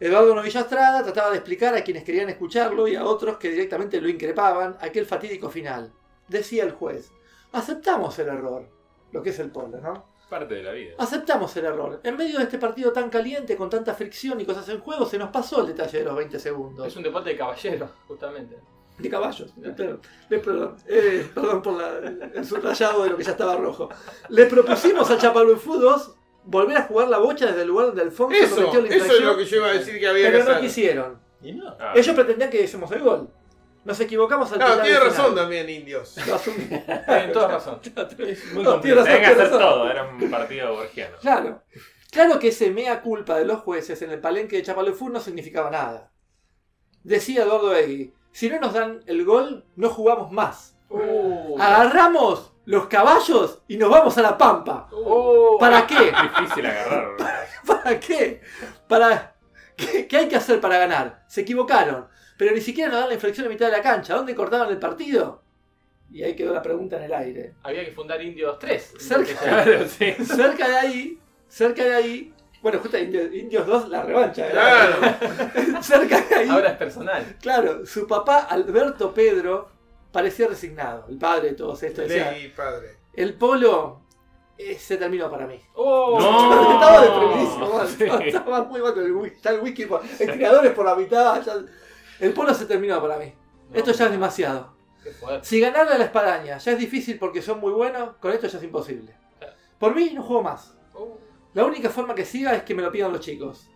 Eduardo 0.00 0.34
Novilla 0.34 0.62
Estrada 0.62 1.02
trataba 1.02 1.28
de 1.28 1.36
explicar 1.36 1.74
a 1.74 1.84
quienes 1.84 2.04
querían 2.04 2.30
escucharlo 2.30 2.88
y 2.88 2.96
a 2.96 3.04
otros 3.04 3.36
que 3.36 3.50
directamente 3.50 4.00
lo 4.00 4.08
increpaban 4.08 4.78
aquel 4.80 5.04
fatídico 5.04 5.50
final. 5.50 5.92
Decía 6.26 6.64
el 6.64 6.72
juez, 6.72 7.10
aceptamos 7.52 8.18
el 8.18 8.28
error, 8.28 8.79
lo 9.12 9.22
que 9.22 9.30
es 9.30 9.38
el 9.38 9.50
polo, 9.50 9.80
¿no? 9.80 10.06
Parte 10.28 10.54
de 10.54 10.62
la 10.62 10.70
vida. 10.72 10.94
Aceptamos 10.98 11.56
el 11.56 11.64
error. 11.64 12.00
En 12.04 12.16
medio 12.16 12.38
de 12.38 12.44
este 12.44 12.58
partido 12.58 12.92
tan 12.92 13.10
caliente, 13.10 13.56
con 13.56 13.68
tanta 13.68 13.94
fricción 13.94 14.40
y 14.40 14.44
cosas 14.44 14.68
en 14.68 14.78
juego, 14.80 15.04
se 15.04 15.18
nos 15.18 15.30
pasó 15.30 15.60
el 15.62 15.66
detalle 15.68 15.98
de 15.98 16.04
los 16.04 16.14
20 16.16 16.38
segundos. 16.38 16.86
Es 16.86 16.96
un 16.96 17.02
deporte 17.02 17.30
de 17.30 17.36
caballeros, 17.36 17.90
justamente. 18.06 18.56
De 18.98 19.08
caballos. 19.08 19.52
Perdón, 19.76 20.00
le- 20.28 20.38
perdón, 20.38 20.76
eh, 20.86 21.26
perdón 21.34 21.62
por 21.62 21.72
la- 21.74 21.98
el 22.34 22.44
subrayado 22.44 23.02
de 23.04 23.10
lo 23.10 23.16
que 23.16 23.24
ya 23.24 23.32
estaba 23.32 23.56
rojo. 23.56 23.88
Le 24.28 24.46
propusimos 24.46 25.10
a 25.10 25.18
Chapalufú 25.18 25.78
2 25.78 26.14
volver 26.44 26.76
a 26.76 26.82
jugar 26.82 27.08
la 27.08 27.18
bocha 27.18 27.46
desde 27.46 27.62
el 27.62 27.68
lugar 27.68 27.86
donde 27.86 28.02
Alfonso 28.02 28.36
Eso, 28.36 28.54
cometió 28.56 28.80
la 28.82 28.86
eso 28.88 28.96
es 28.96 29.02
infracción, 29.02 29.26
lo 29.26 29.36
que 29.36 29.44
yo 29.46 29.56
iba 29.56 29.66
a 29.66 29.72
decir 29.72 29.98
que 29.98 30.06
había 30.06 30.26
pero 30.26 30.38
que 30.38 30.44
no 30.44 30.50
hacer. 30.50 30.62
quisieron. 30.62 31.18
Y 31.42 31.52
no. 31.52 31.74
Ah, 31.80 31.92
Ellos 31.96 32.14
pretendían 32.14 32.50
que 32.50 32.62
hicimos 32.62 32.90
el 32.92 33.00
gol. 33.02 33.30
Nos 33.84 33.98
equivocamos 34.00 34.52
al 34.52 34.58
Claro, 34.58 34.82
tiene 34.82 34.98
razón 35.00 35.26
final. 35.30 35.34
también, 35.36 35.68
indios. 35.70 36.14
Tienen 37.06 37.32
toda 37.32 37.48
razón. 37.48 37.80
Muy 38.54 38.62
No, 38.64 38.72
complicado. 38.72 38.80
tiene 38.80 38.94
razón, 38.94 39.24
hacer 39.24 39.36
razón. 39.38 39.58
todo, 39.58 39.90
era 39.90 40.04
un 40.04 40.30
partido 40.30 40.74
borgiano. 40.74 41.16
Claro. 41.20 41.62
Claro 42.10 42.38
que 42.38 42.48
ese 42.48 42.70
mea 42.70 43.00
culpa 43.02 43.38
de 43.38 43.44
los 43.46 43.60
jueces 43.60 44.02
en 44.02 44.10
el 44.10 44.20
palenque 44.20 44.56
de 44.56 44.62
Chapalefur 44.64 45.10
no 45.10 45.20
significaba 45.20 45.70
nada. 45.70 46.10
Decía 47.04 47.42
Eduardo 47.44 47.74
Egui, 47.74 48.12
si 48.32 48.50
no 48.50 48.58
nos 48.60 48.74
dan 48.74 49.00
el 49.06 49.24
gol, 49.24 49.64
no 49.76 49.88
jugamos 49.88 50.30
más. 50.32 50.76
Uh, 50.90 51.56
Agarramos 51.58 52.52
los 52.66 52.86
caballos 52.88 53.62
y 53.68 53.76
nos 53.78 53.88
vamos 53.90 54.18
a 54.18 54.22
la 54.22 54.36
pampa. 54.36 54.88
uh, 54.92 55.56
¿Para 55.58 55.86
qué? 55.86 56.12
Difícil 56.38 56.66
agarrar. 56.66 57.16
¿Para 57.64 57.98
qué? 58.00 58.42
¿Para 58.88 59.34
qué, 59.76 60.06
qué 60.06 60.16
hay 60.18 60.28
que 60.28 60.36
hacer 60.36 60.60
para 60.60 60.78
ganar? 60.78 61.24
Se 61.28 61.42
equivocaron, 61.42 62.08
pero 62.40 62.54
ni 62.54 62.60
siquiera 62.62 62.88
nos 62.90 63.00
dan 63.00 63.08
la 63.10 63.14
inflexión 63.16 63.46
a 63.46 63.50
mitad 63.50 63.66
de 63.66 63.72
la 63.72 63.82
cancha. 63.82 64.14
¿Dónde 64.14 64.34
cortaron 64.34 64.70
el 64.70 64.78
partido? 64.78 65.42
Y 66.10 66.22
ahí 66.22 66.34
quedó 66.34 66.54
la 66.54 66.62
pregunta 66.62 66.96
en 66.96 67.02
el 67.02 67.12
aire. 67.12 67.54
Había 67.62 67.84
que 67.84 67.92
fundar 67.92 68.22
Indios 68.22 68.58
3. 68.58 68.94
Cerca. 68.98 69.34
Claro, 69.42 69.86
sí. 69.86 70.12
Cerca 70.24 70.66
de 70.68 70.76
ahí, 70.76 71.18
cerca 71.48 71.84
de 71.84 71.94
ahí. 71.94 72.34
Bueno, 72.62 72.78
justo 72.78 72.96
Indios, 72.96 73.30
Indios 73.34 73.66
2, 73.66 73.90
la 73.90 74.02
revancha. 74.04 74.46
¿eh? 74.48 74.52
Claro. 74.52 75.82
cerca 75.82 76.18
de 76.22 76.34
ahí. 76.34 76.48
Ahora 76.48 76.70
es 76.70 76.76
personal. 76.78 77.36
Claro, 77.42 77.84
su 77.84 78.06
papá 78.06 78.38
Alberto 78.38 79.12
Pedro 79.12 79.68
parecía 80.10 80.48
resignado, 80.48 81.04
el 81.10 81.18
padre 81.18 81.50
de 81.50 81.54
todos 81.56 81.82
estos. 81.82 82.10
Sí, 82.10 82.52
padre. 82.56 82.96
el 83.12 83.34
polo 83.34 84.00
eh, 84.56 84.76
se 84.78 84.96
terminó 84.96 85.30
para 85.30 85.46
mí. 85.46 85.60
Oh, 85.74 86.18
No. 86.20 86.72
estaba 86.72 87.02
deprimidísimo. 87.02 87.86
Sí. 87.86 88.28
estaba 88.28 88.62
muy 88.64 88.80
mal 88.80 88.94
con 88.94 89.04
el 89.04 89.12
whisky. 89.12 89.36
Está 89.36 89.50
el 89.50 89.60
whisky, 89.60 89.84
por- 89.84 90.00
el 90.18 90.32
creador 90.32 90.64
es 90.66 90.72
por 90.72 90.86
la 90.86 90.94
mitad. 90.96 91.42
ya- 91.44 91.54
el 92.20 92.32
polo 92.32 92.54
se 92.54 92.66
terminó 92.66 93.00
para 93.00 93.18
mí. 93.18 93.32
No. 93.70 93.76
Esto 93.76 93.92
ya 93.92 94.06
es 94.06 94.10
demasiado. 94.10 94.74
Qué. 95.02 95.12
Si 95.42 95.60
ganarle 95.60 95.94
a 95.94 95.98
la 95.98 96.04
espadaña 96.04 96.58
ya 96.58 96.72
es 96.72 96.78
difícil 96.78 97.18
porque 97.18 97.40
son 97.42 97.60
muy 97.60 97.72
buenos, 97.72 98.16
con 98.16 98.32
esto 98.32 98.46
ya 98.46 98.58
es 98.58 98.64
imposible. 98.64 99.14
Por 99.78 99.94
mí 99.94 100.10
no 100.14 100.22
juego 100.22 100.42
más. 100.42 100.74
Uh, 100.94 101.14
La 101.54 101.64
única 101.64 101.88
forma 101.88 102.14
que 102.14 102.24
siga 102.24 102.54
es 102.54 102.62
que 102.64 102.74
me 102.74 102.82
lo 102.82 102.92
pidan 102.92 103.12
los 103.12 103.20
chicos. 103.20 103.70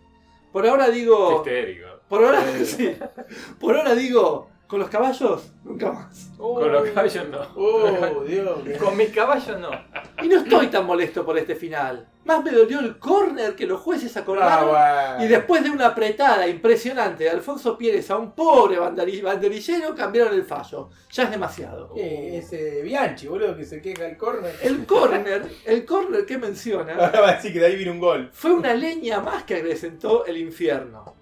Por 0.51 0.67
ahora 0.67 0.89
digo. 0.89 1.37
Histérico. 1.37 1.87
Por 2.07 2.23
ahora, 2.23 2.43
sí. 2.63 2.95
Por 3.59 3.75
ahora 3.75 3.95
digo, 3.95 4.49
con 4.67 4.79
los 4.79 4.89
caballos, 4.89 5.51
nunca 5.63 5.91
más. 5.91 6.31
uh. 6.39 6.55
Con 6.55 6.71
los 6.71 6.89
caballos 6.89 7.29
no. 7.29 7.39
Oh, 7.55 8.23
Dios. 8.27 8.59
Con 8.81 8.97
mis 8.97 9.09
caballos 9.09 9.59
no. 9.59 9.69
Y 10.23 10.27
no 10.27 10.37
estoy 10.37 10.67
tan 10.67 10.85
molesto 10.85 11.23
por 11.25 11.37
este 11.37 11.55
final. 11.55 12.07
Más 12.25 12.43
me 12.43 12.49
dolió 12.51 12.79
el 12.79 12.97
córner 12.97 13.55
que 13.55 13.67
los 13.67 13.79
jueces 13.81 14.17
Ah, 14.17 14.21
acordaron. 14.21 14.69
bueno. 14.69 15.23
Y 15.23 15.27
después 15.27 15.63
de 15.63 15.69
una 15.69 15.85
apretada 15.87 16.47
impresionante 16.47 17.25
de 17.25 17.29
Alfonso 17.29 17.77
Pérez 17.77 18.09
a 18.09 18.17
un 18.17 18.31
pobre 18.31 18.79
banderi- 18.79 19.21
banderillero, 19.21 19.93
cambiaron 19.93 20.33
el 20.33 20.43
fallo. 20.43 20.89
Ya 21.11 21.23
es 21.25 21.29
demasiado. 21.31 21.91
Eh, 21.95 22.39
ese 22.41 22.81
Bianchi, 22.81 23.27
boludo, 23.27 23.55
que 23.55 23.65
se 23.65 23.79
queja 23.79 24.07
el 24.07 24.17
córner. 24.17 24.55
El 24.63 24.87
córner, 24.87 25.43
el 25.65 25.85
córner 25.85 26.25
que 26.25 26.39
menciona, 26.39 26.93
Ahora 26.99 27.21
va 27.21 27.29
a 27.29 27.35
decir 27.35 27.53
que 27.53 27.59
de 27.59 27.67
ahí 27.67 27.75
viene 27.75 27.91
un 27.91 27.99
gol. 27.99 28.31
fue 28.33 28.51
una 28.53 28.73
leña 28.73 29.19
más 29.19 29.43
que 29.43 29.57
acrecentó 29.57 30.25
el 30.25 30.37
infierno. 30.37 31.13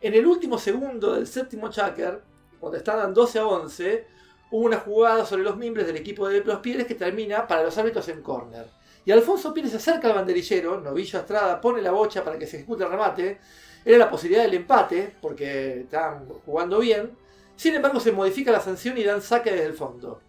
En 0.00 0.14
el 0.14 0.26
último 0.26 0.58
segundo 0.58 1.14
del 1.14 1.28
séptimo 1.28 1.68
Chaker, 1.70 2.22
cuando 2.60 2.78
estaban 2.78 3.14
12 3.14 3.38
a 3.38 3.46
11, 3.46 4.06
hubo 4.50 4.64
una 4.64 4.78
jugada 4.78 5.24
sobre 5.24 5.42
los 5.42 5.56
miembros 5.56 5.86
del 5.86 5.96
equipo 5.96 6.28
de 6.28 6.44
los 6.44 6.58
Pires 6.58 6.86
que 6.86 6.94
termina 6.94 7.46
para 7.48 7.62
los 7.62 7.76
árbitros 7.78 8.08
en 8.08 8.22
córner. 8.22 8.66
Y 9.04 9.12
Alfonso 9.12 9.54
Pires 9.54 9.70
se 9.70 9.78
acerca 9.78 10.08
al 10.08 10.14
banderillero, 10.14 10.80
Novillo 10.80 11.18
Estrada 11.18 11.60
pone 11.60 11.80
la 11.80 11.90
bocha 11.90 12.22
para 12.22 12.38
que 12.38 12.46
se 12.46 12.58
ejecute 12.58 12.84
el 12.84 12.90
remate. 12.90 13.40
Era 13.84 13.96
la 13.96 14.10
posibilidad 14.10 14.42
del 14.42 14.54
empate, 14.54 15.16
porque 15.22 15.80
estaban 15.80 16.28
jugando 16.44 16.80
bien. 16.80 17.16
Sin 17.56 17.74
embargo, 17.74 17.98
se 17.98 18.12
modifica 18.12 18.52
la 18.52 18.60
sanción 18.60 18.98
y 18.98 19.04
dan 19.04 19.22
saque 19.22 19.50
desde 19.50 19.66
el 19.66 19.74
fondo. 19.74 20.20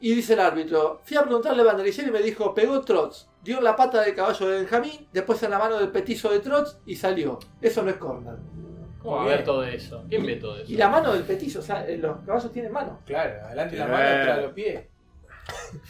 Y 0.00 0.14
dice 0.14 0.34
el 0.34 0.40
árbitro, 0.40 1.00
fui 1.04 1.16
a 1.16 1.22
preguntarle 1.22 1.62
al 1.62 1.66
banderillero 1.66 2.08
y 2.08 2.12
me 2.12 2.22
dijo, 2.22 2.54
pegó 2.54 2.80
Trots, 2.80 3.28
dio 3.42 3.60
la 3.60 3.76
pata 3.76 4.02
del 4.02 4.14
caballo 4.14 4.48
de 4.48 4.58
Benjamín, 4.58 5.08
después 5.12 5.42
en 5.42 5.50
la 5.50 5.58
mano 5.58 5.78
del 5.78 5.90
petizo 5.90 6.30
de 6.30 6.40
Trots 6.40 6.78
y 6.86 6.96
salió. 6.96 7.38
Eso 7.60 7.82
no 7.82 7.90
es 7.90 7.96
córner. 7.96 8.36
¿Cómo 9.02 9.16
va 9.16 9.22
a 9.24 9.26
ver 9.26 9.44
todo 9.44 9.64
eso? 9.64 10.04
¿Quién 10.08 10.24
ve 10.24 10.36
todo 10.36 10.56
eso? 10.56 10.70
Y 10.70 10.76
la 10.76 10.88
mano 10.88 11.12
del 11.12 11.22
petizo, 11.24 11.58
o 11.58 11.62
sea, 11.62 11.86
eh, 11.86 11.98
los 11.98 12.20
caballos 12.24 12.52
tienen 12.52 12.72
mano. 12.72 13.00
Claro, 13.04 13.46
adelante 13.46 13.76
la 13.76 13.86
mano, 13.86 13.96
atrás 14.22 14.42
los 14.42 14.52
pies. 14.52 14.84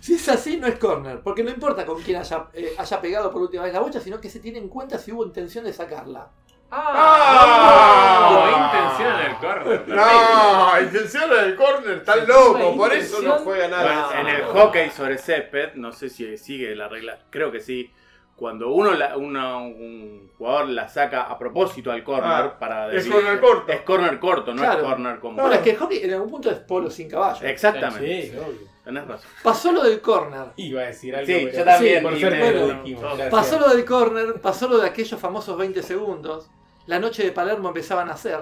Si 0.00 0.14
es 0.14 0.28
así, 0.30 0.56
no 0.56 0.66
es 0.66 0.78
corner, 0.78 1.20
porque 1.20 1.44
no 1.44 1.50
importa 1.50 1.84
con 1.84 2.02
quién 2.02 2.16
haya, 2.16 2.46
eh, 2.54 2.72
haya 2.78 3.00
pegado 3.00 3.30
por 3.30 3.42
última 3.42 3.64
vez 3.64 3.74
la 3.74 3.80
bocha, 3.80 4.00
sino 4.00 4.18
que 4.20 4.30
se 4.30 4.40
tiene 4.40 4.58
en 4.58 4.68
cuenta 4.68 4.98
si 4.98 5.12
hubo 5.12 5.22
intención 5.24 5.64
de 5.64 5.72
sacarla. 5.72 6.30
¡Ah! 6.70 8.30
Oh, 8.30 8.48
intención 8.64 9.20
en 9.20 9.30
el 9.30 9.36
córner. 9.36 9.88
No, 9.88 10.80
intención 10.80 11.30
del 11.30 11.56
córner, 11.56 11.98
están 11.98 12.20
Sí, 12.20 12.26
loco, 12.26 12.76
por 12.76 12.92
eso 12.92 13.22
no 13.22 13.34
juega 13.38 13.68
Bueno, 13.68 13.84
nada. 13.84 14.20
en 14.20 14.26
el 14.28 14.42
hockey 14.44 14.90
sobre 14.90 15.18
césped, 15.18 15.74
no 15.74 15.92
sé 15.92 16.08
si 16.08 16.36
sigue 16.38 16.74
la 16.74 16.88
regla, 16.88 17.18
creo 17.30 17.52
que 17.52 17.60
sí. 17.60 17.92
Cuando 18.38 18.70
uno, 18.70 18.92
la- 18.94 19.16
un 19.16 20.30
jugador 20.38 20.68
la 20.68 20.88
saca 20.88 21.22
a 21.22 21.36
propósito 21.36 21.90
al 21.90 22.04
corner 22.04 22.24
Ah, 22.24 22.56
para 22.58 22.86
es 22.88 23.04
decir- 23.04 23.12
corner 23.12 23.40
corto. 23.40 23.72
Es 23.72 23.80
corner 23.80 24.18
corto, 24.20 24.54
no 24.54 24.62
Claro. 24.62 24.78
es 24.78 24.84
corner 24.86 25.18
como. 25.18 25.36
No, 25.42 25.52
es 25.52 25.58
que 25.58 25.70
el 25.70 25.76
hockey 25.76 26.04
en 26.04 26.14
algún 26.14 26.30
punto 26.30 26.50
es 26.50 26.58
polo 26.60 26.88
sin 26.88 27.08
caballo. 27.10 27.44
Exactamente. 27.46 28.22
Sí, 28.30 28.36
obvio. 28.38 28.68
Tenés 28.84 29.06
razón. 29.08 29.28
Pasó 29.42 29.72
lo 29.72 29.82
del 29.82 30.00
corner. 30.00 30.46
Iba 30.56 30.82
a 30.82 30.86
decir 30.86 31.14
algo. 31.16 31.26
Sí, 31.26 31.32
pero- 31.46 31.58
yo 31.58 31.64
también. 31.64 32.02
Por 32.02 32.12
me- 32.12 32.52
lo 32.54 32.66
dijimos. 32.68 33.02
gracias. 33.02 33.30
Pasó 33.30 33.58
lo 33.58 33.68
del 33.74 33.84
corner, 33.84 34.40
pasó 34.40 34.68
lo 34.68 34.78
de 34.78 34.86
aquellos 34.86 35.20
famosos 35.20 35.58
20 35.58 35.82
segundos. 35.82 36.48
La 36.86 36.98
noche 37.00 37.24
de 37.24 37.32
Palermo 37.32 37.68
empezaba 37.68 38.02
a 38.02 38.04
nacer. 38.06 38.38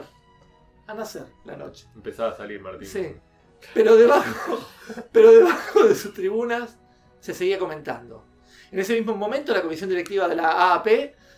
A 0.87 0.95
nacer 0.95 1.25
la 1.47 1.57
noche. 1.57 1.87
Empezaba 1.97 2.31
a 2.31 2.37
salir 2.37 2.61
Martín. 2.61 2.87
Sí. 2.87 3.17
Pero 3.75 3.97
debajo, 3.97 4.59
pero 5.13 5.33
debajo 5.33 5.85
de 5.85 5.95
sus 5.95 6.13
tribunas 6.15 6.79
se 7.19 7.33
seguía 7.35 7.59
comentando. 7.59 8.23
En 8.77 8.83
ese 8.83 8.93
mismo 8.93 9.16
momento, 9.16 9.55
la 9.55 9.62
comisión 9.62 9.89
directiva 9.89 10.29
de 10.29 10.37
la 10.37 10.51
AAP 10.74 10.87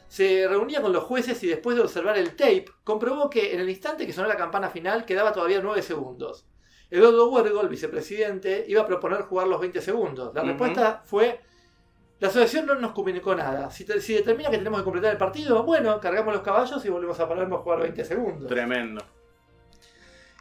se 0.08 0.48
reunía 0.48 0.82
con 0.82 0.92
los 0.92 1.04
jueces 1.04 1.40
y 1.44 1.46
después 1.46 1.76
de 1.76 1.82
observar 1.84 2.18
el 2.18 2.30
tape, 2.34 2.64
comprobó 2.82 3.30
que 3.30 3.54
en 3.54 3.60
el 3.60 3.70
instante 3.70 4.04
que 4.08 4.12
sonó 4.12 4.26
la 4.26 4.36
campana 4.36 4.70
final 4.70 5.04
quedaba 5.04 5.32
todavía 5.32 5.60
9 5.62 5.80
segundos. 5.82 6.48
Eduardo 6.90 7.30
Huergo, 7.30 7.60
el 7.60 7.68
vicepresidente, 7.68 8.64
iba 8.66 8.82
a 8.82 8.86
proponer 8.88 9.20
jugar 9.22 9.46
los 9.46 9.60
20 9.60 9.80
segundos. 9.80 10.34
La 10.34 10.42
respuesta 10.48 11.02
fue: 11.04 11.38
La 12.18 12.26
asociación 12.26 12.66
no 12.66 12.74
nos 12.74 12.90
comunicó 12.90 13.36
nada. 13.36 13.70
Si, 13.70 13.84
te- 13.84 14.00
si 14.00 14.14
determina 14.14 14.50
que 14.50 14.58
tenemos 14.58 14.80
que 14.80 14.84
completar 14.84 15.12
el 15.12 15.18
partido, 15.18 15.62
bueno, 15.62 16.00
cargamos 16.00 16.34
los 16.34 16.42
caballos 16.42 16.84
y 16.84 16.88
volvemos 16.88 17.20
a 17.20 17.28
Palermo 17.28 17.54
a 17.54 17.58
jugar 17.60 17.78
20 17.82 18.04
segundos. 18.04 18.48
Tremendo. 18.48 19.00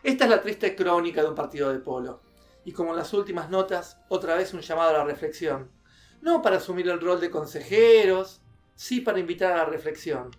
Esta 0.02 0.24
es 0.24 0.30
la 0.32 0.42
triste 0.42 0.76
crónica 0.76 1.22
de 1.22 1.30
un 1.30 1.36
partido 1.36 1.72
de 1.72 1.78
polo. 1.78 2.22
Y 2.66 2.72
como 2.72 2.90
en 2.94 2.98
las 2.98 3.14
últimas 3.14 3.52
notas, 3.52 4.00
otra 4.10 4.34
vez 4.36 4.52
un 4.56 4.62
llamado 4.62 4.90
a 4.90 4.94
la 4.94 5.04
reflexión. 5.04 5.77
No 6.22 6.42
para 6.42 6.58
asumir 6.58 6.88
el 6.90 7.00
rol 7.00 7.20
de 7.22 7.30
consejeros, 7.30 8.42
sí 8.76 9.02
para 9.02 9.20
invitar 9.20 9.54
a 9.54 9.58
la 9.58 9.66
reflexión. 9.66 10.32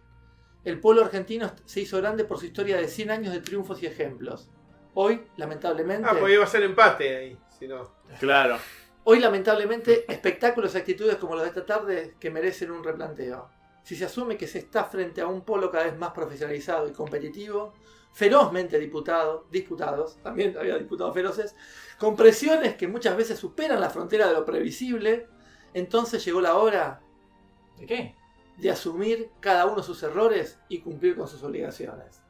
El 0.65 0.81
polo 0.81 1.03
argentino 1.03 1.51
se 1.65 1.81
hizo 1.81 1.99
grande 1.99 2.25
por 2.25 2.39
su 2.39 2.47
historia 2.47 2.77
de 2.77 2.89
100 2.89 3.11
años 3.11 3.33
de 3.33 3.41
triunfos 3.41 3.83
y 3.83 3.87
ejemplos. 3.87 4.51
Hoy, 4.95 5.25
lamentablemente, 5.37 6.09
Ah, 6.11 6.17
pues 6.19 6.35
iba 6.35 6.45
a 6.45 6.49
ser 6.49 6.63
empate 6.65 7.17
ahí, 7.17 7.39
si 7.59 7.69
no. 7.69 7.91
Claro. 8.21 8.59
hoy 9.05 9.21
lamentablemente 9.21 10.05
espectáculos 10.13 10.75
y 10.75 10.79
actitudes 10.79 11.17
como 11.17 11.35
los 11.35 11.43
de 11.45 11.49
esta 11.49 11.65
tarde 11.65 12.15
que 12.21 12.31
merecen 12.31 12.71
un 12.71 12.83
replanteo. 12.85 13.49
Si 13.83 13.97
se 13.97 14.05
asume 14.05 14.37
que 14.37 14.47
se 14.47 14.59
está 14.59 14.85
frente 14.85 15.21
a 15.23 15.27
un 15.27 15.43
polo 15.43 15.71
cada 15.71 15.85
vez 15.85 15.97
más 15.97 16.11
profesionalizado 16.11 16.89
y 16.89 16.93
competitivo, 16.93 17.73
ferozmente 18.13 18.79
diputado, 18.79 19.47
disputados, 19.51 20.19
también 20.23 20.57
había 20.59 20.77
diputados 20.77 21.15
feroces, 21.15 21.55
con 21.99 22.17
presiones 22.17 22.75
que 22.75 22.87
muchas 22.89 23.17
veces 23.17 23.39
superan 23.39 23.81
la 23.81 23.89
frontera 23.89 24.27
de 24.27 24.35
lo 24.35 24.45
previsible, 24.45 25.29
entonces 25.75 26.25
llegó 26.25 26.41
la 26.41 26.55
hora 26.57 27.01
¿De 27.79 27.87
qué? 27.87 28.15
de 28.57 28.71
asumir 28.71 29.31
cada 29.41 29.67
uno 29.67 29.83
sus 29.83 30.03
errores 30.03 30.59
y 30.69 30.81
cumplir 30.81 31.17
con 31.17 31.29
sus 31.29 31.43
obligaciones. 31.45 32.21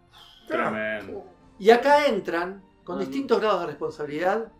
Tremendo. 0.46 1.24
Y 1.58 1.70
acá 1.70 2.06
entran, 2.06 2.62
con 2.84 2.96
Mm. 2.96 3.00
distintos 3.00 3.40
grados 3.40 3.60
de 3.62 3.66
responsabilidad, 3.68 4.52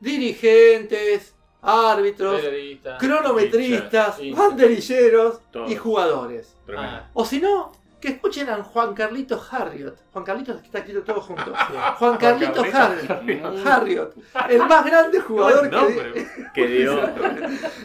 dirigentes, 0.00 1.34
árbitros, 1.62 2.40
Periodista. 2.40 2.98
cronometristas, 2.98 4.18
banderilleros 4.36 5.40
y 5.68 5.76
jugadores. 5.76 6.56
Tremendo. 6.66 6.90
Ah, 6.96 7.10
O 7.14 7.24
si 7.24 7.40
no, 7.40 7.72
que 8.04 8.10
escuchen 8.12 8.50
a 8.50 8.62
Juan 8.62 8.92
Carlitos 8.94 9.50
Harriot. 9.52 9.96
Juan 10.12 10.24
Carlitos 10.24 10.62
está 10.62 10.80
aquí 10.80 10.92
todo 11.04 11.20
junto. 11.22 11.54
Juan 11.98 12.16
Carlitos 12.18 12.66
Harriot. 12.74 13.66
Harriot. 13.66 14.14
El 14.50 14.58
más 14.58 14.84
grande 14.84 15.20
jugador 15.20 15.70
No, 15.72 15.86
que 16.54 16.66
dio. 16.66 17.00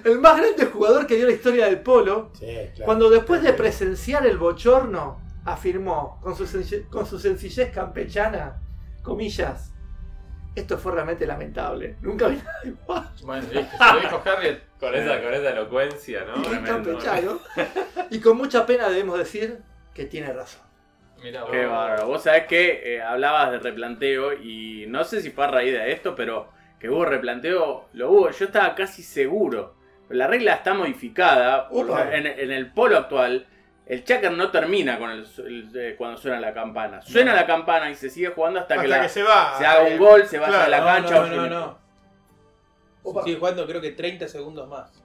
el 0.03 0.20
más 0.20 0.38
grande 0.38 0.65
jugador 0.65 1.07
que 1.07 1.15
dio 1.15 1.26
la 1.26 1.32
historia 1.32 1.65
del 1.67 1.80
polo. 1.80 2.32
Sí, 2.34 2.45
claro. 2.76 2.86
Cuando 2.86 3.09
después 3.09 3.41
de 3.41 3.53
presenciar 3.53 4.28
el 4.28 4.38
bochorno, 4.38 5.22
afirmó 5.45 6.20
con 6.22 6.36
su, 6.36 6.45
senci- 6.45 6.88
con 6.89 7.05
su 7.05 7.17
sencillez 7.17 7.72
campechana, 7.72 8.59
comillas, 9.01 9.74
esto 10.53 10.78
fue 10.78 10.91
realmente 10.91 11.26
lamentable. 11.26 11.95
Nunca 12.01 12.28
vi 12.28 12.36
nada 12.36 12.59
igual. 12.65 13.09
bueno, 13.24 13.47
listo. 13.53 13.78
Se 13.78 13.93
lo 13.93 13.99
dijo 14.01 14.22
Harriet. 14.26 14.59
Con 14.80 14.95
esa, 14.95 15.22
con 15.22 15.34
esa 15.34 15.49
elocuencia, 15.51 16.26
¿no? 16.26 16.41
Y 16.41 16.63
campechano. 16.63 17.39
Y 18.09 18.20
con 18.20 18.38
mucha 18.38 18.65
pena 18.65 18.89
debemos 18.89 19.17
decir 19.17 19.59
que 20.00 20.06
tiene 20.06 20.32
razón. 20.34 20.62
Mirá, 21.22 21.41
vos. 21.41 21.52
Qué 21.52 21.66
bárbaro. 21.66 22.08
Vos 22.08 22.24
sabés 22.24 22.45
que 22.47 22.95
eh, 22.95 23.02
hablabas 23.02 23.52
de 23.52 23.60
replanteo 23.60 24.34
y 24.34 24.86
no 24.88 25.04
sé 25.04 25.22
si 25.22 25.32
fue 25.32 25.43
a 25.43 25.47
raíz 25.47 25.74
de 25.74 25.91
esto, 25.91 26.16
pero 26.16 26.50
que 26.80 26.89
hubo 26.89 27.04
replanteo, 27.04 27.89
lo 27.93 28.10
hubo. 28.12 28.30
Yo 28.32 28.45
estaba 28.45 28.74
casi 28.76 29.04
seguro 29.04 29.76
la 30.10 30.26
regla 30.26 30.54
está 30.56 30.74
modificada. 30.74 31.70
En, 32.12 32.26
en 32.26 32.52
el 32.52 32.72
polo 32.72 32.97
actual, 32.97 33.45
el 33.86 34.04
checker 34.04 34.32
no 34.32 34.50
termina 34.50 34.97
con 34.97 35.12
el, 35.12 35.28
el- 35.45 35.72
eh, 35.76 35.95
cuando 35.97 36.18
suena 36.18 36.39
la 36.39 36.52
campana. 36.54 37.02
Suena 37.04 37.36
la 37.36 37.45
campana 37.45 37.91
y 37.91 37.95
se 37.95 38.10
sigue 38.10 38.30
jugando 38.30 38.60
hasta, 38.60 38.74
Hasta 38.76 38.82
que, 38.84 38.88
la- 38.89 39.02
que 39.02 39.10
se 39.10 39.22
va. 39.22 39.56
se 39.60 39.66
haga 39.68 39.84
un 39.84 39.97
gol, 40.00 40.26
se 40.26 40.39
vaya 40.39 40.54
Claro. 40.54 40.66
a 40.66 40.70
la 40.70 40.80
No, 40.80 40.86
cancha. 40.86 41.16
no, 41.16 41.22
o 41.22 41.28
no, 41.28 41.43
se- 41.43 41.50
no. 41.50 41.80
Sigue 43.24 43.38
jugando 43.38 43.68
creo 43.68 43.82
que 43.82 43.91
30 43.91 44.28
segundos 44.28 44.68
más. 44.68 44.99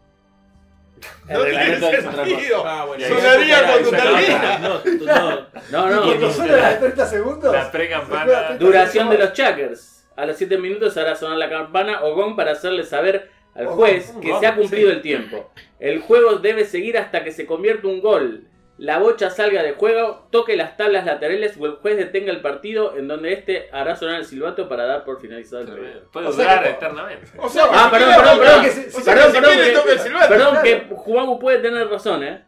El 1.29 1.39
No 1.39 1.45
reglamento 1.45 1.89
tiene 1.89 2.03
sentido. 2.03 2.67
Ah, 2.67 2.85
bueno. 2.85 3.07
Sonaría 3.07 3.63
cuando 3.67 3.91
termina. 3.91 4.59
No, 4.59 4.81
no. 5.01 5.47
No, 5.71 5.91
no. 5.91 6.03
Cuando 6.03 6.31
suena 6.31 6.57
la 6.57 6.71
de 6.71 6.77
30 6.77 7.07
segundos. 7.07 7.53
La 7.53 7.71
pre-campana. 7.71 8.57
Duración 8.59 9.11
de 9.11 9.19
los 9.19 9.33
checkers. 9.33 10.07
A 10.17 10.27
los 10.27 10.37
7 10.37 10.59
minutos 10.59 10.97
hará 10.97 11.17
sonar 11.17 11.39
la 11.39 11.49
campana 11.49 12.05
o 12.05 12.15
gong 12.15 12.37
para 12.37 12.53
hacerle 12.53 12.85
saber 12.85 13.31
al 13.55 13.67
juez 13.67 14.13
que 14.21 14.39
se 14.39 14.47
ha 14.47 14.55
cumplido 14.55 14.91
el 14.91 15.03
tiempo. 15.03 15.51
El 15.81 16.01
juego 16.01 16.37
debe 16.37 16.65
seguir 16.65 16.99
hasta 16.99 17.25
que 17.25 17.33
se 17.33 17.47
convierta 17.47 17.89
un 17.89 18.01
gol. 18.01 18.45
La 18.77 18.99
bocha 18.99 19.31
salga 19.31 19.62
de 19.62 19.72
juego, 19.75 20.27
toque 20.33 20.57
las 20.57 20.77
tablas 20.77 21.07
laterales 21.07 21.57
o 21.61 21.66
el 21.66 21.72
juez 21.77 21.97
detenga 21.97 22.33
el 22.33 22.41
partido 22.41 22.97
en 22.97 23.07
donde 23.07 23.33
este 23.33 23.68
hará 23.70 23.95
sonar 23.95 24.16
el 24.16 24.25
silbato 24.27 24.68
para 24.68 24.85
dar 24.85 25.05
por 25.05 25.20
finalizado 25.20 25.62
el 25.62 25.68
partido. 25.68 26.01
Puede 26.12 26.27
O 26.27 26.33
sea 26.33 26.68
eternamente. 26.68 27.27
O 27.39 27.49
sea, 27.49 27.66
Ah, 27.70 27.89
perdón, 27.91 28.14
perdón, 28.16 28.39
perdón, 28.41 28.62
que 28.62 28.68
que- 28.68 28.75
si- 28.75 28.97
o 28.99 29.01
sea, 29.01 29.14
perdón, 29.14 29.33
perdón, 29.33 29.53
quiere, 29.55 29.72
que-. 29.72 30.29
Perdón, 30.29 30.97
Juagu 30.97 31.39
puede 31.39 31.59
tener 31.61 31.89
razón, 31.89 32.25
¿eh? 32.25 32.43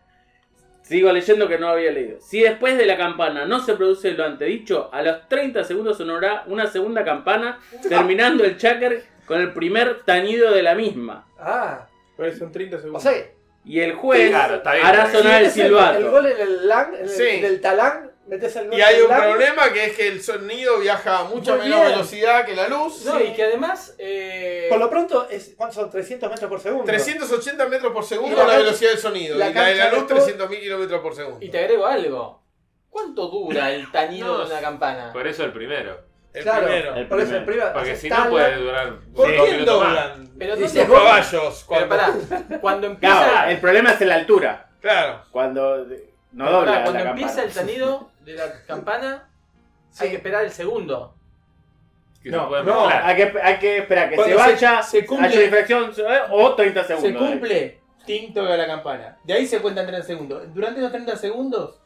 Sigo 0.83 1.13
leyendo 1.13 1.49
que 1.49 1.59
no 1.59 1.69
había 1.69 1.91
leído. 1.93 2.19
Si 2.21 2.41
después 2.41 2.77
de 2.79 2.87
la 2.87 2.97
campana 2.97 3.45
no 3.45 3.61
se 3.61 3.75
produce 3.75 4.13
lo 4.13 4.25
antedicho, 4.25 4.89
a 4.93 5.03
los 5.03 5.29
30 5.29 5.65
segundos 5.65 5.97
sonará 5.99 6.45
una 6.47 6.67
segunda 6.67 7.05
campana, 7.05 7.59
terminando 7.89 8.45
el 8.45 8.57
checker 8.57 9.03
con 9.27 9.41
el 9.41 9.53
primer 9.53 10.03
tañido 10.05 10.53
de 10.53 10.63
la 10.63 10.75
misma. 10.75 11.27
Ah, 11.39 11.87
Pero 12.17 12.33
son 12.37 12.51
30 12.53 12.77
o 12.77 12.81
segundos. 12.81 13.03
sea, 13.03 13.13
Y 13.67 13.81
el 13.81 13.95
juez 13.95 14.31
Claro, 14.31 14.57
está 14.57 14.75
bien. 14.75 14.87
hará 14.87 15.11
sonar 15.11 15.43
el 15.43 15.51
silbato. 15.51 15.99
el 15.99 16.09
gol 16.11 16.27
en 16.27 16.41
el 16.41 16.69
lang, 16.69 16.95
en 16.95 17.01
el, 17.03 17.09
Sí. 17.09 17.25
en 17.29 17.45
el 17.45 17.61
talán, 17.61 18.13
metes 18.29 18.55
el 18.55 18.69
gol 18.69 18.79
Y 18.79 18.81
hay 18.81 18.95
en 18.95 19.01
el 19.01 19.05
un 19.07 19.11
lang, 19.11 19.21
problema 19.23 19.73
que 19.73 19.85
es 19.87 19.97
que 19.97 20.07
el 20.07 20.23
sonido 20.23 20.79
viaja 20.79 21.19
a 21.19 21.25
mucha 21.25 21.57
Muy 21.57 21.65
menos 21.65 21.81
bien. 21.81 21.91
velocidad 21.93 22.47
que 22.47 22.55
la 22.55 22.69
luz. 22.69 23.05
No, 23.05 23.21
y 23.21 23.33
que 23.33 23.43
además. 23.43 23.95
eh, 23.99 24.67
Por 24.71 24.79
lo 24.79 24.89
pronto, 24.89 25.27
es, 25.29 25.55
¿cuántos 25.57 25.75
son? 25.75 25.91
300 25.91 26.31
metros 26.31 26.49
por 26.49 26.61
segundo. 26.61 26.85
380 26.85 27.67
metros 27.67 27.93
por 27.93 28.05
segundo 28.05 28.37
la 28.37 28.47
la, 28.47 28.57
velocidad 28.59 28.91
del 28.91 28.99
sonido. 29.01 29.37
la 29.37 29.51
y 29.51 29.55
la 29.55 29.65
de 29.67 29.75
la 29.75 29.91
luz 29.93 30.07
de 30.09 30.15
fútbol- 30.15 30.49
300.000 30.49 30.61
kilómetros 30.61 31.01
por 31.01 31.15
segundo. 31.17 31.45
Y 31.45 31.49
te 31.49 31.59
agrego 31.59 31.87
algo. 31.87 32.43
¿Cuánto 32.89 33.27
dura 33.29 33.73
el 33.73 33.91
tañido 33.91 34.29
No, 34.29 34.39
de 34.45 34.47
una 34.53 34.61
campana? 34.61 35.13
Por 35.13 35.27
eso 35.27 35.43
el 35.45 35.53
primero. 35.53 36.06
El 36.37 36.43
claro, 36.43 36.67
primero. 36.67 36.95
El 36.95 37.07
por 37.09 37.21
eso 37.21 37.37
el 37.37 37.45
primero. 37.45 37.73
Porque 37.73 37.97
si 37.97 38.09
no 38.11 38.29
puede 38.29 38.57
durar 38.57 38.93
¿Por 39.15 39.27
qué 39.31 39.57
doblan? 39.65 40.31
Pero 40.39 40.57
Dice 40.57 40.79
¿dónde 40.81 40.81
Los 40.81 40.89
vos- 40.89 41.09
caballos. 41.09 41.67
Pero 41.69 41.89
Cuando... 41.89 41.89
pará, 41.89 42.59
cuando 42.61 42.87
empieza. 42.93 43.17
Claro, 43.31 43.51
el 43.51 43.59
problema 43.61 43.91
es 43.93 44.01
en 44.03 44.09
la 44.09 44.15
altura. 44.17 44.69
Claro. 44.81 45.23
Cuando 45.31 45.87
no 46.33 46.51
dobla 46.51 46.73
pará, 46.73 46.83
cuando 46.85 47.05
la 47.05 47.11
empieza 47.11 47.37
campana. 47.37 47.49
el 47.49 47.55
tañido 47.55 48.11
de 48.25 48.33
la 48.35 48.63
campana, 48.67 49.29
hay 49.99 50.11
que 50.11 50.17
esperar 50.17 50.45
el 50.45 50.51
segundo. 50.51 51.15
No, 52.25 52.51
se 52.51 52.63
no. 52.65 52.89
Hay 52.89 53.17
que, 53.17 53.39
hay 53.41 53.59
que 53.59 53.79
esperar 53.79 54.11
que 54.11 54.17
se 54.17 54.23
Cuando 54.23 54.37
se- 54.39 54.51
vaya, 54.51 54.83
se 54.83 55.07
cumple- 55.07 55.27
haya 55.29 55.45
infracción 55.45 55.93
o 56.31 56.55
30 56.57 56.85
Se 56.85 56.97
segundos. 56.97 57.29
cumple, 57.31 57.81
ting 58.05 58.35
toca 58.35 58.57
la 58.57 58.67
campana. 58.67 59.17
De 59.25 59.33
ahí 59.33 59.47
se 59.47 59.61
cuentan 59.61 59.87
30 59.87 60.05
segundos. 60.07 60.43
Durante 60.53 60.81
esos 60.81 60.91
30 60.93 61.17
segundos, 61.17 61.79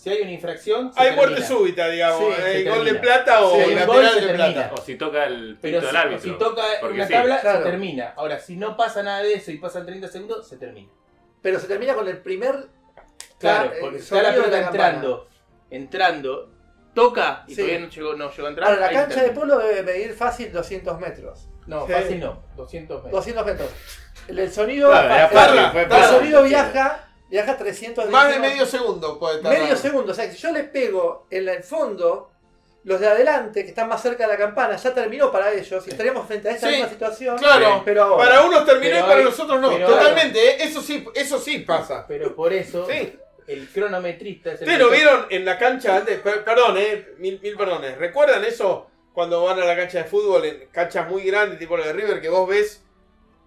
si 0.00 0.08
hay 0.08 0.22
una 0.22 0.30
infracción, 0.30 0.92
se 0.94 0.98
Hay 1.00 1.08
termina. 1.08 1.28
muerte 1.28 1.46
súbita, 1.46 1.88
digamos. 1.88 2.34
Sí, 2.34 2.42
eh, 2.42 2.62
se 2.64 2.70
gol 2.70 2.84
de 2.86 2.94
plata 2.94 3.40
o 3.42 3.54
Si 3.54 3.60
hay 3.60 3.74
un 3.74 3.86
gol, 3.86 4.02
de 4.02 4.10
termina. 4.20 4.34
plata. 4.54 4.70
O 4.74 4.76
si 4.82 4.94
toca 4.94 5.24
el 5.26 5.58
Pero 5.60 5.78
pito 5.78 5.80
si, 5.80 5.86
del 5.86 5.96
o 5.96 5.98
árbitro. 5.98 6.32
si 6.32 6.38
toca 6.38 6.62
Porque 6.80 6.94
una 6.94 7.06
sí. 7.06 7.12
tabla, 7.12 7.40
Claro. 7.42 7.58
se 7.58 7.64
termina. 7.70 8.14
Ahora, 8.16 8.38
si 8.38 8.56
no 8.56 8.76
pasa 8.78 9.02
nada 9.02 9.22
de 9.22 9.34
eso 9.34 9.50
y 9.50 9.58
pasan 9.58 9.84
30 9.84 10.08
segundos, 10.08 10.48
se 10.48 10.56
termina. 10.56 10.88
Pero 11.42 11.58
se 11.60 11.66
termina 11.66 11.92
con 11.94 12.08
el 12.08 12.16
primer. 12.18 12.68
Claro, 13.38 13.72
eh, 13.72 13.76
porque 13.80 13.98
está 13.98 14.22
la 14.22 14.30
pelota 14.34 14.58
entrando, 14.66 15.28
entrando, 15.70 16.50
toca 16.94 17.44
y 17.46 17.54
Sí. 17.54 17.56
todavía 17.60 17.80
no 17.80 17.88
llegó, 17.88 18.14
no 18.14 18.30
llegó 18.30 18.46
a 18.46 18.50
entrar. 18.50 18.68
Ahora, 18.70 18.80
la 18.80 18.92
cancha 18.92 19.22
de 19.22 19.30
polo 19.30 19.58
debe 19.58 19.82
medir 19.82 20.12
fácil 20.14 20.52
200 20.52 20.98
metros. 20.98 21.48
No, 21.66 21.86
Sí. 21.86 21.92
fácil 21.92 22.20
no, 22.20 22.42
200 22.56 22.96
metros. 23.04 23.12
200 23.12 23.46
metros. 23.46 23.68
El, 24.28 24.38
el 24.38 24.50
sonido. 24.52 24.90
Claro, 24.90 25.06
era 25.06 25.72
el- 25.72 25.76
el, 25.78 25.92
el 25.92 26.04
sonido 26.04 26.42
viaja. 26.42 27.06
Viaja 27.30 27.56
300 27.56 28.10
Más 28.10 28.32
de 28.32 28.38
medio 28.40 28.66
segundo 28.66 29.18
puede 29.18 29.40
tardar. 29.40 29.60
medio 29.62 29.76
segundo. 29.76 30.12
O 30.12 30.14
sea, 30.14 30.30
si 30.30 30.36
yo 30.36 30.50
le 30.52 30.64
pego 30.64 31.26
en 31.30 31.48
el 31.48 31.62
fondo, 31.62 32.30
los 32.84 32.98
de 32.98 33.06
adelante, 33.06 33.62
que 33.62 33.68
están 33.68 33.88
más 33.88 34.02
cerca 34.02 34.24
de 34.26 34.32
la 34.32 34.38
campana, 34.38 34.74
ya 34.76 34.92
terminó 34.92 35.30
para 35.30 35.52
ellos. 35.52 35.86
Y 35.86 35.90
estaríamos 35.90 36.26
frente 36.26 36.48
a 36.48 36.52
esta 36.52 36.66
Sí, 36.68 36.72
misma 36.74 36.88
situación. 36.88 37.38
Claro. 37.38 37.82
Pero 37.84 38.02
ahora. 38.02 38.24
Para 38.24 38.42
unos 38.42 38.64
terminó 38.66 38.90
Pero 38.90 38.98
y 38.98 39.02
para 39.02 39.18
hay- 39.18 39.24
nosotros 39.24 39.60
no. 39.60 39.70
pero 39.70 39.86
Totalmente, 39.86 40.38
¿eh? 40.44 40.56
eso 40.60 40.80
sí, 40.82 41.04
eso 41.14 41.38
sí 41.38 41.58
pasa. 41.60 42.04
Pero 42.08 42.34
por 42.34 42.52
eso, 42.52 42.86
Sí. 42.90 43.16
el 43.46 43.68
cronometrista 43.68 44.52
es 44.52 44.62
el 44.62 44.68
Ustedes 44.68 44.78
que 44.78 44.82
lo 44.84 44.88
to- 44.90 44.94
vieron 44.96 45.26
en 45.30 45.44
la 45.44 45.58
cancha 45.58 45.96
antes, 45.96 46.18
per- 46.20 46.42
perdón, 46.42 46.76
eh, 46.78 47.10
mil, 47.18 47.38
mil 47.40 47.56
perdones. 47.56 47.96
¿Recuerdan 47.98 48.44
eso 48.44 48.88
cuando 49.12 49.44
van 49.44 49.60
a 49.60 49.64
la 49.64 49.76
cancha 49.76 49.98
de 49.98 50.04
fútbol, 50.04 50.44
en 50.46 50.68
canchas 50.72 51.08
muy 51.08 51.22
grandes, 51.22 51.58
tipo 51.58 51.76
la 51.76 51.86
de 51.86 51.92
River, 51.92 52.20
que 52.20 52.28
vos 52.28 52.48
ves 52.48 52.82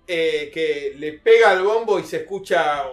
eh, 0.08 0.52
que 0.54 0.94
le 0.98 1.14
pega 1.14 1.50
al 1.52 1.64
bombo 1.64 1.98
y 1.98 2.04
se 2.04 2.18
escucha 2.18 2.84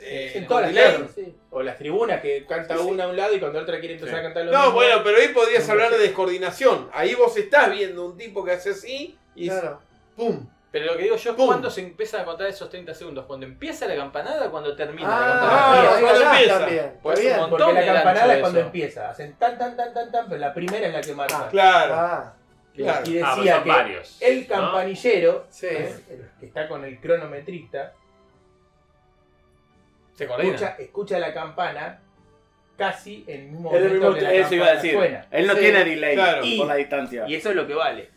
eh, 0.00 0.32
en 0.36 0.46
todas 0.46 0.62
las 0.66 0.74
delay? 0.74 0.92
canchas, 0.94 1.14
sí. 1.14 1.34
O 1.50 1.62
las 1.62 1.76
tribunas 1.78 2.20
que 2.20 2.46
canta 2.46 2.76
Sí, 2.76 2.82
sí. 2.82 2.88
una 2.90 3.04
a 3.04 3.08
un 3.08 3.16
lado 3.16 3.34
y 3.34 3.40
cuando 3.40 3.58
otra 3.60 3.78
quiere 3.80 3.94
empezar 3.94 4.14
Sí. 4.16 4.20
a 4.20 4.22
cantar 4.24 4.44
lo 4.46 4.52
No, 4.52 4.58
mismo. 4.58 4.72
bueno, 4.74 5.00
pero 5.04 5.18
ahí 5.18 5.28
podrías 5.28 5.68
hablar 5.68 5.90
de 5.90 5.98
descoordinación. 5.98 6.88
Ahí 6.92 7.14
vos 7.14 7.36
estás 7.36 7.70
viendo 7.70 8.06
un 8.06 8.16
tipo 8.16 8.44
que 8.44 8.52
hace 8.52 8.70
así 8.70 9.18
y 9.34 9.48
Claro. 9.48 9.80
¡pum! 10.16 10.46
Pero 10.70 10.86
lo 10.86 10.96
que 10.96 11.02
digo 11.02 11.16
yo 11.16 11.30
es 11.32 11.36
Pum. 11.36 11.46
cuando 11.48 11.68
se 11.70 11.82
empiezan 11.82 12.22
a 12.22 12.24
contar 12.24 12.46
esos 12.46 12.70
30 12.70 12.94
segundos. 12.94 13.26
Cuando 13.26 13.44
empieza 13.44 13.86
la 13.86 13.94
campanada 13.94 14.46
o 14.46 14.50
cuando 14.50 14.74
termina 14.74 15.06
la 15.06 15.16
Ah, 15.16 15.28
campanada. 15.28 15.96
ahí 15.96 16.02
cuando 16.02 16.22
empieza. 16.22 16.58
también. 16.60 16.92
Pues 17.02 17.18
un. 17.20 17.50
Porque 17.50 17.72
la 17.72 17.84
campanada 17.92 18.26
es 18.26 18.32
eso. 18.32 18.40
cuando 18.40 18.60
empieza. 18.60 19.10
Hacen 19.10 19.34
tan, 19.34 19.58
tan, 19.58 19.76
tan, 19.76 19.92
tan, 19.92 20.10
tan, 20.10 20.28
pero 20.28 20.40
la 20.40 20.54
primera 20.54 20.86
es 20.86 20.92
la 20.94 21.00
que 21.02 21.12
marca. 21.14 21.48
Claro. 21.50 21.94
Ah, 21.94 22.34
claro. 22.74 23.02
Y 23.10 23.18
Ah, 23.18 23.32
pues 23.34 23.36
decía 23.36 23.54
son 23.56 23.64
que 23.64 23.68
varios. 23.68 24.16
el 24.22 24.40
¿no? 24.40 24.48
campanillero, 24.48 25.46
sí. 25.50 25.66
es 25.66 26.02
el 26.08 26.30
que 26.40 26.46
está 26.46 26.66
con 26.68 26.84
el 26.86 26.98
cronometrista, 27.00 27.92
Se 30.14 30.24
escucha, 30.24 30.76
escucha 30.78 31.18
la 31.18 31.32
campana 31.32 32.00
casi 32.76 33.24
en 33.26 33.40
el 33.40 33.46
mismo 33.48 33.74
el 33.74 33.82
momento 33.84 33.94
mismo- 34.08 34.14
que 34.14 34.20
la 34.22 34.32
eso 34.34 34.54
iba 34.54 34.66
a 34.66 34.74
decir. 34.74 34.92
suena. 34.94 35.26
Él 35.30 35.46
no 35.46 35.54
Sí, 35.54 35.60
tiene 35.60 35.84
delay 35.84 36.14
claro. 36.14 36.42
por 36.58 36.66
la 36.66 36.74
distancia. 36.76 37.24
Y 37.28 37.34
eso 37.34 37.50
es 37.50 37.56
lo 37.56 37.66
que 37.66 37.74
vale. 37.74 38.10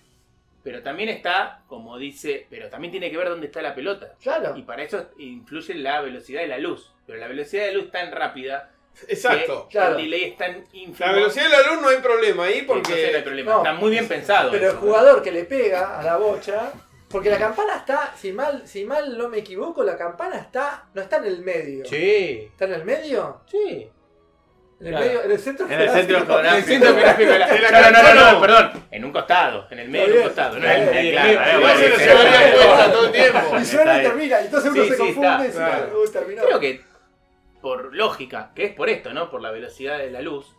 Pero 0.64 0.82
también 0.82 1.10
está, 1.10 1.62
como 1.68 1.98
dice, 1.98 2.48
pero 2.50 2.70
también 2.70 2.92
tiene 2.92 3.12
que 3.12 3.18
ver 3.18 3.30
dónde 3.30 3.46
está 3.48 3.62
la 3.62 3.76
pelota. 3.76 4.14
Claro. 4.22 4.58
Y 4.58 4.64
para 4.64 4.82
eso 4.84 5.12
influye 5.20 5.76
la 5.76 6.02
velocidad 6.02 6.42
de 6.42 6.48
la 6.48 6.58
luz. 6.58 6.92
Pero 7.06 7.20
la 7.20 7.28
velocidad 7.28 7.64
de 7.66 7.72
la 7.72 7.78
luz 7.78 7.86
es 7.86 7.92
tan 7.92 8.12
rápida 8.12 8.72
Exacto. 9.08 9.68
que 9.70 9.74
Claro. 9.78 9.98
el 9.98 10.04
delay 10.06 10.24
es 10.24 10.38
tan 10.38 10.64
ínfimo. 10.74 10.96
La 11.06 11.12
velocidad 11.12 11.44
de 11.46 11.50
la 11.52 11.72
luz 11.72 11.82
no 11.82 11.90
hay 11.90 11.98
problema 11.98 12.46
ahí 12.46 12.54
que 12.54 12.60
entonces 12.62 12.88
no 12.88 12.96
hay 12.96 13.06
porque. 13.12 13.22
problema. 13.22 13.52
No. 13.52 13.58
está 13.60 13.74
muy 13.74 13.92
bien 13.92 14.08
pensado. 14.08 14.52
Pero 14.52 14.64
el 14.66 14.72
eso, 14.72 14.80
jugador 14.80 15.22
que 15.22 15.32
le 15.32 15.44
pega 15.44 16.00
a 16.00 16.04
la 16.04 16.18
bocha. 16.18 16.72
Porque 17.16 17.30
la 17.30 17.38
campana 17.38 17.76
está, 17.78 18.14
si 18.18 18.34
mal, 18.34 18.68
si 18.68 18.84
mal 18.84 19.18
no 19.18 19.30
me 19.30 19.38
equivoco, 19.38 19.84
la 19.84 19.98
campana 19.98 20.36
está. 20.38 20.84
no 20.94 21.02
está 21.02 21.18
en 21.18 21.26
el 21.26 21.40
medio. 21.44 21.86
Sí, 21.86 22.50
¿Está 22.52 22.66
en 22.66 22.74
el 22.74 22.84
medio? 22.86 23.42
sí. 23.50 23.90
En 24.78 24.88
el 24.88 24.92
Claro. 24.92 25.06
medio, 25.06 25.24
en 25.24 25.32
el 25.32 25.40
centro 25.40 25.66
En 25.68 25.72
el 25.80 25.90
centro 25.90 26.18
geográfico. 26.26 26.40
En 26.40 26.46
el 26.46 26.52
geográfico. 26.66 26.68
centro 26.68 26.94
geográfico 26.96 27.32
de 27.32 27.40
la- 27.40 27.48
De 27.48 27.60
la 27.62 27.72
No, 27.72 27.92
no, 27.92 28.04
no, 28.04 28.14
no, 28.14 28.32
no. 28.34 28.42
perdón. 28.42 28.84
En 28.92 29.06
un 29.06 29.12
costado, 29.14 29.68
en 29.72 29.80
el 29.80 29.88
medio 29.90 30.08
de 30.08 30.18
un 30.20 30.24
costado. 30.26 30.60
No 30.60 30.68
Está 30.68 30.76
en 30.76 30.82
el 30.84 30.90
bien. 30.90 31.04
medio. 31.04 31.12
Claro, 31.14 31.30
medio. 31.30 31.48
eh, 31.48 31.54
No 31.54 31.60
bueno, 31.62 31.80
se 31.80 31.90
lo 31.90 31.96
sí, 31.96 32.04
llevaría 32.04 32.42
sí. 32.52 32.58
cuenta 32.58 32.92
todo 32.92 33.06
el 33.06 33.12
tiempo. 33.14 33.40
Y 33.40 33.66
suena 33.66 33.92
Está 33.92 34.02
y 34.02 34.04
termina. 34.06 34.40
Entonces 34.42 34.72
uno 34.72 34.84
Sí, 34.84 34.90
se 34.90 34.96
sí, 34.96 35.02
confunde 35.02 35.30
está. 35.30 35.44
y 35.44 35.48
dice, 35.48 35.58
Claro. 35.58 36.02
"Uy, 36.04 36.12
terminó. 36.12 36.42
Creo 36.44 36.60
que 36.60 36.82
por 37.62 37.96
lógica, 37.96 38.52
que 38.54 38.66
es 38.66 38.74
por 38.74 38.90
esto, 38.90 39.14
¿no? 39.14 39.32
Por 39.32 39.42
la 39.42 39.52
velocidad 39.52 39.98
de 39.98 40.12
la 40.12 40.22
luz 40.22 40.55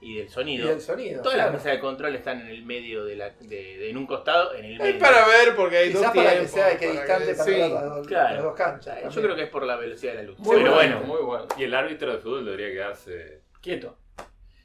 y 0.00 0.16
del 0.16 0.26
Y 0.26 0.28
sonido. 0.28 0.70
el 0.70 0.80
sonido. 0.80 1.22
Todas 1.22 1.38
las 1.38 1.50
mesas 1.52 1.72
de 1.72 1.80
control 1.80 2.14
están 2.14 2.40
en 2.40 2.48
el 2.48 2.62
medio 2.64 3.04
de 3.04 3.16
la, 3.16 3.30
de, 3.30 3.46
de- 3.46 3.90
en 3.90 3.96
un 3.96 4.06
costado, 4.06 4.54
en 4.54 4.64
el 4.64 4.80
Es 4.80 4.96
para 4.96 5.26
ver 5.26 5.56
porque 5.56 5.76
hay 5.78 5.88
Quizás 5.88 6.02
dos 6.02 6.12
para 6.14 6.38
que 6.40 6.48
sea 6.48 6.78
que 6.78 6.86
para 6.88 7.00
distante 7.00 7.26
que- 7.26 7.34
para 7.34 7.44
sí. 7.44 7.58
las 7.72 7.84
dos, 7.84 8.06
Claro. 8.06 8.34
las 8.34 8.44
dos 8.44 8.54
canchas. 8.54 8.94
Yo 8.96 9.02
también. 9.02 9.24
creo 9.24 9.36
que 9.36 9.42
es 9.42 9.50
por 9.50 9.64
la 9.64 9.76
velocidad 9.76 10.12
de 10.12 10.18
la 10.18 10.22
luz. 10.24 10.38
Muy 10.38 10.56
Pero 10.58 10.74
bueno, 10.74 11.00
Muy 11.00 11.22
bueno. 11.22 11.46
Y 11.56 11.64
el 11.64 11.74
árbitro 11.74 12.12
de 12.12 12.18
fútbol 12.18 12.44
debería 12.44 12.70
quedarse 12.70 13.42
Quieto. 13.60 13.96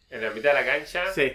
en 0.09 0.21
la 0.23 0.29
mitad 0.31 0.49
de 0.53 0.61
la 0.61 0.65
cancha. 0.65 1.11
Sí. 1.13 1.33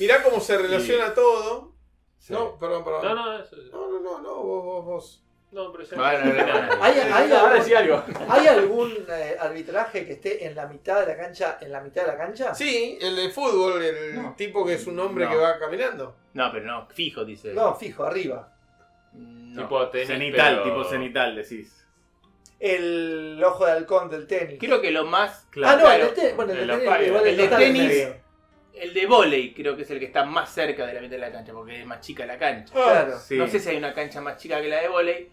Mirá 0.00 0.22
cómo 0.22 0.40
se 0.40 0.56
relaciona 0.58 1.14
todo. 1.14 1.74
Sí. 2.18 2.32
No, 2.32 2.58
perdón, 2.58 2.84
perdón. 2.84 3.02
No, 3.04 3.14
no, 3.14 3.42
eso. 3.42 3.56
no, 3.72 3.88
no, 3.88 4.00
no, 4.00 4.20
no, 4.20 4.34
vos, 4.42 4.64
vos, 4.64 4.84
vos. 4.84 5.24
No, 5.52 5.72
pero 5.72 5.82
ya. 5.84 5.96
Bueno, 5.96 6.24
no, 6.26 6.46
no, 6.46 6.76
no. 6.76 6.82
¿Hay, 6.82 6.92
hay 6.98 7.32
Ahora 7.32 7.50
algún, 7.50 7.64
sí 7.64 7.74
algo. 7.74 8.04
¿hay 8.28 8.46
algún, 8.46 8.92
eh, 9.10 9.36
arbitraje 9.40 10.06
que 10.06 10.12
esté 10.12 10.46
en 10.46 10.54
la 10.54 10.66
mitad 10.66 11.00
de 11.00 11.06
la 11.08 11.16
cancha? 11.16 11.58
¿En 11.60 11.72
la 11.72 11.80
mitad 11.80 12.02
de 12.02 12.08
la 12.08 12.16
cancha? 12.16 12.54
Sí, 12.54 12.96
el 13.00 13.16
de 13.16 13.30
fútbol, 13.30 13.82
el 13.82 14.14
No. 14.22 14.34
tipo 14.36 14.64
que 14.64 14.74
es 14.74 14.86
un 14.86 14.98
hombre 15.00 15.24
No. 15.24 15.30
que 15.32 15.36
va 15.36 15.58
caminando. 15.58 16.16
No, 16.34 16.52
pero 16.52 16.64
no, 16.66 16.86
fijo, 16.94 17.24
dice. 17.24 17.52
No, 17.52 17.74
fijo, 17.74 18.04
arriba. 18.04 18.52
No. 19.12 19.62
Tipo 19.62 19.88
tenis, 19.88 20.06
Cenital, 20.06 20.60
pero- 20.62 20.62
tipo 20.62 20.84
cenital, 20.84 21.34
decís. 21.34 21.76
El 22.60 23.42
ojo 23.44 23.64
de 23.66 23.72
halcón 23.72 24.10
del 24.10 24.26
tenis. 24.26 24.58
Creo 24.60 24.80
que 24.80 24.90
lo 24.90 25.04
más. 25.04 25.46
ah, 25.64 25.76
no, 25.76 25.80
claro, 25.82 25.90
el 25.94 26.00
de 26.02 26.08
tenis. 26.14 26.36
Bueno, 26.36 26.52
el 26.52 26.58
de 26.58 26.62
el 26.62 26.68
de 26.68 26.74
tenis. 26.76 26.88
umpire. 26.90 27.06
igual 27.08 27.26
El 27.26 27.36
de 27.36 27.42
no 27.42 27.44
está 27.44 27.56
en 27.56 27.62
el 27.62 27.72
tenis. 27.72 27.88
medio. 27.88 28.16
El 28.74 28.94
de 28.94 29.06
volei 29.06 29.52
creo 29.54 29.76
que 29.76 29.82
es 29.82 29.90
el 29.90 29.98
que 29.98 30.04
está 30.06 30.24
más 30.24 30.54
cerca 30.54 30.86
de 30.86 30.94
la 30.94 31.00
mitad 31.00 31.12
de 31.16 31.18
la 31.18 31.32
cancha, 31.32 31.52
porque 31.52 31.80
es 31.80 31.86
más 31.86 32.00
chica 32.00 32.24
la 32.24 32.38
cancha. 32.38 32.72
Claro. 32.72 33.18
Sí. 33.18 33.36
No 33.36 33.46
sé 33.48 33.58
si 33.58 33.68
hay 33.70 33.76
una 33.76 33.92
cancha 33.92 34.20
más 34.20 34.36
chica 34.36 34.60
que 34.60 34.68
la 34.68 34.80
de 34.82 34.88
volei. 34.88 35.30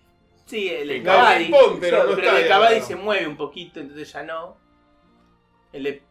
Sí, 0.47 0.69
el 0.69 0.87
de 0.87 1.03
Cavadi. 1.03 1.51
pero 1.79 2.03
no 2.05 2.09
el 2.11 2.15
de 2.43 2.47
Cavadi 2.47 2.81
se 2.81 2.95
mueve 2.95 3.27
un 3.27 3.37
poquito, 3.37 3.79
entonces 3.79 4.11
ya 4.11 4.23
no. 4.23 4.57
El 5.73 5.83
de 5.83 6.01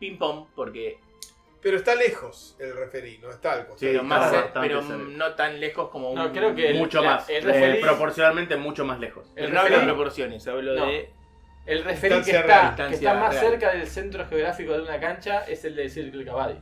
ping 0.00 0.16
pong, 0.18 0.46
porque 0.56 0.98
Pero 1.62 1.76
está 1.76 1.94
lejos 1.94 2.56
el 2.58 2.74
referí, 2.74 3.18
no 3.18 3.28
está 3.30 3.52
al 3.52 3.58
costado. 3.66 3.78
Sí, 3.78 3.86
pero, 3.86 4.02
más 4.04 4.32
pero 4.54 4.82
cerca. 4.82 5.02
no 5.04 5.34
tan 5.34 5.60
lejos 5.60 5.88
como 5.90 6.14
No, 6.14 6.26
un. 6.26 6.32
creo 6.32 6.54
que 6.54 6.70
el- 6.70 6.78
mucho 6.78 7.02
la- 7.02 7.10
más. 7.16 7.28
el 7.28 7.48
eh, 7.50 7.78
proporcionalmente 7.82 8.56
mucho 8.56 8.84
más 8.84 8.98
lejos. 8.98 9.30
El 9.36 9.52
no 9.52 9.60
hablo 9.60 9.76
de 9.76 9.82
referí- 9.82 9.86
proporciones, 9.86 10.48
hablo 10.48 10.74
No. 10.74 10.86
de. 10.86 11.10
El 11.66 11.82
referí 11.84 12.22
que 12.22 12.30
está, 12.30 12.74
que 12.76 12.94
está 12.94 13.14
más 13.14 13.34
real. 13.34 13.44
cerca 13.50 13.72
del 13.72 13.86
centro 13.88 14.26
geográfico 14.28 14.72
de 14.74 14.82
una 14.82 15.00
cancha 15.00 15.40
es 15.48 15.64
el 15.64 15.74
de 15.74 15.88
Circle 15.90 16.24
Cavadi. 16.24 16.58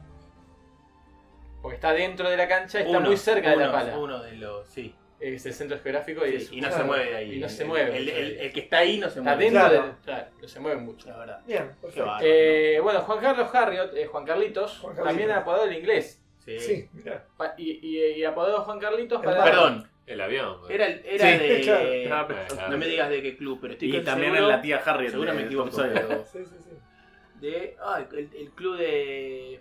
Porque 1.60 1.76
está 1.76 1.92
dentro 1.92 2.28
de 2.30 2.36
la 2.38 2.48
cancha 2.48 2.78
y 2.80 2.84
está 2.84 2.98
uno, 2.98 3.06
muy 3.08 3.16
cerca 3.18 3.50
de 3.50 3.56
la 3.56 3.70
pala. 3.72 3.98
Uno 3.98 4.22
de 4.22 4.32
los. 4.36 4.66
Sí. 4.68 4.94
Es 5.32 5.46
el 5.46 5.54
centro 5.54 5.78
geográfico 5.78 6.26
y, 6.26 6.30
Sí, 6.32 6.36
es- 6.36 6.52
y 6.52 6.60
no 6.60 6.66
se 6.68 6.72
claro. 6.74 6.86
mueve 6.86 7.04
de 7.10 7.16
ahí. 7.16 7.32
Y 7.34 7.38
no 7.40 7.48
se 7.48 7.62
El- 7.62 7.68
mueve 7.68 7.96
El, 7.96 8.08
el- 8.08 8.36
de 8.36 8.46
el 8.46 8.52
que 8.52 8.60
está 8.60 8.78
ahí 8.78 8.98
no 8.98 9.08
se 9.08 9.20
está 9.20 9.22
mueve. 9.22 9.44
dentro 9.44 9.60
Claro. 9.68 9.82
del. 9.86 9.92
Claro, 10.04 10.26
no 10.42 10.48
se 10.48 10.60
mueve 10.60 10.80
mucho. 10.82 11.08
La 11.08 11.16
verdad. 11.18 11.40
Bien, 11.46 11.62
Qué 11.68 11.74
perfecto. 11.80 12.06
bárbaro. 12.06 12.26
Eh, 12.28 12.80
bueno, 12.82 13.00
Juan 13.00 13.18
Carlos 13.20 13.54
Harriot, 13.54 13.94
eh, 13.96 14.06
Juan 14.06 14.24
Carlitos, 14.26 14.78
Juan 14.80 14.94
Carlitos. 14.96 15.08
también 15.18 15.30
apodado 15.38 15.64
el 15.64 15.72
inglés. 15.76 16.20
Sí. 16.44 16.58
Sí, 16.60 16.88
mirá. 16.92 17.24
Y, 17.56 17.70
y- 17.86 18.12
y 18.18 18.24
apodado 18.24 18.62
Juan 18.64 18.78
Carlitos 18.78 19.18
El 19.20 19.24
para. 19.24 19.44
Perdón, 19.44 19.88
El 20.06 20.20
avión. 20.20 20.58
era, 20.68 20.86
era 20.88 21.32
Sí, 21.32 21.38
de. 21.38 21.60
claro. 22.06 22.36
Ah, 22.58 22.66
No 22.68 22.76
me 22.76 22.86
digas 22.86 23.08
de 23.08 23.22
qué 23.22 23.36
club, 23.36 23.58
pero 23.62 23.72
estoy 23.72 23.96
Y 23.96 24.00
también 24.02 24.32
seguro- 24.34 24.50
en 24.50 24.56
la 24.56 24.60
tía 24.60 24.82
Harriet. 24.84 25.10
Seguro 25.12 25.30
de 25.32 25.36
me 25.38 25.44
equivoco, 25.44 25.70
pero. 25.74 26.24
Sí, 26.32 26.38
sí, 26.44 26.56
sí. 26.62 26.70
De. 27.40 27.76
Ah, 27.80 28.04
el, 28.12 28.28
el 28.36 28.50
club 28.50 28.76
de. 28.76 29.60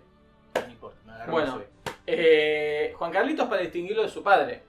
No 0.54 0.70
importa, 0.70 0.98
me 1.06 1.12
agarró 1.12 1.32
Bueno. 1.32 1.56
no. 1.56 1.64
Eh, 2.06 2.92
Juan 2.96 3.10
Carlitos 3.10 3.48
para 3.48 3.62
distinguirlo 3.62 4.02
de 4.02 4.08
su 4.10 4.22
padre. 4.22 4.62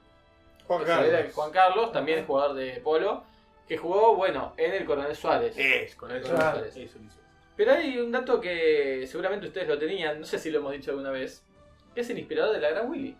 Juan 0.67 0.83
Carlos. 0.83 1.33
Juan 1.33 1.51
Carlos, 1.51 1.91
también 1.91 2.19
es 2.19 2.25
jugador 2.25 2.55
de 2.55 2.81
polo, 2.83 3.23
que 3.67 3.77
jugó, 3.77 4.15
bueno, 4.15 4.53
en 4.57 4.73
el 4.73 4.85
Coronel 4.85 5.15
Suárez. 5.15 5.55
Es, 5.57 5.95
con 5.95 6.11
el 6.11 6.21
Claro. 6.21 6.37
Suárez. 6.59 6.75
Eso, 6.77 6.99
eso. 6.99 7.19
Pero 7.55 7.71
hay 7.71 7.97
un 7.99 8.11
dato 8.11 8.39
que 8.41 9.05
seguramente 9.07 9.47
ustedes 9.47 9.67
lo 9.67 9.77
tenían, 9.79 10.19
no 10.19 10.25
sé 10.25 10.37
si 10.39 10.51
lo 10.51 10.59
hemos 10.59 10.73
dicho 10.73 10.91
alguna 10.91 11.11
vez, 11.11 11.43
que 11.93 12.01
es 12.01 12.09
el 12.09 12.19
inspirador 12.19 12.53
de 12.53 12.61
la 12.61 12.69
Gran 12.71 12.89
Willy. 12.89 13.17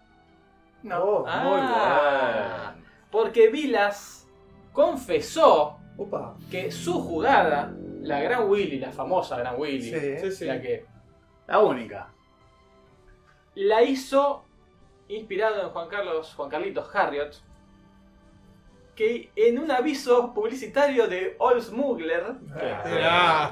No. 0.83 1.03
Oh, 1.03 1.25
Ah, 1.27 2.75
porque 3.11 3.47
Vilas 3.49 4.27
confesó 4.73 5.77
muy 5.95 6.05
bueno. 6.07 6.27
Opa. 6.27 6.35
que 6.51 6.71
su 6.71 7.01
jugada, 7.01 7.73
la 8.01 8.19
Gran 8.21 8.49
Willy, 8.49 8.79
la 8.79 8.91
famosa 8.91 9.37
Gran 9.37 9.55
Willy, 9.57 9.81
Sí. 9.81 10.17
Sí, 10.19 10.31
sí. 10.31 10.45
la 10.45 10.61
que 10.61 10.85
La 11.47 11.59
única. 11.59 12.09
la 13.55 13.81
hizo 13.83 14.44
inspirado 15.07 15.61
en 15.61 15.69
Juan 15.69 15.87
Carlos, 15.89 16.33
Juan 16.35 16.49
Carlitos 16.49 16.93
Harriot, 16.95 17.35
que 18.95 19.29
en 19.35 19.59
un 19.59 19.69
aviso 19.71 20.33
publicitario 20.33 21.07
de 21.07 21.35
All 21.39 21.61
Smuggler 21.61 22.23
Mirá. 22.85 23.51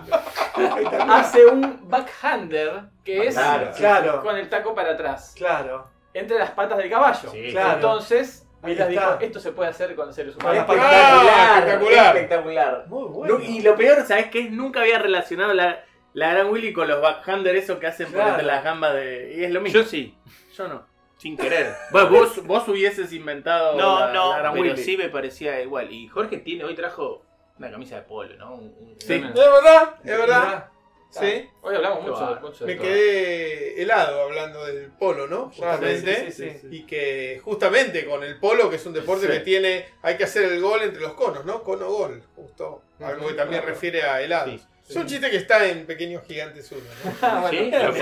hace 1.09 1.45
un 1.45 1.89
backhander 1.89 2.84
que 3.03 3.27
es 3.27 3.35
Claro, 3.35 3.71
claro. 3.75 4.21
con 4.23 4.38
el 4.38 4.47
taco 4.49 4.73
para 4.73 4.91
atrás, 4.93 5.34
Claro. 5.35 5.88
entre 6.13 6.39
las 6.39 6.51
patas 6.51 6.77
del 6.77 6.89
caballo. 6.89 7.30
Sí. 7.30 7.49
Claro. 7.51 7.73
Entonces, 7.73 8.47
dijo, 8.63 9.17
esto 9.19 9.39
se 9.41 9.51
puede 9.51 9.69
hacer 9.71 9.93
con 9.95 10.13
seres 10.13 10.38
humanos. 10.38 10.65
Ah, 10.69 11.59
espectacular. 11.59 12.15
espectacular. 12.15 12.85
Muy 12.88 13.03
bueno. 13.09 13.38
No, 13.38 13.43
y 13.43 13.59
lo 13.61 13.75
peor, 13.75 14.01
¿sabes 14.05 14.27
qué? 14.27 14.49
Nunca 14.49 14.80
había 14.80 14.97
relacionado 14.99 15.53
la, 15.53 15.84
la 16.13 16.31
Gran 16.34 16.47
Willy 16.51 16.71
con 16.71 16.88
los 16.88 17.01
backhander, 17.01 17.57
eso 17.57 17.80
que 17.80 17.88
hacen 17.88 18.05
por 18.07 18.15
Claro. 18.15 18.30
entre 18.31 18.45
las 18.45 18.63
gambas 18.63 18.93
de. 18.93 19.34
Y 19.38 19.43
es 19.43 19.51
lo 19.51 19.59
mismo. 19.59 19.81
Yo 19.81 19.85
sí, 19.85 20.17
Yo 20.55 20.69
no. 20.69 20.93
Sin 21.23 21.37
querer. 21.37 21.73
Bueno, 21.91 22.09
vos, 22.09 22.45
vos 22.45 22.67
hubieses 22.67 23.13
inventado 23.13 23.77
No, 23.77 24.01
la, 24.01 24.11
no, 24.11 24.31
la 24.33 24.39
Gran 24.39 24.53
pero 24.53 24.65
Willy. 24.73 24.83
sí 24.83 24.97
me 24.97 25.07
parecía 25.07 25.61
igual. 25.61 25.89
Y 25.89 26.09
Jorge 26.09 26.37
tiene, 26.39 26.65
hoy 26.65 26.75
trajo 26.75 27.23
una 27.57 27.71
camisa 27.71 27.95
de 27.95 28.01
polo, 28.01 28.35
¿no? 28.35 28.55
Un- 28.55 28.75
un- 28.77 28.95
Sí. 28.99 29.13
Es 29.13 29.33
verdad, 29.33 29.95
es 30.03 30.17
verdad. 30.17 30.69
Sí. 31.11 31.47
Hoy 31.61 31.75
hablamos 31.75 32.01
mucho, 32.01 32.39
mucho 32.41 32.65
de 32.65 32.73
Me 32.73 32.75
todo. 32.81 32.87
quedé 32.89 33.81
helado 33.83 34.21
hablando 34.23 34.65
del 34.65 34.91
polo, 34.91 35.27
¿no? 35.27 35.45
Justamente. 35.45 36.31
Sí, 36.31 36.31
sí, 36.31 36.49
sí, 36.49 36.57
sí. 36.59 36.67
Y 36.71 36.85
que 36.87 37.39
justamente 37.43 38.05
con 38.05 38.21
el 38.23 38.37
polo, 38.39 38.69
que 38.69 38.75
es 38.77 38.85
un 38.85 38.93
deporte 38.93 39.27
Sí. 39.27 39.31
que 39.31 39.39
tiene, 39.41 39.85
hay 40.01 40.17
que 40.17 40.23
hacer 40.25 40.51
el 40.51 40.59
gol 40.59 40.81
entre 40.81 41.01
los 41.01 41.13
conos, 41.13 41.45
¿no? 41.45 41.63
Cono 41.63 41.87
gol, 41.89 42.21
justo. 42.35 42.81
Algo 42.99 43.27
que 43.27 43.33
también 43.35 43.61
Claro. 43.61 43.75
refiere 43.75 44.03
a 44.03 44.21
helados. 44.21 44.59
Sí. 44.59 44.67
Es 44.94 45.02
un 45.02 45.07
chiste 45.07 45.30
que 45.30 45.38
está 45.38 45.68
en 45.68 45.86
Pequeños 45.86 46.24
Gigantes 46.28 46.72
1, 46.72 46.82
¿no? 46.82 47.11
Ah, 47.22 47.40
bueno. 47.41 47.57
Sí, 47.57 47.72
Lo 47.72 47.94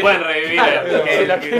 pueden, 0.00 0.20
lo 0.20 0.26
revivir. 0.26 0.60
Que- 1.04 1.26
lo 1.26 1.40
que 1.40 1.50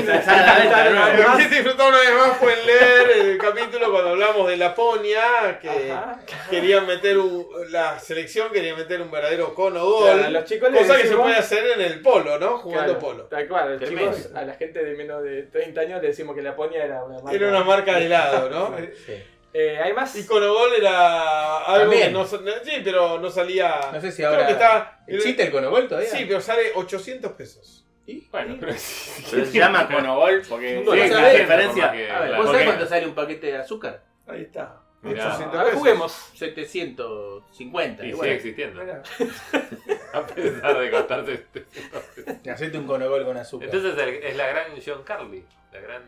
disfrutar 1.48 1.88
una 1.88 1.98
vez 1.98 2.12
más 2.16 2.38
pueden 2.38 2.66
leer 2.66 3.10
el 3.20 3.38
capítulo 3.38 3.90
cuando 3.90 4.10
hablamos 4.10 4.48
de 4.48 4.56
Laponia, 4.56 5.58
que 5.60 5.92
Ajá. 5.92 6.20
querían 6.50 6.86
meter 6.86 7.18
un, 7.18 7.46
la 7.70 7.98
selección 7.98 8.50
quería 8.52 8.74
meter 8.74 9.00
un 9.00 9.10
verdadero 9.10 9.54
cono 9.54 9.84
gol. 9.84 10.18
Claro, 10.18 10.42
cosa 10.42 10.44
que 10.46 10.58
se 10.86 11.02
decimos- 11.04 11.22
puede 11.22 11.36
hacer 11.36 11.64
en 11.76 11.80
el 11.80 12.00
polo, 12.00 12.38
¿no? 12.38 12.58
Jugando 12.58 12.94
Claro, 12.94 12.98
polo. 12.98 13.24
Tal 13.24 13.46
cual, 13.48 13.70
los 13.72 13.80
Tremendo. 13.80 14.12
chicos, 14.16 14.34
a 14.34 14.42
la 14.42 14.54
gente 14.54 14.84
de 14.84 14.94
menos 14.94 15.22
de 15.22 15.42
30 15.44 15.80
años 15.80 16.02
le 16.02 16.08
decimos 16.08 16.34
que 16.34 16.42
la 16.42 16.56
ponia 16.56 16.84
era 16.84 17.04
una 17.04 17.18
marca. 17.20 17.32
Era 17.36 17.48
una 17.48 17.64
marca 17.64 17.94
de 17.98 18.06
helado, 18.06 18.50
¿no? 18.50 18.76
Sí. 19.06 19.14
Eh, 19.52 19.78
hay 19.78 19.92
más. 19.94 20.14
Y 20.16 20.26
Conogol 20.26 20.74
era 20.74 21.58
algo 21.64 21.80
También. 21.90 22.08
que 22.08 22.10
no, 22.12 22.26
sa- 22.26 22.38
sí, 22.64 22.80
pero 22.84 23.18
no 23.18 23.30
salía. 23.30 23.80
No 23.92 24.00
sé 24.00 24.10
si 24.10 24.18
Creo 24.18 24.30
ahora. 24.30 24.46
que 24.46 24.52
está. 24.52 25.00
¿Existe 25.06 25.42
el 25.44 25.50
conogol 25.50 25.88
todavía? 25.88 26.10
Sí, 26.10 26.24
pero 26.28 26.40
sale 26.40 26.72
800 26.74 27.32
pesos. 27.32 27.86
Bueno, 28.30 28.56
pero 28.60 28.72
sí. 28.76 29.24
Pero 29.30 29.44
se 29.46 29.58
llama 29.58 29.86
Conogol 29.88 30.42
porque 30.48 30.78
A 30.86 30.90
ver, 30.90 32.36
¿vos 32.36 32.46
sabés 32.46 32.64
cuánto 32.66 32.86
sale 32.86 33.06
un 33.06 33.14
paquete 33.14 33.48
de 33.48 33.56
azúcar? 33.56 34.02
Ahí 34.26 34.42
está. 34.42 34.80
Mirá. 35.02 35.26
800 35.28 35.54
A 35.54 35.58
ver, 35.58 35.64
pesos. 35.66 35.78
juguemos. 35.78 36.12
750. 36.34 38.04
Y 38.04 38.08
igual. 38.08 38.24
sigue 38.24 38.36
existiendo. 38.36 38.80
Mirá. 38.82 39.02
A 40.12 40.26
pesar 40.26 40.78
de 40.78 40.90
gastarse 40.90 41.32
este. 41.34 42.50
Hacete 42.50 42.78
un 42.78 42.86
conogol 42.86 43.24
con 43.24 43.36
azúcar. 43.36 43.68
Entonces 43.72 43.98
el- 44.02 44.22
es 44.24 44.36
la 44.36 44.46
gran 44.48 44.66
John 44.84 45.02
Carly. 45.04 45.44
La 45.72 45.80
gran 45.80 46.02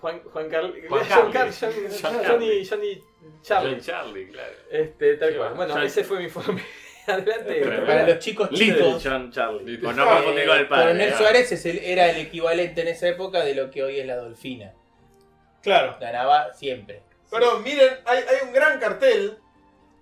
Juan, 0.00 0.20
Juan 0.32 0.48
Carl, 0.48 0.74
Juan 0.88 1.04
John 1.08 1.32
Carly. 1.32 1.32
Carl- 1.32 1.52
John- 1.52 1.72
John 2.02 2.24
Johnny. 2.26 2.64
Johnny 2.64 3.02
Charlie. 3.42 3.70
John 3.72 3.80
Charlie, 3.80 4.28
claro. 4.28 4.52
Este, 4.70 5.16
tal 5.16 5.36
cual. 5.36 5.54
Bueno, 5.54 5.74
John- 5.74 5.82
ese 5.84 6.04
fue 6.04 6.18
mi 6.18 6.24
informe. 6.24 6.62
Adelante. 7.06 7.62
Para 7.86 8.06
los 8.06 8.18
chicos 8.18 8.50
chicos, 8.50 9.02
John 9.02 9.32
Charlie. 9.32 9.78
Pues 9.78 9.96
no 9.96 10.02
Ah, 10.04 10.20
eh, 10.20 10.24
con 10.24 10.38
el 10.38 10.68
padre. 10.68 10.84
Coronel 10.84 11.10
¿no? 11.10 11.16
Suárez 11.18 11.52
es 11.52 11.66
el- 11.66 11.78
era 11.78 12.10
el 12.10 12.18
equivalente 12.18 12.82
en 12.82 12.88
esa 12.88 13.08
época 13.08 13.42
de 13.44 13.54
lo 13.54 13.70
que 13.70 13.82
hoy 13.82 13.98
es 13.98 14.06
la 14.06 14.16
Dolfina. 14.16 14.74
Claro. 15.62 15.96
Ganaba 16.00 16.52
siempre. 16.54 17.02
Perdón, 17.30 17.62
miren, 17.62 17.94
hay, 18.06 18.18
hay 18.18 18.46
un 18.46 18.52
gran 18.52 18.78
cartel 18.78 19.38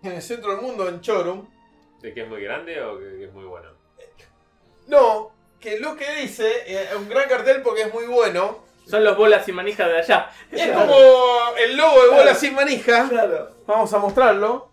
en 0.03 0.13
el 0.13 0.23
centro 0.23 0.53
del 0.53 0.61
mundo, 0.61 0.89
en 0.89 1.01
Chorum. 1.01 1.49
¿De 2.03 2.13
que 2.13 2.23
es 2.23 2.29
muy 2.29 2.43
grande 2.43 2.81
o 2.83 2.99
que 2.99 3.19
que 3.19 3.25
es 3.25 3.33
muy 3.33 3.45
bueno? 3.45 3.71
No, 4.87 5.33
que 5.61 5.81
lo 5.81 5.97
que 5.97 6.07
dice, 6.21 6.49
eh, 6.67 6.89
un 6.97 7.09
gran 7.09 7.29
cartel 7.29 7.63
porque 7.63 7.83
es 7.83 7.93
muy 7.93 8.07
bueno. 8.07 8.65
Son 8.87 9.03
los 9.03 9.17
bolas 9.17 9.47
y 9.49 9.53
manijas 9.53 9.89
de 9.89 9.99
allá. 9.99 10.31
Es 10.51 10.71
como 10.71 10.95
el 11.59 11.77
logo 11.77 12.03
de 12.05 12.09
bola 12.17 12.35
sin 12.35 12.55
manija. 12.55 13.09
Claro. 13.09 13.51
Vamos 13.67 13.93
a 13.93 13.99
mostrarlo. 13.99 14.73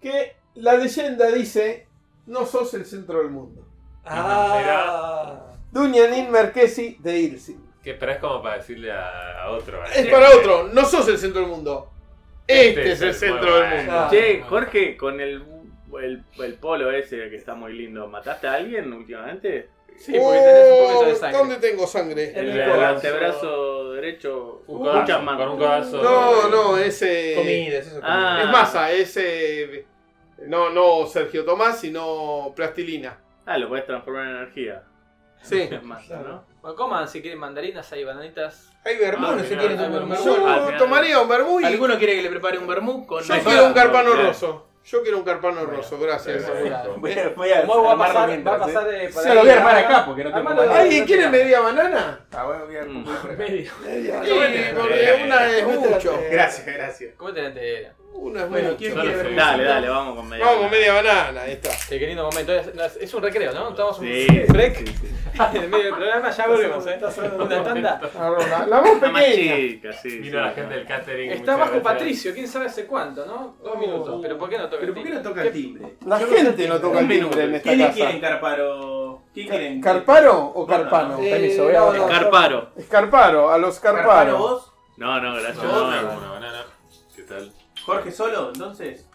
Que 0.00 0.36
la 0.54 0.74
leyenda 0.74 1.26
dice: 1.30 1.86
No 2.26 2.46
sos 2.46 2.72
el 2.74 2.86
centro 2.86 3.18
del 3.18 3.28
mundo. 3.28 3.66
Ah. 4.04 5.52
Dunyanin 5.70 6.30
Merkesi 6.30 6.96
de 7.00 7.18
Irsi. 7.18 7.56
Que, 7.82 7.94
pero 7.94 8.12
es 8.12 8.18
como 8.18 8.42
para 8.42 8.56
decirle 8.56 8.92
a, 8.92 9.42
a 9.42 9.50
otro. 9.50 9.84
Es 9.84 10.06
para 10.06 10.30
otro, 10.30 10.68
no 10.72 10.84
sos 10.84 11.06
el 11.08 11.18
centro 11.18 11.42
del 11.42 11.50
mundo. 11.50 11.90
Este, 12.46 12.92
es 12.92 13.00
el 13.02 13.14
centro 13.14 13.56
del 13.56 13.76
mundo. 13.76 13.92
Ah. 13.92 14.08
Che, 14.10 14.42
Jorge, 14.42 14.96
con 14.96 15.20
el, 15.20 15.44
el, 16.00 16.24
el 16.38 16.54
polo 16.54 16.90
ese 16.90 17.28
que 17.28 17.36
está 17.36 17.54
muy 17.54 17.72
lindo, 17.74 18.08
¿mataste 18.08 18.46
a 18.46 18.54
alguien 18.54 18.92
últimamente? 18.92 19.68
Sí, 20.04 20.12
porque 20.18 20.38
tenés 20.38 20.72
un 20.72 20.86
poquito 20.86 21.04
de 21.06 21.14
sangre. 21.14 21.38
¿Dónde 21.38 21.56
tengo 21.56 21.86
sangre? 21.86 22.32
El, 22.34 22.50
El 22.50 22.84
antebrazo 22.84 23.92
derecho. 23.92 24.62
Un 24.66 24.78
muchas 24.78 25.04
codazo, 25.04 25.22
manos. 25.22 25.42
con 25.42 25.52
un 25.52 25.58
codazo. 25.58 26.02
No, 26.02 26.48
no, 26.48 26.78
ese. 26.78 27.34
Comidas, 27.36 27.86
eso. 27.86 28.00
Ah. 28.02 28.40
Es 28.42 28.50
masa, 28.50 28.90
es. 28.90 29.16
eh, 29.16 29.86
no, 30.46 30.70
no 30.70 31.06
Sergio 31.06 31.44
Tomás, 31.44 31.78
sino 31.78 32.52
plastilina. 32.56 33.16
Ah, 33.46 33.58
lo 33.58 33.68
podés 33.68 33.86
transformar 33.86 34.26
en 34.26 34.36
energía. 34.36 34.82
Sí. 35.40 35.60
Es 35.70 35.80
Claro. 36.06 36.28
¿no? 36.28 36.44
Bueno, 36.62 36.76
coman 36.76 37.08
si 37.08 37.20
quieren 37.20 37.38
mandarinas, 37.38 37.92
hay 37.92 38.04
bananitas. 38.04 38.70
Hay 38.84 38.96
vermú. 38.96 39.26
Ah, 39.28 39.36
no 39.36 39.44
se 39.44 39.56
tomar 39.56 40.18
Yo 40.72 40.76
tomaría 40.78 41.20
un 41.20 41.28
vermú 41.28 41.60
y. 41.60 41.64
¿Alguno 41.64 41.96
quiere 41.98 42.16
que 42.16 42.22
le 42.22 42.30
prepare 42.30 42.58
un 42.58 42.66
vermú 42.66 43.06
con 43.06 43.22
Yo 43.22 43.34
quiero 43.44 43.66
un 43.66 43.72
carpano 43.72 44.14
roso. 44.14 44.71
Yo 44.84 45.02
quiero 45.02 45.18
un 45.18 45.24
carpano 45.24 45.64
roso, 45.64 45.98
gracias. 45.98 46.44
Voy 46.98 47.12
a, 47.12 47.28
voy 47.36 47.50
a 47.52 47.60
¿Cómo 47.66 47.84
va 47.84 47.92
a 47.92 47.98
pasar? 47.98 48.28
mientras, 48.28 48.60
va 48.60 48.64
a 48.64 48.66
pasar 48.66 48.94
eh, 48.94 49.10
por 49.14 49.22
Se 49.22 49.34
lo 49.34 49.40
voy 49.42 49.50
a 49.50 49.56
armar 49.58 49.76
acá 49.76 50.04
porque 50.06 50.24
no 50.24 50.34
tengo. 50.34 50.60
¿Alguien 50.72 51.04
quiere 51.06 51.28
media 51.28 51.60
banana? 51.60 52.20
Ah, 52.32 52.44
bueno, 52.44 52.66
voy 52.66 52.76
a- 52.76 52.82
Mm. 52.84 53.06
Medio. 53.38 53.72
Media. 53.84 54.22
Sí, 54.24 54.30
porque 54.76 55.22
una 55.24 55.46
es 55.46 55.64
mucho. 55.66 56.20
Gracias, 56.30 56.66
gracias. 56.66 57.14
¿Cómo 57.16 57.32
te 57.32 57.46
entera? 57.46 57.94
Uno 58.14 58.40
es 58.40 58.48
Bueno. 58.50 58.70
¿quién 58.78 58.94
quiere 58.94 59.16
ver? 59.16 59.34
Dale, 59.34 59.64
dale, 59.64 59.88
vamos 59.88 60.16
con 60.16 60.28
media. 60.28 60.44
Vamos 60.44 60.60
con 60.62 60.70
media 60.70 60.92
banana, 60.94 61.40
ahí 61.42 61.52
está. 61.52 61.70
Qué 61.88 62.06
lindo 62.06 62.24
momento. 62.24 62.52
Es, 62.52 62.74
no, 63.12 63.16
un 63.18 63.22
recreo, 63.24 63.52
¿no? 63.52 63.70
Estamos 63.70 63.98
un 63.98 64.04
Sí, 64.06 64.26
break 64.48 64.76
sí, 64.78 64.86
sí. 64.86 65.08
en 65.56 65.62
el 65.62 65.68
medio 65.68 65.84
del 65.86 65.94
programa. 65.94 66.30
Ya 66.30 66.46
volvemos, 66.46 66.86
¿eh? 66.86 67.00
Una 67.36 67.62
tanda. 67.64 68.00
La, 68.14 68.30
Una 68.30 68.80
más 68.80 68.90
pequeña. 69.00 69.56
chica, 69.56 69.92
sí. 69.94 70.18
Vino 70.18 70.40
la 70.40 70.50
gente 70.52 70.74
del 70.74 70.86
catering. 70.86 71.30
Está 71.32 71.52
bajo 71.56 71.72
gracias. 71.72 71.82
Patricio, 71.92 72.34
quién 72.34 72.48
sabe 72.48 72.66
hace 72.66 72.86
cuánto, 72.86 73.26
¿no? 73.26 73.56
Dos 73.62 73.78
minutos. 73.78 74.18
Pero 74.22 74.38
¿por 74.38 74.48
qué 74.50 74.58
no 74.58 74.64
toca 74.68 74.76
¿Pero 74.80 74.88
el 74.88 74.94
por 74.94 75.02
qué 75.04 75.10
no 75.10 75.14
timbre? 75.16 75.30
toca 75.30 75.42
el 75.42 75.52
timbre? 75.52 75.96
La 76.06 76.18
gente 76.18 76.68
no 76.68 76.80
toca 76.80 76.98
el 77.00 77.08
timbre 77.08 77.44
en 77.44 77.54
esta 77.54 77.68
¿Quiénes 77.70 77.86
casa. 77.88 77.96
quieren 77.98 78.20
Carparo? 78.20 79.22
¿Quién 79.34 79.48
quieren? 79.48 79.80
¿Carparo 79.80 80.38
o 80.54 80.66
Carpano? 80.66 81.16
no. 81.16 81.18
Permiso, 81.18 81.62
Eh, 81.62 81.64
voy 81.66 81.74
a- 81.74 81.78
no, 81.80 81.92
no, 81.92 82.06
Escarparo. 82.06 82.68
Escarparo, 82.76 83.50
a 83.50 83.58
los 83.58 83.80
¿Carparo 83.80 84.08
Carparo. 84.08 84.38
vos? 84.38 84.72
No, 84.98 85.18
no, 85.20 85.32
gracias. 85.34 85.56
No, 85.64 85.72
No, 85.72 85.88
una, 85.88 86.02
no. 86.02 86.18
una 86.18 86.30
banana. 86.32 86.64
¿Qué 87.16 87.22
tal? 87.22 87.52
¿Jorge 87.84 88.10
solo? 88.12 88.48
Entonces. 88.48 89.08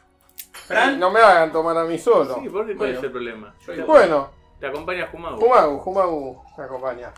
¿Fran? 0.68 1.00
No 1.00 1.10
me 1.12 1.20
hagan 1.20 1.52
tomar 1.52 1.78
a 1.78 1.84
mí 1.86 1.98
solo. 1.98 2.36
Sí, 2.42 2.50
¿por 2.50 2.66
qué? 2.66 2.76
¿Cuál 2.76 2.78
Bueno. 2.78 2.98
es 2.98 3.04
el 3.04 3.12
problema? 3.12 3.56
Yo. 3.76 3.86
Bueno, 3.86 4.32
Te 4.60 4.66
acompaña 4.68 5.08
Jumago. 5.12 5.38
Jumagu, 5.38 5.78
Jumagu 5.80 6.44
me 6.58 6.64
acompaña. 6.64 7.14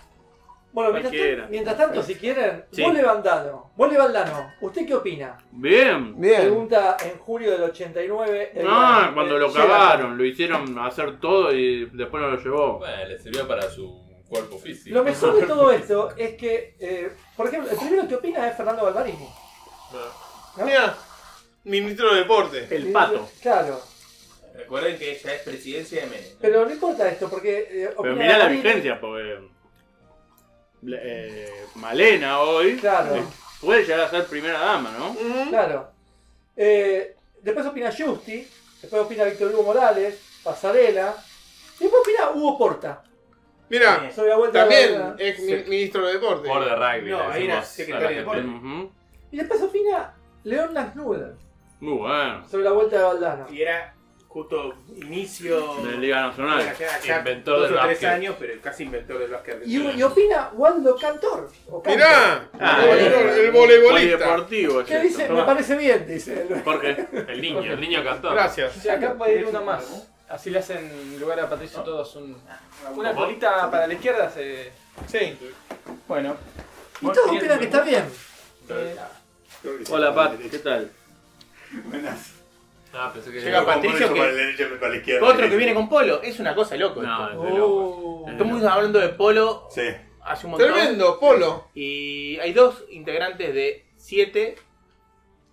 Bueno, 0.73 0.91
mientras, 0.91 1.11
Cualquiera. 1.13 1.41
tan- 1.43 1.51
mientras 1.51 1.77
tanto, 1.77 2.03
si 2.03 2.15
quieren, 2.15 2.65
Sí. 2.71 2.83
Vole 2.83 3.01
Bandano. 3.01 3.71
Vole 3.77 3.97
Bandano, 3.97 4.51
¿usted 4.61 4.85
qué 4.85 4.93
opina? 4.93 5.37
Bien. 5.51 6.19
Bien. 6.19 6.41
Pregunta 6.41 6.97
en 7.03 7.17
julio 7.17 7.51
del 7.51 7.63
89. 7.63 8.51
el 8.53 8.67
Ah, 8.69 8.99
gran- 9.03 9.13
cuando 9.15 9.35
el 9.37 9.41
lo 9.41 9.53
cagaron, 9.53 10.17
lo 10.17 10.25
hicieron 10.25 10.77
hacer 10.79 11.19
todo 11.19 11.51
y 11.53 11.85
después 11.85 12.21
no 12.21 12.29
lo 12.29 12.37
llevó. 12.37 12.79
Bueno, 12.79 13.05
le 13.07 13.17
sirvió 13.19 13.47
para 13.47 13.63
su 13.69 13.99
cuerpo 14.27 14.59
físico. 14.59 14.95
Lo 14.95 15.03
mejor 15.03 15.33
de 15.39 15.47
todo 15.47 15.71
esto 15.71 16.09
es 16.17 16.35
que, 16.35 16.75
eh, 16.79 17.11
por 17.35 17.47
ejemplo, 17.47 17.71
el 17.71 17.77
primero 17.77 18.07
que 18.07 18.15
opina 18.15 18.47
es 18.47 18.55
Fernando 18.57 18.83
Balmarini. 18.83 19.27
¿no? 20.57 20.65
Mira, 20.65 20.93
ministro 21.63 22.13
de 22.13 22.19
Deporte. 22.21 22.67
El 22.69 22.91
pato. 22.91 23.29
Claro, 23.41 23.81
Recuerden 24.55 24.97
que 24.97 25.11
ella 25.11 25.33
es 25.35 25.41
presidencia 25.43 26.01
de 26.01 26.07
Menem. 26.07 26.31
pero 26.41 26.65
no 26.65 26.71
importa 26.71 27.07
esto, 27.09 27.29
porque. 27.29 27.59
eh, 27.59 27.67
Pero 27.89 27.99
opina 28.01 28.15
mirá 28.15 28.37
la 28.39 28.47
vigencia, 28.49 28.99
porque. 28.99 29.39
eh, 30.91 31.65
Malena 31.75 32.39
hoy. 32.41 32.77
Claro. 32.77 33.15
eh, 33.15 33.23
Puede 33.61 33.83
llegar 33.83 34.01
a 34.01 34.09
ser 34.09 34.25
primera 34.25 34.59
dama, 34.59 34.91
¿no? 34.97 35.15
Claro. 35.49 35.91
Eh, 36.55 37.15
después 37.41 37.65
opina 37.65 37.91
Justi, 37.91 38.47
después 38.81 39.01
opina 39.01 39.25
Víctor 39.25 39.51
Hugo 39.53 39.63
Morales, 39.63 40.17
Pasarela, 40.43 41.15
y 41.79 41.83
después 41.83 42.01
opina 42.01 42.31
Hugo 42.31 42.57
Porta. 42.57 43.03
Mira, 43.69 44.11
Sobre 44.15 44.29
la 44.29 44.37
vuelta 44.37 44.65
de 44.65 44.87
también 44.87 45.35
mi- 45.45 45.69
ministro 45.69 46.07
de 46.07 46.13
Deporte. 46.13 46.47
De 46.47 46.53
rugby. 46.75 47.11
No, 47.11 47.27
le 47.29 47.33
ahí 47.33 47.45
era 47.45 47.55
decimos 47.61 47.67
secretario 47.67 48.07
a 48.07 48.09
la 48.09 48.09
de 48.09 48.15
gente. 48.15 48.37
deporte. 48.47 48.67
Ujú. 48.67 48.91
Y 49.31 49.37
después 49.37 49.61
opina 49.61 50.13
León 50.43 50.73
Nacknuder 50.73 51.35
Muy 51.79 51.97
bueno. 51.97 52.47
sobre 52.49 52.63
la 52.65 52.71
vuelta 52.71 52.97
de 52.97 53.03
Valdano. 53.03 53.47
Y 53.51 53.61
era 53.61 53.93
justo 54.27 54.75
inicio. 54.95 55.75
De 55.83 55.97
Liga 55.97 56.21
Nacional. 56.27 56.75
Ya, 56.77 56.99
ya 56.99 57.17
Inventor 57.19 57.59
dos 57.59 57.69
del 57.69 57.77
o 57.77 57.81
tres 57.81 57.91
básquet. 57.93 58.09
años, 58.09 58.35
pero 58.39 58.61
casi 58.61 58.83
inventor 58.83 59.19
del 59.19 59.31
básquet. 59.31 59.61
Y, 59.65 59.77
y 59.81 60.03
opina 60.03 60.49
Waldo 60.53 60.95
Cantor. 60.97 61.49
o 61.69 61.81
Cantor. 61.81 61.95
Mirá, 61.95 62.49
Ah, 62.59 62.83
el, 62.85 62.99
el 62.99 63.51
voleibolista. 63.51 64.17
Polideportivo. 64.17 64.81
es 64.81 64.87
¿Qué 64.87 64.99
dice? 64.99 65.29
Me 65.29 65.43
parece 65.43 65.75
bien, 65.77 66.05
dice. 66.07 66.35
¿Por 66.63 66.81
qué? 66.81 67.07
El 67.27 67.41
niño, 67.41 67.61
el 67.73 67.79
niño 67.81 68.03
cantor. 68.03 68.33
Gracias. 68.33 68.73
Sí, 68.73 68.89
acá 68.89 69.13
puede 69.15 69.39
ir 69.39 69.45
uno 69.47 69.63
más. 69.63 70.07
Así 70.27 70.51
le 70.51 70.59
hacen 70.59 71.19
lugar 71.19 71.39
a 71.39 71.49
Patricio 71.49 71.81
todos 71.81 72.15
un, 72.17 72.37
una 72.95 73.15
colita 73.15 73.71
para 73.71 73.87
la 73.87 73.93
izquierda. 73.95 74.29
Se... 74.29 74.71
Sí. 75.07 75.35
Bueno. 76.07 76.35
Y 77.01 77.05
todos 77.07 77.29
opinan 77.31 77.57
que 77.57 77.65
está 77.65 77.81
bien. 77.81 78.03
Hola, 79.89 80.13
Pat, 80.13 80.33
¿qué 80.51 80.59
tal? 80.59 80.91
Ah, 82.93 83.11
pensé 83.13 83.31
que 83.31 83.39
Llega 83.41 83.65
Patricio 83.65 84.11
que. 84.13 85.19
Otro 85.21 85.49
que 85.49 85.55
viene 85.57 85.73
con 85.75 85.87
polo. 85.87 86.21
Es 86.23 86.39
una 86.39 86.55
cosa 86.55 86.75
loco. 86.75 87.01
No, 87.03 87.29
esto. 87.29 87.43
es 87.45 87.51
de 87.51 87.57
loco. 87.57 88.23
Oh. 88.25 88.29
Estamos 88.29 88.63
hablando 88.63 88.99
de 88.99 89.09
polo 89.09 89.67
Sí. 89.69 89.83
hace 90.23 90.45
un 90.47 90.51
montón. 90.53 90.71
Tremendo, 90.73 91.19
Polo. 91.19 91.67
Y 91.75 92.37
hay 92.39 92.53
dos 92.53 92.83
integrantes 92.89 93.53
de 93.53 93.85
siete, 93.97 94.55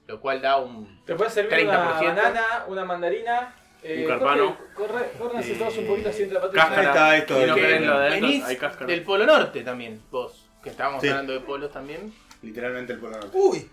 lo 0.06 0.20
cual 0.20 0.40
da 0.40 0.56
un. 0.56 1.02
Te 1.05 1.14
puede 1.14 1.30
servir 1.30 1.64
una 1.66 1.98
30%. 2.01 2.14
banana, 2.14 2.64
una 2.68 2.84
mandarina. 2.84 3.55
Eh, 3.82 4.01
Un 4.02 4.09
carpano. 4.09 4.56
Corre, 4.74 5.10
corre, 5.18 5.43
todos 5.55 5.76
un 5.78 5.86
poquito 5.86 6.09
así 6.09 6.22
entre 6.22 6.40
Patricio. 6.40 6.68
Cáscara. 6.68 6.80
Ahí 6.80 6.86
está 6.88 7.16
esto 7.18 7.36
Y 7.36 7.40
de 7.43 7.47
no 7.47 7.55
que- 7.55 7.80
lo 7.80 7.98
de 8.01 8.10
Venís 8.10 8.44
hay 8.44 8.56
cáscara. 8.56 8.86
del 8.86 9.02
Polo 9.02 9.26
Norte 9.26 9.60
también, 9.62 10.02
vos. 10.10 10.48
Que 10.62 10.70
estábamos 10.70 11.02
Sí. 11.02 11.09
hablando 11.09 11.32
de 11.34 11.40
polos 11.40 11.70
también. 11.70 12.12
Literalmente 12.43 12.94
el 12.94 12.98
polo 12.98 13.12
norte. 13.12 13.30
Uy. 13.34 13.70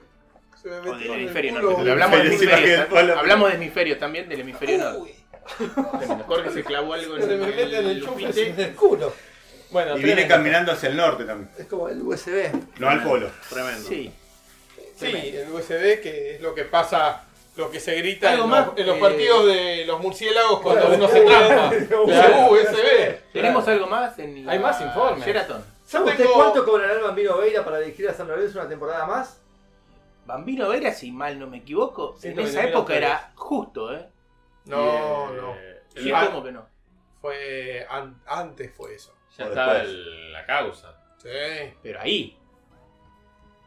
Se 0.64 0.70
me 0.70 0.78
O 0.78 0.82
metió 0.82 0.94
del 0.96 1.04
en 1.06 1.14
el 1.14 1.20
hemisferio 1.22 1.52
culo. 1.52 1.62
norte. 1.64 1.76
porque 1.76 1.92
Hablamos 1.92 2.18
de 2.20 2.26
hemisferios. 2.28 2.60
porque 2.60 2.74
el 2.74 2.88
polo- 2.88 3.20
Hablamos 3.20 3.50
de 3.50 3.56
hemisferios 3.56 4.00
también, 4.00 4.30
del 4.30 4.40
hemisferio 4.40 4.78
norte. 4.78 5.16
Jorge 6.28 6.50
se 6.52 6.64
clavó 6.64 6.94
algo 6.94 7.16
en 7.18 7.22
se 7.22 7.28
me 7.28 7.48
mete 7.48 7.62
en 7.64 7.70
el 7.86 8.60
el 8.60 8.76
culo. 8.76 9.14
Bueno, 9.72 9.92
Y 9.98 10.04
viene 10.04 10.22
tremendo. 10.22 10.36
caminando 10.36 10.72
hacia 10.72 10.90
el 10.90 10.96
norte 10.98 11.26
también. 11.26 11.50
Es 11.58 11.66
como 11.66 11.90
el 11.90 12.02
USB. 12.02 12.52
No 12.80 12.90
al 12.90 13.04
polo. 13.04 13.30
Tremendo. 13.50 13.90
Sí. 13.90 14.14
Sí, 14.96 15.08
el 15.08 15.50
USB, 15.52 16.00
que 16.02 16.36
es 16.36 16.42
lo 16.42 16.54
que 16.54 16.64
pasa, 16.64 17.24
lo 17.58 17.70
que 17.72 17.80
se 17.80 17.96
grita 17.96 18.28
en 18.28 18.34
Algo 18.36 18.48
los, 18.48 18.52
más, 18.68 18.68
en 18.78 18.86
los 18.88 18.98
eh, 18.98 19.00
partidos 19.02 19.48
de 19.48 19.84
los 19.88 20.00
murciélagos 20.00 20.62
cuando 20.62 20.82
Claro. 20.86 20.96
uno 20.96 21.08
se 21.10 21.22
trampa. 21.22 21.70
Claro. 21.88 22.06
Claro, 22.06 22.52
USB. 22.52 23.18
¿Tenemos 23.34 23.68
algo 23.68 23.88
más 23.88 24.18
en 24.20 24.48
Hay 24.48 24.60
más 24.60 24.80
informes. 24.80 25.26
Sheraton. 25.26 25.66
¿Sabe 25.86 26.06
Yo 26.06 26.12
usted 26.12 26.24
tengo- 26.24 26.36
cuánto 26.36 26.64
cobrará 26.66 26.94
el 26.94 27.02
Bambino 27.02 27.38
Veira 27.38 27.66
para 27.66 27.80
dirigir 27.80 28.08
a 28.08 28.14
San 28.14 28.28
Lorenzo 28.28 28.60
una 28.60 28.70
temporada 28.70 29.06
más? 29.08 29.38
Bambino 30.26 30.70
Vera, 30.70 30.92
si 30.94 31.12
mal 31.12 31.38
no 31.40 31.48
me 31.48 31.58
equivoco, 31.58 32.16
en 32.24 32.36
120.000 32.36 32.40
esa 32.46 32.64
época 32.66 32.96
era 32.96 33.32
justo, 33.36 33.94
¿eh? 33.94 34.08
No, 34.66 34.78
Y, 34.82 34.88
eh, 34.88 35.42
no. 35.42 36.02
Sí, 36.02 36.12
Ah. 36.14 36.28
¿cómo 36.28 36.44
que 36.44 36.52
no? 36.52 36.66
Fue 37.22 37.86
an- 37.90 38.22
antes 38.26 38.72
fue 38.76 38.96
eso. 38.96 39.14
Ya 39.38 39.46
el- 39.82 40.32
la 40.32 40.46
causa. 40.46 40.96
Sí. 41.18 41.30
Pero 41.82 42.00
ahí. 42.02 42.38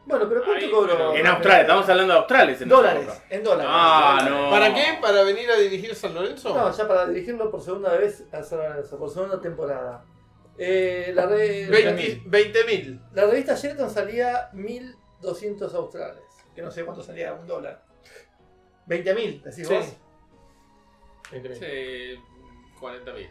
Bueno, 0.05 0.29
pero 0.29 0.41
¿cuánto 0.45 0.65
Ahí, 0.65 0.71
cobró? 0.71 1.13
En 1.15 1.27
Australia, 1.27 1.61
estamos 1.61 1.89
hablando 1.89 2.13
de 2.13 2.19
Australes. 2.19 2.61
en 2.61 2.69
Dólares, 2.69 3.21
en 3.29 3.43
dólares. 3.43 3.69
Ah, 3.69 4.25
no. 4.29 4.49
¿Para 4.49 4.73
qué? 4.73 4.97
¿Para 5.01 5.23
venir 5.23 5.51
a 5.51 5.57
dirigir 5.57 5.93
San 5.95 6.13
Lorenzo? 6.13 6.55
No, 6.55 6.71
ya 6.71 6.87
para 6.87 7.07
dirigirlo 7.07 7.51
por 7.51 7.61
segunda 7.61 7.93
vez 7.97 8.23
a 8.31 8.41
San 8.41 8.59
Lorenzo, 8.59 8.97
por 8.97 9.09
segunda 9.09 9.41
temporada. 9.41 10.05
Eh, 10.57 11.11
la, 11.13 11.25
re- 11.25 11.67
20 12.25 12.63
mil. 12.63 13.01
la 13.13 13.25
revista 13.25 13.53
Sheraton 13.55 13.89
salía 13.89 14.49
1200 14.53 15.73
australes. 15.75 16.23
Que 16.57 16.63
no 16.63 16.71
sé 16.71 16.83
cuánto 16.83 17.03
salía 17.03 17.33
un 17.33 17.45
dólar. 17.45 17.83
20.000, 18.87 19.43
decís 19.43 19.67
Sí. 19.67 19.73
vos. 19.75 19.95
20.000. 21.31 21.53
Sí, 21.53 22.19
40 22.79 23.13
mil. 23.13 23.29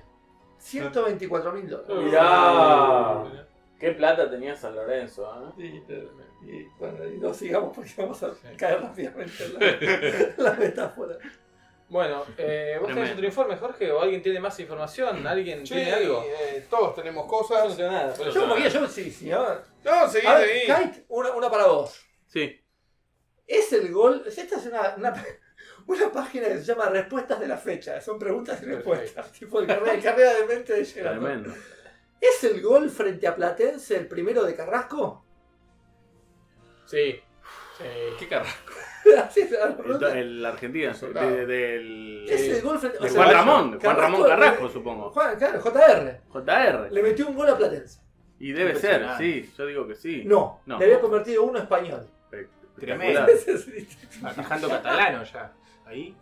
124 0.59 1.53
mil 1.53 1.69
dólares. 1.69 2.05
Mirá. 2.05 3.49
Qué 3.81 3.91
plata 3.91 4.31
tenía 4.31 4.55
San 4.55 4.77
Lorenzo, 4.77 5.29
¿eh? 5.29 5.53
Sí, 5.57 5.83
pero- 5.89 6.11
y, 6.43 6.65
bueno, 6.79 7.05
y 7.05 7.19
no 7.19 7.35
sigamos 7.35 7.75
porque 7.75 7.91
vamos 7.99 8.23
a 8.23 8.31
caer 8.57 8.81
rápidamente 8.81 9.45
en 9.45 9.55
la, 9.55 10.35
la 10.51 10.53
metáfora. 10.53 11.17
Bueno, 11.89 12.23
eh, 12.39 12.79
¿vos 12.81 12.89
tenés 12.95 13.13
otro 13.13 13.27
informe, 13.27 13.57
Jorge? 13.57 13.91
¿O 13.91 14.01
alguien 14.01 14.23
tiene 14.23 14.39
más 14.39 14.59
información? 14.61 15.27
¿Alguien 15.27 15.67
Sí, 15.67 15.75
tiene 15.75 15.93
algo? 15.95 16.23
eh, 16.25 16.65
todos 16.71 16.95
tenemos 16.95 17.25
Yo 17.27 17.33
no 17.33 17.39
cosas. 17.39 17.77
tengo 17.77 17.91
nada. 17.91 18.15
Yo 18.17 18.41
como 18.41 18.55
que 18.55 18.71
yo 18.71 18.87
sí, 18.87 19.11
sí. 19.11 19.33
A 19.33 19.41
ver, 19.41 19.59
No, 19.85 20.09
seguí, 20.09 20.27
A 20.29 20.35
ver, 20.35 20.49
seguí. 20.49 20.61
Kite, 20.93 21.05
una, 21.09 21.31
una 21.33 21.51
para 21.51 21.67
vos. 21.67 22.05
Sí. 22.27 22.61
Es 23.47 23.73
el 23.73 23.93
gol. 23.93 24.23
Esta 24.27 24.57
es 24.57 24.67
una, 24.67 24.95
una, 24.97 25.25
una 25.87 26.13
página 26.13 26.47
que 26.49 26.59
se 26.59 26.65
llama 26.65 26.89
Respuestas 26.89 27.39
de 27.41 27.49
la 27.49 27.57
fecha. 27.57 28.01
Son 28.01 28.19
preguntas 28.19 28.61
y 28.63 28.67
respuestas. 28.67 29.31
Tipo 29.39 29.61
el 29.61 29.67
carrera, 29.67 29.95
el 29.95 30.03
carrera 30.03 30.35
de 30.35 30.47
mente 30.47 30.73
de 30.73 30.85
Sheraton. 30.85 31.21
Tremendo. 31.21 31.55
¿Es 32.21 32.43
el 32.45 32.61
gol 32.63 32.89
frente 32.91 33.27
a 33.29 33.37
Platense 33.37 33.97
el 33.97 34.09
primero 34.09 34.43
de 34.45 34.55
Carrasco? 34.57 35.25
Sí. 36.87 37.21
¿Qué 38.19 38.27
carajo? 38.29 38.57
Así 39.23 39.41
es 39.41 39.51
la 39.51 39.67
El, 39.67 39.75
pregunta. 39.77 40.19
el 40.19 40.43
de- 40.43 41.47
del. 41.47 42.27
Es 42.29 42.49
el 42.49 42.63
gol 42.63 42.79
frente 42.79 42.99
de 42.99 43.11
o 43.11 43.13
Juan 43.15 43.31
Ramón, 43.33 43.79
Juan 43.81 43.97
Ramón 43.97 44.25
Carrasco, 44.25 44.69
supongo. 44.69 45.11
Juan, 45.11 45.37
claro, 45.37 45.61
JR. 45.61 46.21
JR. 46.33 46.89
Le 46.91 47.03
metió 47.03 47.29
un 47.29 47.37
gol 47.37 47.49
a 47.51 47.57
Platense. 47.57 48.01
Y 48.39 48.53
debe 48.53 48.75
ser, 48.75 49.03
Impresionante. 49.03 49.25
sí, 49.25 49.53
yo 49.57 49.67
digo 49.67 49.87
que 49.87 49.95
sí. 49.95 50.23
No, 50.25 50.61
No. 50.67 50.79
le 50.79 50.85
había 50.87 51.01
convertido 51.01 51.45
uno 51.45 51.59
español. 51.59 52.09
Tremendo. 52.79 53.21
Atajando 54.25 54.69
catalano 54.69 55.25
ya. 55.25 55.53
Ahí. 55.87 56.15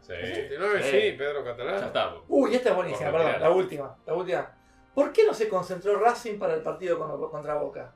Sí. 0.00 0.12
29, 0.12 0.82
Sí. 0.82 0.90
sí, 0.90 1.12
Pedro 1.18 1.44
Ya 1.44 1.50
Catalán. 1.50 1.84
está. 1.84 2.14
Uy, 2.28 2.54
esta 2.54 2.70
es 2.70 2.76
buenísima, 2.76 3.10
perdón, 3.10 3.40
la 3.40 3.50
última, 3.50 3.96
la 4.06 4.14
última. 4.14 4.52
¿Por 4.94 5.12
qué 5.12 5.24
no 5.26 5.34
se 5.34 5.48
concentró 5.48 5.98
Racing 5.98 6.38
para 6.38 6.54
el 6.54 6.62
partido 6.62 6.98
con- 6.98 7.30
contra 7.30 7.54
Boca? 7.54 7.92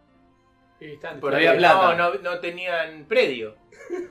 Por 1.20 1.35
ahí 1.35 1.47
había 1.47 1.59
plata. 1.59 1.94
No, 1.94 2.15
no, 2.15 2.19
no 2.20 2.40
tenían 2.40 3.05
predio. 3.07 3.55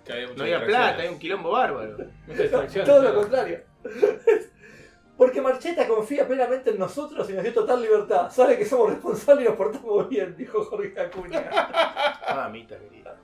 Que 0.05 0.13
había 0.13 0.27
muchas 0.27 0.37
No 0.37 0.43
había 0.43 0.65
plata, 0.65 1.01
hay 1.01 1.07
un 1.09 1.19
quilombo 1.19 1.51
bárbaro. 1.51 1.97
Muchas 2.27 2.37
distracciones, 2.43 2.89
Todo 2.89 3.01
lo 3.03 3.15
contrario. 3.15 3.61
Porque 5.17 5.41
Marcheta 5.41 5.85
confía 5.87 6.25
plenamente 6.25 6.69
en 6.69 6.79
nosotros 6.79 7.29
y 7.29 7.33
nos 7.33 7.43
dio 7.43 7.53
total 7.53 7.81
libertad. 7.81 8.31
Sabe 8.31 8.57
que 8.57 8.63
somos 8.65 8.89
responsables 8.91 9.45
y 9.45 9.49
nos 9.49 9.57
portamos 9.57 10.07
bien, 10.07 10.33
dijo 10.37 10.63
Jorge 10.63 10.97
Acuña. 10.97 11.49
Mamita 12.35 12.77
querida. 12.77 13.19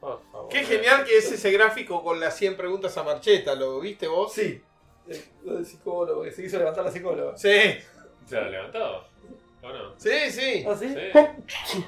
Por 0.00 0.20
favor. 0.32 0.48
Qué 0.48 0.64
genial 0.64 1.04
que 1.04 1.16
es 1.18 1.30
ese 1.30 1.50
gráfico 1.52 2.02
con 2.02 2.18
las 2.18 2.36
100 2.36 2.56
preguntas 2.56 2.96
a 2.98 3.02
Marcheta, 3.04 3.54
¿lo 3.54 3.78
viste 3.80 4.08
vos? 4.08 4.32
Sí. 4.32 4.60
Eh, 5.08 5.24
Lo 5.44 5.54
del 5.54 5.66
psicólogo, 5.66 6.22
que 6.22 6.32
se 6.32 6.44
hizo 6.44 6.58
levantar 6.58 6.84
la 6.84 6.90
psicóloga. 6.90 7.36
Sí, 7.36 7.48
¿Se 8.26 8.36
lo 8.36 8.48
levantó? 8.50 9.04
¿O 9.62 9.68
no? 9.68 9.94
sí, 9.98 10.10
sí. 10.30 10.64
¿Ah, 10.68 10.76
sí? 10.78 10.94
Sí. 11.66 11.82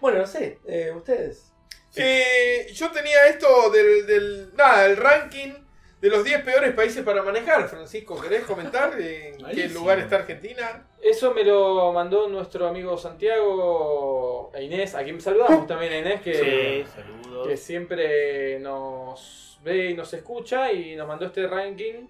Bueno, 0.00 0.18
no 0.18 0.26
sé, 0.26 0.58
eh, 0.66 0.92
ustedes. 0.94 1.52
Eh, 1.96 2.66
yo 2.74 2.90
tenía 2.92 3.26
esto 3.28 3.70
del, 3.70 4.06
del. 4.06 4.54
Nada, 4.54 4.84
el 4.86 4.96
ranking 4.98 5.52
de 6.00 6.10
los 6.10 6.24
10 6.24 6.42
peores 6.42 6.74
países 6.74 7.02
para 7.02 7.22
manejar. 7.22 7.68
Francisco, 7.68 8.20
¿querés 8.20 8.44
comentar 8.44 8.92
en 9.00 9.36
qué 9.54 9.68
lugar 9.68 9.98
está 9.98 10.16
Argentina? 10.16 10.86
Eso 11.02 11.32
me 11.32 11.42
lo 11.44 11.92
mandó 11.92 12.28
nuestro 12.28 12.66
amigo 12.68 12.98
Santiago 12.98 14.50
e 14.54 14.64
Inés, 14.64 14.94
a 14.94 15.02
quien 15.04 15.20
saludamos 15.20 15.66
también 15.66 15.92
a 15.92 15.98
Inés, 15.98 16.20
que, 16.20 16.84
Sí, 16.84 16.90
saludos. 16.94 17.48
que 17.48 17.56
siempre 17.56 18.58
nos 18.60 19.58
ve 19.64 19.90
y 19.90 19.94
nos 19.94 20.12
escucha 20.12 20.70
y 20.72 20.96
nos 20.96 21.08
mandó 21.08 21.26
este 21.26 21.46
ranking. 21.46 22.06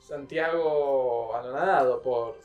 Santiago 0.00 1.34
anonadado 1.36 2.00
por 2.02 2.36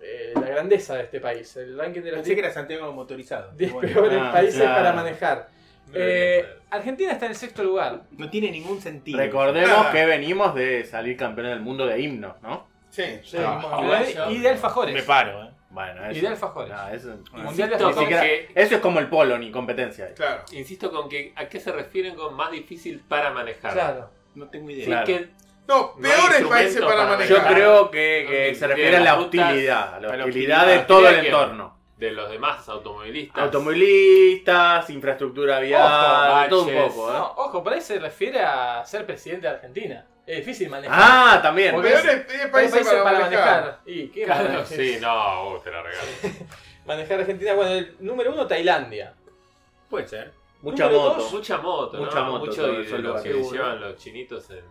eh, 0.00 0.32
la 0.34 0.48
grandeza 0.48 0.94
de 0.94 1.02
este 1.02 1.20
país. 1.20 1.56
El 1.56 1.76
ranking 1.76 2.00
de 2.00 2.10
los 2.12 2.18
Pensé 2.20 2.30
que 2.30 2.36
10 2.36 2.44
era 2.46 2.54
Santiago 2.54 2.92
motorizado. 2.92 3.52
10 3.52 3.72
Bueno, 3.72 3.92
peores 3.92 4.18
ah, 4.22 4.32
países 4.32 4.60
claro. 4.60 4.74
para 4.76 4.92
manejar. 4.92 5.48
Eh, 5.94 6.44
Argentina 6.70 7.12
está 7.12 7.26
en 7.26 7.32
el 7.32 7.36
sexto 7.38 7.62
lugar. 7.64 8.02
No 8.16 8.28
tiene 8.30 8.50
ningún 8.50 8.80
sentido. 8.80 9.18
Recordemos 9.18 9.86
Ah. 9.86 9.90
que 9.92 10.04
venimos 10.06 10.54
de 10.54 10.84
salir 10.84 11.16
campeones 11.16 11.52
del 11.52 11.60
mundo 11.60 11.86
de 11.86 12.00
himnos, 12.00 12.34
¿no? 12.42 12.66
Sí. 12.90 13.04
Sí, 13.24 13.36
Ah. 13.40 13.80
Y 13.82 13.86
de- 14.14 14.32
y 14.34 14.38
de 14.38 14.48
alfajores. 14.50 14.94
Me 14.94 15.02
paro, 15.02 15.44
¿eh? 15.44 15.50
Bueno, 15.70 16.04
eso. 16.06 16.18
Y 16.18 16.20
de 16.22 16.28
alfajores. 16.28 16.72
No, 16.72 16.88
eso, 16.88 17.08
Mundial 17.32 17.70
de 17.70 17.92
siquiera- 17.92 18.22
que- 18.22 18.48
eso 18.54 18.74
es 18.76 18.80
como 18.80 18.98
el 19.00 19.08
polo, 19.08 19.38
ni 19.38 19.50
competencia. 19.50 20.12
Claro. 20.14 20.42
Insisto 20.52 20.90
con 20.90 21.08
que 21.08 21.32
a 21.36 21.46
qué 21.48 21.60
se 21.60 21.70
refieren 21.72 22.14
con 22.14 22.34
más 22.34 22.50
difícil 22.50 23.00
para 23.06 23.30
manejar. 23.30 23.72
Claro. 23.74 24.10
No 24.34 24.48
tengo 24.48 24.70
idea. 24.70 24.84
Sí, 24.84 24.90
Claro. 24.90 25.06
que 25.06 25.38
No, 25.68 25.92
No 25.96 26.00
peores 26.00 26.46
países 26.46 26.76
instrumento 26.76 26.86
para 26.86 26.96
para 26.96 27.10
manejar. 27.18 27.28
Yo 27.36 27.54
creo 27.54 27.90
que, 27.90 28.24
que 28.26 28.54
se 28.54 28.66
refiere 28.66 28.96
a 28.96 29.00
la 29.00 29.18
hostilidad, 29.18 29.94
a 29.96 30.00
la 30.00 30.08
a 30.08 30.16
la 30.16 30.24
hostilidad 30.24 30.58
hostilidad. 30.60 30.66
de 30.66 30.78
todo 30.86 31.08
el 31.10 31.26
entorno. 31.26 31.77
De 31.98 32.12
los 32.12 32.30
demás 32.30 32.68
automovilistas. 32.68 33.42
Automovilistas, 33.42 34.88
infraestructura 34.90 35.58
vial, 35.58 36.46
Ojo, 36.46 36.48
todo 36.48 36.62
un 36.62 36.88
poco. 36.88 37.10
¿eh? 37.10 37.12
No, 37.12 37.32
ojo, 37.36 37.64
por 37.64 37.72
ahí 37.72 37.80
se 37.80 37.98
refiere 37.98 38.40
a 38.40 38.84
ser 38.86 39.04
presidente 39.04 39.48
de 39.48 39.54
Argentina. 39.54 40.06
Es 40.24 40.38
difícil 40.38 40.68
manejar. 40.68 40.96
Ah, 41.00 41.40
también. 41.42 41.74
Porque 41.74 41.88
Peores 41.88 42.28
10 42.28 42.46
países, 42.48 42.86
para, 42.86 43.20
manejar. 43.20 43.80
Y 43.86 44.08
qué 44.08 44.24
Claro, 44.24 44.64
sí, 44.64 44.98
no, 45.00 45.54
uh, 45.54 45.60
te 45.60 45.70
la 45.70 45.82
regalo. 45.82 46.08
Manejar 46.86 47.20
Argentina. 47.20 47.54
Bueno, 47.54 47.72
el 47.72 47.96
número 48.00 48.32
uno, 48.32 48.46
Tailandia. 48.46 49.14
Puede 49.90 50.06
ser. 50.06 50.32
Mucha 50.62 50.84
Número 50.84 51.02
moto. 51.02 51.22
dos, 51.22 51.32
Mucha 51.32 51.58
moto, 51.58 51.96
¿no? 51.96 52.04
Mucha 52.04 52.22
moto, 52.22 52.46
Mucho 52.46 52.66
de 52.66 52.82
eso 52.82 52.98
lo 52.98 53.14
que 53.14 53.32
seguro. 53.32 53.52
llevan 53.52 53.80
los 53.80 53.96
chinitos 53.96 54.50
en... 54.50 54.64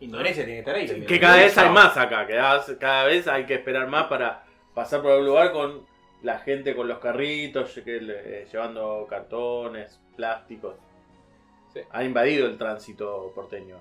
Indonesia 0.00 0.44
tiene 0.44 0.52
que 0.52 0.58
estar 0.58 0.74
ahí 0.74 0.86
también. 0.86 1.06
Que 1.06 1.20
cada 1.20 1.36
vez 1.36 1.56
hay 1.56 1.70
más 1.70 1.96
acá, 1.96 2.26
que 2.26 2.76
cada, 2.78 3.04
vez 3.04 3.26
hay 3.26 3.46
que 3.46 3.54
esperar 3.54 3.88
más 3.88 4.04
para 4.06 4.44
pasar 4.74 5.00
por 5.02 5.12
el 5.12 5.24
lugar 5.24 5.52
con 5.52 5.86
la 6.24 6.38
gente 6.40 6.74
con 6.74 6.88
los 6.88 6.98
carritos, 6.98 7.70
eh, 7.86 8.46
llevando 8.50 9.06
cartones, 9.08 10.00
plásticos. 10.16 10.74
Sí. 11.72 11.80
Ha 11.90 12.02
invadido 12.02 12.46
el 12.46 12.56
tránsito 12.58 13.30
porteño. 13.34 13.80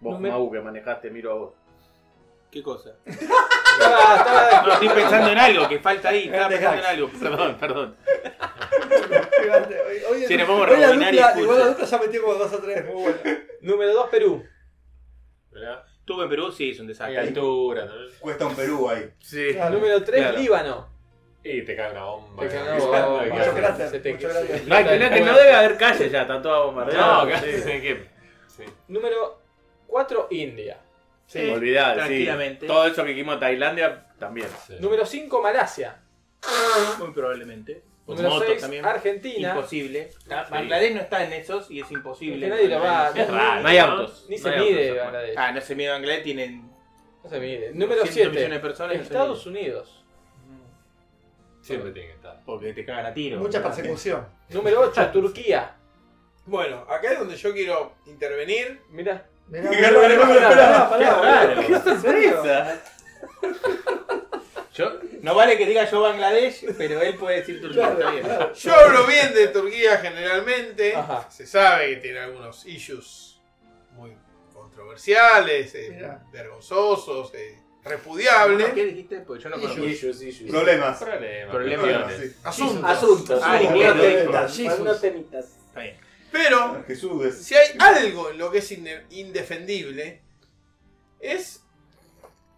Vos, 0.00 0.18
Mau, 0.20 0.50
que 0.50 0.60
manejaste, 0.60 1.10
miro 1.10 1.32
a 1.32 1.34
vos. 1.34 1.54
¿Qué 2.50 2.62
cosa? 2.62 2.96
Estaba- 3.06 4.16
estaba- 4.16 4.62
No, 4.66 4.72
estoy 4.74 4.88
pensando 4.88 5.30
en 5.30 5.38
algo 5.38 5.68
que 5.68 5.78
falta 5.78 6.08
ahí. 6.08 6.24
Estaba 6.24 6.48
pensando 6.48 6.78
en 6.80 6.84
algo. 6.86 7.10
Perdón, 7.20 7.56
perdón. 7.60 7.96
Hoy, 9.88 9.98
hoy, 10.10 10.24
Sí, 10.26 10.36
nos 10.36 10.48
vamos 10.48 10.66
a 10.66 10.70
rebobinar 10.70 11.14
y 11.14 11.40
igual 11.40 11.58
la 11.58 11.66
dupla 11.68 11.84
ya 11.86 11.98
metió 11.98 12.22
como 12.22 12.34
dos 12.34 12.52
o 12.52 12.58
tres, 12.58 12.84
muy 12.86 12.94
bueno. 13.02 13.18
número 13.62 13.92
dos, 13.94 14.08
Perú. 14.10 14.44
¿verdad? 15.50 15.84
Estuve 16.00 16.24
en 16.24 16.30
Perú, 16.30 16.52
sí, 16.52 16.70
es 16.70 16.80
un 16.80 16.86
desastre. 16.86 17.18
altura, 17.18 17.86
¿no? 17.86 17.92
Cuesta 18.20 18.46
un 18.46 18.54
Perú 18.56 18.88
ahí. 18.88 19.10
Sí. 19.20 19.52
Claro. 19.52 19.74
Número 19.76 20.02
tres, 20.02 20.20
Claro. 20.22 20.38
Líbano. 20.38 20.88
Y 21.42 21.62
te 21.62 21.74
cae 21.74 21.92
una 21.92 22.04
bomba. 22.04 22.42
Te 22.42 22.48
cae 22.50 22.62
una 22.62 22.76
¿no? 22.76 22.86
bomba, 22.86 23.24
mucho 23.34 23.54
cráter. 23.54 24.66
No, 24.66 24.76
debe 25.34 25.52
haber 25.52 25.76
calle 25.76 26.10
ya, 26.10 26.22
está 26.22 26.42
todo 26.42 26.66
bombardeado. 26.66 27.24
No, 27.24 27.30
¿qué 27.30 27.38
sí. 27.38 27.96
Sí. 28.56 28.64
Número 28.88 29.40
cuatro, 29.86 30.28
India. 30.30 30.78
Sí, 31.26 31.48
olvidar, 31.48 31.92
sí. 31.94 31.98
tranquilamente. 31.98 32.66
Todo 32.66 32.86
eso 32.86 33.04
que 33.04 33.14
de 33.34 33.40
Tailandia 33.40 34.06
también. 34.18 34.48
Sí. 34.66 34.74
Número 34.80 35.06
cinco, 35.06 35.40
Malasia. 35.40 36.00
Muy 36.98 37.12
probablemente. 37.12 37.82
Número 38.06 38.28
motos 38.30 38.48
seis, 38.48 38.60
también. 38.60 38.84
Argentina. 38.84 39.50
Imposible. 39.50 40.10
Ah, 40.28 40.46
Bangladesh 40.50 40.94
no 40.94 41.00
está 41.00 41.24
en 41.24 41.32
esos 41.32 41.70
y 41.70 41.80
es 41.80 41.90
imposible. 41.92 42.46
Es 42.46 42.52
que 42.52 42.58
nadie 42.58 42.68
lo 42.68 42.82
va- 42.82 43.12
Es 43.14 43.30
raro. 43.30 43.62
No 43.62 43.68
hay 43.68 43.78
autos. 43.78 44.26
Ni 44.28 44.38
se 44.38 44.50
mide 44.50 44.88
autos, 44.90 45.04
Bangladesh. 45.04 45.34
Ah, 45.38 45.52
no 45.52 45.60
se 45.60 45.74
mide 45.76 45.90
Bangladesh, 45.90 46.22
tienen 46.24 46.70
No 47.22 47.30
se 47.30 47.38
mide. 47.38 47.70
Número 47.72 48.02
100 48.02 48.12
7, 48.14 48.30
millones 48.30 48.50
de 48.50 48.60
personas. 48.60 48.94
y 48.94 48.98
no 48.98 49.04
se 49.04 49.08
Estados. 49.10 49.46
Unidos. 49.46 49.99
Siempre 51.60 51.92
tiene 51.92 52.08
que 52.08 52.14
estar. 52.14 52.40
Porque 52.44 52.72
te 52.72 52.84
cagan 52.84 53.06
a 53.06 53.14
tiro. 53.14 53.38
Mucha 53.38 53.62
persecución. 53.62 54.26
Número 54.48 54.80
8, 54.80 55.10
Turquía. 55.12 55.76
Bueno, 56.46 56.86
acá 56.88 57.12
es 57.12 57.18
donde 57.18 57.36
yo 57.36 57.52
quiero 57.52 57.92
intervenir. 58.06 58.80
Mirá. 58.90 59.26
Mirá, 59.48 59.90
no 65.22 65.34
vale 65.34 65.58
que 65.58 65.66
diga 65.66 65.88
yo 65.90 66.00
Bangladesh, 66.00 66.64
pero 66.78 67.02
él 67.02 67.16
puede 67.16 67.36
decir 67.38 67.60
Turquía. 67.60 67.82
Claro, 67.82 67.98
está 67.98 68.10
bien. 68.10 68.24
claro. 68.24 68.54
Yo 68.54 68.74
hablo 68.74 69.06
bien 69.06 69.34
de 69.34 69.48
Turquía 69.48 69.98
generalmente. 69.98 70.94
Ajá. 70.94 71.30
Se 71.30 71.46
sabe 71.46 71.90
que 71.90 71.96
tiene 71.96 72.20
algunos 72.20 72.64
issues 72.66 73.40
muy 73.92 74.16
controversiales, 74.52 75.74
eh, 75.74 76.18
vergonzosos, 76.32 77.34
eh, 77.34 77.58
repudiables. 77.84 78.72
¿Qué 78.74 78.84
dijiste? 78.86 79.20
Porque 79.20 79.42
yo 79.42 79.48
no 79.50 79.56
conozco. 79.60 79.80
Problemas. 80.50 80.98
Problema. 80.98 81.50
Problema. 81.52 81.82
Problemas, 81.82 82.14
sí. 82.16 82.32
Asuntos. 82.44 82.84
Asuntos. 82.90 83.40
Ah, 83.42 83.58
Asuntos. 84.44 85.00
Temitas. 85.00 85.46
Está 85.68 85.80
bien. 85.80 85.96
Pero 86.32 86.84
Jesús 86.86 87.24
es. 87.26 87.38
si 87.44 87.54
hay 87.56 87.76
algo 87.78 88.30
en 88.30 88.38
lo 88.38 88.50
que 88.52 88.58
es 88.58 88.70
inde- 88.72 89.04
indefendible, 89.10 90.20
es 91.18 91.62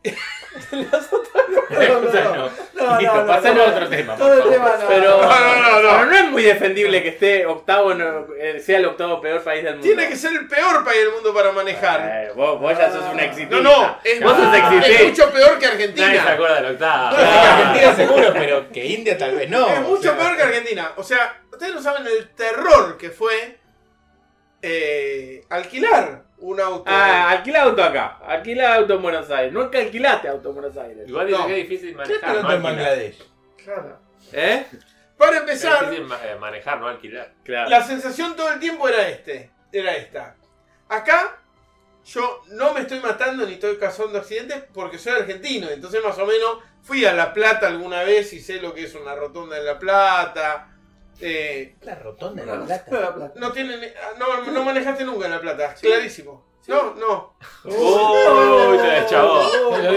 No, 0.72 2.00
no, 2.00 2.34
no. 2.34 2.50
No, 2.74 2.98
Listo, 2.98 3.14
no, 3.14 3.20
no, 3.22 3.26
pasemos 3.26 3.56
no. 3.56 3.62
a 3.62 3.66
otro 3.68 3.88
tema. 3.88 4.16
Todo 4.16 4.34
el 4.34 4.50
tema 4.50 4.76
no. 4.78 4.86
Pero, 4.88 5.22
No, 5.22 6.00
pero 6.02 6.16
es 6.16 6.30
muy 6.30 6.42
defendible 6.42 7.02
que 7.02 7.08
esté 7.10 7.46
octavo, 7.46 7.92
eh, 8.38 8.60
sea 8.60 8.78
el 8.78 8.86
octavo 8.86 9.20
peor 9.20 9.42
país 9.42 9.64
del 9.64 9.74
mundo. 9.76 9.86
tiene 9.86 10.08
que 10.08 10.16
ser 10.16 10.32
el 10.32 10.46
peor 10.48 10.84
país 10.84 10.98
del 11.00 11.12
mundo 11.12 11.32
para 11.32 11.52
manejar. 11.52 12.00
Eh, 12.02 12.32
vos, 12.34 12.60
vos 12.60 12.76
ya 12.76 12.90
sos 12.90 13.04
un 13.12 13.20
exitista. 13.20 13.56
No, 13.56 13.62
no, 13.62 13.98
es, 14.04 14.20
Vos 14.20 14.36
sos 14.36 14.54
es 14.54 15.04
mucho 15.08 15.30
peor 15.32 15.58
que 15.58 15.66
Nadie 15.66 15.94
se 15.96 16.02
Argentina. 16.04 16.32
acuerda 16.32 16.54
del 16.60 16.72
octavo. 16.72 17.16
Argentina 17.16 17.96
seguro, 17.96 18.32
pero 18.34 18.68
que 18.70 18.84
India 18.86 19.16
tal 19.18 19.34
vez 19.36 19.48
no. 19.48 19.68
es 19.68 19.78
o 19.78 19.82
mucho 19.82 20.02
sea. 20.02 20.18
peor 20.18 20.36
que 20.36 20.42
Argentina. 20.42 20.92
O 20.96 21.02
sea, 21.02 21.40
ustedes 21.50 21.74
no 21.74 21.82
saben 21.82 22.06
el 22.06 22.28
terror 22.30 22.98
que 22.98 23.10
fue 23.10 23.58
eh, 24.60 25.44
alquilar 25.48 26.24
un 26.42 26.60
auto. 26.60 26.84
Ah, 26.86 27.30
alquila 27.30 27.62
auto 27.62 27.82
acá. 27.82 28.18
Alquila 28.26 28.74
auto 28.76 28.94
en 28.94 29.02
Buenos 29.02 29.30
Aires. 29.30 29.52
Nunca 29.52 29.78
alquilaste 29.78 30.28
auto 30.28 30.48
en 30.50 30.54
Buenos 30.54 30.76
Aires. 30.76 31.08
Igual 31.08 31.26
dice 31.26 31.38
No. 31.38 31.46
que 31.46 31.60
es 31.60 31.68
difícil 31.68 31.90
¿Qué 31.90 31.96
manejar. 31.96 32.20
pregunta 32.20 32.48
no 32.48 32.54
en. 32.54 32.62
Bangladesh? 32.62 33.18
Claro. 33.64 33.98
¿Eh? 34.32 34.66
Para 35.16 35.32
Es 35.36 35.40
empezar, 35.40 35.80
difícil 35.84 36.04
ma- 36.06 36.18
eh, 36.24 36.36
manejar, 36.36 36.80
no 36.80 36.88
alquilar. 36.88 37.32
Claro. 37.44 37.70
la 37.70 37.82
sensación 37.82 38.34
todo 38.36 38.52
el 38.52 38.58
tiempo 38.60 38.88
era 38.88 39.08
este, 39.08 39.50
era 39.72 39.94
esta. 39.96 40.36
Acá 40.88 41.38
yo 42.04 42.42
no 42.48 42.74
me 42.74 42.80
estoy 42.80 42.98
matando 43.00 43.46
ni 43.46 43.52
estoy 43.54 43.76
causando 43.78 44.18
accidentes 44.18 44.64
porque 44.74 44.98
soy 44.98 45.12
argentino. 45.12 45.68
Entonces 45.70 46.02
más 46.04 46.18
o 46.18 46.26
menos 46.26 46.58
fui 46.82 47.04
a 47.04 47.12
La 47.12 47.32
Plata 47.32 47.68
alguna 47.68 48.02
vez 48.02 48.32
y 48.32 48.40
sé 48.40 48.60
lo 48.60 48.74
que 48.74 48.82
es 48.84 48.94
una 48.96 49.14
rotonda 49.14 49.56
en 49.58 49.64
La 49.64 49.78
Plata. 49.78 50.68
Eh, 51.20 51.76
La 51.82 51.94
rotonda 51.96 52.42
de 52.42 52.50
No, 52.50 52.56
la 52.56 52.64
plata. 52.66 53.00
la 53.00 53.14
plata. 53.14 53.32
no, 53.36 53.52
tienen, 53.52 53.80
no, 54.18 54.42
no 54.50 54.64
manejaste 54.64 55.04
nunca 55.04 55.26
en 55.26 55.32
La 55.32 55.40
Plata, 55.40 55.74
clarísimo. 55.80 56.50
No, 56.68 56.94
no. 56.94 57.34
Uy, 57.64 58.78
te 58.78 58.86
deschavó. 58.86 59.50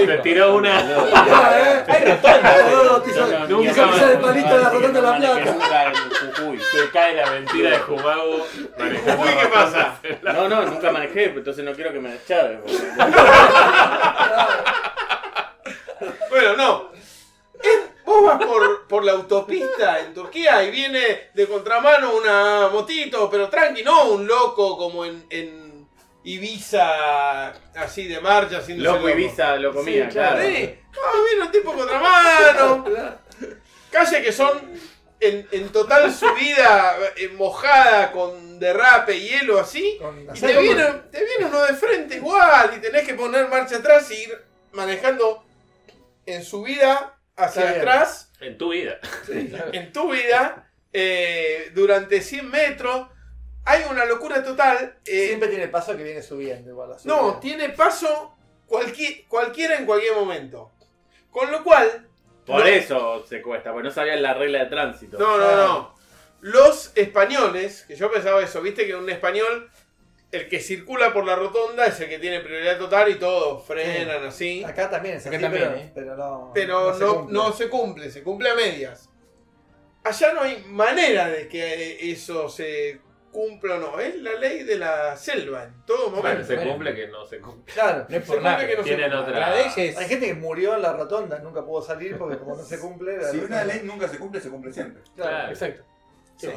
Te 0.08 0.18
tiró 0.24 0.56
una. 0.56 0.80
Hay 1.88 2.06
rotonda. 2.06 2.58
No, 2.72 2.84
no, 2.84 2.84
No, 2.84 3.38
no, 3.38 3.48
nunca 3.48 3.88
pisar 3.92 4.12
el 4.12 4.20
palito 4.20 4.50
de 4.50 4.58
la 4.64 4.70
rotonda 4.72 5.00
de 5.00 5.02
la 5.02 5.18
plata. 5.18 5.94
Se 6.72 6.90
cae 6.92 7.14
la 7.16 7.30
mentira 7.30 7.70
de 7.70 7.78
Jumago. 7.80 8.36
Uy, 8.38 9.30
¿qué 9.40 9.48
pasa? 9.54 10.00
No, 10.24 10.50
no, 10.50 10.64
nunca 10.64 10.92
manejé, 10.92 11.26
entonces 11.26 11.64
no 11.64 11.74
quiero 11.74 11.94
que 11.94 12.00
me 12.00 12.10
deschaves. 12.10 12.60
Bueno, 16.30 16.58
no. 16.58 16.90
Vos 18.06 18.24
vas 18.24 18.44
por, 18.44 18.88
por 18.88 19.04
la 19.04 19.14
autopista 19.14 20.00
en 20.00 20.14
Turquía 20.14 20.64
y 20.64 20.72
viene 20.72 21.30
de 21.34 21.48
contramano 21.48 22.16
una 22.16 22.70
motito, 22.72 23.30
pero 23.30 23.50
tranqui, 23.50 23.84
no 23.84 24.12
un 24.12 24.28
loco 24.28 24.78
como 24.78 25.06
en, 25.06 25.26
en 25.30 25.88
Ibiza, 26.24 27.50
así 27.76 28.08
de 28.08 28.20
marcha, 28.20 28.58
haciendo 28.58 28.84
Loco 28.84 29.10
Ibiza 29.10 29.56
lo 29.58 29.74
comía, 29.74 30.06
Sí, 30.06 30.12
claro. 30.12 30.42
Sí, 30.42 30.80
no, 30.94 31.24
viene 31.26 31.46
un 31.46 31.52
tipo 31.52 31.74
contramano. 31.74 32.86
Calle 33.92 34.22
que 34.22 34.32
son 34.32 34.52
en, 35.20 35.48
en 35.52 35.70
total 35.70 36.14
subida 36.14 36.98
eh, 37.16 37.30
mojada 37.30 38.12
con 38.12 38.60
derrape, 38.60 39.20
hielo 39.20 39.60
así. 39.60 39.98
Con 40.00 40.20
Y 40.22 40.40
te 40.40 40.60
viene, 40.60 40.84
te 41.12 41.24
viene 41.24 41.46
uno 41.46 41.62
de 41.64 41.74
frente 41.74 42.16
igual 42.16 42.74
y 42.76 42.82
tenés 42.82 43.06
que 43.06 43.14
poner 43.14 43.48
marcha 43.48 43.78
atrás 43.78 44.10
y 44.12 44.24
ir 44.24 44.44
manejando 44.74 45.44
en 46.26 46.44
subida 46.44 47.15
hacia 47.36 47.62
Está 47.62 47.74
bien. 47.74 47.82
atrás, 47.88 48.32
En 48.40 48.58
tu 48.58 48.70
vida. 48.72 49.00
en 49.74 49.92
tu 49.92 50.12
vida, 50.12 50.70
eh, 50.94 51.72
durante 51.74 52.22
100 52.22 52.50
metros. 52.50 53.08
Hay 53.68 53.84
una 53.90 54.06
locura 54.06 54.44
total. 54.44 54.98
eh, 55.06 55.28
Siempre 55.28 55.50
tiene 55.50 55.68
paso 55.68 55.98
que 55.98 56.04
viene 56.04 56.22
subiendo 56.22 56.70
igual. 56.70 56.90
la 56.92 56.98
no, 57.04 57.40
tiene 57.40 57.70
paso 57.70 58.36
cualquier, 58.68 59.26
cualquiera 59.28 59.76
en 59.78 59.86
cualquier 59.86 60.14
momento. 60.16 60.72
Con 61.32 61.52
lo 61.52 61.64
cual, 61.64 62.08
Por 62.46 62.60
No. 62.60 62.66
eso 62.68 63.26
se 63.28 63.42
cuesta, 63.42 63.72
porque 63.74 63.88
no 63.88 63.94
sabían 63.94 64.22
la 64.22 64.36
regla 64.36 64.60
de 64.60 64.66
tránsito. 64.70 65.18
No, 65.18 65.38
no, 65.40 65.56
no. 65.56 65.96
Los 66.42 66.92
españoles, 66.96 67.86
que 67.88 67.96
yo 67.96 68.12
pensaba 68.12 68.40
eso, 68.44 68.62
viste 68.62 68.86
que 68.86 68.94
un 68.96 69.10
español, 69.10 69.72
el 70.32 70.50
que 70.50 70.60
circula 70.60 71.14
por 71.14 71.26
la 71.26 71.36
rotonda 71.36 71.86
es 71.86 72.00
el 72.02 72.10
que 72.10 72.20
tiene 72.20 72.40
prioridad 72.42 72.78
total 72.78 73.10
y 73.10 73.16
todos 73.16 73.66
frenan 73.66 74.26
así. 74.26 74.64
Acá 74.64 74.90
también 74.90 75.16
es 75.16 75.26
Acá 75.28 75.36
así, 75.38 75.44
también, 75.44 75.64
pero, 75.64 75.78
¿eh? 75.78 75.92
pero 75.96 76.16
no. 76.18 76.52
Pero 76.54 76.94
se 76.94 77.04
no, 77.06 77.16
cumple. 77.16 77.34
no 77.34 77.54
se 77.54 77.70
cumple, 77.70 78.10
se 78.12 78.24
cumple 78.24 78.50
a 78.50 78.56
medias. 78.56 79.10
Allá 80.04 80.34
no 80.34 80.42
hay 80.42 80.64
manera 80.68 81.30
de 81.30 81.48
que 81.48 82.12
eso 82.12 82.48
se 82.50 83.00
cumpla 83.32 83.76
o 83.76 83.80
no. 83.80 84.00
Es 84.00 84.16
la 84.22 84.34
ley 84.36 84.64
de 84.64 84.78
la 84.78 85.16
selva 85.18 85.64
en 85.64 85.84
todo 85.86 86.10
Bueno, 86.12 86.24
momento. 86.30 86.46
se 86.48 86.58
cumple 86.58 86.96
que 86.96 87.08
no 87.08 87.26
se 87.26 87.40
cumple. 87.40 87.74
Claro. 87.74 88.06
No 88.08 88.18
es 88.18 88.24
por 88.24 88.42
nada. 88.42 88.68
que 88.68 88.76
no 88.78 88.84
se 88.84 88.90
Tienen 88.90 89.12
cumple. 89.12 89.32
otra. 89.34 89.40
La 89.50 89.56
ley 89.56 89.66
es. 89.78 89.98
Hay 89.98 90.08
gente 90.08 90.28
que 90.28 90.34
murió 90.36 90.76
en 90.76 90.82
la 90.84 90.94
rotonda, 90.94 91.40
nunca 91.40 91.66
pudo 91.66 91.82
salir 91.82 92.18
porque 92.18 92.38
como 92.38 92.56
no 92.56 92.64
se 92.64 92.80
cumple. 92.80 93.24
Si 93.32 93.38
una 93.40 93.64
ley 93.64 93.82
nunca 93.84 94.08
se 94.08 94.20
cumple, 94.20 94.40
se 94.42 94.50
cumple 94.50 94.72
siempre. 94.74 95.02
Claro. 95.16 95.50
Exacto. 95.50 95.84
Qué 96.40 96.48
Sí. 96.48 96.54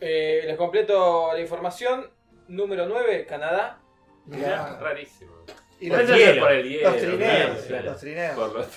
Eh, 0.00 0.42
les 0.46 0.56
completo 0.56 1.32
la 1.32 1.40
información. 1.40 2.08
Número 2.48 2.86
9, 2.86 3.26
Canadá. 3.26 3.78
Mirá. 4.26 4.78
Rarísimo. 4.80 5.32
Y 5.80 5.88
los, 5.90 6.06
hielo. 6.06 6.42
por 6.42 6.52
el 6.52 6.68
hielo. 6.68 6.90
los 6.90 6.98
trineos. 7.00 7.58
claro. 7.66 7.84
Los 7.84 8.00
trineos. 8.00 8.34
Por 8.36 8.52
los- 8.54 8.68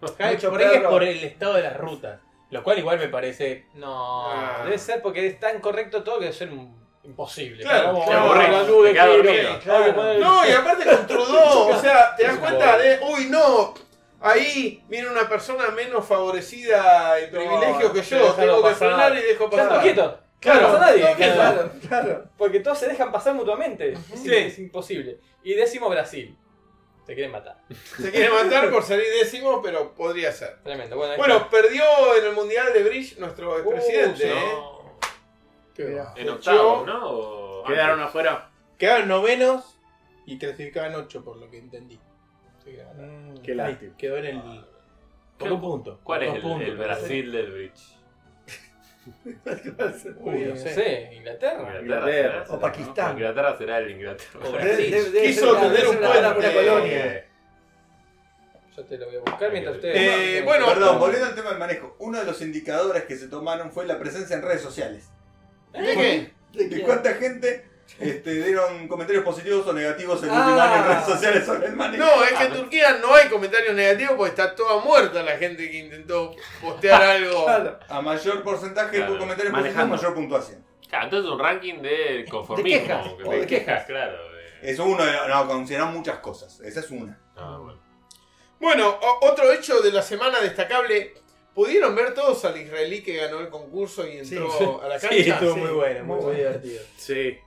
Mucho 0.00 0.50
por 0.50 0.60
ahí 0.62 0.74
es 0.76 0.82
por 0.82 1.02
el 1.02 1.24
estado 1.24 1.54
de 1.54 1.62
las 1.62 1.76
rutas. 1.76 2.20
Lo 2.50 2.62
cual 2.62 2.78
igual 2.78 2.98
me 2.98 3.08
parece. 3.08 3.66
No, 3.74 4.30
Ah. 4.30 4.60
debe 4.64 4.78
ser 4.78 5.00
porque 5.02 5.26
es 5.26 5.40
tan 5.40 5.60
correcto 5.60 6.04
todo 6.04 6.18
que 6.18 6.26
debe 6.26 6.36
ser 6.36 6.50
un- 6.50 6.84
imposible. 7.02 7.62
Claro, 7.64 8.04
la 8.06 8.62
nube, 8.64 8.92
Claro. 8.92 10.18
No, 10.20 10.46
y 10.46 10.52
aparte 10.52 10.84
con 10.84 11.06
Trudeau, 11.06 11.68
o 11.70 11.78
sea, 11.80 12.14
te 12.16 12.24
das 12.24 12.38
cuenta 12.38 12.78
de, 12.78 13.00
uy, 13.02 13.26
no, 13.28 13.74
ahí 14.20 14.82
viene 14.88 15.08
una 15.08 15.28
persona 15.28 15.68
menos 15.70 16.06
favorecida 16.06 17.18
en 17.18 17.32
No, 17.32 17.38
privilegio 17.38 17.92
que 17.92 18.02
yo, 18.02 18.32
tengo 18.34 18.62
que 18.68 18.74
frenar 18.74 19.12
y 19.16 19.22
dejo 19.22 19.50
pasar. 19.50 19.82
quieto. 19.82 20.18
Claro, 20.44 20.60
no 20.68 20.74
pasa 20.74 20.86
nadie. 20.86 21.14
Claro. 21.16 21.70
Claro. 21.88 22.24
Porque 22.38 22.60
todos 22.60 22.78
se 22.78 22.86
dejan 22.88 23.10
pasar 23.10 23.34
mutuamente. 23.34 23.92
Es, 23.92 23.98
Sí. 24.20 24.32
es 24.32 24.58
imposible. 24.60 25.18
Y 25.42 25.54
décimo 25.54 25.88
Brasil. 25.88 26.36
Se 27.06 27.14
quieren 27.14 27.32
matar. 27.32 27.60
Se 27.98 28.10
quiere 28.10 28.30
matar 28.30 28.70
por 28.70 28.82
salir 28.82 29.04
décimo, 29.20 29.60
pero 29.60 29.92
podría 29.94 30.30
ser. 30.32 30.58
Tremendo. 30.62 30.96
Bueno, 30.96 31.16
Bueno, 31.18 31.50
perdió 31.50 31.82
en 32.18 32.26
el 32.26 32.32
Mundial 32.32 32.72
de 32.72 32.82
Bridge 32.82 33.18
nuestro 33.18 33.58
expresidente, 33.58 34.30
¿eh? 34.32 34.34
No. 34.52 34.98
Mira. 35.76 36.12
En 36.16 36.28
octavo, 36.30 36.84
¿no? 36.86 37.10
O 37.10 37.64
Quedaron 37.64 37.94
antes. 37.98 38.08
afuera. 38.08 38.50
Quedaron 38.78 39.08
novenos 39.08 39.78
y 40.26 40.38
clasificaban 40.38 40.94
8 40.94 41.24
por 41.24 41.36
lo 41.36 41.50
que 41.50 41.58
entendí. 41.58 41.98
Así 42.58 42.70
que 42.70 42.78
nada. 42.78 42.94
Mm. 42.94 43.38
Qué 43.42 43.54
lástima. 43.54 43.96
Quedó 43.98 44.16
en 44.18 44.24
el. 44.26 44.64
Por 45.36 45.52
un 45.52 45.60
punto. 45.60 46.00
¿Cuál 46.04 46.22
es 46.22 46.34
el, 46.36 46.40
puntos, 46.42 46.68
el 46.68 46.76
Brasil 46.76 47.32
del 47.32 47.50
Bridge? 47.52 47.93
Uy, 50.20 50.44
no 50.46 50.56
sé. 50.56 51.10
Inglaterra. 51.14 51.80
Inglaterra. 51.80 52.44
O 52.48 52.58
Pakistán. 52.58 53.12
Inglaterra 53.16 53.56
será 53.58 53.78
el 53.78 53.90
Inglaterra. 53.90 54.40
O 54.42 54.52
Debe- 54.52 54.76
debe- 54.76 55.10
debe 55.10 55.26
Quiso 55.26 55.40
ser 55.40 55.48
una- 55.50 55.60
tener 55.60 55.76
debe 55.76 55.88
un 55.88 55.94
ser 55.94 56.02
una- 56.02 56.34
puente. 56.34 56.48
una 56.48 56.54
colonia. 56.54 57.24
Yo 58.76 58.84
te 58.84 58.98
lo 58.98 59.06
voy 59.06 59.16
a 59.16 59.20
buscar 59.20 59.52
mientras 59.52 59.76
ustedes. 59.76 59.96
Eh, 59.96 60.42
bueno, 60.44 60.66
Perdón, 60.66 60.98
volviendo 60.98 61.26
al 61.28 61.34
tema 61.34 61.50
del 61.50 61.58
manejo. 61.58 61.96
Uno 62.00 62.18
de 62.18 62.24
los 62.24 62.40
indicadores 62.42 63.04
que 63.04 63.16
se 63.16 63.28
tomaron 63.28 63.70
fue 63.70 63.86
la 63.86 63.98
presencia 63.98 64.34
en 64.36 64.42
redes 64.42 64.62
sociales. 64.62 65.10
¿de 65.72 66.30
qué? 66.52 66.66
¿De 66.66 66.82
cuánta 66.82 67.14
gente 67.14 67.64
este, 68.00 68.32
dieron 68.44 68.88
comentarios 68.88 69.24
positivos 69.24 69.66
o 69.66 69.72
negativos 69.72 70.22
el 70.22 70.30
Ah. 70.30 70.38
último 70.46 70.60
año 70.60 70.76
en 70.76 70.84
redes 70.88 71.04
sociales 71.04 71.46
sobre 71.46 71.66
el 71.68 71.76
manejo? 71.76 72.04
No, 72.04 72.24
es 72.24 72.32
que 72.32 72.44
en 72.44 72.52
Turquía 72.52 72.98
no 73.00 73.14
hay 73.14 73.28
comentarios 73.28 73.74
negativos 73.74 74.14
porque 74.16 74.30
está 74.30 74.54
toda 74.54 74.82
muerta 74.84 75.22
la 75.22 75.36
gente 75.36 75.70
que 75.70 75.78
intentó 75.78 76.34
postear 76.60 77.02
algo. 77.16 77.44
Claro. 77.44 77.78
A 77.88 78.00
mayor 78.02 78.42
porcentaje 78.42 78.96
Claro. 78.96 79.12
de 79.12 79.18
comentarios 79.18 79.52
Manejando. 79.52 79.94
positivos, 79.94 80.02
mayor 80.02 80.14
puntuación. 80.14 80.64
Claro, 80.88 81.04
entonces 81.04 81.30
un 81.30 81.38
ranking 81.38 81.74
de 81.82 82.24
conformismo. 82.30 82.80
De 82.80 82.86
quejas, 82.86 83.06
de 83.40 83.46
quejas. 83.46 83.84
claro. 83.86 84.12
de- 84.30 84.70
Eso 84.70 84.84
uno, 84.84 85.04
no, 85.28 85.46
consideran 85.48 85.92
muchas 85.92 86.18
cosas. 86.18 86.60
Esa 86.60 86.80
es 86.80 86.90
una. 86.90 87.20
Ah, 87.36 87.58
bueno. 88.60 88.98
Otro 89.20 89.52
hecho 89.52 89.80
de 89.80 89.92
la 89.92 90.02
semana 90.02 90.40
destacable. 90.40 91.14
¿Pudieron 91.54 91.94
ver 91.94 92.14
todos 92.14 92.44
al 92.46 92.56
israelí 92.56 93.00
que 93.02 93.16
ganó 93.16 93.38
el 93.38 93.48
concurso 93.48 94.04
y 94.08 94.18
entró 94.18 94.50
Sí. 94.50 94.64
a 94.82 94.88
la 94.88 94.98
cancha? 94.98 95.08
Sí, 95.16 95.30
estuvo 95.30 95.54
Sí, 95.54 95.60
muy 95.60 95.70
bueno, 95.70 96.04
muy, 96.04 96.06
muy 96.06 96.16
muy 96.16 96.24
bueno. 96.34 96.38
divertido. 96.38 96.82
Sí. 96.96 97.38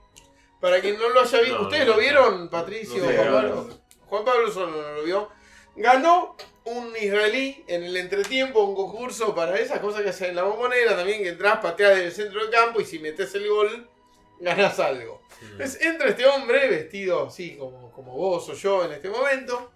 Para 0.60 0.80
quien 0.80 0.98
no 0.98 1.08
lo 1.10 1.20
haya 1.20 1.40
visto, 1.40 1.58
No, 1.58 1.62
¿ustedes 1.64 1.86
no, 1.86 1.94
lo 1.94 2.00
vieron, 2.00 2.48
Patricio? 2.48 3.02
no 3.02 3.10
Juan, 3.12 3.32
Pablo? 3.32 3.68
Juan 4.06 4.24
Pablo 4.24 4.50
solo 4.50 4.82
no 4.82 4.92
lo 4.92 5.02
vio. 5.04 5.28
Ganó 5.76 6.36
un 6.64 6.92
israelí 7.00 7.64
en 7.68 7.84
el 7.84 7.96
entretiempo, 7.96 8.62
un 8.64 8.74
concurso 8.74 9.34
para 9.34 9.56
esas 9.58 9.78
cosas 9.78 10.02
que 10.02 10.10
hacen 10.10 10.30
en 10.30 10.36
la 10.36 10.42
bombonera 10.42 10.96
también, 10.96 11.22
que 11.22 11.28
entras, 11.28 11.58
pateas 11.58 11.90
desde 11.90 12.06
el 12.06 12.12
centro 12.12 12.40
del 12.40 12.50
campo 12.50 12.80
y 12.80 12.84
si 12.84 12.98
metes 12.98 13.34
el 13.34 13.48
gol, 13.48 13.88
ganás 14.40 14.78
algo. 14.80 15.22
Entonces 15.40 15.80
entra 15.80 16.08
este 16.08 16.26
hombre 16.26 16.68
vestido 16.68 17.28
así 17.28 17.56
como, 17.56 17.92
como 17.92 18.14
vos 18.14 18.48
o 18.48 18.54
yo 18.54 18.84
en 18.84 18.92
este 18.92 19.08
momento. 19.08 19.70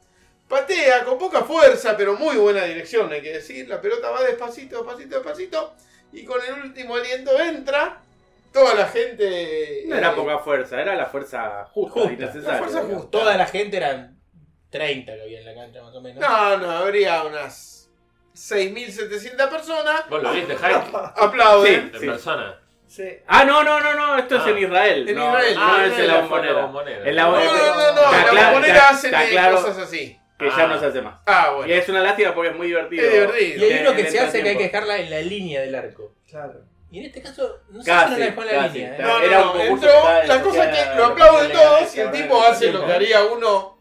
Patea 0.48 1.04
con 1.04 1.16
poca 1.18 1.44
fuerza, 1.44 1.96
pero 1.96 2.14
muy 2.14 2.36
buena 2.36 2.64
dirección, 2.64 3.10
hay 3.10 3.22
que 3.22 3.32
decir. 3.34 3.68
La 3.68 3.80
pelota 3.80 4.10
va 4.10 4.22
despacito, 4.22 4.82
despacito, 4.82 5.14
despacito. 5.14 5.74
Y 6.12 6.24
con 6.24 6.40
el 6.44 6.64
último 6.64 6.96
aliento 6.96 7.40
entra. 7.40 8.02
Toda 8.52 8.74
la 8.74 8.86
gente. 8.86 9.84
No 9.86 9.96
era 9.96 10.10
eh, 10.10 10.14
poca 10.16 10.38
fuerza, 10.38 10.80
era 10.80 10.94
la 10.94 11.06
fuerza 11.06 11.64
justa, 11.72 11.92
Justa. 12.00 12.12
y 12.12 12.16
necesaria. 12.16 12.52
La 12.52 12.58
fuerza 12.58 12.80
digamos. 12.80 13.02
justa. 13.02 13.18
Toda 13.18 13.36
la 13.36 13.46
gente 13.46 13.76
eran 13.76 14.18
30 14.70 15.14
que 15.14 15.22
había 15.22 15.38
en 15.40 15.46
la 15.46 15.54
cancha 15.54 15.82
más 15.82 15.94
o 15.94 16.00
menos. 16.00 16.20
No, 16.20 16.56
no, 16.58 16.70
habría 16.70 17.22
unas 17.24 17.90
6.700 18.34 19.48
personas. 19.50 20.08
¿Vos 20.08 20.22
lo 20.22 20.32
viste, 20.32 20.56
Jaime? 20.56 20.80
Aplauden. 21.16 21.90
En 21.94 22.00
Sí. 22.00 22.06
persona. 22.06 22.58
Sí. 22.86 23.08
Ah, 23.26 23.44
no, 23.44 23.64
no, 23.64 23.80
no, 23.80 23.94
no, 23.94 24.18
esto 24.18 24.36
es 24.36 24.42
Ah. 24.44 24.50
en 24.50 24.58
Israel. 24.58 25.08
En 25.08 25.14
no, 25.16 25.28
Israel, 25.28 25.54
no, 25.56 25.84
en 25.84 25.92
es 25.92 25.98
en 25.98 26.08
la 26.08 26.20
bombonera. 26.20 26.60
bombonera. 26.62 27.08
En 27.08 27.16
la 27.16 27.22
No, 27.22 27.30
no, 27.30 27.36
bombonera. 27.38 27.68
no, 27.68 27.74
no, 27.74 28.02
Está 28.02 28.18
en 28.18 28.24
la 28.24 28.30
claro, 28.30 28.52
bombonera 28.52 28.90
eh, 29.02 29.30
claro. 29.30 29.56
cosas 29.56 29.78
así. 29.78 30.18
Que 30.38 30.48
ya 30.48 30.64
Ah. 30.64 30.66
no 30.66 30.78
se 30.80 30.86
hace 30.86 31.00
más. 31.02 31.20
Ah, 31.26 31.48
Y 31.52 31.56
bueno. 31.56 31.72
es 31.74 31.88
una 31.88 32.00
lástima 32.00 32.34
porque 32.34 32.50
es 32.50 32.56
muy 32.56 32.66
divertido. 32.66 33.04
Es 33.06 33.12
divertido. 33.12 33.66
Y 33.66 33.72
hay 33.72 33.80
uno 33.80 33.94
que 33.96 34.10
se 34.10 34.20
hace 34.20 34.42
que 34.42 34.48
hay 34.50 34.56
que 34.58 34.64
dejarla 34.64 34.98
en 34.98 35.10
la 35.10 35.20
línea 35.20 35.60
del 35.62 35.74
arco. 35.74 36.14
Claro. 36.28 36.64
Y 36.92 36.98
en 37.00 37.06
este 37.06 37.22
caso, 37.22 37.58
no 37.70 37.82
sé 37.82 37.84
si 37.84 37.90
Casi, 37.90 38.10
no 38.12 38.18
la 38.18 38.24
dejó 38.26 38.42
en 38.42 38.46
la 38.48 38.52
casi. 38.52 38.78
línea. 38.78 38.92
¿eh? 38.92 38.96
Claro. 38.98 39.18
No, 39.18 39.24
Era 39.24 39.38
no, 39.40 39.52
un 39.54 39.60
entró. 39.62 39.90
que 40.20 40.28
La 40.28 40.42
cosa 40.42 40.70
es 40.70 40.78
que 40.78 40.94
lo 40.96 41.04
aplauden 41.06 41.50
que 41.50 41.56
todos 41.56 41.96
y 41.96 42.00
el 42.00 42.10
tipo 42.12 42.42
hace 42.42 42.70
lo 42.72 42.86
que 42.86 42.92
haría 42.92 43.24
uno. 43.24 43.78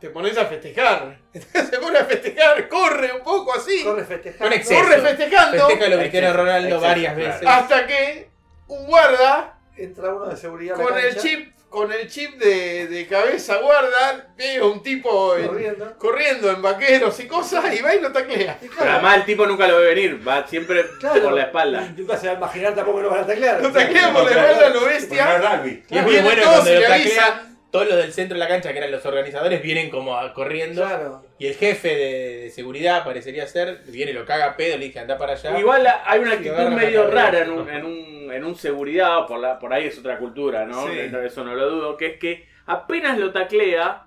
Te 0.00 0.08
pones 0.10 0.38
a 0.38 0.46
festejar. 0.46 1.18
Se 1.32 1.78
pone 1.78 1.98
a 1.98 2.04
festejar, 2.06 2.68
corre 2.68 3.12
un 3.12 3.22
poco 3.22 3.52
así. 3.54 3.82
Corre 3.84 4.04
festejando. 4.04 4.44
Con 4.44 4.52
exceso. 4.54 4.80
Corre 4.82 5.00
festejando. 5.02 5.68
Festeja 5.68 5.90
lo 5.90 5.98
Cristiano 5.98 6.32
Ronaldo 6.32 6.68
Exceso, 6.68 6.80
varias 6.86 7.16
veces. 7.16 7.42
Hasta 7.46 7.86
que 7.86 8.30
un 8.68 8.86
guarda 8.86 9.58
Entra 9.76 10.14
uno 10.14 10.26
de 10.26 10.36
seguridad. 10.36 10.76
con 10.76 10.96
el 10.96 11.16
chip, 11.16 11.52
con 11.70 11.90
el 11.92 12.08
chip 12.08 12.34
de, 12.38 12.88
de 12.88 13.06
cabeza 13.06 13.56
guarda, 13.58 14.28
ve 14.36 14.56
a 14.56 14.64
un 14.64 14.82
tipo 14.82 15.36
en- 15.36 15.46
Corriendo. 15.46 15.94
corriendo 15.98 16.50
en 16.50 16.60
vaqueros 16.60 17.18
y 17.20 17.26
cosas 17.28 17.64
y 17.72 17.80
va 17.80 17.94
y 17.94 18.00
lo 18.00 18.10
taclea. 18.12 18.58
Y 18.60 18.66
Pero 18.66 18.72
claro, 18.76 18.90
además 18.92 19.16
el 19.18 19.24
tipo 19.24 19.46
nunca 19.46 19.68
lo 19.68 19.78
ve 19.78 19.86
venir, 19.94 20.20
va 20.28 20.46
siempre 20.46 20.84
claro, 20.98 21.22
por 21.22 21.32
la 21.32 21.42
espalda. 21.44 21.92
Nunca 21.96 22.16
se 22.16 22.26
va 22.26 22.32
a 22.34 22.36
imaginar 22.36 22.74
tampoco 22.74 22.98
que 22.98 23.04
lo 23.04 23.10
van 23.10 23.20
a 23.20 23.26
taclear. 23.26 23.62
Lo 23.62 23.70
taclea 23.72 24.12
por 24.12 24.24
la 24.24 24.30
espalda, 24.30 24.68
lo 24.68 24.80
Porque 24.80 24.94
bestia. 24.94 25.24
no 25.24 25.32
es 25.32 25.50
rugby. 25.58 25.84
Y 25.88 25.96
es 25.96 26.02
muy 26.02 26.10
Vienen 26.12 26.24
bueno 26.24 26.42
todos 26.42 26.54
cuando 26.56 26.74
lo 26.74 26.80
le 26.80 26.86
taclean, 26.86 27.56
todos 27.70 27.86
los 27.88 27.96
del 27.98 28.12
centro 28.12 28.34
de 28.34 28.38
la 28.40 28.48
cancha, 28.48 28.72
que 28.72 28.78
eran 28.78 28.90
los 28.90 29.06
organizadores, 29.06 29.62
vienen 29.62 29.90
como 29.90 30.16
a- 30.18 30.34
corriendo. 30.34 30.82
Claro. 30.84 31.24
Y 31.38 31.46
el 31.46 31.54
jefe 31.54 31.88
de, 31.94 32.36
de 32.42 32.50
seguridad, 32.50 33.04
parecería 33.04 33.46
ser, 33.46 33.82
viene 33.86 34.10
y 34.10 34.14
lo 34.14 34.24
caga 34.26 34.46
a 34.46 34.56
pedo, 34.56 34.76
le 34.76 34.86
dice 34.86 34.98
anda 34.98 35.16
para 35.16 35.34
allá. 35.34 35.56
Igual 35.56 35.86
hay 36.04 36.18
una 36.18 36.32
actitud 36.32 36.56
la 36.56 36.68
medio 36.70 37.02
cabeza. 37.08 37.14
rara 37.24 37.38
en 37.44 37.50
un, 37.52 37.70
en 37.70 37.84
un, 37.84 38.19
en 38.32 38.44
un 38.44 38.54
seguridad, 38.54 39.26
por, 39.26 39.38
la, 39.40 39.58
por 39.58 39.72
ahí 39.72 39.86
es 39.86 39.98
otra 39.98 40.18
cultura, 40.18 40.64
¿no? 40.64 40.86
Sí. 40.88 40.98
Eso 41.24 41.44
no 41.44 41.54
lo 41.54 41.68
dudo, 41.70 41.96
que 41.96 42.06
es 42.06 42.18
que 42.18 42.48
apenas 42.66 43.18
lo 43.18 43.32
taclea, 43.32 44.04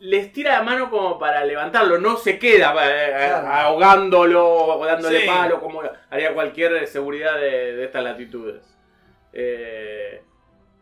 les 0.00 0.32
tira 0.32 0.52
la 0.54 0.62
mano 0.62 0.90
como 0.90 1.18
para 1.18 1.44
levantarlo, 1.44 1.98
no 1.98 2.16
se 2.16 2.38
queda 2.38 2.74
eh, 2.84 3.08
eh, 3.10 3.28
Claro. 3.28 3.48
ahogándolo 3.48 4.44
o 4.46 4.84
dándole 4.84 5.20
Sí. 5.22 5.26
palo 5.26 5.60
como 5.60 5.82
haría 6.10 6.34
cualquier 6.34 6.86
seguridad 6.86 7.36
de, 7.36 7.74
de 7.76 7.84
estas 7.84 8.04
latitudes. 8.04 8.62
Eh, 9.32 10.22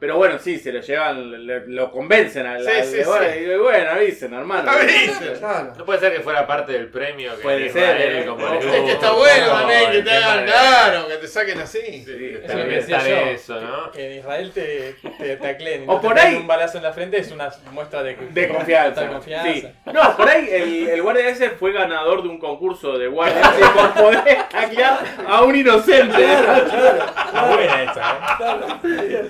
Pero 0.03 0.17
bueno, 0.17 0.37
sí, 0.41 0.59
se 0.59 0.73
lo 0.73 0.81
llevan, 0.81 1.47
le- 1.47 1.65
lo 1.69 1.93
convencen 1.93 2.45
al, 2.45 2.65
Sí, 2.65 2.71
al- 2.73 2.85
sí, 2.85 2.97
de- 2.97 3.05
sí. 3.05 3.11
y 3.39 3.57
bueno, 3.57 3.91
avisen, 3.93 4.35
hermano. 4.35 4.69
Avisen. 4.69 5.37
Claro. 5.39 5.73
No 5.79 5.85
puede 5.85 6.01
ser 6.01 6.13
que 6.13 6.19
fuera 6.23 6.45
parte 6.45 6.73
del 6.73 6.89
premio 6.89 7.37
que 7.37 7.43
Puede 7.43 7.67
Israel, 7.67 7.99
ser, 7.99 8.13
eh. 8.17 8.27
como 8.27 8.49
Es 8.49 8.53
el 8.53 8.59
que 8.73 8.77
Es 8.79 8.83
que 8.83 8.93
está 8.95 9.13
bueno 9.13 9.47
también 9.47 9.93
que 9.93 10.03
te 10.03 10.11
hagan, 10.11 10.45
claro, 10.45 11.07
que 11.07 11.15
te 11.19 11.29
saquen 11.29 11.61
así. 11.61 11.79
Sí, 11.81 12.01
Eso 12.03 12.11
es 12.11 12.33
lo 12.33 12.41
que 12.41 12.49
también 12.49 12.69
decía 12.81 12.97
está 12.97 13.09
yo. 13.09 13.17
eso, 13.31 13.61
¿no? 13.61 13.93
Que 13.93 14.11
en 14.13 14.19
Israel 14.19 14.51
te, 14.53 14.97
te 15.21 15.37
tacleen. 15.37 15.85
O 15.87 16.01
por 16.01 16.19
ahí- 16.19 16.35
Un 16.35 16.49
balazo 16.49 16.79
en 16.79 16.83
la 16.83 16.93
frente 16.93 17.19
es 17.19 17.31
una 17.31 17.51
muestra 17.71 18.03
de, 18.03 18.17
De 18.17 18.49
confianza. 18.49 18.95
total 19.03 19.13
confianza. 19.13 19.53
Sí. 19.53 19.69
No, 19.87 20.17
por 20.17 20.29
ahí 20.29 20.49
el, 20.51 20.89
el 20.89 21.03
guardia 21.03 21.29
ese 21.29 21.51
fue 21.51 21.71
ganador 21.73 22.25
de 22.25 22.29
un 22.29 22.41
concurso 22.41 22.99
de 22.99 23.07
guardia 23.07 23.41
ese 23.41 23.71
por 23.71 23.93
poder 23.95 24.39
taclear 24.51 24.99
a 25.29 25.43
un 25.43 25.55
inocente. 25.55 26.25
Está 26.25 27.47
buena 27.55 27.83
esa, 27.85 28.81
¿eh? 28.83 29.27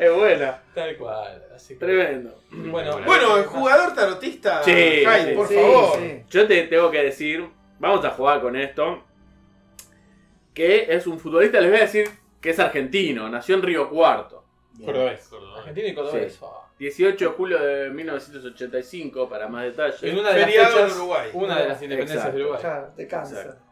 Es 0.00 0.12
buena. 0.14 0.62
Tal 0.74 0.96
cual. 0.96 1.44
Así 1.54 1.74
que, 1.74 1.80
Tremendo. 1.84 2.42
Bueno, 2.50 2.98
Bueno, 3.04 3.36
el 3.36 3.44
jugador 3.44 3.94
tarotista, 3.94 4.62
Sí, 4.62 5.02
por 5.36 5.46
Sí, 5.48 5.54
favor. 5.54 5.98
sí. 5.98 6.22
Yo 6.30 6.46
te 6.46 6.62
tengo 6.64 6.90
que 6.90 7.02
decir, 7.04 7.48
vamos 7.78 8.04
a 8.04 8.10
jugar 8.10 8.40
con 8.40 8.56
esto, 8.56 9.04
que 10.54 10.86
es 10.88 11.06
un 11.06 11.18
futbolista, 11.18 11.60
les 11.60 11.70
voy 11.70 11.78
a 11.78 11.82
decir 11.82 12.10
que 12.40 12.50
es 12.50 12.58
argentino, 12.58 13.28
nació 13.28 13.54
en 13.56 13.62
Río 13.62 13.88
Cuarto. 13.88 14.44
Cordobés. 14.84 15.30
Argentina 15.58 15.88
y 15.88 15.94
Cordobés. 15.94 16.32
Sí. 16.34 16.38
oh. 16.42 16.58
18 16.78 17.24
de 17.24 17.30
julio 17.36 17.58
de 17.62 17.90
1985, 17.90 19.28
para 19.28 19.46
más 19.46 19.64
detalles. 19.64 20.02
En 20.02 20.18
una 20.18 20.30
de 20.30 20.40
las 20.40 20.44
Feriado 20.46 20.74
fechas, 20.74 20.90
en 20.92 20.96
Uruguay. 20.98 21.30
Una 21.34 21.58
de 21.60 21.68
las 21.68 21.82
independencias 21.82 22.18
Exacto. 22.18 22.36
de 22.36 22.42
Uruguay. 22.42 22.60
Claro, 22.60 22.92
de 22.96 23.06
cáncer. 23.06 23.38
Exacto. 23.38 23.62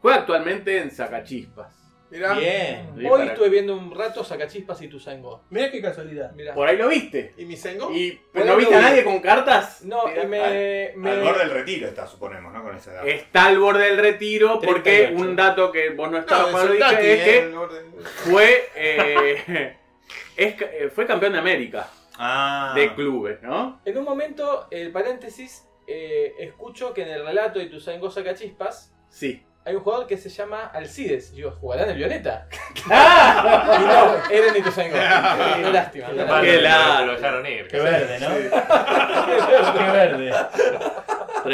Juega 0.00 0.18
actualmente 0.18 0.78
en 0.78 0.90
Sacachispas. 0.92 1.74
Mirá. 2.10 2.34
Bien. 2.34 2.90
Sí, 2.96 3.04
Hoy 3.04 3.10
para- 3.10 3.24
estuve 3.32 3.48
viendo 3.50 3.76
un 3.76 3.94
rato 3.94 4.24
Sacachispas 4.24 4.80
y 4.82 4.88
Tuzango. 4.88 5.42
Mirá 5.50 5.70
qué 5.70 5.82
casualidad. 5.82 6.32
Mirá. 6.32 6.54
Por 6.54 6.66
ahí 6.66 6.76
lo 6.76 6.88
viste. 6.88 7.34
¿Y 7.36 7.44
mi 7.44 7.56
sengo? 7.56 7.90
Y 7.92 8.20
pero 8.32 8.46
no 8.46 8.56
viste 8.56 8.72
lo 8.74 8.78
a 8.78 8.82
nadie 8.82 9.04
con 9.04 9.20
cartas. 9.20 9.82
No, 9.82 10.04
y 10.10 10.26
me. 10.26 10.92
me- 10.96 11.10
Al 11.10 11.20
borde 11.22 11.40
del 11.40 11.50
retiro 11.50 11.88
está, 11.88 12.06
suponemos, 12.06 12.52
¿no? 12.52 12.62
Con 12.62 12.76
esa 12.76 12.92
edad. 12.92 13.06
Está 13.08 13.46
al 13.46 13.58
borde 13.58 13.84
del 13.84 13.98
retiro 13.98 14.60
porque 14.64 14.80
38. 15.08 15.22
un 15.22 15.36
dato 15.36 15.70
que 15.72 15.90
vos 15.90 16.10
no 16.10 16.18
estabas 16.18 16.46
de 16.46 16.68
Soldati, 16.68 16.94
es 17.06 17.26
eh, 17.28 17.48
que 17.50 17.56
orden. 17.56 17.94
fue 18.24 18.68
eh, 18.74 19.76
es 20.36 20.54
ca- 20.54 20.70
eh, 20.72 20.88
fue 20.88 21.06
campeón 21.06 21.32
de 21.34 21.38
América 21.40 21.88
Ah. 22.18 22.72
de 22.74 22.94
clubes, 22.94 23.42
¿no? 23.42 23.80
En 23.84 23.96
un 23.98 24.04
momento, 24.04 24.66
el 24.70 24.90
paréntesis, 24.90 25.66
eh, 25.86 26.32
escucho 26.40 26.92
que 26.92 27.02
en 27.02 27.08
el 27.10 27.24
relato 27.24 27.58
de 27.58 27.66
Tuzango 27.66 28.10
Sacachispas 28.10 28.94
Sí. 29.08 29.42
Hay 29.68 29.74
un 29.74 29.82
jugador 29.82 30.06
que 30.06 30.16
se 30.16 30.30
llama 30.30 30.70
Alcides. 30.72 31.32
Digo, 31.32 31.50
¿jugará 31.50 31.82
en 31.82 31.90
el 31.90 31.96
Violeta? 31.96 32.48
¡Ah! 32.90 33.76
Y 33.78 33.84
no, 33.84 34.34
era 34.34 34.48
en 34.48 34.56
Ituzaingó. 34.56 34.96
Qué 35.62 35.70
lástima. 35.70 36.06
Qué 36.40 36.62
largo. 36.62 37.06
lo 37.06 37.12
dejaron 37.12 37.46
ir. 37.46 37.68
Qué 37.68 37.78
verde, 37.78 38.18
¿no? 38.18 38.28
Qué 39.74 39.92
verde. 39.92 40.30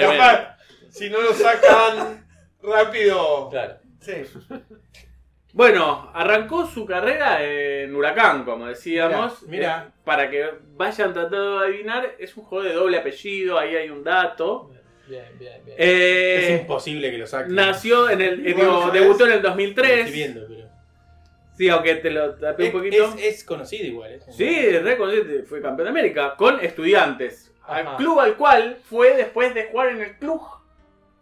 Capaz, 0.01 0.57
si 0.91 1.11
no 1.11 1.21
lo 1.23 1.35
sacan 1.35 2.25
rápido. 2.63 3.49
Claro. 3.51 3.79
Sí. 4.01 4.25
Bueno, 5.53 6.13
arrancó 6.15 6.67
su 6.67 6.87
carrera 6.87 7.43
en 7.43 7.97
Huracán, 7.97 8.45
como 8.45 8.67
decíamos. 8.67 9.43
Mirá. 9.43 9.87
Eh, 9.89 9.93
Para 10.05 10.31
que 10.31 10.51
vayan 10.77 11.13
tratando 11.13 11.59
de 11.59 11.67
adivinar, 11.67 12.15
es 12.21 12.37
un 12.37 12.45
juego 12.45 12.65
de 12.65 12.75
doble 12.75 12.99
apellido, 12.99 13.59
ahí 13.59 13.75
hay 13.75 13.91
un 13.91 14.05
dato. 14.05 14.71
Bien, 15.09 15.27
bien, 15.39 15.65
bien. 15.65 15.77
Eh, 15.79 16.39
Es 16.55 16.61
imposible 16.61 17.11
que 17.11 17.19
lo 17.19 17.27
saquen. 17.27 17.55
nació 17.55 18.09
en 18.11 18.21
el. 18.23 18.47
eh, 18.47 18.55
Bueno, 18.55 18.71
digo, 18.71 18.81
¿sabes? 18.87 19.01
debutó 19.03 19.27
en 19.27 19.33
el 19.33 19.43
Lo 19.43 19.49
2003. 19.51 19.99
Estoy 19.99 20.13
viendo, 20.13 20.47
pero. 20.49 20.65
Sí, 21.57 21.69
aunque 21.69 21.95
te 21.97 22.11
lo 22.11 22.35
tapé 22.35 22.63
un 22.65 22.69
Es, 22.69 22.73
poquito. 22.75 23.15
es- 23.17 23.25
es 23.25 23.45
conocido 23.45 23.85
igual. 23.87 24.13
¿eh? 24.13 24.21
Sí, 24.31 24.71
reconocido, 24.79 25.25
fue 25.47 25.61
campeón 25.63 25.87
de 25.87 25.91
América 25.91 26.35
con 26.37 26.59
estudiantes. 26.61 27.53
Al 27.67 27.97
club 27.97 28.19
al 28.21 28.35
cual 28.37 28.77
fue 28.85 29.17
después 29.17 29.55
de 29.55 29.65
jugar 29.65 29.89
en 29.91 30.01
el 30.03 30.17
club 30.19 30.41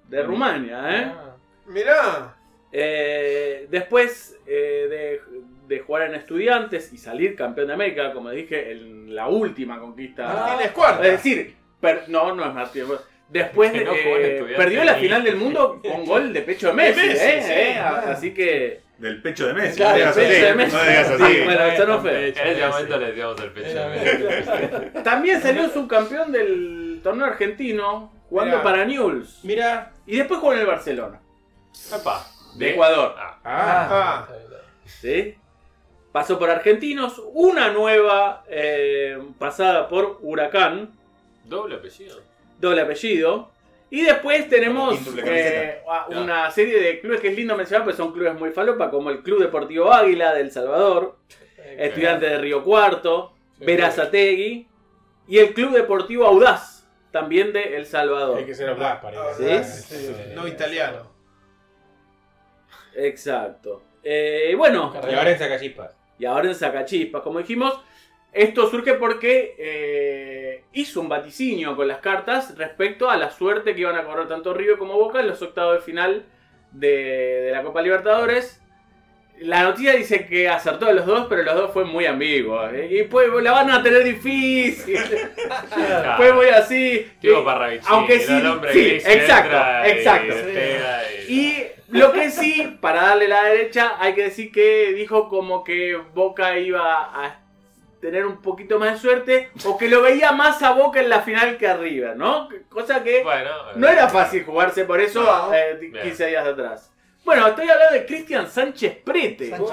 de 0.08 0.22
Rumania. 0.22 0.78
¿eh? 1.00 1.12
Ah, 1.14 1.36
Mirá. 1.66 2.36
Eh, 2.72 3.66
después 3.70 4.36
eh, 4.46 4.86
de, 4.88 5.20
de 5.68 5.80
jugar 5.80 6.02
en 6.08 6.14
estudiantes 6.14 6.92
y 6.92 6.98
salir 6.98 7.36
campeón 7.36 7.68
de 7.68 7.74
América, 7.74 8.12
como 8.14 8.30
dije, 8.30 8.72
en 8.72 9.14
la 9.14 9.28
última 9.28 9.78
conquista. 9.78 10.26
Martínez 10.26 10.72
Cuarta. 10.72 11.04
Es 11.06 11.12
decir, 11.12 11.54
per- 11.80 12.08
no, 12.08 12.34
no 12.34 12.44
es 12.46 12.54
Martín. 12.54 12.84
Después 13.32 13.72
de, 13.74 13.84
no 13.84 13.92
eh, 13.94 14.54
perdió 14.56 14.84
la 14.84 14.94
final 14.94 15.24
del 15.24 15.36
mundo 15.36 15.80
con 15.82 16.04
gol 16.06 16.32
de 16.32 16.42
pecho 16.42 16.68
de 16.68 16.72
Messi. 16.74 17.00
Messi, 17.06 17.24
¿eh? 17.26 17.42
sí, 17.42 17.52
¿eh? 17.52 17.72
claro. 17.78 18.10
Así 18.12 18.34
que. 18.34 18.80
Del 18.98 19.20
pecho 19.22 19.46
de 19.48 19.54
Messi. 19.54 19.76
Claro, 19.78 19.92
no 19.92 19.98
digas 19.98 20.14
del 20.16 20.26
pecho 20.26 20.36
así. 20.36 20.46
de 20.46 20.54
Messi. 20.54 20.76
No 20.76 20.82
digas 20.84 21.10
así. 21.10 21.24
Sí, 21.34 21.40
bueno, 21.44 21.64
eso 21.64 21.86
no 21.86 22.00
fue. 22.00 22.28
En 22.28 22.34
ese 22.48 22.66
momento 22.68 22.98
le 22.98 23.06
decíamos 23.06 23.40
el 23.40 23.50
pecho. 23.50 23.78
Era- 23.78 25.02
También 25.02 25.42
salió 25.42 25.68
subcampeón 25.70 26.30
del 26.30 27.00
torneo 27.02 27.26
argentino 27.26 28.12
jugando 28.28 28.58
Mirá. 28.58 28.62
para 28.62 28.84
Newell's. 28.84 29.40
Mira. 29.42 29.92
Y 30.06 30.16
después 30.18 30.38
jugó 30.40 30.52
en 30.52 30.60
el 30.60 30.66
Barcelona, 30.66 31.20
Epa. 31.92 32.26
de 32.56 32.70
Ecuador. 32.70 33.14
Ah, 33.18 33.38
Ah. 33.44 34.28
¿sí? 34.84 35.36
Pasó 36.12 36.38
por 36.38 36.50
Argentinos, 36.50 37.20
una 37.32 37.70
nueva 37.70 38.44
eh, 38.48 39.18
pasada 39.38 39.88
por 39.88 40.18
Huracán, 40.20 40.90
doble 41.44 41.76
apellido. 41.76 42.20
Doble 42.62 42.80
apellido. 42.80 43.50
Y 43.90 44.00
después 44.02 44.48
tenemos 44.48 44.98
eh, 45.18 45.82
a- 45.86 46.06
una 46.08 46.50
serie 46.50 46.80
de 46.80 46.98
clubes 47.00 47.20
que 47.20 47.28
es 47.28 47.36
lindo 47.36 47.54
mencionar, 47.54 47.84
porque 47.84 47.98
son 47.98 48.10
clubes 48.14 48.34
muy 48.34 48.50
falopa, 48.50 48.90
como 48.90 49.10
el 49.10 49.22
Club 49.22 49.40
Deportivo 49.42 49.92
Águila 49.92 50.32
del 50.32 50.50
Salvador, 50.50 51.18
Estudiantes 51.76 52.30
de 52.30 52.38
Río 52.38 52.64
Cuarto, 52.64 53.34
Sí. 53.58 53.66
Verazategui 53.66 54.66
y 55.28 55.38
el 55.38 55.52
Club 55.52 55.72
Deportivo 55.74 56.24
Audaz, 56.26 56.88
también 57.10 57.52
de 57.52 57.76
El 57.76 57.84
Salvador. 57.84 58.38
Hay 58.38 58.46
que 58.46 58.54
ser 58.54 58.70
audaz 58.70 59.00
para 59.02 59.18
ir. 59.38 59.64
¿Sí? 59.64 59.84
Sí, 60.08 60.14
No 60.34 60.48
italiano. 60.48 61.12
Exacto. 62.94 63.82
Eh, 64.02 64.54
bueno, 64.56 64.92
Y 65.08 65.14
ahora 65.14 65.30
en 65.30 65.38
Sacachispas. 65.38 65.90
y 66.18 66.24
ahora 66.24 66.48
en 66.48 66.54
Sacachispas, 66.54 67.22
como 67.22 67.38
dijimos, 67.38 67.78
esto 68.32 68.68
surge 68.70 68.94
porque 68.94 69.54
eh, 69.58 70.64
hizo 70.72 71.00
un 71.00 71.08
vaticinio 71.08 71.76
con 71.76 71.86
las 71.88 71.98
cartas 71.98 72.56
respecto 72.56 73.10
a 73.10 73.16
la 73.16 73.30
suerte 73.30 73.74
que 73.74 73.80
iban 73.82 73.96
a 73.96 74.04
correr 74.04 74.28
tanto 74.28 74.54
River 74.54 74.78
como 74.78 74.94
Boca 74.94 75.20
en 75.20 75.26
los 75.28 75.42
octavos 75.42 75.74
de 75.76 75.80
final 75.82 76.24
de, 76.70 76.88
de 77.42 77.50
la 77.52 77.62
Copa 77.62 77.82
Libertadores. 77.82 78.58
La 79.40 79.64
noticia 79.64 79.94
dice 79.94 80.26
que 80.26 80.48
acertó 80.48 80.86
a 80.86 80.92
los 80.92 81.04
dos, 81.04 81.26
pero 81.28 81.42
los 81.42 81.54
dos 81.56 81.72
fue 81.72 81.84
muy 81.84 82.06
ambiguos. 82.06 82.72
¿eh? 82.72 82.88
Y 82.90 83.02
pues 83.04 83.28
la 83.42 83.50
van 83.52 83.70
a 83.70 83.82
tener 83.82 84.04
difícil. 84.04 84.96
Ah, 85.72 86.14
fue 86.16 86.32
muy 86.32 86.46
así. 86.46 87.06
Tipo 87.20 87.42
aunque 87.88 88.20
sí, 88.20 88.32
sí, 88.72 88.90
exacto, 89.04 89.56
exacto. 89.88 90.34
y- 91.28 91.34
Y 91.34 91.66
lo 91.98 92.12
que 92.12 92.30
sí, 92.30 92.78
para 92.80 93.02
darle 93.02 93.28
la 93.28 93.44
derecha, 93.44 93.92
hay 93.98 94.14
que 94.14 94.22
decir 94.24 94.52
que 94.52 94.92
dijo 94.94 95.28
como 95.28 95.64
que 95.64 95.96
Boca 96.14 96.56
iba 96.58 97.02
a 97.24 97.26
tener 98.02 98.26
un 98.26 98.42
poquito 98.42 98.78
más 98.80 98.94
de 98.94 98.98
suerte 98.98 99.50
o 99.64 99.78
que 99.78 99.88
lo 99.88 100.02
veía 100.02 100.32
más 100.32 100.60
a 100.64 100.72
Boca 100.72 100.98
en 101.00 101.08
la 101.08 101.20
final 101.22 101.56
que 101.56 101.68
a 101.68 101.76
River, 101.76 102.16
¿no? 102.16 102.48
Cosa 102.68 103.02
que 103.04 103.22
Bueno, 103.22 103.50
no 103.76 103.88
era 103.88 104.08
fácil 104.08 104.44
jugarse 104.44 104.84
por 104.84 105.00
eso 105.00 105.22
No. 105.22 105.54
eh, 105.54 105.76
Bien. 105.80 106.02
15 106.02 106.26
días 106.26 106.44
atrás. 106.46 106.92
Bueno, 107.24 107.46
estoy 107.46 107.68
hablando 107.70 107.94
de 107.94 108.04
Cristian 108.04 108.48
Sánchez 108.50 108.98
Prete. 109.04 109.50
Sánchez 109.50 109.72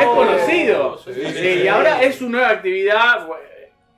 es 0.00 0.06
conocido. 0.06 0.98
Sí, 0.98 1.14
Sí, 1.14 1.32
sí, 1.32 1.48
y 1.64 1.68
ahora 1.68 2.02
es 2.02 2.16
su 2.16 2.28
nueva 2.28 2.50
actividad, 2.50 3.26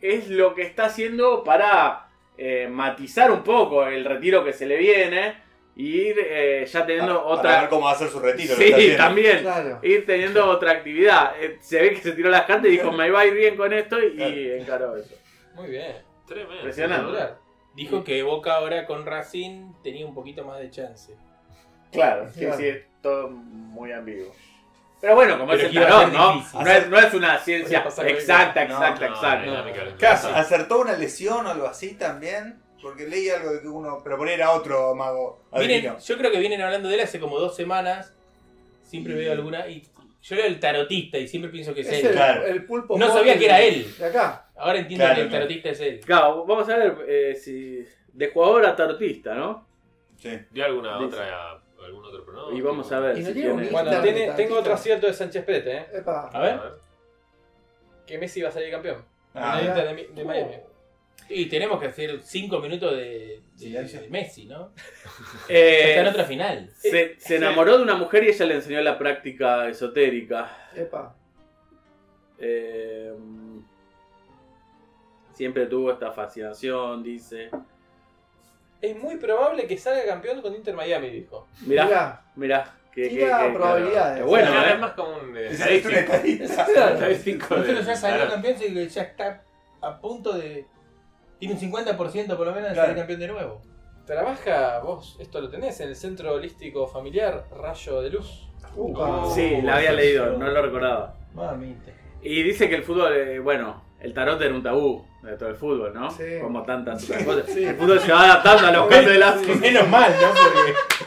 es 0.00 0.28
lo 0.28 0.54
que 0.54 0.62
está 0.62 0.84
haciendo 0.84 1.42
para 1.42 2.06
eh, 2.38 2.68
matizar 2.70 3.32
un 3.32 3.42
poco 3.42 3.84
el 3.84 4.04
retiro 4.04 4.44
que 4.44 4.52
se 4.52 4.66
le 4.66 4.76
viene 4.76 5.34
ir 5.76 6.16
eh, 6.18 6.66
ya 6.66 6.86
teniendo 6.86 7.14
Para 7.22 7.26
otra... 7.34 7.60
ver 7.60 7.68
cómo 7.68 7.84
va 7.84 7.92
a 7.92 7.94
ser 7.96 8.08
su 8.08 8.18
retiro. 8.18 8.54
Sí, 8.56 8.94
también. 8.96 9.40
Claro. 9.42 9.78
Ir 9.82 10.06
teniendo 10.06 10.46
otra 10.48 10.72
actividad. 10.72 11.32
Eh, 11.40 11.58
se 11.60 11.80
ve 11.80 11.90
que 11.90 12.00
se 12.00 12.12
tiró 12.12 12.30
las 12.30 12.42
cartas 12.46 12.66
y 12.66 12.70
dijo, 12.70 12.90
me 12.92 13.10
va 13.10 13.20
a 13.20 13.26
ir 13.26 13.34
bien 13.34 13.56
con 13.56 13.72
esto 13.72 14.02
y 14.02 14.16
Claro. 14.16 14.34
encaró 14.34 14.96
eso. 14.96 15.14
Muy 15.54 15.68
bien. 15.68 15.96
Tremendo. 16.26 16.54
Impresionante. 16.56 17.34
Dijo 17.74 18.02
que 18.02 18.22
Boca 18.22 18.54
ahora 18.54 18.86
con 18.86 19.04
Racing 19.04 19.74
tenía 19.82 20.06
un 20.06 20.14
poquito 20.14 20.44
más 20.44 20.58
de 20.60 20.70
chance. 20.70 21.14
Claro, 21.92 22.28
sí, 22.32 22.40
Claro. 22.40 22.56
sí, 22.56 22.66
es 22.66 22.84
todo 23.02 23.28
muy 23.28 23.92
ambiguo. 23.92 24.32
Pero 24.98 25.14
bueno, 25.14 25.38
como 25.38 25.52
Pero 25.52 25.68
es 25.68 25.76
el 25.76 25.82
tarot, 25.82 26.12
¿no? 26.12 26.34
No 26.54 26.70
es, 26.70 26.88
no 26.88 26.98
es 26.98 27.12
una 27.14 27.38
ciencia 27.38 27.80
exacta, 27.80 28.08
exacta, 28.08 28.64
No, 28.64 28.86
exacta. 28.86 30.30
No. 30.30 30.36
¿Acertó 30.36 30.80
una 30.80 30.94
lesión 30.94 31.46
o 31.46 31.50
algo 31.50 31.66
así 31.66 31.94
también? 31.94 32.62
Porque 32.82 33.06
leí 33.08 33.28
algo 33.30 33.52
de 33.52 33.60
que 33.60 33.68
uno. 33.68 34.00
Pero 34.04 34.16
poner 34.18 34.42
a 34.42 34.52
otro 34.52 34.94
mago. 34.94 35.40
Vienen- 35.52 35.96
yo 35.98 36.18
creo 36.18 36.30
que 36.30 36.38
vienen 36.38 36.60
hablando 36.60 36.88
de 36.88 36.94
él 36.96 37.00
hace 37.00 37.18
como 37.20 37.38
dos 37.38 37.56
semanas. 37.56 38.12
Siempre 38.82 39.14
veo 39.14 39.32
alguna. 39.32 39.66
Y 39.68 39.82
yo 40.22 40.36
era 40.36 40.46
el 40.46 40.60
tarotista 40.60 41.18
y 41.18 41.26
siempre 41.28 41.50
pienso 41.50 41.72
que 41.74 41.80
es, 41.80 41.88
Es 41.88 42.00
él. 42.00 42.06
el, 42.06 42.12
Claro. 42.12 42.46
el 42.46 42.64
pulpo. 42.66 42.98
No 42.98 43.08
sabía 43.12 43.38
que 43.38 43.46
era 43.46 43.60
él. 43.60 43.86
De 43.98 44.04
acá. 44.06 44.48
Ahora 44.56 44.78
entiendo 44.78 45.04
Claro, 45.04 45.16
que 45.16 45.22
el 45.22 45.28
claro. 45.28 45.44
tarotista 45.44 45.68
es 45.70 45.80
él. 45.80 46.00
Claro, 46.04 46.44
vamos 46.44 46.68
a 46.68 46.76
ver 46.76 46.96
eh, 47.08 47.34
si 47.34 47.84
de 48.12 48.28
jugador 48.28 48.64
a 48.66 48.76
tarotista, 48.76 49.34
¿no? 49.34 49.66
Sí. 50.18 50.30
¿Dio 50.50 50.64
alguna 50.64 50.98
Dice. 50.98 51.14
otra, 51.16 51.60
algún 51.84 52.04
otro 52.04 52.24
pronóstico? 52.24 52.56
Y 52.58 52.62
vamos 52.62 52.90
a 52.92 53.00
ver 53.00 53.18
Y 53.18 53.20
no 53.20 53.26
si 53.28 53.34
tiene. 53.34 53.68
Bueno, 53.70 54.02
tiene, 54.02 54.32
tengo 54.32 54.58
otro 54.58 54.72
acierto 54.74 55.06
de 55.06 55.12
Sánchez 55.12 55.44
Prete, 55.44 55.76
¿eh? 55.76 55.86
Epa. 55.94 56.30
A 56.32 56.40
ver. 56.40 56.60
que 58.06 58.18
Messi 58.18 58.40
iba 58.40 58.48
a 58.48 58.52
salir 58.52 58.70
campeón. 58.70 59.04
Ah, 59.34 59.60
de, 59.60 60.08
de 60.14 60.24
Miami. 60.24 60.54
Y 61.28 61.46
tenemos 61.46 61.80
que 61.80 61.86
hacer 61.88 62.20
5 62.22 62.60
minutos 62.60 62.92
de, 62.92 62.98
de- 62.98 63.42
Silencio. 63.56 64.00
de 64.00 64.08
Messi, 64.08 64.46
¿no? 64.46 64.72
Eh, 65.48 65.88
Está 65.90 66.00
en 66.02 66.06
otra 66.06 66.24
final. 66.24 66.70
se, 66.76 67.18
se 67.18 67.36
enamoró 67.36 67.76
de 67.78 67.82
una 67.82 67.94
mujer 67.94 68.24
y 68.24 68.28
ella 68.28 68.46
le 68.46 68.54
enseñó 68.54 68.80
la 68.80 68.96
práctica 68.98 69.68
esotérica. 69.68 70.70
Epa. 70.74 71.16
Eh, 72.38 73.12
siempre 75.34 75.66
tuvo 75.66 75.92
esta 75.92 76.12
fascinación, 76.12 77.02
dice. 77.02 77.50
Es 78.80 78.96
muy 78.96 79.16
probable 79.16 79.66
que 79.66 79.76
salga 79.78 80.04
campeón 80.06 80.42
con 80.42 80.54
Inter 80.54 80.74
Miami, 80.74 81.10
dijo. 81.10 81.48
Mirá, 81.66 81.84
Mirá. 81.86 82.22
mirá. 82.36 82.74
Que, 82.92 83.08
Tira 83.08 83.52
probabilidades. 83.52 84.24
Bueno, 84.24 84.50
Claro, 84.52 84.68
¿eh? 84.68 84.72
es 84.72 84.78
más 84.80 84.92
como 84.92 85.16
un 85.18 85.36
eh, 85.36 85.48
Es 85.48 85.60
es 85.60 85.84
una 85.86 85.98
estadístico. 85.98 87.54
de- 87.56 87.60
Nosotros 87.62 87.86
ya 87.86 87.96
salió 87.96 88.16
claro. 88.18 88.30
campeón, 88.32 88.54
sí 88.58 88.72
que 88.74 88.88
ya 88.88 89.02
está 89.02 89.42
a 89.82 89.98
punto 90.00 90.32
de. 90.32 90.64
Tiene 91.38 91.54
un 91.54 91.60
50% 91.60 92.36
por 92.36 92.46
lo 92.46 92.52
menos 92.52 92.68
de 92.70 92.74
Claro. 92.74 92.88
salir 92.88 92.96
campeón 92.98 93.20
de 93.20 93.28
nuevo. 93.28 93.60
Trabaja, 94.06 94.78
vos, 94.80 95.16
esto 95.20 95.40
lo 95.40 95.48
tenés, 95.50 95.80
en 95.80 95.88
el 95.88 95.96
Centro 95.96 96.32
Holístico 96.34 96.86
Familiar 96.86 97.44
Rayo 97.50 98.00
de 98.02 98.10
Luz. 98.10 98.48
Upa. 98.76 99.24
Sí, 99.34 99.60
la 99.62 99.76
había 99.76 99.92
leído, 99.92 100.36
no 100.38 100.48
lo 100.48 100.62
recordaba. 100.62 101.14
Mamita. 101.34 101.90
Y 102.22 102.42
dice 102.42 102.68
que 102.68 102.76
el 102.76 102.82
fútbol, 102.84 103.12
eh, 103.14 103.38
bueno, 103.40 103.82
el 104.00 104.14
tarot 104.14 104.40
era 104.40 104.54
un 104.54 104.62
tabú 104.62 105.04
de 105.22 105.36
todo 105.36 105.48
el 105.48 105.56
fútbol, 105.56 105.92
¿no? 105.92 106.10
Sí. 106.10 106.24
Como 106.40 106.62
tantas 106.62 107.02
otras 107.04 107.22
cosas. 107.24 107.48
El 107.56 107.74
fútbol 107.76 108.00
se 108.00 108.12
va 108.12 108.24
adaptando 108.24 108.66
a 108.66 108.70
los 108.70 108.86
cambios 108.88 109.12
de 109.12 109.18
la, 109.18 109.34
Menos 109.60 109.88
mal, 109.88 110.12
¿no? 110.20 110.28
Porque. 110.28 111.05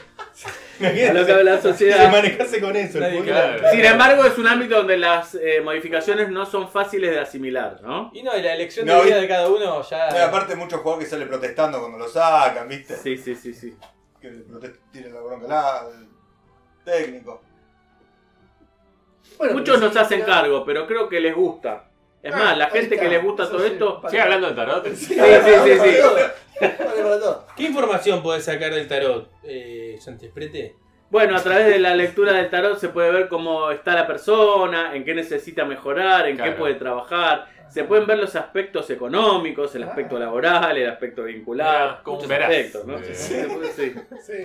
A 0.85 1.13
lo 1.13 1.25
que 1.25 1.31
habla 1.31 1.43
la 1.55 1.61
Se 1.61 1.69
sociedad. 1.69 2.11
manejarse 2.11 2.61
con 2.61 2.75
eso. 2.75 2.99
Nadie 2.99 3.21
claro. 3.23 3.69
Sin 3.71 3.85
embargo, 3.85 4.25
es 4.25 4.37
un 4.37 4.47
ámbito 4.47 4.77
donde 4.77 4.97
las 4.97 5.35
eh, 5.35 5.61
modificaciones 5.63 6.29
no 6.29 6.45
son 6.45 6.69
fáciles 6.69 7.11
de 7.11 7.19
asimilar, 7.19 7.81
¿no? 7.81 8.11
Y 8.13 8.23
no, 8.23 8.35
y 8.37 8.41
la 8.41 8.53
elección 8.53 8.85
No, 8.85 8.97
de 8.99 9.05
vida 9.05 9.17
y- 9.17 9.21
de 9.21 9.27
cada 9.27 9.47
uno 9.49 9.81
ya. 9.89 10.09
No, 10.09 10.15
y 10.17 10.21
aparte 10.21 10.55
muchos 10.55 10.79
jugadores 10.81 11.07
que 11.07 11.11
salen 11.11 11.27
protestando 11.27 11.79
cuando 11.79 11.97
lo 11.97 12.07
sacan, 12.07 12.67
¿viste? 12.67 12.95
Sí, 12.95 13.17
sí, 13.17 13.35
sí, 13.35 13.53
sí. 13.53 13.75
Que 14.21 14.29
tiren 14.91 15.13
la 15.13 15.21
bronca 15.21 15.79
al 15.79 16.07
técnico. 16.83 17.41
Bueno, 19.37 19.53
Muchos 19.53 19.79
nos 19.79 19.95
hacen 19.95 20.21
cargo, 20.23 20.65
pero 20.65 20.85
creo 20.87 21.07
que 21.07 21.19
les 21.21 21.33
gusta. 21.35 21.88
Es 22.21 22.33
Ah, 22.33 22.37
más, 22.37 22.57
la 22.57 22.65
ahí 22.65 22.71
gente 22.71 22.97
que 22.99 23.07
les 23.07 23.23
gusta 23.23 23.49
todo 23.49 23.63
esto... 23.65 24.01
¿Sigue 24.09 24.21
hablando 24.21 24.49
de 24.49 24.53
tarot? 24.55 24.85
Sí, 24.87 25.13
sí, 25.13 25.15
sí, 25.15 25.79
sí. 25.79 26.65
¿Qué 27.55 27.63
información 27.63 28.21
podés 28.21 28.43
sacar 28.45 28.73
del 28.73 28.87
tarot, 28.87 29.29
eh, 29.43 29.97
Santos 30.01 30.29
Prete? 30.33 30.75
Bueno, 31.09 31.35
a 31.37 31.41
través 31.41 31.67
de 31.67 31.79
la 31.79 31.95
lectura 31.95 32.33
del 32.33 32.49
tarot 32.49 32.77
se 32.77 32.89
puede 32.89 33.11
ver 33.11 33.27
cómo 33.29 33.71
está 33.71 33.93
la 33.95 34.05
persona, 34.05 34.95
en 34.95 35.03
qué 35.05 35.15
necesita 35.15 35.65
mejorar, 35.65 36.27
en 36.27 36.37
qué 36.37 36.51
puede 36.51 36.75
trabajar. 36.75 37.47
Se 37.69 37.83
pueden 37.83 38.05
ver 38.07 38.17
los 38.17 38.35
aspectos 38.35 38.89
económicos, 38.89 39.73
el 39.75 39.83
aspecto 39.83 40.17
Ah. 40.17 40.19
laboral, 40.21 40.77
el 40.77 40.89
aspecto 40.89 41.23
vincular, 41.23 41.87
Ah, 41.89 42.01
como 42.03 42.15
muchos 42.17 42.29
verás. 42.29 42.49
aspectos, 42.49 42.85
¿no? 42.85 42.97
Sí, 42.99 43.13
sí. 43.15 43.93
Sí. 44.25 44.43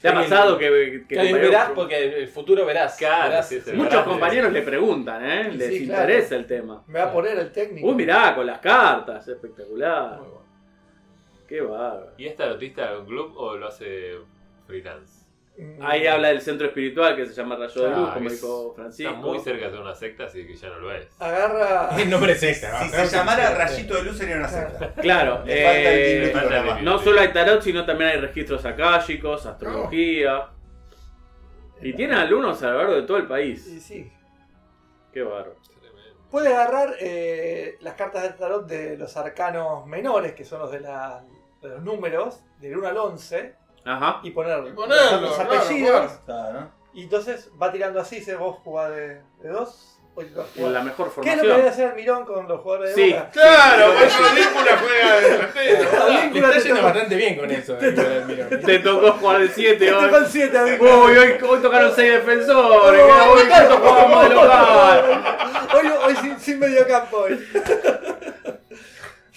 ¿Te 0.00 0.08
ha 0.08 0.14
pasado 0.14 0.56
que, 0.58 1.04
que 1.08 1.16
Que 1.16 1.32
verás 1.32 1.70
porque 1.74 2.20
el 2.22 2.28
futuro 2.28 2.64
verás. 2.64 2.96
Claro, 2.96 3.30
verás. 3.30 3.48
sí, 3.48 3.60
muchos 3.74 3.90
verás. 3.90 4.06
compañeros 4.06 4.52
le 4.52 4.62
preguntan, 4.62 5.24
¿eh? 5.28 5.48
Sí, 5.50 5.56
Les 5.58 5.68
sí, 5.68 5.86
claro. 5.86 6.02
interesa 6.02 6.36
el 6.36 6.46
tema. 6.46 6.84
Me 6.86 6.98
va 7.00 7.06
a 7.06 7.12
poner 7.12 7.38
el 7.38 7.50
técnico. 7.52 7.88
Uy, 7.88 7.94
mirá, 7.94 8.34
con 8.34 8.46
las 8.46 8.60
cartas, 8.60 9.26
espectacular. 9.26 10.18
Muy 10.18 10.28
bueno. 10.28 10.38
Qué 11.48 11.60
bárbaro. 11.62 12.12
¿Y 12.16 12.26
es 12.26 12.36
tarotista 12.36 12.92
de 12.92 12.98
un 12.98 13.06
club 13.06 13.32
o 13.36 13.56
lo 13.56 13.68
hace 13.68 14.12
freelance? 14.66 15.17
Ahí 15.80 16.06
habla 16.06 16.28
del 16.28 16.40
centro 16.40 16.66
espiritual 16.68 17.16
que 17.16 17.26
se 17.26 17.32
llama 17.34 17.56
Rayo 17.56 17.82
de 17.82 17.88
Luz, 17.90 18.08
Ah, 18.10 18.14
como 18.14 18.26
es- 18.28 18.34
dijo 18.40 18.68
Está 18.70 18.82
Francisco. 18.82 19.14
muy 19.16 19.38
cerca 19.40 19.70
de 19.70 19.78
una 19.80 19.94
secta, 19.94 20.24
así 20.24 20.46
que 20.46 20.54
ya 20.54 20.68
no 20.68 20.78
lo 20.78 20.92
es. 20.94 21.08
Agarra. 21.20 21.90
El 21.98 22.10
nombre 22.10 22.32
es 22.32 22.42
esta, 22.42 22.82
Si 22.84 22.90
se 22.90 23.16
llamara 23.16 23.54
Rayito 23.54 23.94
de 23.94 24.02
Luz 24.04 24.18
sería 24.18 24.36
una 24.36 24.48
secta. 24.48 24.94
Claro, 24.94 25.42
Le 25.44 25.64
falta 25.64 25.90
el 25.92 26.78
eh, 26.78 26.82
no 26.82 26.98
solo 26.98 27.20
hay 27.20 27.32
tarot, 27.32 27.60
sino 27.62 27.84
también 27.84 28.10
hay 28.10 28.20
registros 28.20 28.64
akáshicos, 28.64 29.46
astrología. 29.46 30.48
Y 31.80 31.92
tiene 31.92 32.14
alumnos 32.16 32.62
a 32.62 32.70
lo 32.70 32.78
largo 32.78 32.94
de 32.94 33.02
todo 33.02 33.16
el 33.18 33.26
país. 33.26 33.62
Sí, 33.64 33.80
sí. 33.80 34.12
Qué 35.12 35.22
bárbaro. 35.22 35.56
Puede 36.30 36.54
agarrar 36.54 36.94
eh, 37.00 37.76
las 37.80 37.94
cartas 37.94 38.22
del 38.24 38.36
tarot 38.36 38.66
de 38.68 38.96
los 38.98 39.16
arcanos 39.16 39.86
menores, 39.86 40.34
que 40.34 40.44
son 40.44 40.60
los 40.60 40.70
de, 40.70 40.80
la- 40.80 41.24
de 41.62 41.68
los 41.68 41.82
números, 41.82 42.42
del 42.60 42.76
1 42.76 42.86
al 42.88 42.96
11, 42.98 43.54
Ajá. 43.88 44.20
y 44.22 44.30
poner 44.30 44.58
Y 44.68 44.70
ponerlo, 44.72 45.20
los 45.22 45.34
claro, 45.34 45.52
apellidos. 45.54 46.12
Claro, 46.26 46.52
¿no? 46.60 46.70
Y 46.94 47.02
entonces 47.04 47.50
va 47.60 47.70
tirando 47.72 48.00
así, 48.00 48.20
si 48.20 48.32
vos 48.34 48.58
jugás 48.64 48.90
de, 48.90 49.20
de 49.42 49.48
dos. 49.50 49.94
jugar- 50.14 50.72
La 50.72 50.82
mejor 50.82 51.12
¿Qué 51.22 51.30
es 51.30 51.36
lo 51.36 51.42
que 51.42 51.48
debe 51.48 51.60
formación. 51.62 51.86
hacer 51.88 51.94
Mirón 51.94 52.24
con 52.24 52.48
los 52.48 52.60
jugadores 52.60 52.96
de 52.96 53.02
Sí. 53.04 53.12
Boca? 53.12 53.30
Claro, 53.30 53.92
pues 53.96 54.14
el 54.18 54.36
Víncula 54.36 54.78
juega 54.80 55.16
de 55.20 55.30
delantero. 55.30 55.82
Está 56.48 56.58
yendo 56.58 56.82
bastante 56.82 57.14
bien 57.16 57.36
con 57.38 57.50
eso. 57.52 57.78
eh, 57.80 57.90
Nicolás 57.92 58.26
Mirón. 58.26 58.48
Te 58.66 58.78
tocó 58.80 59.12
jugar 59.12 59.38
de 59.40 59.48
7 59.48 59.76
Te 59.76 59.92
hoy. 59.92 60.04
tocó 60.04 60.16
el 60.16 60.26
7 60.26 60.58
amigo. 60.58 61.04
Uy, 61.04 61.16
hoy, 61.18 61.32
hoy 61.48 61.58
tocaron 61.62 61.92
6 61.94 62.12
defensores. 62.12 63.02
hoy 63.02 63.40
justo 63.48 63.76
jugamos 63.78 64.28
de 64.28 64.34
local. 64.34 65.24
Hoy, 65.74 65.86
hoy 66.06 66.16
sin, 66.16 66.40
sin 66.40 66.58
medio 66.58 66.84
campo 66.88 67.16
hoy. 67.18 67.48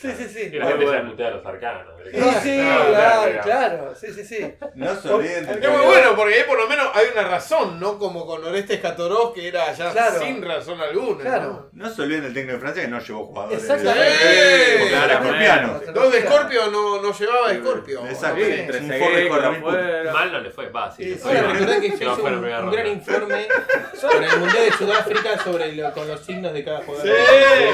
Sí, 0.01 0.11
sí, 0.17 0.27
sí. 0.27 0.49
Y 0.51 0.57
la 0.57 0.65
Muy 0.65 0.73
gente 0.73 0.85
ya 0.85 0.91
bueno. 0.91 1.09
putea 1.11 1.27
a 1.27 1.31
los 1.31 1.45
arcanos. 1.45 1.83
Sí, 2.03 2.19
sí, 2.41 2.57
claro, 2.57 3.31
claro. 3.43 3.93
Sí, 3.95 4.07
sí, 4.13 4.25
sí. 4.25 4.53
No 4.73 4.95
se 4.95 5.09
olviden 5.09 5.45
de 5.45 5.51
Es 5.53 5.69
muy 5.69 5.85
bueno 5.85 6.15
porque 6.15 6.33
ahí 6.35 6.43
por 6.47 6.57
lo 6.57 6.67
menos 6.67 6.87
hay 6.95 7.05
una 7.13 7.23
razón, 7.27 7.79
¿no? 7.79 7.99
Como 7.99 8.25
con 8.25 8.43
Orestes 8.43 8.79
Catorós 8.81 9.31
que 9.33 9.47
era 9.47 9.71
ya 9.73 9.91
Claro. 9.91 10.19
sin 10.19 10.41
razón 10.41 10.81
alguna. 10.81 11.23
Claro. 11.23 11.69
No 11.73 11.89
se 11.89 12.01
olviden 12.01 12.23
del 12.23 12.33
técnico 12.33 12.53
de 12.55 12.59
Francia 12.59 12.81
que 12.83 12.89
no 12.89 12.99
llevó 12.99 13.25
jugadores. 13.27 13.59
Exactamente. 13.61 14.09
Eh, 14.23 14.77
Porque 14.79 14.93
era 14.95 15.03
claro, 15.05 15.23
escorpiano. 15.25 15.81
¿no? 15.85 15.91
Dos 15.93 16.11
de 16.11 16.21
Scorpio 16.21 16.67
no, 16.71 17.01
no 17.01 17.13
llevaba 17.13 17.53
Scorpio. 17.53 18.07
Exacto. 18.07 18.41
Sí, 18.41 18.83
un 18.89 19.29
con 19.29 19.45
afuera. 19.45 20.11
Mal 20.13 20.31
no 20.31 20.39
le 20.39 20.49
fue, 20.49 20.69
va, 20.69 20.91
sí. 20.91 21.03
Sí, 21.15 21.29
que 21.29 21.35
yo 21.35 21.65
no 21.65 21.85
hice 21.85 22.07
un, 22.07 22.33
un 22.65 22.71
gran 22.71 22.87
informe 22.87 23.47
sobre 23.93 24.25
el 24.25 24.37
Mundial 24.39 24.65
de 24.65 24.71
Sudáfrica 24.71 25.37
sobre 25.43 25.73
lo- 25.73 25.93
con 25.93 26.07
los 26.07 26.19
signos 26.21 26.53
de 26.53 26.63
cada 26.63 26.79
jugador. 26.83 27.05
Sí, 27.07 27.13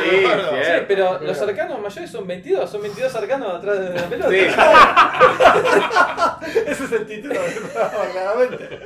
Sí, 0.09 0.21
claro. 0.23 0.49
sí. 0.51 0.57
Sí, 0.65 0.71
pero 0.87 1.19
los 1.21 1.41
arcanos 1.41 1.79
mayores 1.79 2.11
son 2.17 2.27
22, 2.27 2.69
son 2.69 2.81
22 2.81 3.15
arcanos 3.15 3.55
atrás 3.55 3.79
de 3.79 3.89
la 3.93 4.09
pelota. 4.09 4.29
Sí. 4.29 4.37
Ese 6.67 6.83
es 6.85 6.91
el 6.91 7.05
título 7.05 7.41
del 7.41 7.53
programa, 7.53 8.05
claramente. 8.11 8.79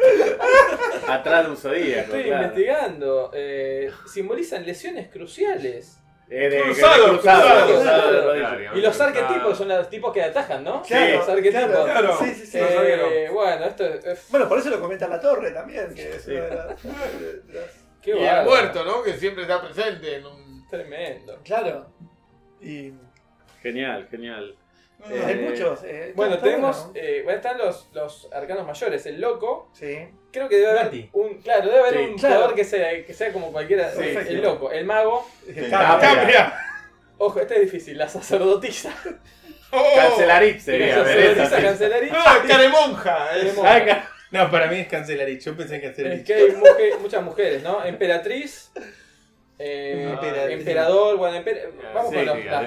Atrás 1.08 1.46
de 1.46 1.50
un 1.52 1.58
zodíaco. 1.58 2.00
Estoy 2.02 2.24
claro. 2.24 2.44
investigando. 2.44 3.32
Eh, 3.34 3.92
simbolizan 4.12 4.66
lesiones 4.66 5.10
cruciales. 5.12 5.98
Eh, 6.30 6.50
de- 6.50 6.62
Cruzado, 6.62 7.04
de 7.04 7.10
cruzado, 7.20 7.42
cruzado. 7.42 7.68
cruzado, 7.74 8.22
Rodrigo. 8.24 8.48
Claro, 8.48 8.78
Y 8.78 8.82
los 8.82 9.02
arquetipos 9.02 9.58
son 9.58 9.68
los 9.68 9.90
tipos 9.90 10.14
que 10.14 10.24
atajan, 10.24 10.64
¿no? 10.64 10.82
Claro, 10.82 11.18
los 11.18 11.28
arquetipos. 11.30 11.66
claro, 11.70 11.84
Claro. 11.86 12.18
Sí, 12.22 12.34
sí, 12.36 12.46
sí. 12.46 12.58
Eh, 12.62 13.30
bueno, 13.34 13.66
esto 13.66 13.84
es. 13.86 14.28
Bueno, 14.30 14.48
por 14.48 14.60
eso 14.60 14.70
lo 14.70 14.80
comenta 14.80 15.08
la 15.08 15.20
torre 15.20 15.52
también, 15.52 15.94
que 15.94 16.10
es 16.16 16.24
Sí. 16.24 16.32
una 16.32 16.42
de 16.46 16.56
las- 16.56 16.84
de 17.48 17.54
las- 17.54 17.82
Qué 18.02 18.12
Y 18.18 18.24
el 18.26 18.46
muerto, 18.46 18.84
¿no? 18.84 19.04
Que 19.04 19.14
siempre 19.14 19.44
está 19.44 19.62
presente 19.62 20.16
en 20.16 20.26
un... 20.26 20.66
Tremendo. 20.70 21.38
Claro. 21.44 21.86
Y 22.62 22.94
Genial, 23.62 24.08
genial. 24.10 24.56
hay 25.04 25.32
Eh, 25.34 25.48
muchos. 25.50 25.80
eh, 25.84 26.12
Bueno, 26.16 26.36
está 26.36 26.46
tenemos. 26.46 26.78
bueno. 26.92 26.92
eh, 26.96 27.22
bueno, 27.24 27.38
están 27.38 27.58
los, 27.58 27.90
los 27.94 28.30
arcanos 28.32 28.66
mayores. 28.68 29.06
El 29.08 29.20
loco. 29.20 29.70
Sí. 29.74 29.98
Creo 30.32 30.48
que 30.48 30.58
debe 30.58 30.70
haber 30.72 30.86
Mati. 30.86 31.10
un. 31.14 31.42
Claro, 31.42 31.66
debe 31.68 31.80
haber 31.80 31.94
Sí. 31.94 32.00
un 32.12 32.18
Claro. 32.18 32.36
jugador 32.36 32.56
que 32.56 32.64
sea, 32.64 33.06
que 33.06 33.14
sea 33.14 33.34
como 33.34 33.52
cualquiera. 33.52 33.92
Sí, 33.92 34.04
el 34.04 34.28
sí. 34.28 34.34
loco. 34.36 34.72
El 34.72 34.86
mago. 34.86 35.28
¡Cambia! 35.70 36.54
Ojo, 37.18 37.40
este 37.40 37.56
es 37.56 37.62
difícil. 37.62 37.98
La 37.98 38.08
sacerdotisa. 38.10 38.94
¡Oh! 39.74 39.84
Cancelarit 39.96 40.56
La 40.58 40.62
sería. 40.62 40.96
sacerdotisa 40.96 41.62
cancelarista. 41.62 42.18
¡Ah, 42.26 42.44
caremonja! 42.48 43.38
es- 43.38 43.54
ca- 43.56 44.08
No, 44.32 44.50
para 44.52 44.68
mí 44.68 44.80
es 44.80 44.88
Cancelarich. 44.88 45.42
Yo 45.44 45.56
pensé 45.58 45.76
en 45.76 45.82
Es 45.82 45.88
Cancelarich. 45.88 46.26
que 46.26 46.34
hay 46.34 46.52
muje- 46.52 46.98
muchas 47.00 47.24
mujeres, 47.24 47.64
¿no? 47.64 47.84
Emperatriz. 47.84 48.72
eh, 49.64 50.08
Emperatriz. 50.12 50.58
emperador, 50.60 51.18
bueno, 51.18 51.38
emper- 51.38 51.70
vamos 51.94 52.10
Sí, 52.12 52.16
con, 52.18 52.26
los- 52.26 52.46
las. 52.46 52.66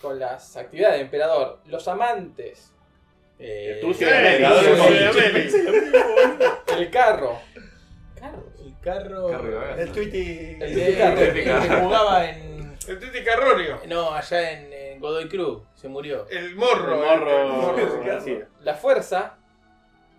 Con 0.00 0.18
las 0.18 0.56
actividades 0.56 0.96
de 0.98 1.02
emperador. 1.04 1.60
Los 1.66 1.86
amantes, 1.88 2.72
Eh, 3.38 3.78
Tú 3.82 3.92
sí, 3.92 4.02
el 4.04 4.42
carro. 6.90 7.38
El 8.64 8.74
carro. 8.82 9.76
El 9.76 9.92
Twitty. 9.92 10.56
El 10.60 10.80
El, 10.80 10.98
carro. 10.98 11.20
el 11.20 11.34
que 11.34 11.52
jugaba 11.82 12.24
en. 12.30 12.56
El 12.88 12.98
Titi 13.00 13.24
Carronio. 13.24 13.80
No, 13.88 14.12
allá 14.14 14.52
en, 14.52 14.72
en 14.72 15.00
Godoy 15.00 15.28
Cruz. 15.28 15.62
Se 15.74 15.88
murió. 15.88 16.26
El 16.30 16.54
morro. 16.54 16.94
El 16.94 17.00
el- 17.00 17.06
morro. 17.18 17.38
el 17.40 17.48
morro. 17.88 18.04
García. 18.04 18.46
La 18.62 18.74
fuerza. 18.74 19.34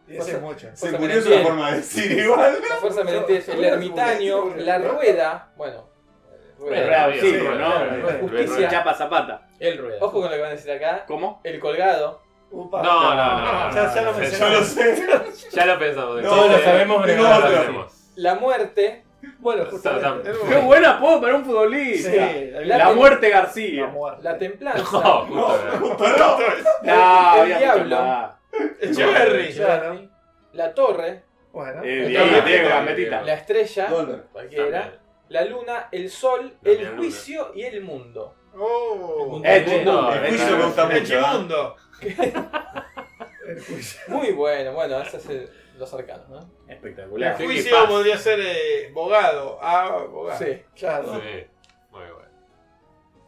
Ese 0.07 0.31
es 0.33 0.41
mucho. 0.41 0.67
Se 0.73 0.89
Fuerza 0.89 0.97
murió 0.99 1.17
es 1.17 1.25
una 1.25 1.41
forma 1.43 1.71
de 1.71 1.77
decir 1.77 2.11
igual. 2.11 2.57
La 2.69 2.75
fuerza 2.75 3.03
merentiel, 3.03 3.43
el 3.47 3.63
ermitaño, 3.63 4.55
la 4.57 4.77
rueda. 4.79 5.49
Bueno. 5.55 5.87
Rueda, 6.59 7.11
sí, 7.19 7.37
rueda, 7.37 7.55
¿no? 7.55 7.85
rueda. 8.01 8.19
Justicia. 8.21 8.69
Chapa 8.69 8.93
Zapata. 8.95 9.46
El 9.59 9.77
rueda. 9.77 9.97
Ojo 10.01 10.13
con 10.21 10.23
lo 10.23 10.29
que 10.29 10.37
van 10.41 10.49
a 10.51 10.53
decir 10.55 10.71
acá. 10.71 11.03
¿Cómo? 11.07 11.41
El 11.43 11.59
colgado. 11.59 12.21
Upa. 12.51 12.81
No, 12.81 13.13
no, 13.15 13.39
no. 13.41 13.67
no, 13.69 13.75
Ya- 13.75 13.93
ya 13.93 14.01
lo 14.03 14.13
sé. 14.63 15.03
Ya 15.51 15.65
lo 15.65 15.79
pensamos. 15.79 16.21
No, 16.21 16.29
Todos 16.29 16.51
lo 16.51 16.59
sabemos, 16.59 17.01
pero 17.05 17.21
no 17.23 17.29
lo 17.29 17.41
sabemos. 17.41 17.93
La 18.15 18.35
muerte. 18.35 19.03
Bueno, 19.39 19.65
justamente. 19.65 20.31
Qué 20.47 20.55
buen 20.59 20.85
apodo 20.85 21.19
para 21.21 21.35
un 21.35 21.43
futbolista. 21.43 22.09
Sí, 22.11 22.51
la, 22.51 22.77
la- 22.77 22.93
muerte 22.93 23.29
García. 23.29 23.81
La 23.81 23.87
muerte. 23.87 24.23
La 24.23 24.37
templanza. 24.37 24.81
No, 24.91 25.25
justo 25.25 26.05
No, 26.13 26.37
El 26.83 26.89
había 26.89 27.43
mucho 27.43 27.57
diablo. 27.59 28.33
Echeverry. 28.79 29.53
Claro. 29.53 30.09
La 30.53 30.73
torre. 30.73 31.23
Bueno. 31.51 31.83
Eh, 31.83 32.01
El 32.03 32.07
Diego, 32.09 32.25
Gambetita. 32.25 32.45
Diego, 32.49 32.69
Gambetita. 32.69 33.21
La 33.23 33.33
estrella. 33.33 33.87
Dolber. 33.87 34.23
Cualquiera. 34.31 34.81
También. 34.81 34.99
La 35.29 35.43
luna, 35.45 35.89
el 35.91 36.09
sol, 36.09 36.53
También 36.63 36.79
el 36.81 36.85
luna. 36.87 36.97
juicio 36.99 37.51
y 37.53 37.63
el 37.63 37.81
mundo. 37.83 38.35
Oh. 38.59 39.41
Eh, 39.43 39.57
El 39.57 39.65
mundo, 39.67 40.11
El 40.13 40.25
el 40.25 40.37
mundo. 40.39 40.65
gusta 40.65 40.85
mucho. 40.85 40.95
¿eh? 40.97 41.01
Echimundo. 41.01 41.75
Muy 44.07 44.31
bueno, 44.31 44.73
bueno, 44.73 44.99
ese 45.01 45.17
es 45.17 45.29
el- 45.29 45.49
los 45.77 45.93
arcanos, 45.93 46.27
¿no? 46.29 46.39
El 46.67 46.75
Espectacular. 46.75 47.37
Sí. 47.37 47.45
juicio 47.45 47.71
pasa? 47.75 47.87
podría 47.87 48.17
ser 48.17 48.39
eh, 48.41 48.91
bogado. 48.93 49.59
Ah, 49.61 50.05
bogado. 50.09 50.43
Sí. 50.43 50.61
Claro. 50.75 51.13
Sí, 51.15 51.45
muy 51.91 52.01
bueno. 52.01 52.29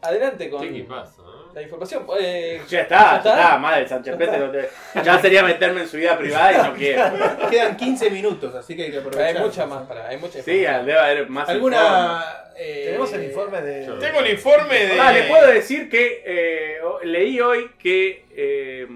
Adelante 0.02 0.50
con 0.50 0.60
¿Qué 0.62 0.68
equipazo, 0.70 1.22
no? 1.22 1.39
La 1.54 1.62
información. 1.62 2.06
Eh, 2.20 2.60
Ya 2.68 2.80
está, 2.82 2.98
ya 3.12 3.16
está? 3.18 3.30
está, 3.42 3.58
madre, 3.58 3.88
Sánchez 3.88 4.18
te- 4.18 5.02
Ya 5.02 5.18
sería 5.20 5.42
meterme 5.42 5.82
en 5.82 5.88
su 5.88 5.96
vida 5.96 6.16
privada 6.18 6.52
y 6.52 6.70
no 6.70 6.74
quiero. 6.74 7.48
Quedan 7.50 7.76
15 7.76 8.10
minutos, 8.10 8.54
así 8.54 8.76
que 8.76 8.84
hay 8.84 8.90
que 8.90 8.98
aprovechar. 8.98 9.24
hay 9.36 9.42
mucha 9.42 9.66
más 9.66 9.82
para, 9.86 10.08
hay 10.08 10.16
mucha 10.18 10.42
Sí, 10.42 10.52
debe 10.52 10.98
haber 10.98 11.28
más. 11.28 11.48
¿Alguna. 11.48 12.24
eh, 12.56 12.82
Tenemos 12.86 13.12
el 13.12 13.24
informe 13.24 13.62
de. 13.62 13.86
Yo- 13.86 13.98
Tengo 13.98 14.20
el 14.20 14.30
informe 14.30 14.86
de. 14.86 15.00
Ah, 15.00 15.12
le 15.12 15.22
puedo 15.24 15.46
decir 15.48 15.88
que 15.88 16.22
eh, 16.24 16.78
leí 17.04 17.40
hoy 17.40 17.70
que 17.78 18.24
eh, 18.32 18.86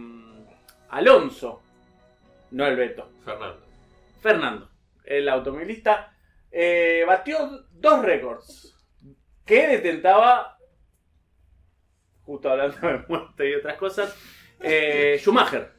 Alonso, 0.90 1.62
no 2.52 2.66
el 2.66 2.76
Beto, 2.76 3.10
Fernando. 3.24 3.60
Fernando, 4.22 4.70
el 5.04 5.28
automovilista, 5.28 6.12
eh, 6.50 7.04
batió 7.06 7.64
dos 7.72 8.02
récords 8.04 8.74
que 9.44 9.66
detentaba, 9.66 10.53
justo 12.26 12.50
hablando 12.50 12.76
de 12.86 12.98
muerte 13.08 13.50
y 13.50 13.54
otras 13.54 13.76
cosas, 13.76 14.14
eh, 14.60 15.16
Schumacher. 15.20 15.72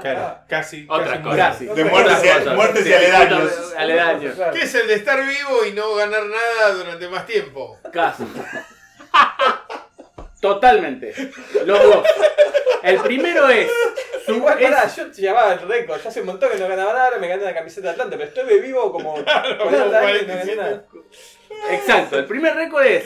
Claro, 0.00 0.38
casi. 0.48 0.86
Otra 0.88 1.06
casi 1.08 1.22
cosa. 1.22 1.36
Casi. 1.36 1.66
De 1.66 1.84
muertes 1.84 2.12
y- 2.14 2.28
Otras 2.28 2.38
cosas. 2.38 2.54
muertes 2.56 2.86
y 2.86 2.92
aledaños. 2.94 3.74
aledaños. 3.76 4.34
Claro. 4.36 4.52
¿Qué 4.54 4.62
es 4.62 4.74
el 4.74 4.86
de 4.88 4.94
estar 4.94 5.18
vivo 5.22 5.66
y 5.68 5.72
no 5.72 5.94
ganar 5.96 6.22
nada 6.24 6.72
durante 6.74 7.08
más 7.08 7.26
tiempo? 7.26 7.78
Casi. 7.92 8.24
Totalmente. 10.40 11.14
Los 11.66 11.82
dos. 11.82 12.04
El 12.82 12.98
primero 13.00 13.48
es. 13.50 13.70
Su, 14.24 14.36
Igual, 14.36 14.58
es- 14.62 14.70
pará, 14.70 14.86
yo 14.88 15.10
llevaba 15.12 15.52
el 15.54 15.60
récord, 15.68 16.00
ya 16.02 16.08
hace 16.08 16.20
un 16.20 16.26
montón 16.26 16.50
que 16.50 16.58
no 16.58 16.68
ganaba 16.68 16.92
nada, 16.92 17.18
me 17.18 17.28
gané 17.28 17.42
una 17.42 17.54
camiseta 17.54 17.88
de 17.88 17.92
Atlanta, 17.92 18.16
pero 18.16 18.28
estuve 18.28 18.60
vivo 18.60 18.92
como 18.92 19.14
40 19.14 19.98
años 19.98 20.22
y 20.22 20.26
no 20.26 20.34
gané 20.36 20.56
nada. 20.56 20.84
Exacto, 21.70 22.18
el 22.18 22.26
primer 22.26 22.54
récord 22.54 22.84
es 22.84 23.04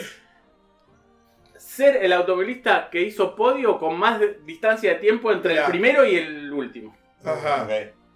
ser 1.75 1.97
el 1.97 2.13
automovilista 2.13 2.89
que 2.89 3.01
hizo 3.01 3.35
podio 3.35 3.77
con 3.77 3.97
más 3.97 4.19
de- 4.19 4.39
distancia 4.45 4.93
de 4.93 4.99
tiempo 4.99 5.31
entre 5.31 5.55
el 5.57 5.63
primero 5.65 6.05
y 6.05 6.15
el 6.15 6.51
último. 6.51 6.95
Ajá. 7.23 7.63
Ok. 7.63 7.71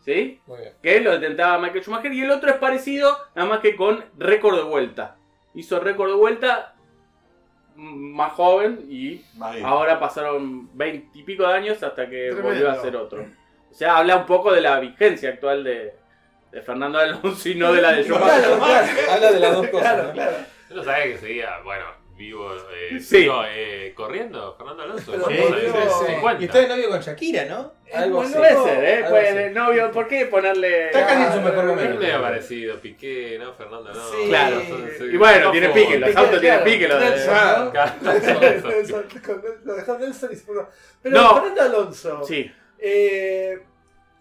¿Sí? 0.06 0.40
Muy 0.48 0.60
bien. 0.60 0.74
Que 0.82 1.02
lo 1.02 1.12
detentaba 1.20 1.60
Michael 1.60 1.84
Schumacher. 1.84 2.14
Y 2.14 2.22
el 2.22 2.32
otro 2.32 2.50
es 2.50 2.56
parecido, 2.58 3.16
nada 3.36 3.48
más 3.50 3.60
que 3.60 3.76
con 3.76 4.04
récord 4.18 4.56
de 4.58 4.64
vuelta. 4.64 5.18
Hizo 5.54 5.80
récord 5.80 6.10
de 6.10 6.16
vuelta 6.16 6.74
mm, 7.76 8.16
más 8.16 8.32
joven 8.34 8.86
y 8.90 9.24
ahora 9.64 10.00
pasaron 10.00 10.70
20 10.78 11.18
y 11.20 11.24
pico 11.24 11.48
de 11.48 11.54
años 11.54 11.84
hasta 11.84 12.04
que 12.10 12.28
Tremendo. 12.30 12.44
volvió 12.44 12.70
a 12.70 12.74
hacer 12.74 12.96
otro. 12.96 13.26
O 13.72 13.74
sea, 13.74 13.98
habla 13.98 14.16
un 14.18 14.26
poco 14.26 14.52
de 14.52 14.62
la 14.62 14.80
vigencia 14.80 15.30
actual 15.30 15.64
de, 15.64 15.94
de 16.52 16.62
Fernando 16.62 16.98
Alonso 17.00 17.50
y 17.50 17.56
no 17.56 17.72
de 17.74 17.82
la 17.82 17.92
de 17.92 18.04
Schumacher. 18.04 18.42
Claro, 18.42 18.58
claro. 18.60 18.88
Habla 19.12 19.32
de 19.32 19.40
las 19.40 19.54
dos 19.54 19.68
cosas. 19.68 19.94
Claro, 19.94 20.08
¿no? 20.08 20.14
claro. 20.14 20.38
Yo 20.70 20.76
no 20.76 20.84
sabía 20.84 21.04
que 21.06 21.18
seguía, 21.18 21.60
bueno, 21.64 21.86
vivo, 22.20 22.52
eh, 22.54 23.00
Sí. 23.00 23.20
digo, 23.22 23.42
eh, 23.48 23.94
corriendo, 23.96 24.54
Fernando 24.58 24.84
Alonso. 24.84 25.14
Sí, 25.28 25.36
sí. 25.36 26.06
50. 26.08 26.42
Y 26.42 26.46
está 26.46 26.60
de 26.60 26.68
novio 26.68 26.90
con 26.90 27.00
Shakira, 27.00 27.46
¿no? 27.46 27.74
Algo 27.94 28.22
así. 28.22 28.34
puede 28.36 28.56
ser, 28.64 28.84
¿eh? 28.84 29.04
Así. 29.06 29.54
novio, 29.56 29.92
¿por 29.92 30.08
qué 30.08 30.26
ponerle...? 30.26 30.88
Está 30.88 31.08
casi 31.08 31.24
en 31.24 31.32
su 31.34 31.40
mejor 31.42 31.64
Es 31.64 31.70
momento. 31.70 32.00
medio 32.02 32.22
parecido, 32.22 32.76
Piqué, 32.80 33.40
¿no? 33.40 33.54
Fernando, 33.54 33.94
no. 33.94 34.10
Sí. 34.12 34.28
Claro. 34.28 34.62
Sí. 34.62 35.04
Y 35.14 35.18
bueno, 35.18 35.46
No 35.46 35.52
tiene 35.52 35.70
pique, 35.70 35.98
los 35.98 36.10
Piqué, 36.10 36.22
autos 36.22 36.42
tienen 36.42 36.64
pique. 36.64 36.88
Lo 36.90 37.00
de... 37.00 37.10
Nelson, 37.10 37.74
Nelson, 38.02 40.00
Nelson. 40.02 40.30
Y. 40.34 40.68
Pero 41.02 41.16
No. 41.22 41.34
Fernando 41.36 41.62
Alonso. 41.62 42.24
Sí. 42.26 42.52
Eh, 42.78 43.60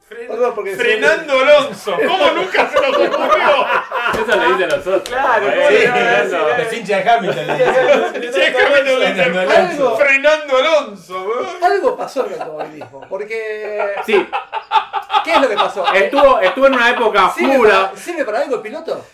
Fren- 0.09 0.27
perdón, 0.29 0.55
porque. 0.55 0.75
Frenando 0.77 1.33
Alonso. 1.41 1.97
¿Cómo 2.07 2.31
nunca 2.31 2.69
se 2.71 2.75
nos 2.81 2.97
ocurrió? 2.97 3.67
Eso 4.15 4.37
lo 4.37 4.53
dicen 4.53 4.69
nosotros. 4.69 5.03
Claro, 5.03 5.47
Eh, 5.49 5.55
¿cómo 5.55 5.69
eh, 5.69 5.85
eh, 5.85 6.31
eh. 6.59 6.67
Es 6.67 6.73
hincha 6.79 6.97
de 6.97 7.11
Hamilton. 7.11 8.21
Dice, 8.21 8.53
Frenando 8.53 9.41
Alonso. 9.41 9.97
Frenando 9.97 10.57
Alonso. 10.57 11.23
weón. 11.29 11.63
Algo 11.65 11.97
pasó 11.97 12.27
en 12.27 12.33
el 12.33 12.41
automovilismo. 12.41 13.07
Porque. 13.09 13.95
Sí, 14.07 14.27
¿Qué 15.25 15.33
es 15.33 15.41
lo 15.43 15.49
que 15.49 15.57
pasó? 15.57 15.93
estuvo, 15.93 16.41
estuvo 16.41 16.67
en 16.69 16.75
una 16.75 16.91
época 16.91 17.31
¿Sirve 17.37 17.57
pura. 17.57 17.93
¿Sirve 17.95 18.25
para 18.25 18.39
algo 18.41 18.55
el 18.57 18.63
piloto? 18.63 19.05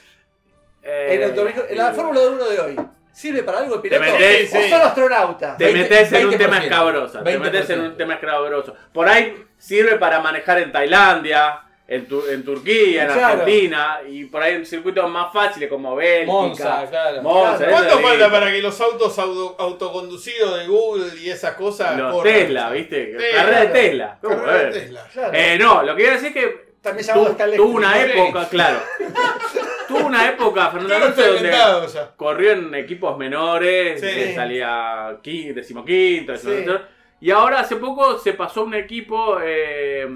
Eh, 0.83 1.09
En, 1.15 1.23
el 1.23 1.35
automovilismo- 1.35 1.67
en 1.71 1.79
la 1.79 1.93
Fórmula 1.93 2.21
1 2.21 2.45
de 2.45 2.61
hoy. 2.61 2.81
¿Sirve 3.13 3.43
para 3.43 3.59
algo 3.59 3.77
el 3.77 3.81
piloto? 3.81 4.03
metés, 4.03 4.53
¿O 4.55 4.57
sí. 4.61 4.69
son 4.71 4.81
astronauta? 4.83 5.57
Te 5.57 5.65
20, 5.65 5.81
metes 5.83 6.13
en 6.13 6.27
un 6.27 6.33
20%. 6.35 6.39
tema 6.39 6.59
escabroso. 6.59 7.23
Te 7.23 7.39
metes 7.39 7.71
en 7.71 7.81
20%. 7.81 7.87
un 7.91 7.97
tema 7.97 8.15
escabroso. 8.15 8.75
Por 8.93 9.09
ahí 9.09 9.45
sirve 9.65 9.97
para 9.97 10.21
manejar 10.21 10.59
en 10.59 10.71
Tailandia, 10.73 11.61
en, 11.89 12.07
Tu- 12.07 12.27
en 12.29 12.45
Turquía, 12.45 13.03
en 13.05 13.09
Claro. 13.13 13.27
Argentina. 13.43 13.99
Y 14.09 14.25
por 14.27 14.43
ahí 14.43 14.55
en 14.57 14.67
circuitos 14.67 15.09
más 15.11 15.33
fáciles 15.33 15.69
como 15.71 15.95
Bélgica. 15.97 16.33
Monza, 16.33 16.87
claro. 16.91 17.23
Monza, 17.23 17.57
Claro. 17.59 17.73
¿Cuánto 17.73 17.99
falta 18.01 18.31
para 18.31 18.51
que 18.53 18.61
los 18.63 18.79
autos 18.81 19.19
auto- 19.19 19.57
autoconducidos 19.59 20.59
de 20.59 20.67
Google 20.67 21.19
y 21.21 21.31
esas 21.31 21.55
cosas 21.55 21.97
Los 21.97 22.13
corran? 22.13 22.33
Tesla, 22.35 22.71
¿viste? 22.71 23.17
Sí, 23.19 23.25
Carrera 23.35 23.61
de. 23.61 23.67
Tesla. 23.69 24.19
¿Cómo? 24.21 24.37
Carrera 24.37 24.65
de. 24.71 24.81
Tesla. 24.81 25.07
Claro. 25.13 25.33
Eh, 25.35 25.59
no, 25.59 25.83
lo 25.83 25.97
que 25.97 26.03
iba 26.03 26.11
a 26.11 26.15
decir 26.15 26.29
es 26.29 26.35
que 26.35 26.65
También 26.83 27.07
tu- 27.15 27.35
tuvo 27.57 27.77
una 27.77 28.03
época, 28.03 28.49
claro. 28.51 28.79
tuvo 29.89 30.07
una 30.07 30.29
época, 30.29 30.71
Fernando 30.71 30.95
Alonso, 30.97 31.23
donde 31.35 31.51
ya. 31.51 32.11
corrió 32.17 32.53
en 32.53 32.75
equipos 32.75 33.17
menores, 33.19 34.01
Sí. 34.01 34.07
que 34.07 34.35
salía 34.35 35.19
qui- 35.23 35.53
decimoquinto, 35.55 36.37
Sí. 36.37 36.47
decimoquinto. 36.49 36.94
Y 37.25 37.31
ahora 37.31 37.61
hace 37.61 37.77
poco 37.77 38.19
se 38.19 38.35
pasó 38.35 38.65
un 38.65 38.75
equipo 38.75 39.39
eh, 39.43 40.07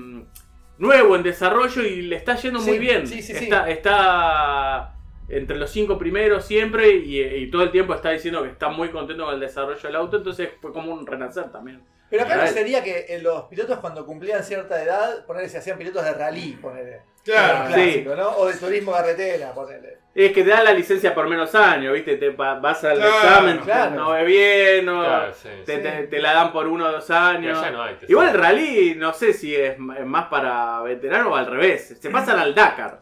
nuevo 0.76 1.16
en 1.16 1.22
desarrollo 1.22 1.82
y 1.82 2.02
le 2.02 2.16
está 2.16 2.35
yendo 2.36 2.60
Sí, 2.60 2.68
muy 2.68 2.78
bien. 2.78 3.06
sí, 3.06 3.22
sí, 3.22 3.32
sí. 3.35 3.44
está, 3.44 3.70
está 3.70 4.93
entre 5.28 5.56
los 5.56 5.70
cinco 5.70 5.98
primeros 5.98 6.44
siempre 6.44 6.90
y, 6.90 7.20
y 7.20 7.50
todo 7.50 7.62
el 7.62 7.70
tiempo 7.70 7.94
está 7.94 8.10
diciendo 8.10 8.42
que 8.42 8.50
está 8.50 8.68
muy 8.68 8.88
contento 8.90 9.24
con 9.26 9.34
el 9.34 9.40
desarrollo 9.40 9.80
del 9.82 9.96
auto, 9.96 10.16
entonces 10.18 10.48
fue 10.60 10.72
como 10.72 10.92
un 10.92 11.06
renacer 11.06 11.50
también. 11.52 11.82
Pero 12.10 12.22
acá 12.24 12.36
no 12.36 12.46
sería 12.46 12.82
que 12.82 13.05
eh, 13.09 13.20
los 13.20 13.42
pilotos 13.44 13.78
cuando 13.80 14.06
cumplían 14.06 14.42
cierta 14.42 14.82
edad, 14.82 15.26
ponerle, 15.26 15.50
se 15.50 15.59
hacían 15.59 15.76
pilotos 15.76 16.02
de 16.02 16.14
rally, 16.14 16.52
ponerle. 16.60 17.02
Claro. 17.22 17.66
Clásico, 17.74 18.14
¿no? 18.16 18.28
O 18.38 18.46
de 18.46 18.55
turismo 18.55 18.92
carretera, 18.92 19.52
ponerle. 19.52 19.98
Es 20.14 20.32
que 20.32 20.42
te 20.42 20.48
da 20.48 20.62
la 20.62 20.72
licencia 20.72 21.14
por 21.14 21.28
menos 21.28 21.55
años, 21.55 21.92
¿viste? 21.92 22.16
Te 22.16 22.30
vas 22.30 22.82
al 22.82 22.96
Claro, 22.96 23.14
examen, 23.14 23.59
claro. 23.59 23.94
no 23.96 24.10
ves 24.12 24.26
bien, 24.26 24.86
no, 24.86 25.05
Claro, 25.05 25.34
sí. 25.34 25.48
te, 25.66 25.76
sí. 25.76 25.82
te- 25.82 26.06
te 26.06 26.18
la 26.20 26.32
dan 26.32 26.50
por 26.52 26.66
uno 26.66 26.86
o 26.86 26.92
dos 26.92 27.10
años. 27.10 27.60
no 27.70 27.82
hay. 27.82 27.98
Igual 28.09 28.28
el 28.28 28.34
rally, 28.40 28.94
no 28.96 29.12
sé 29.12 29.34
si 29.34 29.55
es 29.55 29.78
más 29.78 30.28
para 30.28 30.80
veteranos 30.80 31.30
o 31.30 31.36
al 31.36 31.44
revés. 31.46 31.94
Se 32.00 32.09
pasan 32.09 32.38
al 32.38 32.55
Dakar, 32.55 33.00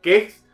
que 0.00 0.16
es... 0.16 0.45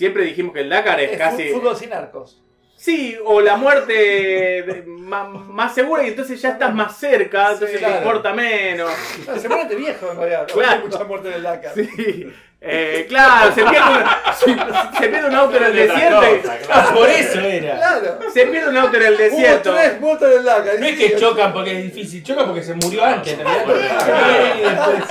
Siempre 0.00 0.24
dijimos 0.24 0.54
que 0.54 0.60
el 0.60 0.70
Dakar 0.70 0.98
es 0.98 1.12
Es 1.12 1.18
casi... 1.18 1.50
fútbol 1.50 1.76
sin 1.76 1.92
arcos. 1.92 2.42
Sí, 2.74 3.18
o 3.26 3.42
la 3.42 3.56
muerte 3.56 3.92
de- 3.92 4.84
ma- 4.86 5.24
más, 5.28 5.74
segura 5.74 6.02
y 6.02 6.08
entonces 6.08 6.40
ya 6.40 6.52
estás 6.52 6.72
más 6.74 6.96
cerca, 6.96 7.52
entonces 7.52 7.76
claro. 7.76 7.92
te 7.96 7.98
importa 8.00 8.32
menos. 8.32 8.90
No, 9.28 9.36
se 9.38 9.46
muere 9.50 9.74
viejo 9.76 10.10
en 10.12 10.16
realidad. 10.16 10.46
no 10.48 10.54
Claro. 10.54 10.72
hay 10.72 10.88
mucha 10.88 11.04
muerte 11.04 11.28
en 11.28 11.34
el 11.34 11.42
Dakar. 11.42 11.74
Sí. 11.74 12.32
Eh, 12.62 13.04
claro, 13.08 13.54
se 13.54 13.62
pierde, 13.64 13.90
un, 13.90 14.04
se, 14.98 15.08
pierde 15.08 15.28
un 15.28 15.34
auto 15.34 15.56
en 15.58 15.64
el 15.64 15.76
desierto. 15.76 16.16
cosa, 16.42 16.58
claro. 16.58 16.94
Por 16.94 17.08
eso 17.10 17.40
era. 17.40 17.76
Claro. 17.76 18.18
Se 18.32 18.46
pierde 18.46 18.68
un 18.70 18.76
auto 18.78 18.96
en 18.96 19.02
el 19.02 19.16
desierto. 19.18 19.70
Hubo 19.72 19.78
tres 19.78 20.00
muertos 20.00 20.30
en 20.32 20.38
el 20.38 20.44
Dakar. 20.44 20.80
No 20.80 20.86
es 20.86 20.98
que 20.98 21.16
chocan 21.16 21.52
porque 21.52 21.78
es 21.78 21.84
difícil, 21.84 22.22
chocan 22.22 22.46
porque 22.46 22.62
se 22.62 22.72
murió 22.74 23.04
antes. 23.04 23.36
realidad. 23.36 25.04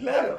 Claro, 0.00 0.36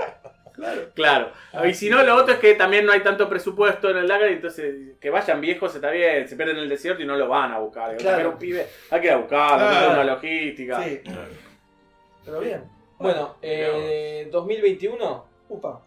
claro, 0.54 0.82
claro. 0.94 1.32
Y 1.68 1.74
si 1.74 1.90
no, 1.90 2.04
lo 2.04 2.16
otro 2.16 2.34
es 2.36 2.40
que 2.40 2.54
también 2.56 2.86
no 2.86 2.92
hay 2.92 3.02
tanto 3.02 3.28
presupuesto 3.30 3.90
en 3.90 3.98
el 3.98 4.08
Dakar, 4.08 4.30
y 4.30 4.34
entonces 4.34 4.98
que 5.00 5.10
vayan 5.10 5.42
viejos 5.42 5.74
está 5.76 5.90
bien, 5.90 6.28
se 6.28 6.36
pierden 6.36 6.58
en 6.58 6.64
el 6.64 6.70
desierto 6.70 7.02
y 7.04 7.06
no 7.06 7.16
lo 7.16 7.28
van 7.28 7.52
a 7.52 7.60
buscar. 7.60 7.96
Claro. 7.98 8.18
Pero 8.18 8.30
un 8.32 8.38
pibe, 8.38 8.68
hay 8.92 9.02
que 9.02 9.08
ir 9.08 9.14
a 9.14 9.18
buscarlo, 9.18 9.58
Claro. 9.58 9.70
hay 9.70 9.74
que 9.74 9.86
hacer 9.86 9.92
una 10.00 10.14
logística. 10.14 10.84
Sí, 10.84 11.02
pero 12.26 12.40
bien. 12.40 12.64
Bueno, 13.00 13.36
eh, 13.42 14.30
2021 14.32 15.26
Upa. 15.50 15.82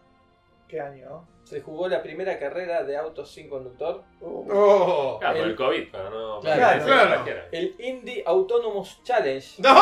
¿Qué 0.67 0.79
año? 0.79 1.25
se 1.43 1.61
jugó 1.61 1.87
la 1.87 2.03
primera 2.03 2.37
carrera 2.37 2.83
de 2.83 2.97
autos 2.97 3.31
sin 3.31 3.47
conductor. 3.47 4.03
Uh, 4.19 4.45
Oh. 4.51 5.17
Claro, 5.17 5.35
por 5.37 5.43
El- 5.45 5.49
el 5.51 5.55
COVID, 5.55 5.87
pero 5.93 6.09
no. 6.09 6.39
Claro, 6.41 6.83
claro. 6.85 7.23
El 7.53 7.73
Indy 7.79 8.21
Autonomous 8.25 9.01
Challenge. 9.03 9.61
No, 9.61 9.73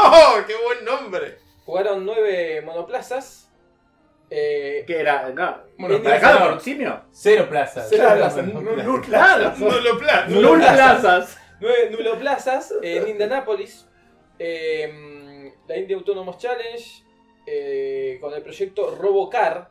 qué 0.46 0.54
buen 0.64 0.86
nombre. 0.86 1.40
Jugaron 1.66 2.06
nueve 2.06 2.62
monoplazas 2.64 3.45
Eh, 4.30 4.84
¿Qué 4.88 5.00
era? 5.02 5.30
No. 5.30 5.58
Bueno, 5.78 6.02
¿Para 6.02 6.20
cada 6.20 6.50
por 6.52 6.60
simio? 6.62 7.02
Cero 7.12 7.48
plazas. 7.50 7.88
Cero 7.90 8.04
Claro, 8.06 8.18
plazas. 8.22 8.46
no- 8.48 8.62
no- 8.62 8.76
no- 8.76 9.02
Claro. 9.02 9.54
No 9.58 9.80
lo 9.80 9.98
plan. 10.00 10.34
Null 10.34 10.60
plazas. 10.60 11.38
Nueve 11.62 11.90
nuloplazas 11.92 12.74
en 12.82 13.08
Indianápolis. 13.08 13.88
eh, 14.40 15.54
la 15.68 15.78
India 15.78 15.96
Autonomous 15.96 16.38
Challenge. 16.38 17.04
eh, 17.48 18.18
con 18.20 18.34
el 18.34 18.42
proyecto 18.42 18.96
Robocar. 18.96 19.70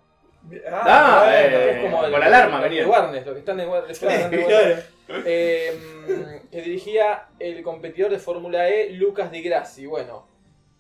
Ah, 0.70 1.24
bueno. 1.24 1.56
eh, 1.56 1.70
es 1.76 1.82
como 1.82 2.04
el- 2.04 2.10
con 2.12 2.20
la 2.20 2.26
alarma 2.26 2.52
los 2.60 2.62
de 2.62 2.68
venía. 2.68 2.86
Warnes, 2.86 3.24
los 3.26 3.32
que 3.34 3.38
están 3.40 3.58
en 3.60 3.68
Warnes. 3.68 3.90
están 4.02 4.32
en 4.32 4.40
Warnes. 4.44 4.84
Eh, 5.26 6.40
que 6.52 6.62
dirigía 6.62 7.26
el 7.40 7.62
competidor 7.62 8.10
de 8.12 8.18
Fórmula 8.20 8.68
E, 8.68 8.90
Lucas 8.90 9.30
Di 9.32 9.42
Grassi. 9.42 9.86
Bueno. 9.86 10.28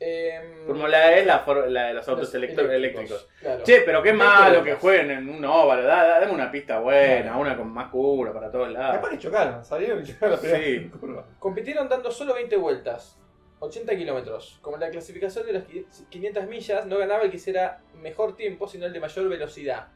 Eh, 0.00 0.64
Fórmula 0.66 1.12
E 1.14 1.20
es 1.20 1.26
la, 1.26 1.44
la 1.68 1.84
de 1.88 1.94
los 1.94 2.08
autos 2.08 2.24
los 2.34 2.34
eléctricos. 2.34 3.28
claro. 3.40 3.62
Che, 3.62 3.80
pero 3.82 4.02
qué 4.02 4.12
malo 4.12 4.62
que 4.62 4.74
jueguen 4.74 5.10
en 5.12 5.28
un 5.28 5.44
óvalo. 5.44 5.82
Da, 5.82 6.04
da- 6.06 6.20
dame 6.20 6.32
una 6.32 6.50
pista 6.50 6.80
buena, 6.80 7.36
una 7.38 7.56
con 7.56 7.68
más 7.72 7.90
curva 7.90 8.32
para 8.32 8.50
todos 8.50 8.70
lados. 8.70 9.00
Después 9.00 9.18
chocaron, 9.22 9.64
salieron 9.64 10.02
y 10.02 10.04
chocaron 10.06 10.38
la 10.42 10.56
Sí. 10.58 10.90
curva. 11.00 11.24
Compitieron 11.38 11.88
dando 11.88 12.10
solo 12.10 12.34
20 12.34 12.56
vueltas, 12.56 13.18
80 13.60 13.96
kilómetros. 13.96 14.58
Como 14.60 14.76
en 14.76 14.80
la 14.80 14.90
clasificación 14.90 15.46
de 15.46 15.52
las 15.54 15.64
500 16.10 16.46
millas, 16.48 16.86
no 16.86 16.98
ganaba 16.98 17.22
el 17.22 17.30
que 17.30 17.36
hiciera 17.36 17.80
mejor 18.00 18.36
tiempo, 18.36 18.66
sino 18.68 18.86
el 18.86 18.92
de 18.92 19.00
mayor 19.00 19.28
velocidad. 19.28 19.88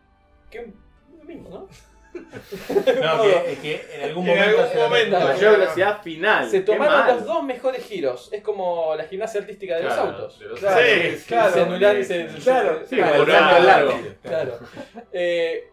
Que 0.50 0.60
un- 0.60 0.74
lo 1.18 1.24
mismo, 1.24 1.48
¿no? 1.50 1.68
No, 3.02 3.22
que, 3.22 3.52
es 3.52 3.58
que 3.60 3.86
en 3.94 4.02
algún 4.04 4.28
En 4.28 4.36
momento. 4.36 4.58
algún 4.60 4.68
se 4.72 4.74
lo 4.76 4.82
momento. 4.88 5.10
meten. 5.18 5.28
Mayor 5.34 5.58
velocidad 5.58 6.02
final. 6.02 6.50
Se 6.50 6.60
tomaron 6.60 7.06
los 7.06 7.24
dos 7.24 7.42
mejores 7.44 7.84
giros. 7.84 8.28
Es 8.32 8.42
como 8.42 8.94
la 8.96 9.04
gimnasia 9.04 9.40
artística 9.40 9.76
de 9.76 9.82
Claro, 9.82 10.04
los 10.06 10.14
autos. 10.14 10.38
de 10.38 10.46
los 10.46 10.58
Claro, 10.60 10.80
Sí, 10.80 11.24
claro. 11.26 11.52
se 11.52 11.60
anulan 11.60 12.04
se. 12.04 12.26
Claro, 12.42 12.80
se- 12.80 12.86
Sí, 12.88 12.96
claro, 12.96 13.26
largo. 13.26 13.98
claro. 14.22 14.58
Eh, 15.12 15.70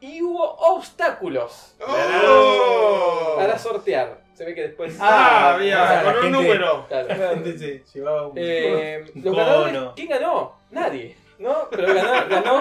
y 0.00 0.22
hubo 0.22 0.44
obstáculos 0.56 1.74
¡Oh! 1.86 3.34
para 3.36 3.58
sortear. 3.58 4.24
Se 4.34 4.44
ve 4.44 4.54
que 4.54 4.62
después. 4.62 4.94
Ah, 5.00 5.54
Ah, 5.54 5.56
bien, 5.56 5.70
la 5.74 6.02
con 6.04 6.14
un 6.16 6.22
gente- 6.24 6.30
número. 6.38 6.86
Claro. 6.88 7.08
La 7.18 7.28
gente 7.30 7.58
se 7.58 7.82
llevaba 7.94 8.26
un. 8.28 8.34
Eh, 8.36 9.04
los 9.14 9.34
ganadores, 9.36 9.80
¿quién 9.96 10.08
ganó? 10.08 10.56
Nadie, 10.70 11.16
¿no? 11.38 11.68
Pero 11.70 11.94
ganó, 11.94 12.28
ganó 12.28 12.60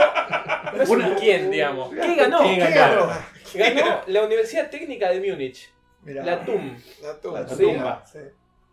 no 0.97 1.15
quién, 1.19 1.49
digamos. 1.51 1.93
¿Qué 1.93 2.15
ganó? 2.15 2.39
¿Quién 2.39 2.59
¿Qué 2.59 2.71
ganó? 2.71 3.07
ganó? 3.07 3.21
Ganó 3.53 4.01
la 4.07 4.23
Universidad 4.23 4.69
Técnica 4.69 5.09
de 5.09 5.19
Múnich, 5.31 5.71
Mirá. 6.01 6.23
la 6.23 6.43
TUM, 6.45 6.77
La 7.01 7.19
tumba. 7.21 7.41
La 7.41 7.47
Sí. 7.47 7.63
tumba. 7.63 8.05
Sí. 8.05 8.19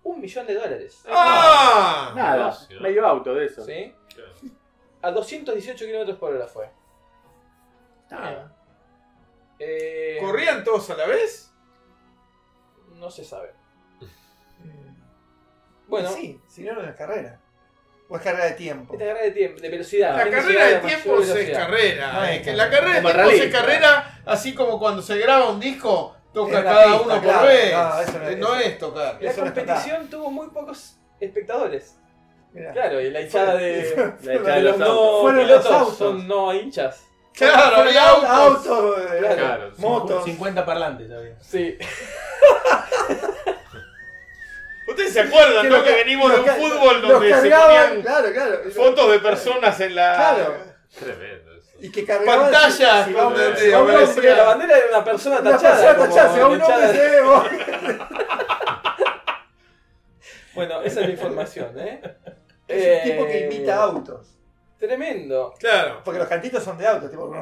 un 0.05 0.21
millón 0.21 0.47
de 0.47 0.55
dólares. 0.55 1.05
¡Ah! 1.09 2.13
Nada, 2.17 2.59
medio 2.81 3.07
auto 3.07 3.35
de 3.35 3.47
eso. 3.47 3.65
¿Sí? 3.65 3.95
A 5.01 5.11
218 5.13 5.85
kilómetros 5.85 6.19
por 6.19 6.35
hora 6.35 6.47
fue. 6.49 6.69
Nada. 8.11 8.53
Eh, 9.59 10.19
¿Corrían 10.21 10.65
todos 10.65 10.91
a 10.91 10.97
la 10.97 11.07
vez? 11.07 11.53
No 12.97 13.11
se 13.11 13.25
sabe. 13.25 13.53
Mm. 14.59 14.95
Bueno, 15.89 16.09
Sí, 16.09 16.41
si 16.49 16.63
no, 16.65 16.73
no 16.75 16.83
es 16.83 16.97
carrera. 16.97 17.41
O 18.13 18.17
es 18.17 18.23
carrera 18.23 18.45
de 18.45 18.53
tiempo. 18.53 18.93
esta 18.95 19.07
carrera 19.07 19.25
de 19.25 19.31
tiempo, 19.33 19.61
de 19.61 19.69
velocidad. 19.71 20.17
La 20.17 20.23
¿Quién 20.25 20.35
carrera 20.35 20.65
llega 20.67 20.67
de 20.81 20.89
tiempos 20.89 21.29
es 21.29 21.51
carrera. 21.57 22.13
No 22.13 22.25
es 22.25 22.31
es 22.37 22.43
que 22.43 22.53
la 22.53 22.71
carrera. 22.71 22.93
carrera 23.03 23.09
de 23.09 23.13
rally. 23.15 23.41
es 23.41 23.53
carrera, 23.53 24.21
así 24.27 24.55
como 24.55 24.79
cuando 24.79 25.01
se 25.03 25.17
graba 25.19 25.49
un 25.51 25.59
disco, 25.61 26.15
toca 26.35 26.59
Es 26.59 26.65
cada 26.65 26.85
pista, 26.85 27.01
uno 27.03 27.15
por 27.15 27.23
claro. 27.23 27.47
vez. 27.47 27.73
No, 27.73 28.01
eso 28.01 28.13
no 28.19 28.25
es- 28.29 28.33
Eh, 28.33 28.37
no 28.37 28.55
eso- 28.57 28.69
es 28.69 28.79
tocar. 28.79 29.19
La 29.21 29.31
Eso 29.31 29.41
no 29.41 29.47
es 29.47 29.53
competición 29.55 30.09
tuvo 30.11 30.31
muy 30.31 30.49
pocos 30.49 30.97
espectadores. 31.21 31.97
Mirá. 32.53 32.73
Claro, 32.73 33.01
y 33.01 33.11
la 33.11 33.21
hinchada 33.23 33.55
de, 33.57 34.15
La 34.25 34.35
hinchada 34.35 34.57
de 34.57 34.63
los 34.63 34.77
no 34.79 35.21
Fueron 35.23 35.37
los 35.39 35.47
pilotos 35.47 35.73
autos. 35.73 35.97
son 35.97 36.29
no 36.29 36.53
hinchas. 36.55 37.03
Claro, 37.35 37.77
había 37.77 38.11
autos. 38.11 38.29
autos, 38.67 38.99
eh, 39.11 39.17
Claro. 39.21 39.37
Claro, 39.37 39.71
motos. 39.79 40.25
50 40.27 40.67
parlantes 40.67 41.11
había. 41.11 41.41
Sí. 41.41 41.79
Ustedes 44.93 45.13
se 45.13 45.21
acuerdan, 45.21 45.69
¿no? 45.69 45.77
los 45.77 45.83
Que 45.85 45.93
venimos 45.95 46.33
de 46.33 46.41
un 46.41 46.47
fútbol 46.47 47.03
donde 47.03 47.27
se 47.29 47.31
cargaban, 47.51 47.87
ponían 47.89 48.03
claro, 48.03 48.33
claro. 48.33 48.59
fotos 48.75 49.11
de 49.13 49.19
personas 49.19 49.81
en 49.81 49.95
la 49.95 50.15
Claro. 50.15 50.55
Tremendo 50.99 51.53
eso. 51.57 51.71
Y 51.81 51.91
que 51.91 52.05
cargaban. 52.05 52.51
pantallas. 52.53 53.07
si 53.07 53.13
si 53.13 53.71
La 54.27 54.43
bandera 54.45 54.77
de 54.77 54.89
una 54.91 55.05
persona 55.05 55.41
una 55.41 55.51
tachada. 55.53 55.75
persona 55.75 55.97
como 55.97 56.09
tachada, 56.09 56.35
si 56.35 56.41
un 56.41 56.63
hombre, 56.63 56.89
se 56.89 57.11
ve, 57.11 57.23
Bueno, 60.55 60.83
esa 60.83 61.01
es 61.01 61.07
la 61.07 61.13
información, 61.13 61.79
¿eh? 61.79 62.01
Es 62.69 62.85
Eh, 62.85 63.01
un 63.05 63.11
tipo 63.11 63.27
que 63.27 63.41
imita 63.47 63.83
autos. 63.83 64.37
Tremendo. 64.79 65.55
Claro. 65.59 66.01
Porque 66.05 66.19
los 66.19 66.29
cantitos 66.29 66.63
son 66.63 66.77
de 66.79 66.87
autos, 66.87 67.11
tipo. 67.11 67.33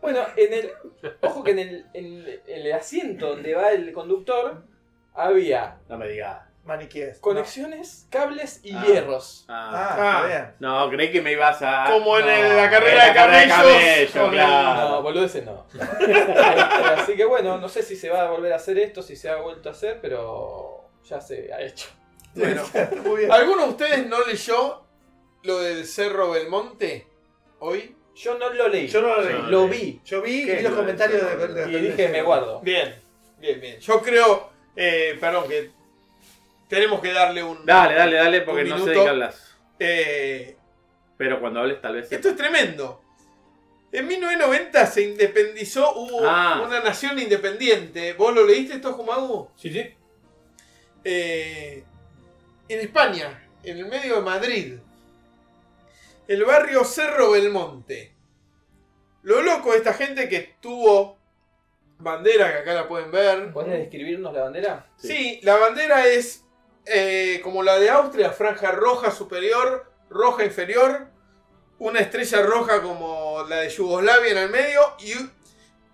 Bueno, 0.00 0.20
en 0.36 0.52
el. 0.52 0.72
Ojo 1.20 1.44
que 1.44 1.52
en 1.52 1.58
el, 1.60 1.86
en 1.94 2.26
el 2.48 2.72
asiento 2.72 3.28
donde 3.28 3.54
va 3.54 3.70
el 3.70 3.92
conductor 3.92 4.64
había 5.14 5.78
No 5.88 5.98
me 5.98 6.08
digas. 6.08 6.38
Maniquíes. 6.64 7.18
conexiones, 7.18 8.06
cables 8.08 8.60
y 8.62 8.72
Ah. 8.72 8.84
hierros. 8.86 9.44
Ah. 9.48 9.70
Ah, 9.74 9.88
Ah. 9.90 9.90
está 9.90 10.26
bien. 10.28 10.54
No, 10.60 10.88
creí 10.90 11.10
que 11.10 11.20
me 11.20 11.32
ibas 11.32 11.60
a. 11.60 11.86
Como 11.90 12.18
en 12.18 12.24
No, 12.26 12.30
el- 12.32 12.56
la 12.56 12.64
en 12.66 12.70
carrera 12.70 13.06
de 13.06 13.12
camellos, 13.14 13.56
camello, 13.56 14.30
claro. 14.30 14.88
No, 14.90 15.02
boludeces 15.02 15.44
no. 15.44 15.66
Así 16.96 17.16
que 17.16 17.24
bueno, 17.24 17.58
no 17.58 17.68
sé 17.68 17.82
si 17.82 17.96
se 17.96 18.10
va 18.10 18.22
a 18.22 18.30
volver 18.30 18.52
a 18.52 18.56
hacer 18.56 18.78
esto, 18.78 19.02
si 19.02 19.16
se 19.16 19.28
ha 19.28 19.36
vuelto 19.36 19.68
a 19.68 19.72
hacer, 19.72 19.98
pero 20.00 20.88
ya 21.04 21.20
se 21.20 21.52
ha 21.52 21.60
hecho. 21.60 21.88
Bueno. 22.34 22.62
Muy 23.04 23.20
bien. 23.20 23.32
¿Alguno 23.32 23.64
de 23.64 23.68
ustedes 23.70 24.06
no 24.06 24.24
leyó 24.24 24.84
lo 25.42 25.58
del 25.58 25.84
Cerro 25.84 26.30
Belmonte 26.30 27.08
hoy? 27.58 27.96
Yo 28.14 28.38
no 28.38 28.50
lo 28.50 28.68
leí, 28.68 28.86
Yo 28.88 29.00
no 29.02 29.08
lo 29.08 29.22
leí. 29.22 29.42
lo 29.50 29.66
vi 29.68 30.00
Yo 30.04 30.20
vi 30.22 30.44
¿Qué 30.44 30.52
y 30.52 30.56
es 30.58 30.62
los 30.64 30.72
lo 30.72 30.78
comentarios 30.78 31.22
de, 31.22 31.68
y 31.70 31.72
de- 31.72 31.80
dije 31.80 32.08
me 32.08 32.22
guardo. 32.22 32.60
Bien, 32.60 32.94
bien, 33.38 33.60
bien. 33.60 33.80
Yo 33.80 34.00
creo, 34.02 34.51
eh, 34.76 35.16
perdón, 35.20 35.48
que 35.48 35.70
tenemos 36.68 37.00
que 37.00 37.12
darle 37.12 37.42
un... 37.42 37.64
Dale, 37.66 37.94
dale, 37.94 38.16
dale, 38.16 38.40
porque 38.42 38.64
no 38.64 38.78
sé 38.84 38.90
de 38.90 38.94
qué 38.94 39.08
hablas. 39.08 39.54
Eh, 39.78 40.56
Pero 41.16 41.40
cuando 41.40 41.60
hables, 41.60 41.80
tal 41.80 41.94
vez. 41.96 42.10
esto 42.10 42.28
es 42.30 42.36
tremendo. 42.36 43.00
En 43.92 44.06
1990 44.06 44.86
se 44.86 45.02
independizó, 45.02 45.94
hubo 45.96 46.26
Ah. 46.26 46.62
una 46.64 46.80
nación 46.80 47.18
independiente. 47.18 48.14
¿Vos 48.14 48.34
lo 48.34 48.46
leíste 48.46 48.76
esto, 48.76 48.94
Jumagu? 48.94 49.50
Sí, 49.56 49.70
sí. 49.70 49.94
Eh, 51.04 51.84
en 52.68 52.80
España, 52.80 53.46
en 53.62 53.78
el 53.78 53.86
medio 53.86 54.16
de 54.16 54.22
Madrid, 54.22 54.74
el 56.28 56.44
barrio 56.44 56.84
Cerro 56.84 57.32
Belmonte. 57.32 58.12
Lo 59.24 59.42
loco 59.42 59.72
de 59.72 59.78
esta 59.78 59.92
gente 59.92 60.28
que 60.28 60.54
tuvo 60.60 61.18
bandera, 62.02 62.52
que 62.52 62.58
acá 62.58 62.74
la 62.74 62.88
pueden 62.88 63.10
ver. 63.10 63.52
¿Podés 63.52 63.78
describirnos 63.78 64.32
la 64.32 64.42
bandera? 64.44 64.86
Sí, 64.96 65.40
la 65.42 65.56
bandera 65.56 66.06
es 66.06 66.44
eh, 66.86 67.40
como 67.42 67.62
la 67.62 67.78
de 67.78 67.90
Austria, 67.90 68.30
franja 68.32 68.72
roja 68.72 69.10
superior, 69.10 69.90
roja 70.10 70.44
inferior, 70.44 71.06
una 71.78 72.00
estrella 72.00 72.42
roja 72.42 72.82
como 72.82 73.44
la 73.48 73.56
de 73.56 73.68
Yugoslavia 73.68 74.32
en 74.32 74.38
el 74.38 74.50
medio 74.50 74.80
y 75.00 75.12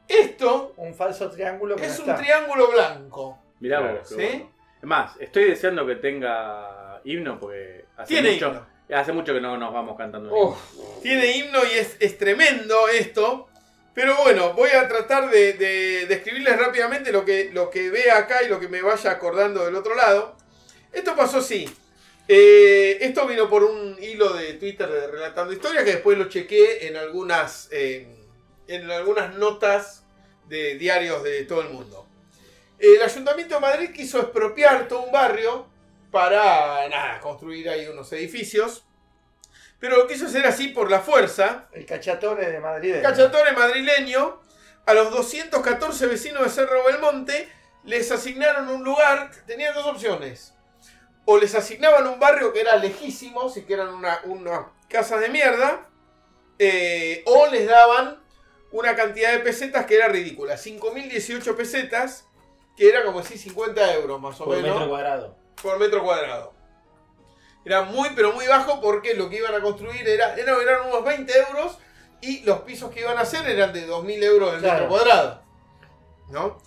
esto 0.09 0.73
Un 0.77 0.95
falso 0.95 1.31
triángulo 1.31 1.77
que 1.77 1.87
es 1.87 1.99
no 1.99 2.05
un 2.05 2.11
está. 2.11 2.23
triángulo 2.23 2.69
blanco. 2.71 3.39
Mirá 3.61 3.79
Claro, 3.79 3.99
vos. 3.99 4.09
¿sí? 4.09 4.15
bueno. 4.17 4.53
Es 4.81 4.85
más, 4.85 5.17
estoy 5.21 5.45
deseando 5.45 5.87
que 5.87 5.97
tenga 5.97 7.01
himno 7.05 7.39
porque 7.39 7.85
hace 7.97 8.15
Tiene 8.15 8.33
mucho, 8.33 8.47
himno. 8.49 8.67
hace 8.95 9.13
mucho 9.13 9.35
que 9.35 9.41
no 9.41 9.57
nos 9.59 9.73
vamos 9.73 9.97
cantando. 9.99 10.31
Oh, 10.33 10.57
himno. 10.75 11.01
Tiene 11.03 11.37
himno 11.37 11.59
y 11.65 11.79
es, 11.79 11.97
es 12.01 12.17
tremendo 12.17 12.89
esto. 12.89 13.49
Pero 13.99 14.15
bueno, 14.19 14.53
voy 14.53 14.71
a 14.71 14.87
tratar 14.87 15.29
de, 15.29 15.55
de 15.55 16.07
describirles 16.07 16.57
rápidamente 16.57 17.11
lo 17.11 17.25
que, 17.25 17.51
lo 17.53 17.69
vea 17.69 18.19
acá 18.19 18.45
y 18.45 18.49
lo 18.49 18.61
que 18.61 18.69
me 18.69 18.81
vaya 18.81 19.11
acordando 19.11 19.65
del 19.65 19.75
otro 19.75 19.97
lado. 19.97 20.37
Esto 20.93 21.17
pasó 21.17 21.39
así. 21.39 21.69
Eh, 22.29 22.99
esto 23.01 23.27
vino 23.27 23.51
por 23.51 23.65
un 23.65 23.97
hilo 24.01 24.35
de 24.35 24.53
Twitter 24.53 24.89
de 24.89 25.09
Relatando 25.09 25.53
Historia 25.53 25.83
que 25.83 25.95
después 25.95 26.17
lo 26.17 26.29
chequé 26.29 26.87
en 26.87 26.97
algunas, 26.97 27.71
eh, 27.73 28.07
en 28.69 28.89
algunas 28.89 29.35
notas 29.35 30.05
de 30.47 30.77
diarios 30.77 31.25
de 31.25 31.43
todo 31.43 31.63
el 31.63 31.71
mundo. 31.71 32.07
El 32.79 33.03
Ayuntamiento 33.03 33.57
de 33.57 33.61
Madrid 33.61 33.91
quiso 33.91 34.21
expropiar 34.21 34.87
todo 34.87 35.07
un 35.07 35.11
barrio 35.11 35.67
para 36.13 36.89
nada, 36.89 37.19
construir 37.19 37.69
ahí 37.69 37.89
unos 37.89 38.13
edificios. 38.13 38.85
Pero 39.81 39.97
lo 39.97 40.07
quiso 40.07 40.27
hacer 40.27 40.47
así 40.47 40.69
por 40.69 40.91
la 40.91 41.01
fuerza. 41.01 41.69
El 41.73 41.87
cachatore 41.87 42.51
de 42.51 42.61
Madrid. 42.61 42.97
Cachatore 43.03 43.53
madrileño, 43.53 44.41
a 44.87 44.95
los 44.95 45.11
214 45.11 46.07
vecinos 46.07 46.43
de 46.43 46.51
Cerro 46.51 46.85
Belmonte 46.85 47.49
les 47.85 48.11
asignaron 48.11 48.69
un 48.69 48.83
lugar, 48.85 49.31
tenían 49.47 49.75
dos 49.75 49.87
opciones. 49.87 50.55
O 51.25 51.39
les 51.39 51.55
asignaban 51.55 52.07
un 52.07 52.19
barrio 52.19 52.53
que 52.53 52.61
era 52.61 52.77
lejísimo, 52.77 53.49
si 53.49 53.63
que 53.63 53.75
eran 53.75 53.89
una, 53.89 54.21
una 54.25 54.69
casa 54.89 55.19
de 55.19 55.29
mierda, 55.29 55.87
eh, 56.59 57.23
o 57.27 57.47
les 57.47 57.69
daban 57.69 58.21
una 58.73 58.97
cantidad 58.97 59.33
de 59.33 59.39
pesetas 59.41 59.87
que 59.87 59.95
era 59.95 60.09
ridícula, 60.09 60.57
5.018 60.57 61.55
pesetas, 61.57 62.27
que 62.77 62.89
era 62.89 63.05
como 63.05 63.23
si 63.23 63.39
50 63.39 63.95
euros 63.95 64.21
más 64.21 64.41
o 64.41 64.45
Por 64.47 64.57
menos 64.57 64.75
metro 64.75 64.89
cuadrado. 64.89 65.37
por 65.63 65.79
metro 65.79 66.03
cuadrado. 66.03 66.55
Era 67.65 67.83
muy, 67.83 68.11
pero 68.15 68.33
muy 68.33 68.47
bajo 68.47 68.81
porque 68.81 69.15
lo 69.15 69.29
que 69.29 69.37
iban 69.39 69.55
a 69.55 69.61
construir 69.61 70.07
era, 70.09 70.35
era- 70.37 70.61
eran 70.63 70.87
unos 70.89 71.05
20 71.05 71.33
euros 71.49 71.79
y 72.21 72.41
los 72.45 72.61
pisos 72.61 72.91
que 72.93 73.01
iban 73.01 73.19
a 73.19 73.23
hacer 73.23 73.49
eran 73.49 73.73
de 73.73 73.87
2.000 73.87 74.23
euros 74.23 74.55
el 74.55 74.61
Claro. 74.61 74.85
metro 74.85 74.89
cuadrado. 74.89 75.43
¿No? 76.31 76.59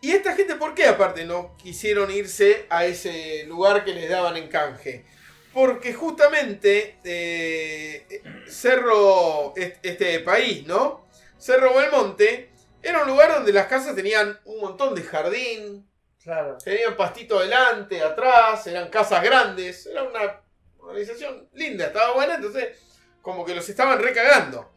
Y 0.00 0.10
esta 0.12 0.34
gente, 0.34 0.56
¿por 0.56 0.74
qué 0.74 0.86
aparte 0.86 1.24
no 1.24 1.56
quisieron 1.56 2.10
irse 2.10 2.66
a 2.70 2.84
ese 2.86 3.44
lugar 3.46 3.84
que 3.84 3.94
les 3.94 4.10
daban 4.10 4.36
en 4.36 4.48
canje? 4.48 5.04
Porque 5.52 5.92
justamente 5.94 6.98
eh, 7.04 8.22
Cerro, 8.48 9.54
est- 9.56 9.78
este 9.84 10.20
país, 10.20 10.66
¿no? 10.66 11.06
Cerro 11.38 11.74
Belmonte, 11.74 12.50
era 12.82 13.02
un 13.02 13.08
lugar 13.08 13.32
donde 13.34 13.52
las 13.52 13.66
casas 13.66 13.94
tenían 13.94 14.40
un 14.44 14.60
montón 14.60 14.94
de 14.94 15.02
jardín, 15.02 15.86
Claro. 16.22 16.56
tenían 16.62 16.96
pastito 16.96 17.38
adelante, 17.38 18.00
atrás, 18.00 18.66
eran 18.66 18.88
casas 18.88 19.22
grandes, 19.22 19.86
era 19.86 20.04
una 20.04 20.40
organización 20.78 21.48
linda, 21.54 21.86
estaba 21.86 22.14
buena, 22.14 22.36
entonces 22.36 22.78
como 23.20 23.44
que 23.44 23.54
los 23.54 23.68
estaban 23.68 24.00
recagando. 24.00 24.70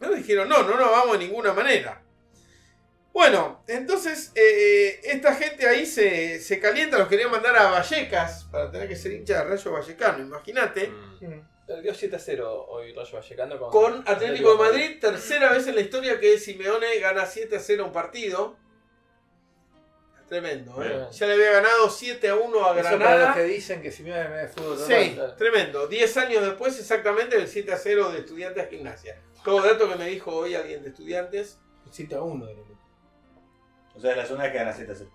No 0.00 0.10
dijeron, 0.12 0.48
no, 0.48 0.62
no 0.62 0.76
nos 0.76 0.90
vamos 0.90 1.18
de 1.18 1.26
ninguna 1.26 1.52
manera. 1.52 2.02
Bueno, 3.12 3.64
entonces 3.66 4.32
eh, 4.34 5.00
esta 5.02 5.34
gente 5.34 5.68
ahí 5.68 5.84
se, 5.84 6.40
se 6.40 6.60
calienta, 6.60 6.96
los 6.96 7.08
querían 7.08 7.30
mandar 7.30 7.56
a 7.56 7.70
Vallecas 7.70 8.44
para 8.50 8.70
tener 8.70 8.88
que 8.88 8.96
ser 8.96 9.12
hincha 9.12 9.38
de 9.38 9.50
Rayo 9.50 9.72
Vallecano, 9.72 10.20
imagínate. 10.20 10.88
Mm. 10.88 11.40
Perdió 11.66 11.94
7 11.94 12.16
a 12.16 12.18
0 12.18 12.66
hoy 12.68 12.92
Rayo 12.94 13.12
Vallecano 13.12 13.58
con, 13.58 13.70
Con 13.70 14.08
Atlético 14.08 14.52
de 14.52 14.58
Madrid, 14.58 15.00
tercera 15.00 15.52
vez 15.52 15.66
en 15.66 15.74
la 15.74 15.80
historia 15.80 16.18
que 16.18 16.38
Simeone 16.38 16.98
gana 16.98 17.26
7 17.26 17.56
a 17.56 17.60
0 17.60 17.86
un 17.86 17.92
partido. 17.92 18.56
Tremendo, 20.30 20.82
¿eh? 20.82 21.08
Ya 21.10 21.26
le 21.26 21.32
había 21.34 21.50
ganado 21.50 21.90
7 21.90 22.28
a 22.28 22.36
1 22.36 22.44
a 22.64 22.70
Eso 22.70 22.82
para 22.82 22.90
los 22.92 22.98
Granada. 23.00 23.34
que 23.34 23.42
dicen 23.42 23.82
que 23.82 23.90
si 23.90 24.04
me 24.04 24.12
de 24.12 24.46
fútbol 24.48 24.78
Sí, 24.78 25.18
tremendo. 25.36 25.88
10 25.88 26.16
años 26.18 26.42
después, 26.42 26.78
exactamente 26.78 27.36
el 27.36 27.48
7 27.48 27.72
a 27.72 27.76
0 27.76 28.12
de 28.12 28.20
Estudiantes 28.20 28.64
a 28.64 28.68
Gimnasia. 28.68 29.20
Todo 29.44 29.60
dato 29.60 29.88
que 29.88 29.96
me 29.96 30.06
dijo 30.06 30.32
hoy 30.34 30.54
alguien 30.54 30.84
de 30.84 30.90
Estudiantes. 30.90 31.58
7 31.90 32.14
a 32.14 32.22
1 32.22 32.48
era 32.48 32.60
el 32.60 32.66
O 33.96 34.00
sea, 34.00 34.12
es 34.12 34.16
la 34.16 34.24
zona 34.26 34.52
que 34.52 34.58
gana 34.58 34.72
7 34.72 34.92
a 34.92 34.94
0. 34.94 35.10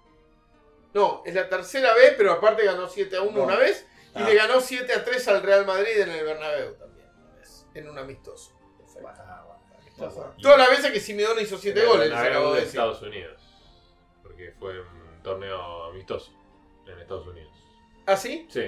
No, 0.94 1.24
es 1.26 1.34
la 1.34 1.48
tercera 1.48 1.94
vez, 1.94 2.14
pero 2.18 2.34
aparte 2.34 2.66
ganó 2.66 2.88
7 2.90 3.16
a 3.16 3.22
1 3.22 3.32
No. 3.38 3.44
una 3.46 3.56
vez. 3.56 3.88
Y 4.16 4.20
Ah. 4.22 4.26
le 4.28 4.36
ganó 4.36 4.60
7 4.60 4.92
a 4.94 5.04
3 5.06 5.28
al 5.30 5.42
Real 5.44 5.66
Madrid 5.66 5.98
en 5.98 6.10
el 6.10 6.26
Bernabéu 6.26 6.74
también. 6.76 7.08
una 7.18 7.36
vez, 7.40 7.66
En 7.74 7.88
un 7.90 7.98
amistoso. 7.98 8.52
Todas 10.42 10.58
las 10.58 10.70
veces 10.72 10.92
que 10.92 11.00
Simeone 11.00 11.42
hizo 11.42 11.58
7 11.58 11.80
En 11.80 11.86
el 11.86 11.92
goles, 11.92 12.10
decir. 12.56 12.68
Estados 12.68 13.02
Unidos. 13.02 13.42
Porque 14.22 14.52
fue 14.60 14.82
un 14.82 14.95
torneo 15.26 15.86
amistoso 15.90 16.32
en 16.88 17.00
Estados 17.00 17.28
Unidos. 17.28 17.52
¿Ah, 18.06 18.16
sí? 18.16 18.48
Sí. 18.50 18.64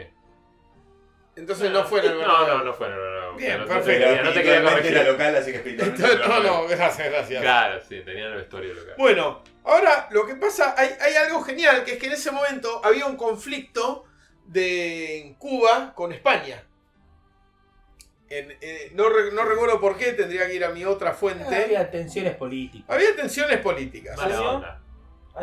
Entonces 1.36 1.70
no 1.72 1.84
fue 1.86 2.00
en 2.04 2.12
el 2.14 2.20
No, 2.20 2.48
no, 2.48 2.64
no 2.64 2.74
fue 2.74 2.88
en 2.88 2.94
el. 2.94 3.36
Bien, 3.38 3.60
no, 3.60 3.66
perfecto. 3.68 4.24
No 4.24 4.34
te 4.34 4.42
quería 4.42 4.64
corregir. 4.64 5.04
local, 5.06 5.36
así 5.36 5.52
que 5.52 5.58
espiritualmente. 5.58 6.28
No, 6.28 6.40
no, 6.42 6.68
gracias, 6.68 7.10
gracias. 7.12 7.42
Claro, 7.44 7.80
sí, 7.88 8.02
tenían 8.02 8.32
el 8.32 8.38
vestuario 8.38 8.74
local. 8.74 8.96
Bueno, 8.98 9.44
ahora 9.64 10.08
lo 10.10 10.26
que 10.26 10.36
pasa, 10.36 10.74
hay, 10.76 10.90
hay 11.00 11.14
algo 11.14 11.44
genial, 11.44 11.84
que 11.86 11.94
es 11.94 12.00
que 12.00 12.08
en 12.08 12.14
ese 12.14 12.32
momento 12.32 12.82
había 12.84 13.06
un 13.06 13.16
conflicto 13.16 14.06
de 14.46 15.36
Cuba 15.38 15.94
con 15.94 16.12
España. 16.12 16.64
En- 18.30 18.58
eh, 18.60 18.92
no, 18.96 19.08
no 19.32 19.44
recuerdo 19.46 19.80
por 19.80 19.96
qué, 19.96 20.14
tendría 20.14 20.48
que 20.48 20.56
ir 20.56 20.66
a 20.66 20.70
mi 20.70 20.84
otra 20.86 21.14
fuente. 21.14 21.46
Había, 21.46 21.64
Había 21.64 21.92
tensiones 21.92 22.36
políticas. 22.36 22.98
tensiones 23.16 23.60
políticas. 23.60 24.18
Mala. 24.18 24.82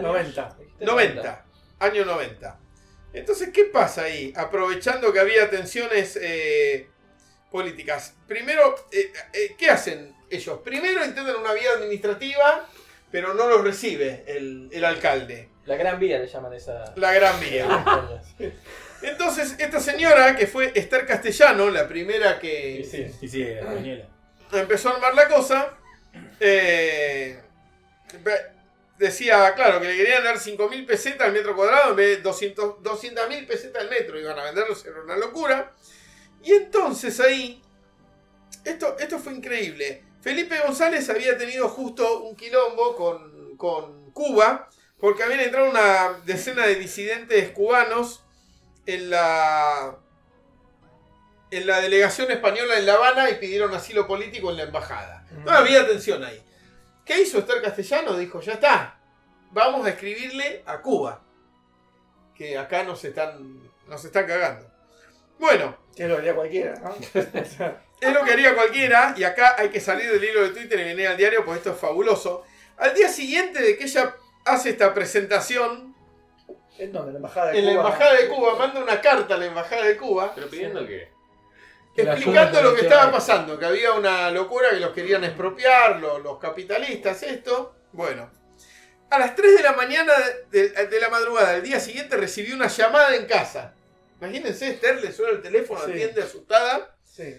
90. 0.02 0.56
90, 0.80 1.44
año 1.80 2.04
90. 2.04 2.58
Entonces, 3.12 3.50
¿qué 3.52 3.64
pasa 3.66 4.02
ahí? 4.04 4.32
Aprovechando 4.36 5.12
que 5.12 5.20
había 5.20 5.48
tensiones 5.50 6.18
eh, 6.20 6.88
políticas. 7.50 8.14
Primero, 8.26 8.74
eh, 8.90 9.12
eh, 9.32 9.54
¿qué 9.56 9.70
hacen 9.70 10.14
ellos? 10.30 10.58
Primero 10.64 11.04
intentan 11.04 11.36
una 11.36 11.52
vía 11.52 11.70
administrativa, 11.76 12.68
pero 13.12 13.34
no 13.34 13.48
los 13.48 13.62
recibe 13.62 14.24
el, 14.26 14.68
el 14.72 14.84
alcalde. 14.84 15.48
La 15.66 15.76
Gran 15.76 15.98
Vía 15.98 16.18
le 16.18 16.26
llaman 16.26 16.52
esa. 16.52 16.92
La 16.96 17.12
gran 17.14 17.40
vía. 17.40 17.66
Entonces, 19.02 19.54
esta 19.58 19.80
señora, 19.80 20.36
que 20.36 20.46
fue 20.46 20.72
Esther 20.74 21.06
Castellano, 21.06 21.70
la 21.70 21.86
primera 21.88 22.38
que 22.38 22.84
Sí, 22.84 23.06
sí. 23.08 23.16
Sí, 23.20 23.28
sí, 23.28 23.44
Daniela. 23.44 24.06
empezó 24.52 24.90
a 24.90 24.94
armar 24.94 25.14
la 25.14 25.28
cosa, 25.28 25.74
eh, 26.40 27.38
decía, 29.04 29.54
claro, 29.54 29.80
que 29.80 29.88
le 29.88 29.96
querían 29.96 30.24
dar 30.24 30.36
5.000 30.36 30.86
pesetas 30.86 31.26
al 31.26 31.32
metro 31.32 31.54
cuadrado 31.54 31.90
en 31.90 31.96
vez 31.96 32.16
de 32.16 32.22
200 32.22 32.82
200.000 32.82 33.46
pesetas 33.46 33.82
al 33.82 33.90
metro, 33.90 34.18
iban 34.18 34.38
a 34.38 34.44
venderlos, 34.44 34.84
era 34.84 35.00
una 35.02 35.16
locura. 35.16 35.72
Y 36.42 36.52
entonces 36.52 37.20
ahí, 37.20 37.62
esto, 38.64 38.96
esto 38.98 39.18
fue 39.18 39.34
increíble. 39.34 40.04
Felipe 40.20 40.58
González 40.60 41.08
había 41.10 41.36
tenido 41.36 41.68
justo 41.68 42.22
un 42.22 42.36
quilombo 42.36 42.96
con, 42.96 43.56
con 43.56 44.10
Cuba, 44.12 44.68
porque 44.98 45.22
habían 45.22 45.40
entrado 45.40 45.68
una 45.68 46.20
decena 46.24 46.66
de 46.66 46.76
disidentes 46.76 47.50
cubanos 47.50 48.22
en 48.86 49.10
la, 49.10 49.98
en 51.50 51.66
la 51.66 51.80
delegación 51.80 52.30
española 52.30 52.78
en 52.78 52.86
La 52.86 52.94
Habana 52.94 53.30
y 53.30 53.34
pidieron 53.34 53.74
asilo 53.74 54.06
político 54.06 54.50
en 54.50 54.56
la 54.56 54.62
embajada. 54.64 55.26
No 55.44 55.50
había 55.50 55.86
tensión 55.86 56.24
ahí. 56.24 56.42
¿Qué 57.04 57.20
hizo 57.20 57.38
Esther 57.38 57.62
Castellano? 57.62 58.16
Dijo, 58.16 58.40
ya 58.40 58.54
está, 58.54 58.98
vamos 59.50 59.86
a 59.86 59.90
escribirle 59.90 60.62
a 60.66 60.80
Cuba, 60.80 61.22
que 62.34 62.56
acá 62.56 62.82
nos 62.84 63.04
están, 63.04 63.70
nos 63.86 64.04
están 64.04 64.26
cagando. 64.26 64.70
Bueno, 65.38 65.76
Que 65.94 66.08
lo 66.08 66.16
haría 66.16 66.34
cualquiera, 66.34 66.74
¿no? 66.80 66.94
es 68.00 68.14
lo 68.14 68.24
que 68.24 68.32
haría 68.32 68.54
cualquiera, 68.54 69.14
y 69.16 69.24
acá 69.24 69.56
hay 69.58 69.68
que 69.68 69.80
salir 69.80 70.10
del 70.10 70.24
hilo 70.24 70.42
de 70.42 70.50
Twitter 70.50 70.80
y 70.80 70.84
venir 70.84 71.08
al 71.08 71.16
diario, 71.16 71.44
porque 71.44 71.58
esto 71.58 71.72
es 71.72 71.78
fabuloso. 71.78 72.44
Al 72.76 72.94
día 72.94 73.08
siguiente 73.08 73.62
de 73.62 73.76
que 73.76 73.84
ella 73.84 74.16
hace 74.44 74.70
esta 74.70 74.94
presentación, 74.94 75.94
¿En 76.76 76.92
dónde? 76.92 77.12
La 77.12 77.18
embajada 77.18 77.52
de 77.52 77.58
en 77.58 77.66
la 77.66 77.72
Cuba. 77.72 77.84
Embajada 77.84 78.14
de 78.14 78.28
Cuba, 78.28 78.56
manda 78.56 78.82
una 78.82 79.00
carta 79.00 79.34
a 79.34 79.38
la 79.38 79.46
Embajada 79.46 79.84
de 79.84 79.96
Cuba, 79.96 80.32
Pero 80.34 80.48
pidiendo 80.48 80.80
la 80.80 80.88
explicando 81.96 82.62
lo 82.62 82.74
que 82.74 82.82
estaba 82.82 83.10
pasando, 83.12 83.58
que 83.58 83.64
había 83.66 83.92
una 83.92 84.30
locura, 84.30 84.70
que 84.70 84.80
los 84.80 84.92
querían 84.92 85.24
expropiar, 85.24 86.00
lo- 86.00 86.18
los, 86.18 86.38
capitalistas, 86.38 87.22
esto. 87.22 87.74
Bueno, 87.92 88.30
a 89.10 89.18
las 89.18 89.36
3 89.36 89.56
de 89.56 89.62
la 89.62 89.72
mañana 89.74 90.12
de, 90.50 90.70
de 90.70 91.00
la 91.00 91.08
madrugada 91.08 91.52
del 91.52 91.62
día 91.62 91.78
siguiente 91.78 92.16
recibí 92.16 92.52
una 92.52 92.66
llamada 92.68 93.14
en 93.14 93.26
casa. 93.26 93.74
Imagínense, 94.20 94.68
Esther 94.68 95.02
le 95.02 95.12
suena 95.12 95.32
el 95.32 95.42
teléfono, 95.42 95.80
Sí. 95.84 95.92
atiende 95.92 96.22
asustada. 96.22 96.96
Sí. 97.04 97.36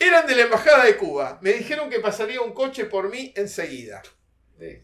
Eran 0.00 0.26
de 0.26 0.34
la 0.36 0.42
Embajada 0.42 0.84
de 0.84 0.96
Cuba. 0.96 1.38
Me 1.42 1.52
dijeron 1.52 1.88
que 1.90 2.00
pasaría 2.00 2.40
un 2.40 2.52
coche 2.52 2.84
por 2.84 3.08
mí 3.08 3.32
enseguida. 3.36 4.02
Sí. 4.58 4.82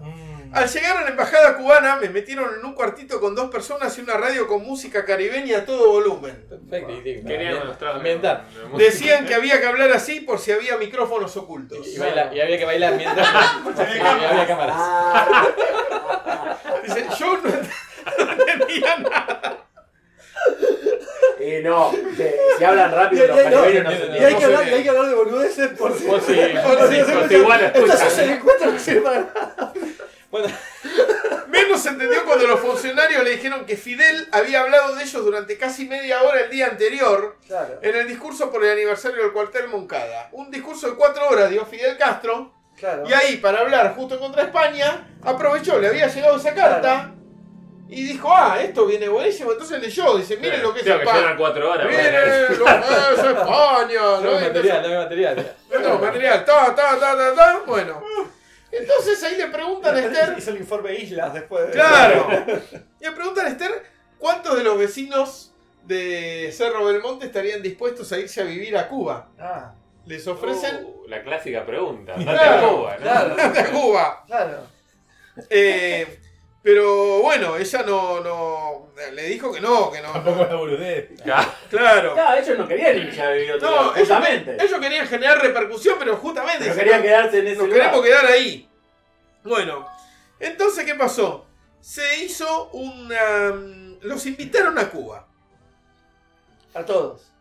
Mm. 0.00 0.54
Al 0.54 0.68
llegar 0.68 0.96
a 0.96 1.02
la 1.02 1.10
embajada 1.10 1.56
cubana 1.56 1.96
me 1.96 2.08
metieron 2.08 2.58
en 2.58 2.64
un 2.64 2.74
cuartito 2.74 3.20
con 3.20 3.34
dos 3.34 3.50
personas 3.50 3.96
y 3.98 4.00
una 4.00 4.14
radio 4.14 4.46
con 4.46 4.64
música 4.64 5.04
caribeña 5.04 5.58
a 5.58 5.64
todo 5.64 5.90
volumen. 5.90 6.44
Perfecto. 6.48 7.02
Querían 7.26 7.56
ambientar. 7.94 8.46
Decían 8.76 9.26
que 9.26 9.34
había 9.34 9.60
que 9.60 9.66
hablar 9.66 9.90
así 9.92 10.20
por 10.20 10.38
si 10.38 10.52
había 10.52 10.76
micrófonos 10.76 11.36
ocultos. 11.36 11.86
Y, 11.86 11.98
baila- 11.98 12.32
y 12.34 12.40
había 12.40 12.58
que 12.58 12.64
bailar 12.64 12.94
mientras. 12.96 13.28
y 13.96 13.98
había 14.00 14.46
cámaras. 14.46 14.76
Dice, 16.84 17.06
yo 17.18 17.36
no 17.36 17.42
no 18.24 18.32
entendía 18.32 18.96
nada. 18.98 19.56
Eh, 21.38 21.60
no, 21.64 21.90
de- 21.92 22.36
si 22.58 22.64
hablan 22.64 22.92
rápido 22.92 23.26
los 23.26 23.36
Y- 23.36 23.40
y- 23.40 23.44
no, 23.44 23.60
caribeños 23.62 23.84
no 23.84 23.90
se 23.90 23.96
Y 23.96 24.00
hay, 24.00 24.04
entienden. 24.08 24.38
que 24.38 24.44
hablar, 24.44 24.68
y 24.68 24.72
hay 24.74 24.82
que 24.82 24.88
hablar 24.90 25.06
de 25.06 25.14
boludeces 25.14 25.68
por 25.70 25.96
si. 25.98 26.04
Por 26.04 26.20
si- 26.20 26.34
vos 26.36 26.50
sí, 27.28 27.34
igual 27.36 27.60
Esto 27.64 27.78
escuchan. 27.86 28.06
es 28.06 28.18
el 28.18 28.30
encuentro 28.30 28.72
que 28.72 28.78
sirve 28.78 29.00
para. 29.00 29.72
Menos 31.48 31.80
se 31.82 31.88
entendió 31.88 32.24
cuando 32.24 32.46
los 32.46 32.60
funcionarios 32.60 33.24
le 33.24 33.30
dijeron 33.30 33.64
que 33.66 33.76
Fidel 33.76 34.28
había 34.32 34.60
hablado 34.60 34.94
de 34.94 35.02
ellos 35.02 35.24
durante 35.24 35.56
casi 35.58 35.86
media 35.88 36.22
hora 36.22 36.40
el 36.42 36.50
día 36.50 36.66
anterior 36.68 37.36
Claro. 37.46 37.78
en 37.82 37.96
el 37.96 38.06
discurso 38.06 38.50
por 38.50 38.64
el 38.64 38.70
aniversario 38.72 39.22
del 39.22 39.32
cuartel 39.32 39.68
Moncada. 39.68 40.28
Un 40.32 40.50
discurso 40.50 40.88
de 40.90 40.94
cuatro 40.96 41.28
horas 41.28 41.50
dio 41.50 41.66
Fidel 41.66 41.96
Castro 41.96 42.54
Claro. 42.76 43.04
y 43.08 43.12
ahí 43.12 43.36
para 43.38 43.60
hablar 43.60 43.94
justo 43.94 44.18
contra 44.20 44.42
España 44.42 45.08
aprovechó, 45.22 45.78
le 45.80 45.88
había 45.88 46.06
llegado 46.06 46.36
esa 46.36 46.54
carta 46.54 47.12
y 47.90 48.04
dijo, 48.04 48.28
ah, 48.32 48.58
esto 48.60 48.86
viene 48.86 49.08
buenísimo. 49.08 49.52
Entonces 49.52 49.80
leyó, 49.80 50.16
dice, 50.16 50.36
miren 50.36 50.62
lo 50.62 50.72
que 50.72 50.80
es 50.80 50.84
que 50.86 50.92
España. 50.92 51.18
llevan 51.18 51.36
cuatro 51.36 51.70
horas. 51.72 51.86
Miren 51.88 52.12
bueno. 52.12 52.58
lo 52.58 52.64
que 52.64 53.12
es 53.14 53.18
España. 53.24 54.00
No 54.00 54.20
¿no? 54.20 54.36
hay 54.36 54.44
material, 54.46 54.82
no 54.82 54.88
hay 54.88 54.94
material. 55.04 55.56
No 55.82 55.98
material, 55.98 56.44
ta, 56.44 56.74
ta, 56.74 56.98
ta, 56.98 57.16
ta, 57.16 57.34
ta. 57.34 57.62
Bueno. 57.66 58.02
Entonces 58.72 59.22
ahí 59.24 59.36
le 59.36 59.46
preguntan 59.48 59.96
a 59.96 60.00
Esther. 60.00 60.34
Hizo 60.38 60.50
el 60.50 60.56
informe 60.58 60.94
Islas 60.94 61.34
después 61.34 61.66
de. 61.66 61.72
Claro. 61.72 62.28
Y 63.00 63.04
le 63.04 63.12
preguntan 63.12 63.46
a 63.46 63.48
Esther 63.50 63.84
cuántos 64.18 64.56
de 64.56 64.62
los 64.64 64.78
vecinos 64.78 65.52
de 65.84 66.50
Cerro 66.52 66.84
Belmonte 66.84 67.26
estarían 67.26 67.62
dispuestos 67.62 68.12
a 68.12 68.18
irse 68.18 68.40
a 68.40 68.44
vivir 68.44 68.76
a 68.76 68.86
Cuba. 68.88 69.28
Ah, 69.38 69.72
Les 70.06 70.26
ofrecen 70.28 70.84
Uh, 70.84 71.08
la 71.08 71.22
clásica 71.22 71.64
pregunta. 71.66 72.14
Claro, 72.14 72.32
Date 72.32 72.44
a 72.44 72.68
Cuba, 72.70 72.96
¿no? 72.96 73.02
claro, 73.02 73.34
a 73.60 73.64
Cuba. 73.72 74.24
claro. 74.26 74.66
Eh, 75.48 76.19
Pero 76.62 77.22
bueno, 77.22 77.56
ella 77.56 77.82
no, 77.84 78.20
no. 78.20 78.92
Le 79.12 79.22
dijo 79.24 79.50
que 79.50 79.60
no, 79.62 79.90
que 79.90 80.02
no. 80.02 80.12
Tampoco 80.12 80.44
la 80.44 80.54
boludez. 80.56 81.08
Claro. 81.22 82.12
Claro, 82.14 82.14
ellos 82.38 82.58
no 82.58 82.68
querían 82.68 82.96
ir 82.98 83.10
ya 83.12 83.28
a 83.28 83.30
vivir 83.32 83.52
otro 83.52 83.70
No, 83.70 83.76
ellos, 83.94 83.98
justamente. 84.08 84.56
ellos 84.62 84.78
querían 84.78 85.06
generar 85.06 85.40
repercusión, 85.40 85.96
pero 85.98 86.16
justamente. 86.16 86.64
Pero 86.64 86.74
se- 86.74 86.80
querían 86.80 87.02
quedarse 87.02 87.38
en 87.38 87.46
ese 87.46 87.56
Nos 87.56 87.66
lugar. 87.68 87.80
queremos 87.90 88.04
quedar 88.06 88.26
ahí. 88.26 88.68
Bueno, 89.42 89.88
entonces, 90.38 90.84
¿qué 90.84 90.94
pasó? 90.94 91.46
Se 91.80 92.22
hizo 92.24 92.68
una. 92.72 93.54
Los 94.02 94.26
invitaron 94.26 94.78
a 94.78 94.90
Cuba. 94.90 95.26
A 96.74 96.84
todos. 96.84 97.32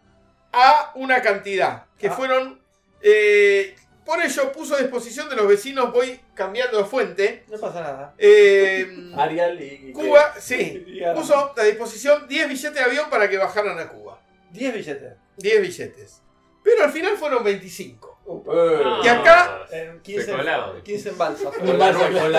A 0.54 0.92
una 0.96 1.22
cantidad. 1.22 1.86
Que 1.98 2.08
Ah. 2.08 2.12
fueron. 2.14 2.62
eh, 3.02 3.76
por 4.10 4.20
ello 4.24 4.52
puso 4.52 4.74
a 4.76 4.80
disposición 4.80 5.30
de 5.30 5.36
los 5.36 5.48
vecinos. 5.48 5.94
Voy 5.94 6.20
cambiando 6.34 6.80
de 6.80 6.84
fuente. 6.86 7.44
No 7.48 7.60
pasa 7.60 7.82
nada. 7.82 8.16
eh, 8.18 9.12
Arial 9.16 9.62
y. 9.62 9.92
Cuba, 9.92 10.34
sí. 10.40 10.84
Y 10.88 11.02
Puso 11.14 11.54
a 11.56 11.64
disposición 11.64 12.28
10 12.28 12.50
billetes 12.50 12.74
de 12.74 12.80
avión 12.80 13.10
para 13.12 13.30
que 13.30 13.38
bajaran 13.38 13.78
a 13.78 13.88
Cuba. 13.88 14.20
10 14.52 14.74
billetes. 14.74 15.14
10 15.38 15.62
billetes. 15.62 16.22
Pero 16.64 16.84
al 16.86 16.92
final 16.92 17.18
fueron 17.18 17.44
25. 17.44 18.20
Eh, 18.52 18.84
Y 19.04 19.08
acá- 19.08 19.68
En 19.72 19.98
Se 19.98 20.02
15, 20.02 20.32
colaban. 20.32 20.82
15 20.84 21.10
en 21.10 21.18
balsa. 21.18 21.44
Con 21.52 21.60
con 21.68 21.68
con 21.78 22.32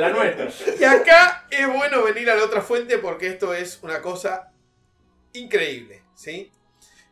la 0.00 0.10
nuestra. 0.10 0.48
Y 0.80 0.84
acá 0.84 1.46
es 1.50 1.66
bueno 1.72 2.02
venir 2.04 2.28
a 2.30 2.34
la 2.34 2.44
otra 2.44 2.60
fuente 2.60 2.98
porque 2.98 3.28
esto 3.28 3.54
es 3.54 3.78
una 3.82 4.00
cosa 4.02 4.52
increíble, 5.32 6.02
¿sí? 6.14 6.52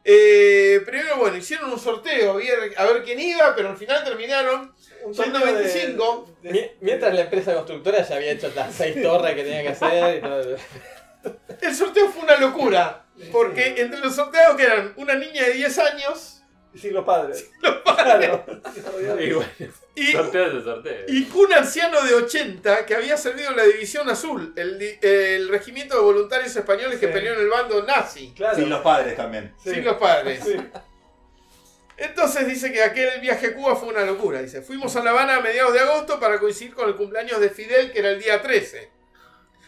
Eh, 0.04 0.80
primero, 0.84 1.16
bueno, 1.18 1.36
hicieron 1.36 1.72
un 1.72 1.78
sorteo 1.78 2.32
a 2.32 2.36
ver, 2.36 2.74
a 2.76 2.84
ver 2.86 3.02
quién 3.04 3.20
iba, 3.20 3.54
pero 3.54 3.68
al 3.70 3.76
final 3.76 4.02
terminaron 4.04 4.74
Un 5.04 5.14
siendo 5.14 5.38
torneo 5.38 5.56
de- 5.56 5.62
25. 5.64 6.28
de- 6.42 6.50
Mi- 6.52 6.70
Mientras 6.80 7.14
la 7.14 7.20
empresa 7.22 7.54
constructora 7.54 8.02
ya 8.06 8.16
había 8.16 8.32
hecho 8.32 8.50
las 8.54 8.74
seis 8.74 9.00
torres 9.00 9.34
que 9.34 9.42
tenía 9.44 9.62
que 9.62 9.68
hacer 9.68 10.16
y 10.16 10.20
todo. 10.20 10.56
El 11.60 11.74
sorteo 11.74 12.08
fue 12.10 12.24
una 12.24 12.36
locura, 12.38 13.04
porque 13.30 13.74
entre 13.78 14.00
los 14.00 14.16
sorteados 14.16 14.56
que 14.56 14.64
eran 14.64 14.92
una 14.96 15.14
niña 15.14 15.44
de 15.44 15.52
10 15.52 15.78
años 15.78 16.41
Sin 16.74 16.94
los 16.94 17.04
padres. 17.04 17.50
Claro. 18.02 18.44
Y 19.20 19.32
bueno, 19.32 19.50
y, 19.94 20.12
sorteo 20.12 20.54
de 20.54 20.64
sorteo. 20.64 21.04
y 21.06 21.30
un 21.32 21.52
anciano 21.52 22.02
de 22.02 22.14
80 22.14 22.84
que 22.86 22.94
había 22.94 23.16
servido 23.16 23.50
en 23.50 23.56
la 23.56 23.64
División 23.64 24.08
Azul, 24.08 24.52
el, 24.56 25.48
regimiento 25.48 25.94
de 25.94 26.00
voluntarios 26.00 26.56
españoles 26.56 26.98
que 26.98 27.08
peleó 27.08 27.34
en 27.34 27.40
el 27.40 27.48
bando 27.48 27.84
nazi, 27.84 28.32
Claro. 28.34 28.56
Sin 28.56 28.70
los 28.70 28.80
padres 28.80 29.16
también. 29.16 29.54
Sí. 29.62 29.74
sin 29.74 29.84
los 29.84 29.96
padres. 29.98 30.42
Sí. 30.42 30.56
Entonces 31.96 32.46
dice 32.48 32.72
que 32.72 32.82
aquel 32.82 33.20
viaje 33.20 33.48
a 33.48 33.54
Cuba 33.54 33.76
fue 33.76 33.90
una 33.90 34.04
locura. 34.04 34.42
Dice, 34.42 34.62
fuimos 34.62 34.96
a 34.96 35.04
La 35.04 35.10
Habana 35.10 35.36
a 35.36 35.40
mediados 35.40 35.72
de 35.72 35.80
agosto 35.80 36.18
para 36.18 36.40
coincidir 36.40 36.74
con 36.74 36.88
el 36.88 36.96
cumpleaños 36.96 37.38
de 37.40 37.50
Fidel, 37.50 37.92
que 37.92 38.00
era 38.00 38.10
el 38.10 38.20
día 38.20 38.42
13. 38.42 38.90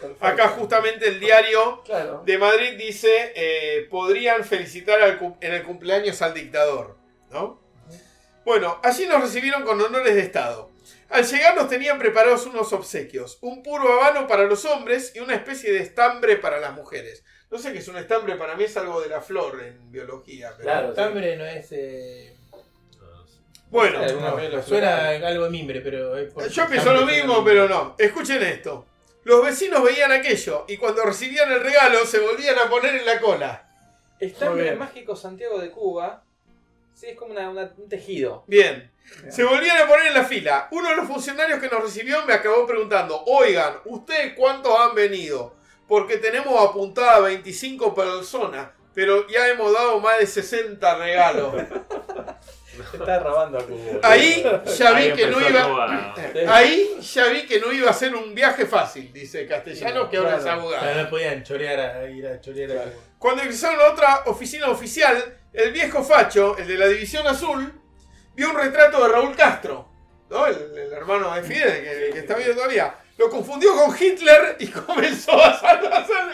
Perfecto. 0.08 0.26
Acá 0.26 0.48
justamente 0.48 1.08
el 1.08 1.20
diario 1.20 1.82
Claro. 1.84 2.22
de 2.24 2.38
Madrid 2.38 2.74
dice, 2.78 3.32
eh, 3.34 3.86
podrían 3.90 4.44
felicitar 4.44 5.00
al 5.02 5.36
en 5.40 5.54
el 5.54 5.62
cumpleaños 5.62 6.20
al 6.22 6.34
dictador. 6.34 6.96
¿no? 7.30 7.60
Bueno, 8.44 8.78
allí 8.82 9.06
nos 9.06 9.20
recibieron 9.22 9.62
con 9.64 9.80
honores 9.80 10.14
de 10.14 10.20
Estado. 10.20 10.70
Al 11.08 11.24
llegar 11.24 11.54
nos 11.56 11.68
tenían 11.68 11.98
preparados 11.98 12.46
unos 12.46 12.72
obsequios, 12.72 13.38
un 13.40 13.62
puro 13.62 13.92
habano 13.92 14.26
para 14.26 14.44
los 14.44 14.64
hombres 14.64 15.12
y 15.14 15.20
una 15.20 15.34
especie 15.34 15.72
de 15.72 15.78
estambre 15.80 16.36
para 16.36 16.58
las 16.60 16.74
mujeres. 16.74 17.24
No 17.50 17.58
sé 17.58 17.72
qué 17.72 17.78
es 17.78 17.88
un 17.88 17.96
estambre, 17.96 18.36
para 18.36 18.56
mí 18.56 18.64
es 18.64 18.76
algo 18.76 19.00
de 19.00 19.08
la 19.08 19.20
flor 19.20 19.62
en 19.62 19.90
biología. 19.92 20.50
pero- 20.56 20.62
Claro, 20.62 20.88
sí. 20.90 20.94
Tambre 20.96 21.36
no 21.36 21.44
es. 21.44 21.68
Eh... 21.72 22.36
Bueno, 23.70 24.00
no, 24.00 24.62
suena 24.62 25.08
algo 25.08 25.44
de 25.44 25.50
mimbre, 25.50 25.80
pero. 25.80 26.16
es 26.16 26.32
por- 26.32 26.48
Yo 26.48 26.68
pienso 26.68 26.92
lo 26.92 27.04
mismo, 27.06 27.44
pero 27.44 27.68
no. 27.68 27.96
Escuchen 27.98 28.42
esto. 28.42 28.86
Los 29.24 29.44
vecinos 29.44 29.82
veían 29.82 30.12
aquello 30.12 30.64
y 30.68 30.76
cuando 30.76 31.02
recibían 31.02 31.50
el 31.50 31.60
regalo 31.62 32.04
se 32.06 32.18
volvían 32.20 32.58
a 32.58 32.68
poner 32.70 32.94
en 32.96 33.06
la 33.06 33.20
cola. 33.20 33.68
Está 34.20 34.46
en 34.46 34.52
el 34.52 34.62
bien. 34.62 34.78
mágico 34.78 35.16
Santiago 35.16 35.58
de 35.58 35.70
Cuba. 35.70 36.22
Sí, 36.94 37.06
es 37.08 37.16
como 37.16 37.32
una- 37.32 37.50
una- 37.50 37.72
un 37.76 37.88
tejido. 37.88 38.44
Bien. 38.46 38.90
Se 39.28 39.44
volvían 39.44 39.76
a 39.78 39.86
poner 39.86 40.06
en 40.06 40.14
la 40.14 40.24
fila. 40.24 40.68
Uno 40.70 40.88
de 40.90 40.96
los 40.96 41.06
funcionarios 41.06 41.58
que 41.58 41.68
nos 41.68 41.82
recibió 41.82 42.24
me 42.24 42.32
acabó 42.32 42.66
preguntando, 42.66 43.22
oigan, 43.24 43.74
¿ustedes 43.86 44.34
cuántos 44.34 44.78
han 44.78 44.94
venido? 44.94 45.56
Porque 45.88 46.16
tenemos 46.18 46.58
apuntada 46.68 47.18
25 47.20 47.94
personas, 47.94 48.68
pero 48.94 49.26
ya 49.28 49.48
hemos 49.48 49.72
dado 49.72 50.00
más 50.00 50.18
de 50.18 50.26
60 50.26 50.96
regalos. 50.96 51.52
Se 52.90 52.96
está 52.96 53.18
robando 53.18 53.58
a 53.58 53.66
Cuba. 53.66 54.00
Ahí 54.02 54.42
ya 54.76 54.92
vi 54.92 55.02
Ahí 55.02 55.12
que 55.12 55.26
no 55.28 55.48
iba... 55.48 56.14
Ahí 56.48 56.96
ya 57.00 57.26
vi 57.28 57.46
que 57.46 57.60
no 57.60 57.72
iba 57.72 57.90
a 57.90 57.92
ser 57.94 58.14
un 58.14 58.34
viaje 58.34 58.66
fácil, 58.66 59.12
dice 59.12 59.46
Castellanos, 59.46 60.08
que 60.08 60.16
ahora 60.16 60.36
es 60.38 60.46
abogado. 60.46 61.02
No 61.02 61.10
podían 61.10 61.42
chorear 61.42 61.80
a 61.80 62.08
ir 62.08 62.26
a 62.26 62.40
chorear 62.40 62.70
a 62.72 62.82
Cuba. 62.84 62.94
Cuando 63.18 63.42
ingresaron 63.42 63.80
a 63.80 63.92
otra 63.92 64.22
oficina 64.26 64.68
oficial, 64.68 65.38
el 65.52 65.72
viejo 65.72 66.02
Facho, 66.02 66.56
el 66.58 66.66
de 66.66 66.76
la 66.76 66.88
División 66.88 67.26
Azul, 67.26 67.72
vio 68.34 68.50
un 68.50 68.56
retrato 68.56 69.02
de 69.02 69.08
Raúl 69.12 69.34
Castro, 69.36 69.88
¿no? 70.28 70.46
el, 70.46 70.56
el 70.76 70.92
hermano 70.92 71.34
de 71.34 71.42
Fidel, 71.42 71.84
que, 71.84 72.10
que 72.12 72.18
está 72.18 72.34
vivo 72.34 72.54
todavía. 72.54 72.94
Lo 73.16 73.30
confundió 73.30 73.74
con 73.76 73.96
Hitler 73.96 74.56
y 74.58 74.66
comenzó 74.86 75.32
a 75.32 75.50
hacer 75.50 75.80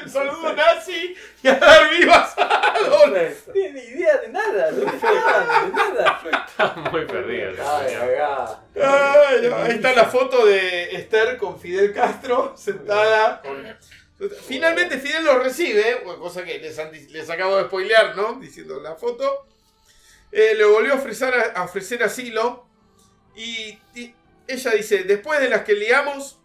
el 0.02 0.10
saludo 0.10 0.54
nazi 0.54 1.14
y 1.42 1.48
a 1.48 1.54
dar 1.56 1.90
vivas 1.90 2.38
a 2.38 2.72
Adolf. 2.74 3.48
No 3.48 3.52
tiene 3.52 3.82
ni 3.82 3.88
idea 3.88 4.16
de 4.16 4.28
nada. 4.28 4.70
No 4.70 4.90
tiene 4.90 4.98
idea 4.98 5.62
de 5.62 5.72
nada. 5.72 6.22
Está 6.48 6.74
muy 6.90 7.04
perdido. 7.04 7.52
Ay. 7.68 7.94
Ay, 8.76 9.46
ahí 9.46 9.70
está 9.72 9.92
la 9.92 10.06
foto 10.06 10.46
de 10.46 10.94
Esther 10.96 11.36
con 11.36 11.60
Fidel 11.60 11.92
Castro 11.92 12.54
sentada. 12.56 13.42
Finalmente 14.46 14.98
Fidel 14.98 15.24
lo 15.24 15.38
recibe, 15.38 16.02
cosa 16.18 16.44
que 16.44 16.58
les, 16.58 17.30
acabo 17.30 17.56
de 17.56 17.64
spoilear, 17.64 18.16
¿no? 18.16 18.34
Diciendo 18.34 18.80
la 18.80 18.94
foto. 18.94 19.46
Eh, 20.32 20.54
le 20.54 20.64
volvió 20.64 20.94
a 20.94 20.96
ofrecer, 20.96 21.34
a 21.54 21.62
ofrecer 21.64 22.02
asilo. 22.02 22.66
Y, 23.36 23.78
y 23.94 24.14
ella 24.46 24.70
dice, 24.72 25.04
después 25.04 25.40
de 25.40 25.48
las 25.48 25.62
que 25.62 25.74
liamos, 25.74 26.39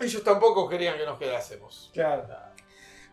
ellos 0.00 0.22
tampoco 0.24 0.68
querían 0.68 0.96
que 0.96 1.04
nos 1.06 1.18
quedásemos. 1.18 1.90
Claro. 1.92 2.26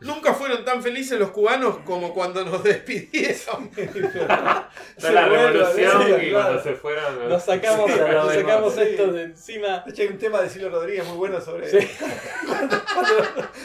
Nunca 0.01 0.33
fueron 0.33 0.65
tan 0.65 0.83
felices 0.83 1.17
los 1.17 1.31
cubanos 1.31 1.77
como 1.85 2.13
cuando 2.13 2.43
nos 2.43 2.61
despidieron. 2.63 3.71
Se 4.97 5.11
la 5.11 5.25
revolución 5.25 6.03
sí, 6.05 6.11
y 6.11 6.29
claro. 6.29 6.43
cuando 6.47 6.63
se 6.63 6.73
fueron. 6.75 7.29
Nos 7.29 7.43
sacamos, 7.43 7.89
Sí, 7.91 7.99
nos 7.99 8.33
sacamos 8.33 8.73
sí. 8.75 8.81
esto 8.81 9.07
de 9.13 9.23
encima. 9.23 9.79
De 9.85 9.91
hecho, 9.91 10.01
hay 10.01 10.07
un 10.09 10.17
tema 10.17 10.41
de 10.41 10.49
Silvio 10.49 10.69
Rodríguez 10.69 11.05
muy 11.07 11.15
bueno 11.17 11.39
sobre 11.39 11.69
Sí. 11.71 11.87
cuando, 12.45 12.81
cuando 12.93 13.13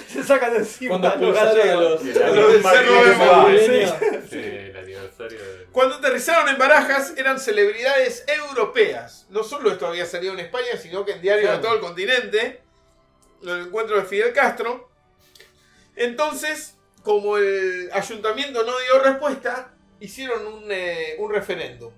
se 0.08 0.22
sacan 0.22 0.52
de 0.52 0.58
encima 0.60 1.00
Cuando 1.00 1.26
los 1.26 1.36
expulsaron 1.36 1.60
a 1.60 1.64
gallegos. 1.74 1.90
los, 1.90 2.04
Y 2.16 2.18
la- 2.18 2.26
a 2.26 2.30
Lo 2.30 2.48
del 2.48 2.62
Cerro 2.62 2.92
de 2.94 3.06
los 3.08 3.18
Mamá, 3.18 3.42
madrileños. 3.42 3.94
Sí, 4.30 4.38
el 4.38 4.76
aniversario 4.76 5.38
de. 5.40 5.64
Cuando 5.72 5.94
aterrizaron 5.96 6.48
en 6.48 6.58
Barajas 6.58 7.14
eran 7.16 7.40
celebridades 7.40 8.24
europeas. 8.28 9.26
No 9.30 9.42
solo 9.42 9.70
esto 9.72 9.86
había 9.88 10.06
salido 10.06 10.32
en 10.34 10.38
España, 10.40 10.76
sino 10.80 11.04
que 11.04 11.12
en 11.12 11.22
diarios 11.22 11.50
de 11.50 11.58
todo 11.58 11.74
el 11.74 11.80
continente. 11.80 12.62
El 13.42 13.66
encuentro 13.66 13.96
de 13.96 14.04
Fidel 14.04 14.32
Castro. 14.32 14.88
Entonces, 15.96 16.76
como 17.02 17.36
el 17.36 17.90
ayuntamiento 17.92 18.62
no 18.64 18.72
dio 18.78 19.02
respuesta, 19.02 19.72
hicieron 20.00 20.46
un, 20.46 20.64
eh, 20.70 21.16
un 21.18 21.32
referéndum. 21.32 21.92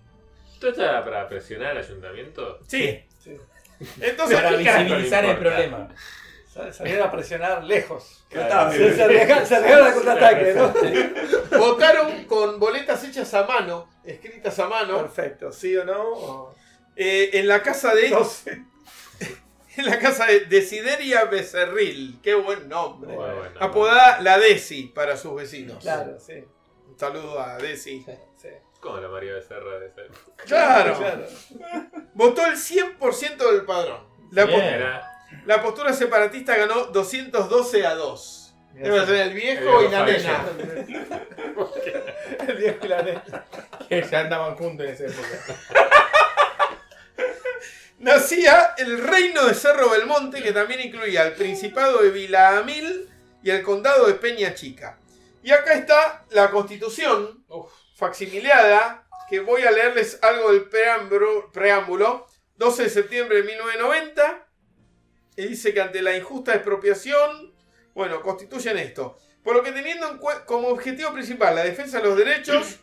¿Esto 0.53 0.69
está 0.69 1.05
para 1.05 1.29
presionar 1.29 1.73
al 1.73 1.79
ayuntamiento? 1.79 2.61
Sí. 2.67 3.05
Sí. 3.23 3.37
Entonces, 4.01 4.41
Para 4.41 4.57
¿qué 4.57 4.65
carajo 4.65 4.85
visibilizar 4.85 5.25
el 5.25 5.39
problema. 5.39 5.89
Sal- 6.53 6.73
Salieron 6.73 7.09
a 7.09 7.11
presionar 7.11 7.65
lejos. 7.65 8.25
Claro. 8.29 8.71
Se, 8.73 8.95
se 8.95 9.03
arriesgaron, 9.03 9.47
se 9.47 9.57
al 9.57 9.95
contraataque, 9.95 10.55
¿no? 10.55 11.59
votaron 11.59 12.25
con 12.25 12.61
boletas 12.61 13.03
hechas 13.05 13.33
a 13.35 13.45
mano, 13.47 13.89
escritas 14.05 14.59
a 14.59 14.69
mano, 14.69 14.99
Perfecto, 14.99 15.51
¿sí 15.51 15.77
o 15.77 15.85
no? 15.85 16.03
O- 16.13 16.55
eh, 16.95 17.31
en 17.33 17.49
la 17.49 17.63
casa 17.63 17.95
de. 17.95 18.11
No 18.11 18.23
sé. 18.25 18.63
En 19.77 19.87
la 19.87 19.99
casa 19.99 20.27
de 20.27 20.41
Desideria 20.41 21.25
Becerril. 21.25 22.19
Qué 22.23 22.35
buen 22.35 22.69
nombre. 22.69 23.15
Bueno. 23.15 23.43
Apodada 23.61 24.21
la 24.21 24.39
Desi 24.39 24.85
para 24.85 25.17
sus 25.17 25.35
vecinos. 25.35 25.79
Claro, 25.83 26.19
sí. 26.21 26.45
Un 26.89 26.99
saludo 26.99 27.41
a 27.41 27.57
Desi. 27.57 28.05
sí. 28.37 28.49
Como 28.81 28.99
la 28.99 29.09
María 29.09 29.35
Becerra 29.35 29.79
de 29.79 29.87
esa 29.87 30.01
época. 30.03 30.45
Claro. 30.45 30.99
Claro. 30.99 31.27
Votó 32.15 32.45
el 32.47 32.57
100% 32.57 33.37
del 33.53 33.65
padrón. 33.65 34.01
La, 34.33 34.45
Bien. 34.45 35.63
Postura 35.63 35.93
separatista 35.93 36.57
ganó 36.57 36.87
212 36.87 37.87
a 37.87 37.95
2. 37.95 38.55
Mira, 38.75 38.85
Debe 38.89 39.01
sí. 39.01 39.07
ser 39.07 39.17
el 39.29 39.35
viejo 39.35 39.81
El 39.81 39.87
y 39.87 39.91
la 39.91 40.05
nena. 40.07 40.45
El 42.49 42.57
viejo 42.57 42.79
y 42.85 42.89
la 42.89 43.03
nena. 43.03 43.45
Que 43.89 44.03
ya 44.03 44.21
andaban 44.21 44.57
juntos 44.57 44.87
en 44.87 44.93
esa 44.93 45.05
época. 45.07 45.82
Nacía 48.03 48.75
el 48.79 48.99
reino 48.99 49.47
de 49.47 49.55
Cerro 49.55 49.89
Belmonte, 49.89 50.43
que 50.43 50.51
también 50.51 50.81
incluía 50.81 51.23
el 51.23 51.35
principado 51.35 52.03
de 52.03 52.11
Vilaamil 52.11 53.09
y 53.45 53.51
el 53.51 53.63
condado 53.63 54.09
de 54.09 54.15
Peña 54.15 54.57
Chica. 54.57 54.99
Y 55.45 55.53
acá 55.53 55.75
está 55.75 56.25
la 56.31 56.51
constitución 56.51 57.45
facsimileada, 57.95 59.07
que 59.31 59.39
voy 59.39 59.63
a 59.63 59.71
leerles 59.71 60.19
algo 60.21 60.51
del 60.51 60.65
preámbulo, 60.65 61.53
preámbulo. 61.53 62.27
12 62.57 62.83
de 62.83 62.91
septiembre 62.91 63.37
de 63.37 63.45
1990. 63.45 64.49
y 65.37 65.47
dice 65.47 65.73
que 65.73 65.81
ante 65.81 66.03
la 66.03 66.17
injusta 66.17 66.55
expropiación, 66.57 67.55
bueno, 67.95 68.21
constituyen 68.21 68.79
esto. 68.79 69.17
Por 69.45 69.55
lo 69.55 69.63
que 69.63 69.71
teniendo 69.71 70.09
en 70.09 70.19
como 70.45 70.69
objetivo 70.71 71.13
principal 71.13 71.55
la 71.55 71.63
defensa 71.63 71.99
de 71.99 72.05
los 72.09 72.17
derechos, 72.17 72.81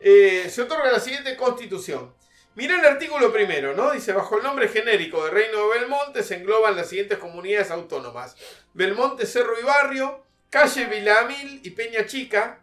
eh, 0.00 0.50
se 0.50 0.60
otorga 0.60 0.92
la 0.92 1.00
siguiente 1.00 1.34
constitución. 1.34 2.14
Mira 2.56 2.78
el 2.78 2.84
artículo 2.84 3.32
primero, 3.32 3.74
¿no? 3.74 3.92
Dice, 3.92 4.12
bajo 4.12 4.36
el 4.36 4.42
nombre 4.42 4.68
genérico 4.68 5.24
de 5.24 5.30
Reino 5.30 5.68
de 5.68 5.78
Belmonte 5.78 6.22
se 6.22 6.36
engloban 6.36 6.76
las 6.76 6.88
siguientes 6.88 7.18
comunidades 7.18 7.70
autónomas. 7.70 8.36
Belmonte, 8.74 9.24
Cerro 9.24 9.58
y 9.58 9.62
Barrio, 9.62 10.24
Calle 10.50 10.86
Vilamil 10.86 11.60
y 11.62 11.70
Peña 11.70 12.06
Chica, 12.06 12.58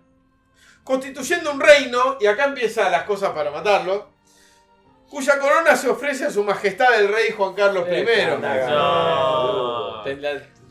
constituyendo 0.84 1.51
un 1.51 1.61
reino, 1.61 2.18
y 2.19 2.27
acá 2.27 2.45
empiezan 2.45 2.91
las 2.91 3.03
cosas 3.03 3.31
para 3.31 3.49
matarlo, 3.49 4.09
cuya 5.09 5.39
corona 5.39 5.76
se 5.76 5.89
ofrece 5.89 6.26
a 6.26 6.31
su 6.31 6.43
majestad 6.43 6.99
el 6.99 7.07
rey 7.07 7.31
Juan 7.31 7.53
Carlos 7.53 7.88
I. 7.89 8.05
No. 8.69 10.03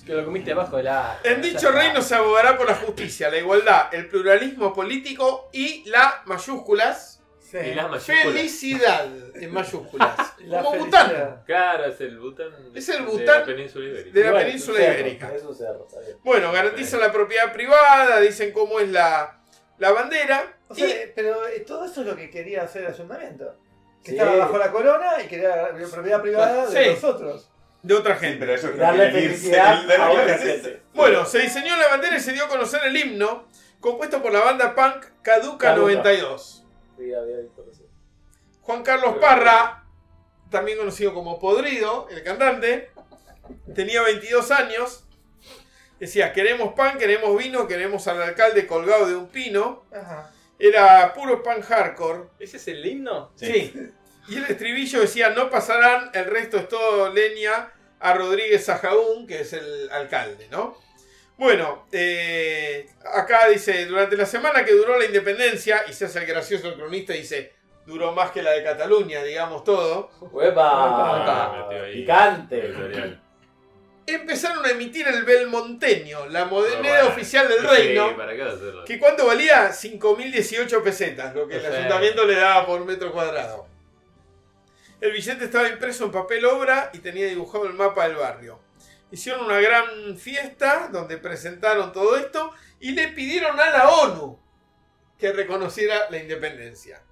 Que 0.04 0.12
lo 0.12 0.24
comiste 0.24 0.52
abajo 0.52 0.76
de 0.76 0.84
la. 0.84 1.18
En 1.24 1.42
dicho 1.42 1.72
reino 1.72 2.00
se 2.00 2.14
abogará 2.14 2.56
por 2.56 2.68
la 2.68 2.76
justicia, 2.76 3.28
la 3.28 3.38
igualdad, 3.38 3.92
el 3.92 4.08
pluralismo 4.08 4.72
político 4.72 5.48
y 5.52 5.82
la 5.88 6.22
mayúsculas 6.26 7.15
Y 7.52 7.74
las 7.74 7.90
mayúsculas. 7.90 8.22
felicidad 8.24 9.06
en 9.36 9.52
mayúsculas. 9.52 10.16
La 10.46 10.62
Como 10.62 10.72
felicidad. 10.84 11.06
Bután, 11.08 11.42
Claro, 11.46 11.84
es 11.86 12.00
el 12.00 12.18
Bután. 12.18 12.48
Es 12.74 12.88
el 12.88 12.98
De 13.04 13.10
Bután 13.10 13.40
la 13.40 13.44
península 13.46 13.84
ibérica. 13.86 14.10
de 14.14 14.24
la 14.24 14.30
Bueno, 14.30 14.46
península 14.46 14.78
cerro, 14.78 14.92
ibérica. 15.00 15.34
Es 15.34 15.42
un 15.42 15.54
cerro, 15.56 15.86
está 15.88 16.00
bien. 16.00 16.16
Bueno, 16.22 16.52
garantizan 16.52 17.00
la 17.00 17.12
propiedad 17.12 17.52
privada, 17.52 18.20
dicen 18.20 18.52
cómo 18.52 18.78
es 18.80 18.88
la, 18.90 19.40
la 19.78 19.90
bandera. 19.92 20.56
O 20.68 20.74
y 20.76 20.82
eh, 20.82 21.12
pero 21.14 21.46
eh, 21.48 21.60
todo 21.60 21.84
eso 21.84 22.00
es 22.02 22.06
lo 22.06 22.16
que 22.16 22.30
quería 22.30 22.62
hacer 22.62 22.82
el 22.84 22.92
ayuntamiento. 22.92 23.56
Que 24.04 24.12
Sí. 24.12 24.18
estaba 24.18 24.36
bajo 24.36 24.56
la 24.58 24.70
corona 24.70 25.14
y 25.24 25.26
quería 25.26 25.56
la 25.72 25.88
propiedad 25.90 26.22
privada 26.22 26.66
de 26.68 26.84
Sí. 26.84 26.90
nosotros. 26.90 27.50
de 27.82 27.94
otra 27.94 28.14
Sí, 28.18 28.24
gente. 28.26 28.38
pero 28.40 28.54
eso 28.54 28.70
darle 28.72 29.10
felicidad 29.12 29.90
a 30.00 30.10
otra 30.10 30.38
gente. 30.38 30.82
Bueno, 30.94 31.24
se 31.24 31.38
diseñó 31.40 31.76
la 31.76 31.88
bandera 31.88 32.16
y 32.16 32.20
se 32.20 32.32
dio 32.32 32.44
a 32.44 32.48
conocer 32.48 32.80
el 32.84 32.96
himno, 32.96 33.46
compuesto 33.80 34.20
por 34.22 34.32
la 34.32 34.40
banda 34.40 34.74
punk 34.74 35.04
Caduca 35.22 35.68
Caduca. 35.68 35.76
92. 35.76 36.65
Sí, 36.96 37.12
había 37.14 37.38
visto 37.38 37.64
eso. 37.70 37.84
Juan 38.62 38.82
Carlos 38.82 39.16
Parra, 39.20 39.84
también 40.50 40.78
conocido 40.78 41.14
como 41.14 41.38
Podrido, 41.38 42.08
el 42.10 42.22
cantante, 42.22 42.90
tenía 43.74 44.02
22 44.02 44.50
años. 44.50 45.04
Decía, 46.00 46.32
queremos 46.32 46.74
pan, 46.74 46.98
queremos 46.98 47.36
vino, 47.38 47.66
queremos 47.66 48.06
al 48.08 48.20
alcalde 48.20 48.66
colgado 48.66 49.06
de 49.08 49.16
un 49.16 49.28
pino. 49.28 49.84
Ajá. 49.92 50.32
Era 50.58 51.12
puro 51.14 51.42
pan 51.42 51.62
hardcore. 51.62 52.24
¿Ese 52.38 52.56
es 52.56 52.68
el 52.68 52.84
himno? 52.84 53.30
Sí. 53.36 53.72
Y 54.28 54.36
el 54.36 54.44
estribillo 54.44 55.00
decía, 55.00 55.30
no 55.30 55.50
pasarán, 55.50 56.10
el 56.12 56.24
resto 56.24 56.56
es 56.56 56.68
todo 56.68 57.12
leña 57.12 57.72
a 58.00 58.14
Rodríguez 58.14 58.64
Sajaún, 58.64 59.26
que 59.26 59.40
es 59.40 59.52
el 59.52 59.90
alcalde, 59.90 60.48
¿no? 60.50 60.76
Bueno, 61.38 61.86
eh, 61.92 62.88
acá 63.12 63.48
dice, 63.48 63.86
durante 63.86 64.16
la 64.16 64.24
semana 64.24 64.64
que 64.64 64.72
duró 64.72 64.98
la 64.98 65.04
independencia, 65.04 65.84
y 65.88 65.92
se 65.92 66.06
hace 66.06 66.20
el 66.20 66.26
gracioso 66.26 66.68
el 66.68 66.74
cronista 66.74 67.14
y 67.14 67.18
dice, 67.18 67.52
duró 67.84 68.12
más 68.12 68.30
que 68.30 68.42
la 68.42 68.52
de 68.52 68.64
Cataluña, 68.64 69.22
digamos 69.22 69.62
todo, 69.62 70.10
ahí. 71.84 72.00
Picante. 72.00 73.18
Empezaron 74.06 74.64
a 74.64 74.70
emitir 74.70 75.06
el 75.08 75.24
Belmonteño, 75.24 76.26
la 76.26 76.44
moneda 76.44 76.78
Bueno, 76.78 77.08
oficial 77.08 77.48
del 77.48 77.60
sí, 77.60 77.66
reino, 77.66 78.16
¿para 78.16 78.36
qué 78.36 78.42
hacerlo? 78.42 78.84
que 78.84 79.00
cuánto 79.00 79.26
valía 79.26 79.68
5.018 79.70 80.82
pesetas, 80.82 81.34
lo 81.34 81.48
que 81.48 81.56
el 81.56 81.66
ayuntamiento 81.66 82.24
le 82.24 82.36
daba 82.36 82.64
por 82.66 82.84
metro 82.84 83.12
cuadrado. 83.12 83.66
El 85.00 85.12
billete 85.12 85.44
estaba 85.44 85.68
impreso 85.68 86.04
en 86.04 86.12
papel 86.12 86.44
obra 86.46 86.90
y 86.94 86.98
tenía 86.98 87.26
dibujado 87.26 87.66
el 87.66 87.74
mapa 87.74 88.06
del 88.08 88.16
barrio. 88.16 88.60
Hicieron 89.10 89.44
una 89.46 89.60
gran 89.60 90.16
fiesta 90.16 90.88
donde 90.92 91.18
presentaron 91.18 91.92
todo 91.92 92.16
esto 92.16 92.52
y 92.80 92.92
le 92.92 93.08
pidieron 93.08 93.58
a 93.60 93.70
la 93.70 93.88
ONU 93.88 94.38
que 95.18 95.32
reconociera 95.32 96.10
la 96.10 96.18
independencia. 96.18 97.02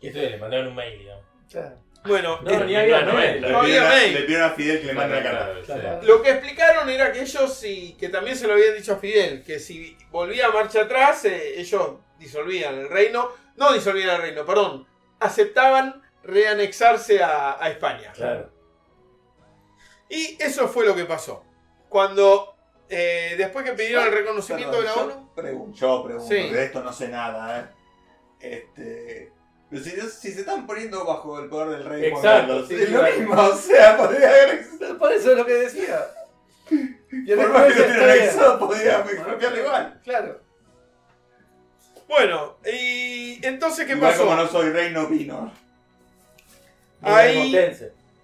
Y 0.00 0.08
esto 0.08 0.18
le 0.20 0.36
mandaron 0.36 0.68
un 0.68 0.74
mail, 0.74 0.98
digamos. 0.98 1.24
Claro. 1.50 1.78
Bueno, 2.04 2.40
No, 2.42 2.64
ni 2.64 2.76
había 2.76 3.02
no, 3.02 3.14
mail. 3.14 3.40
Le 3.40 3.50
No 3.50 3.58
había 3.60 3.64
pidieron 3.80 3.86
a- 3.86 3.94
mail. 3.96 4.14
le 4.14 4.20
pidieron 4.22 4.50
a 4.50 4.54
Fidel 4.54 4.80
que 4.80 4.86
le 4.86 4.92
mande 4.94 5.16
la 5.16 5.22
carta. 5.22 5.54
Claro. 5.64 6.00
Lo 6.02 6.22
que 6.22 6.30
explicaron 6.30 6.88
era 6.90 7.12
que 7.12 7.20
ellos, 7.22 7.64
y 7.64 7.94
que 7.94 8.08
también 8.08 8.36
se 8.36 8.46
lo 8.46 8.52
habían 8.54 8.74
dicho 8.76 8.92
a 8.94 8.98
Fidel, 8.98 9.42
que 9.42 9.58
si 9.58 9.96
volvía 10.10 10.46
a 10.46 10.50
marcha 10.52 10.82
atrás, 10.82 11.24
eh, 11.24 11.58
ellos 11.60 11.96
disolvían 12.18 12.74
el 12.78 12.88
reino, 12.88 13.30
no 13.56 13.72
disolvían 13.72 14.10
el 14.16 14.22
reino, 14.22 14.44
perdón, 14.46 14.86
aceptaban 15.20 16.02
reanexarse 16.22 17.22
a, 17.22 17.62
a 17.62 17.68
España. 17.70 18.12
Claro. 18.12 18.50
Y 20.08 20.36
eso 20.40 20.68
fue 20.68 20.86
lo 20.86 20.94
que 20.94 21.04
pasó. 21.04 21.44
Cuando, 21.88 22.54
eh, 22.88 23.34
después 23.38 23.64
que 23.64 23.72
pidieron 23.72 24.04
el 24.06 24.12
reconocimiento 24.12 24.78
Perdón, 24.78 25.08
de 25.08 25.14
la 25.14 25.16
ONU, 25.16 25.30
pregun- 25.34 25.72
yo 25.74 26.04
pregunto, 26.04 26.28
Sí. 26.28 26.50
de 26.50 26.64
esto 26.64 26.82
no 26.82 26.92
sé 26.92 27.08
nada, 27.08 27.60
¿eh? 27.60 27.66
Este. 28.40 29.32
Pero 29.70 29.82
si, 29.84 29.90
si 29.90 30.32
se 30.32 30.40
están 30.40 30.66
poniendo 30.66 31.04
bajo 31.04 31.38
el 31.40 31.48
poder 31.50 31.68
del 31.78 31.84
rey 31.84 32.06
Exacto, 32.06 32.66
sí, 32.66 32.74
es 32.74 32.90
lo 32.90 33.02
mismo, 33.02 33.34
o 33.34 33.54
sea, 33.54 33.96
podría 33.98 34.28
haber 34.30 34.66
Por 34.98 35.12
eso 35.12 35.32
es 35.32 35.36
lo 35.36 35.44
que 35.44 35.52
decía. 35.54 36.06
Y 36.70 37.34
Por 37.34 37.52
más 37.52 37.72
que 37.74 37.80
lo 37.88 38.04
anexado, 38.04 38.58
podía 38.58 38.98
expropiarlo 39.00 39.58
igual. 39.58 40.00
Claro. 40.04 40.40
bueno, 42.08 42.56
y 42.64 43.44
entonces, 43.46 43.86
¿qué 43.86 43.92
igual 43.92 44.12
pasó? 44.12 44.24
como 44.24 44.36
no 44.36 44.48
soy 44.48 44.70
rey, 44.70 44.90
no 44.92 45.06
vino. 45.06 45.52
Ahí. 47.02 47.54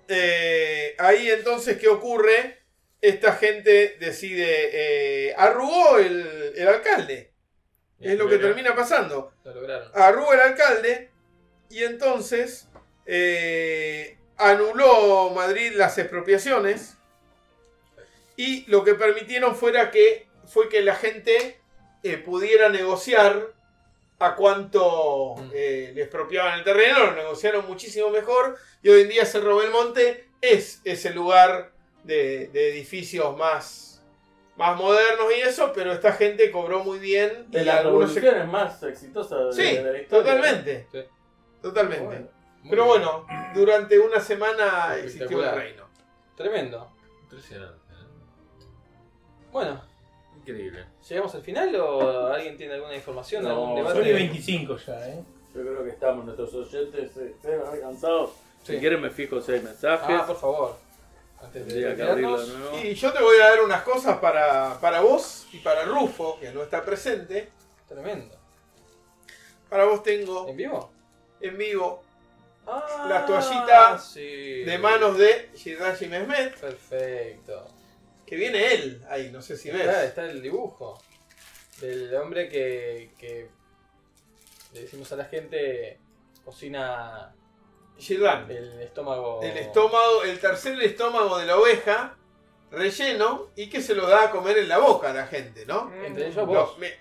Eh, 0.09 0.94
ahí 0.98 1.31
entonces, 1.31 1.78
¿qué 1.78 1.89
ocurre? 1.89 2.59
Esta 3.01 3.35
gente 3.35 3.97
decide, 4.01 5.28
eh, 5.28 5.35
arrugó 5.36 5.98
el, 5.98 6.52
el 6.56 6.68
alcalde. 6.68 7.32
Es 8.01 8.18
lo 8.18 8.28
que 8.28 8.39
termina 8.39 8.74
pasando. 8.74 9.32
Lo 9.44 9.55
lograron. 9.55 9.90
Arrugó 9.94 10.35
el 10.35 10.40
alcalde 10.40 11.10
y 11.70 11.85
entonces 11.85 12.68
eh, 13.06 14.18
anuló 14.36 15.31
Madrid 15.31 15.72
las 15.74 15.97
expropiaciones 15.98 16.97
y 18.36 18.68
lo 18.70 18.85
que 18.85 18.94
permitieron 18.94 19.56
fuera 19.56 19.90
que 19.90 20.26
fue 20.47 20.68
que 20.68 20.82
la 20.82 20.94
gente 20.94 21.59
pudiera 22.24 22.68
negociar 22.68 23.53
a 24.26 24.34
cuánto 24.36 25.34
Mm. 25.36 25.51
eh, 25.55 25.92
le 25.94 26.02
expropiaban 26.02 26.59
el 26.59 26.64
terreno, 26.64 27.06
lo 27.06 27.14
negociaron 27.14 27.66
muchísimo 27.66 28.10
mejor 28.10 28.56
y 28.82 28.88
hoy 28.88 29.02
en 29.02 29.09
día 29.09 29.24
Cerro 29.26 29.56
Belmonte 29.56 30.28
es 30.40 30.80
ese 30.84 31.10
lugar 31.14 31.72
de, 32.02 32.48
de 32.48 32.70
edificios 32.72 33.36
más, 33.36 34.02
más 34.56 34.76
modernos 34.76 35.26
y 35.36 35.40
eso, 35.40 35.72
pero 35.74 35.92
esta 35.92 36.12
gente 36.12 36.51
cobró 36.51 36.84
muy 36.84 36.98
bien 36.98 37.51
De 37.51 37.64
las 37.64 37.78
algunos 37.80 38.12
se- 38.12 38.20
revoluciones 38.20 38.52
más 38.52 38.82
exitosas 38.82 39.56
de, 39.56 39.62
Sí, 39.68 39.76
de 39.76 39.92
la 39.92 39.98
historia. 40.01 40.09
totalmente. 40.34 40.86
Sí. 40.92 40.98
Totalmente. 41.62 42.05
Bueno. 42.05 42.28
Pero 42.68 42.84
bien. 42.84 42.86
bueno, 42.86 43.26
durante 43.55 43.98
una 43.98 44.20
semana 44.20 44.96
existió 44.96 45.42
el 45.42 45.55
reino. 45.55 45.88
Tremendo. 46.36 46.90
Impresionante. 47.22 47.78
¿eh? 47.92 48.64
Bueno, 49.51 49.82
Increíble. 50.46 50.84
¿llegamos 51.08 51.34
al 51.34 51.42
final 51.42 51.74
o 51.76 52.26
alguien 52.32 52.56
tiene 52.56 52.74
alguna 52.74 52.94
información? 52.94 53.44
No, 53.44 53.50
¿Algún 53.50 53.68
Son 53.68 53.94
debate? 53.94 54.10
y 54.10 54.12
25 54.12 54.76
ya, 54.76 55.08
¿eh? 55.08 55.24
Yo 55.54 55.60
creo 55.62 55.84
que 55.84 55.90
estamos, 55.90 56.24
nuestros 56.24 56.52
oyentes 56.54 57.12
se, 57.12 57.34
se 57.40 57.54
han. 57.54 57.96
Sí. 57.96 58.72
Si 58.74 58.78
quieren 58.78 59.00
me 59.00 59.10
fijo 59.10 59.40
si 59.40 59.52
hay 59.52 59.60
mensajes. 59.60 60.16
Ah, 60.20 60.26
por 60.26 60.36
favor. 60.36 60.76
Antes 61.40 61.66
de 61.66 61.94
de 61.94 62.16
nuevo. 62.22 62.38
Y 62.82 62.94
yo 62.94 63.12
te 63.12 63.22
voy 63.22 63.36
a 63.40 63.50
dar 63.50 63.62
unas 63.62 63.82
cosas 63.82 64.18
para, 64.18 64.78
para 64.80 65.00
vos 65.00 65.46
y 65.52 65.58
para 65.58 65.84
Rufo, 65.84 66.38
que 66.40 66.50
no 66.50 66.62
está 66.62 66.84
presente. 66.84 67.50
Tremendo. 67.88 68.34
Para 69.68 69.84
vos 69.84 70.02
tengo 70.02 70.48
¿En 70.48 70.56
vivo? 70.56 70.90
en 71.40 71.58
vivo 71.58 72.02
Ah, 72.66 73.06
La 73.10 73.26
toallita 73.26 73.98
sí. 73.98 74.64
de 74.64 74.78
manos 74.78 75.18
de 75.18 75.50
Shirashi 75.54 76.06
Mehmet, 76.06 76.58
Perfecto. 76.58 77.66
Que 78.26 78.36
viene 78.36 78.72
él 78.74 79.05
ahí, 79.09 79.30
no 79.30 79.42
sé 79.42 79.56
si 79.56 79.70
Está, 79.70 79.84
ves. 79.86 80.05
está 80.09 80.24
el 80.26 80.40
dibujo 80.42 81.01
del 81.80 82.14
hombre 82.14 82.48
que, 82.48 83.12
que 83.18 83.48
le 84.72 84.82
decimos 84.82 85.10
a 85.12 85.16
la 85.16 85.24
gente 85.26 85.98
cocina 86.44 87.34
Shirdan. 87.98 88.51
el 88.51 88.80
estómago. 88.82 89.40
El 89.42 89.56
estómago, 89.56 90.22
el 90.24 90.38
tercer 90.40 90.80
estómago 90.82 91.38
de 91.38 91.46
la 91.46 91.56
oveja, 91.59 92.16
relleno, 92.70 93.51
y 93.56 93.68
que 93.70 93.80
se 93.80 93.94
lo 93.94 94.09
da 94.09 94.24
a 94.24 94.30
comer 94.30 94.59
en 94.59 94.68
la 94.68 94.78
boca 94.78 95.10
a 95.10 95.14
la 95.14 95.26
gente, 95.26 95.64
¿no? 95.66 95.92
Entre 96.05 96.24
ellos 96.26 96.36
Lo- 96.36 96.46
vos. 96.46 96.78
me- 96.78 96.92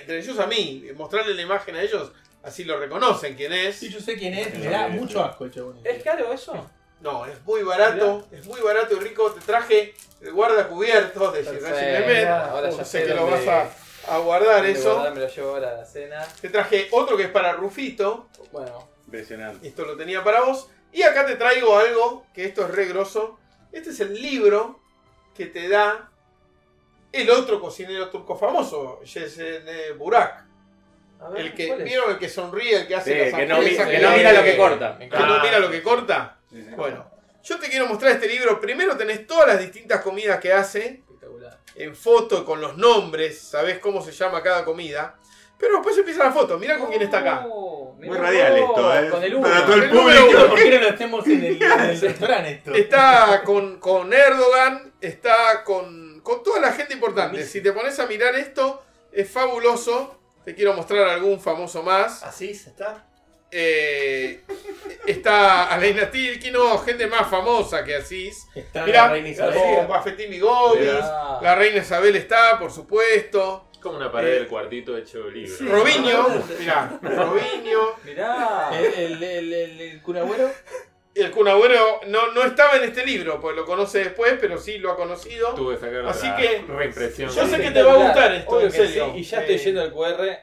entre 0.00 0.18
ellos 0.18 0.38
a 0.38 0.46
mí, 0.46 0.84
mostrarle 0.94 1.34
la 1.34 1.42
imagen 1.42 1.74
a 1.76 1.82
ellos, 1.82 2.12
así 2.42 2.64
lo 2.64 2.78
reconocen 2.78 3.34
quién 3.34 3.52
es. 3.52 3.76
Sí, 3.76 3.88
yo 3.88 3.98
sé 4.00 4.16
quién 4.16 4.34
es, 4.34 4.54
me 4.58 4.66
da 4.68 4.88
mucho 4.88 5.24
asco 5.24 5.44
el 5.46 5.52
chabón. 5.52 5.80
¿Es 5.84 6.02
caro 6.02 6.30
eso? 6.32 6.70
No, 7.02 7.26
es 7.26 7.42
muy 7.44 7.62
barato, 7.64 8.26
es 8.30 8.46
muy 8.46 8.60
barato 8.60 8.94
y 8.96 9.00
rico. 9.00 9.30
Te 9.32 9.40
traje 9.40 9.94
el 10.20 10.32
guardacubiertos 10.32 11.34
de. 11.34 11.42
Mehmet. 11.42 12.28
Ahora 12.28 12.70
ya 12.70 12.84
sé 12.84 13.04
que 13.04 13.14
lo 13.14 13.26
vas 13.26 13.46
a, 13.48 14.14
a 14.14 14.18
guardar 14.18 14.64
eso. 14.64 14.94
guardar, 14.94 15.14
Me 15.14 15.20
lo 15.20 15.28
llevo 15.28 15.50
ahora 15.50 15.70
a 15.70 15.76
la 15.78 15.84
cena. 15.84 16.24
Te 16.40 16.48
traje 16.48 16.88
otro 16.92 17.16
que 17.16 17.24
es 17.24 17.30
para 17.30 17.52
Rufito. 17.54 18.28
Bueno, 18.52 18.88
Impresionante. 19.06 19.66
Esto 19.66 19.84
lo 19.84 19.96
tenía 19.96 20.22
para 20.22 20.42
vos. 20.42 20.68
Y 20.92 21.02
acá 21.02 21.26
te 21.26 21.34
traigo 21.36 21.76
algo, 21.76 22.26
que 22.32 22.44
esto 22.44 22.64
es 22.66 22.70
re 22.70 22.86
grosso. 22.86 23.38
Este 23.72 23.90
es 23.90 23.98
el 24.00 24.14
libro 24.14 24.78
que 25.34 25.46
te 25.46 25.68
da 25.68 26.08
el 27.10 27.30
otro 27.30 27.60
cocinero 27.60 28.10
turco 28.10 28.36
famoso, 28.36 29.02
Yesen 29.02 29.64
Burak. 29.98 30.44
Ver, 31.32 31.40
El 31.40 31.54
que. 31.54 31.74
¿Vieron 31.76 32.10
el 32.10 32.18
que 32.18 32.28
sonríe, 32.28 32.76
el 32.76 32.86
que 32.86 32.94
hace 32.96 33.12
Sí, 33.12 33.30
las 33.30 33.40
que 33.40 33.46
no 33.46 33.60
que 33.60 33.98
no 33.98 34.10
mira 34.16 34.32
lo 34.32 34.42
que 34.44 34.56
corta. 34.56 34.98
Que 34.98 35.08
no 35.08 35.42
mira 35.42 35.58
lo 35.58 35.70
que 35.70 35.82
corta? 35.82 36.38
Sí, 36.52 36.62
sí. 36.62 36.74
Bueno, 36.76 37.04
yo 37.42 37.58
te 37.58 37.68
quiero 37.68 37.86
mostrar 37.86 38.12
este 38.12 38.28
libro. 38.28 38.60
Primero 38.60 38.96
tenés 38.96 39.26
todas 39.26 39.46
las 39.48 39.58
distintas 39.60 40.00
comidas 40.02 40.38
que 40.40 40.52
hace 40.52 41.02
Espectacular. 41.02 41.58
en 41.76 41.96
foto 41.96 42.44
con 42.44 42.60
los 42.60 42.76
nombres, 42.76 43.40
sabés 43.40 43.78
cómo 43.78 44.02
se 44.02 44.12
llama 44.12 44.42
cada 44.42 44.64
comida. 44.64 45.16
Pero 45.58 45.74
después 45.76 45.96
empieza 45.96 46.24
la 46.24 46.32
foto, 46.32 46.58
mirá 46.58 46.76
con 46.76 46.88
quién 46.90 47.02
está 47.02 47.18
acá. 47.18 47.46
Oh, 47.48 47.94
Muy 47.96 48.16
radial 48.16 48.56
esto, 48.58 48.96
¿eh? 48.98 49.08
Con 49.08 49.22
el 49.22 49.34
uno. 49.36 49.48
Para 49.48 49.64
todo 49.64 49.74
el 49.76 49.82
El 49.84 49.90
público. 49.90 50.26
uno. 50.30 50.46
¿Por 50.48 50.58
qué 50.58 50.70
no 50.70 50.80
lo 50.80 50.88
hacemos 50.90 51.26
en 51.28 51.44
el, 51.44 51.62
en 51.62 51.80
el 51.80 52.00
restaurante 52.00 52.50
esto? 52.52 52.74
Está 52.74 53.42
con, 53.44 53.78
con 53.78 54.12
Erdogan, 54.12 54.92
está 55.00 55.62
con, 55.62 56.20
con 56.20 56.42
toda 56.42 56.58
la 56.60 56.72
gente 56.72 56.94
importante. 56.94 57.46
Si 57.46 57.60
te 57.62 57.70
pones 57.72 57.96
a 58.00 58.06
mirar 58.06 58.34
esto, 58.34 58.82
es 59.12 59.30
fabuloso. 59.30 60.18
Te 60.44 60.56
quiero 60.56 60.74
mostrar 60.74 61.08
algún 61.08 61.40
famoso 61.40 61.84
más. 61.84 62.24
Así 62.24 62.52
se 62.56 62.70
está. 62.70 63.06
Eh, 63.54 64.40
está 65.06 65.64
Aleina 65.72 66.10
Tilkino, 66.10 66.78
gente 66.78 67.06
más 67.06 67.28
famosa 67.28 67.84
que 67.84 67.96
Asís. 67.96 68.46
Está 68.54 68.84
Mirá, 68.86 69.06
la 69.06 69.12
reina 69.12 69.28
Isabel. 69.28 69.76
con 69.76 69.88
Bafetín 69.88 70.40
Gomis, 70.40 70.80
Mirá. 70.80 71.38
la 71.42 71.54
reina 71.54 71.78
Isabel 71.82 72.16
está, 72.16 72.58
por 72.58 72.72
supuesto. 72.72 73.68
Es 73.72 73.78
como 73.78 73.96
una 73.98 74.10
pared 74.10 74.28
Eh, 74.28 74.34
del 74.36 74.46
cuartito 74.48 74.96
hecho 74.96 75.28
libro. 75.28 75.54
sí. 75.56 75.66
Robinho, 75.66 76.28
mirá, 76.58 76.98
Robinho. 77.02 77.80
Mirá. 78.04 78.70
El, 78.78 78.94
el, 78.94 79.22
el, 79.22 79.52
el, 79.52 79.80
el 79.80 80.02
Kun 80.02 80.16
Agüero. 80.16 80.50
El 81.14 81.30
Kun 81.30 81.46
Agüero 81.46 82.00
no, 82.06 82.32
no 82.32 82.42
estaba 82.44 82.76
en 82.76 82.84
este 82.84 83.04
libro, 83.04 83.38
pues 83.38 83.54
lo 83.54 83.66
conoce 83.66 83.98
después, 83.98 84.34
pero 84.40 84.56
sí 84.56 84.78
lo 84.78 84.92
ha 84.92 84.96
conocido. 84.96 85.52
Tuve 85.54 85.74
que 85.74 85.80
sacar 85.82 86.06
Así 86.06 86.26
otra 86.26 86.36
que- 86.40 86.64
reimpresión. 86.68 87.28
Yo 87.30 87.46
sé 87.46 87.60
que 87.60 87.70
te 87.70 87.82
va 87.82 87.92
a 87.92 87.96
gustar 87.96 88.32
esto, 88.34 88.50
Obvio 88.50 88.66
en 88.68 88.72
que 88.72 88.78
serio. 88.78 89.10
sí, 89.12 89.18
Y 89.18 89.22
ya 89.24 89.38
Eh, 89.38 89.40
estoy 89.42 89.58
yendo 89.58 89.82
al 89.82 89.92
QR. 89.92 90.38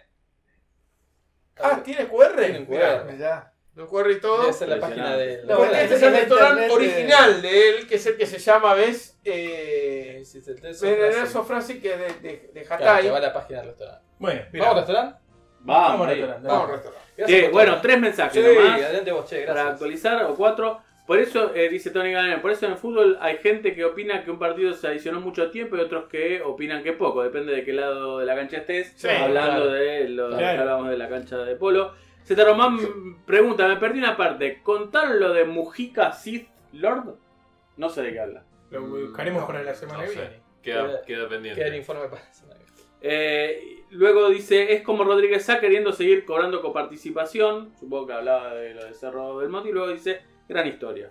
Ah, 1.60 1.82
¿tiene 1.84 2.08
QR? 2.08 2.36
Tiene 2.36 2.66
QR. 2.66 3.06
Mirá. 3.12 3.54
¿no 3.80 3.88
QR 3.88 4.12
y 4.12 4.20
todo? 4.20 4.42
Debe 4.42 4.54
ser 4.54 4.70
la 4.70 4.80
página 4.80 5.16
de. 5.16 5.44
No, 5.46 5.58
bueno, 5.58 5.74
este 5.74 5.96
es 5.96 6.02
el 6.04 6.12
restaurante 6.14 6.70
original 6.70 7.42
de 7.42 7.70
él, 7.70 7.88
que 7.88 7.96
es 7.96 8.06
el 8.06 8.18
que 8.18 8.26
se 8.26 8.38
llama, 8.38 8.74
¿ves? 8.74 9.18
Eh, 9.24 10.24
Venerazo. 10.82 11.44
Frasi, 11.44 11.80
que 11.80 11.94
es 11.94 12.22
de, 12.22 12.52
de, 12.54 12.68
Hatay. 12.70 13.04
que 13.04 13.12
va 13.12 13.18
a 13.18 13.22
la 13.22 13.34
página 13.34 13.60
del 13.60 13.70
restaurante. 13.70 14.06
Bueno, 14.20 14.42
¿Vamos 14.54 14.68
al 14.68 14.76
restaurante? 14.76 15.20
Vamos, 15.62 15.90
Vamos 15.90 16.08
al 16.08 16.16
restaurante. 16.16 16.48
Vamos 16.48 16.70
al 16.70 16.76
restaurante. 16.76 17.50
Bueno, 17.52 17.82
tres 17.82 18.00
mensajes 18.00 18.44
Sí, 18.44 18.54
nomás 18.56 18.82
adelante 18.82 19.12
vos, 19.12 19.26
che, 19.30 19.42
para 19.46 19.68
actualizar, 19.70 20.24
o 20.26 20.36
cuatro. 20.36 20.82
Por 21.10 21.18
eso, 21.18 21.56
eh, 21.56 21.70
dice 21.70 21.90
Tony 21.90 22.12
Gannon, 22.12 22.40
por 22.40 22.52
eso 22.52 22.68
en 22.68 22.74
el 22.74 22.78
fútbol 22.78 23.18
hay 23.20 23.38
gente 23.38 23.74
que 23.74 23.84
opina 23.84 24.24
que 24.24 24.30
un 24.30 24.38
partido 24.38 24.76
se 24.76 24.86
adicionó 24.90 25.20
mucho 25.20 25.50
tiempo 25.50 25.76
y 25.76 25.80
otros 25.80 26.08
que 26.08 26.40
opinan 26.44 26.84
que 26.84 26.94
poco, 26.94 27.24
depende 27.24 27.52
de 27.52 27.64
qué 27.64 27.74
lado 27.74 28.20
de 28.20 28.28
la 28.28 28.36
cancha 28.36 28.58
estés, 28.58 28.94
Sí, 28.96 29.08
hablando 29.08 29.64
claro. 29.64 29.72
de 29.72 30.08
lo 30.10 30.30
que 30.30 30.36
Claro. 30.38 30.60
hablábamos 30.62 30.90
de 30.92 30.98
la 30.98 31.10
cancha 31.10 31.38
de 31.40 31.56
polo. 31.56 31.94
Zeta 32.24 32.46
Román 32.46 32.78
pregunta, 33.26 33.68
me 33.68 33.78
perdí 33.78 33.98
una 33.98 34.16
parte, 34.16 34.62
¿contar 34.62 35.10
lo 35.16 35.34
de 35.34 35.46
Mujica 35.46 36.12
Sith 36.12 36.48
Lord? 36.74 37.16
No 37.78 37.90
sé 37.90 38.04
de 38.04 38.14
qué 38.14 38.20
habla. 38.20 38.44
Lo 38.70 38.82
buscaremos 38.84 39.46
para 39.46 39.64
la 39.64 39.74
semana 39.74 40.04
No 40.04 40.10
que 40.12 40.16
viene. 40.16 40.40
Queda, 40.62 40.86
Queda- 40.86 41.02
queda 41.08 41.28
pendiente. 41.28 41.60
Queda 41.60 41.70
el 41.70 41.76
informe 41.78 42.08
para 42.08 42.24
la 42.24 42.34
semana 42.36 42.60
que 42.60 42.66
viene. 42.66 42.80
Eh, 43.02 43.84
luego 43.90 44.30
dice, 44.30 44.74
es 44.74 44.84
como 44.84 45.04
Rodríguez 45.04 45.44
Sá 45.44 45.60
queriendo 45.60 45.92
seguir 45.92 46.24
cobrando 46.24 46.62
coparticipación, 46.62 47.72
supongo 47.80 48.06
que 48.06 48.14
hablaba 48.14 48.54
de 48.54 48.76
lo 48.76 48.86
de 48.86 48.94
Cerro 48.94 49.40
del 49.40 49.50
Monte, 49.50 49.70
y 49.70 49.72
luego 49.72 49.88
dice, 49.92 50.22
gran 50.50 50.68
historia. 50.68 51.10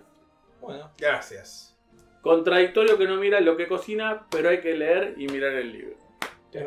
Bueno, 0.61 0.91
Gracias. 0.97 1.75
Contradictorio 2.21 2.97
que 2.97 3.07
no 3.07 3.15
mira 3.15 3.39
lo 3.39 3.55
que 3.55 3.67
cocina, 3.67 4.27
pero 4.29 4.49
hay 4.49 4.59
que 4.59 4.75
leer 4.75 5.15
y 5.17 5.27
mirar 5.27 5.53
el 5.53 5.71
libro. 5.71 5.95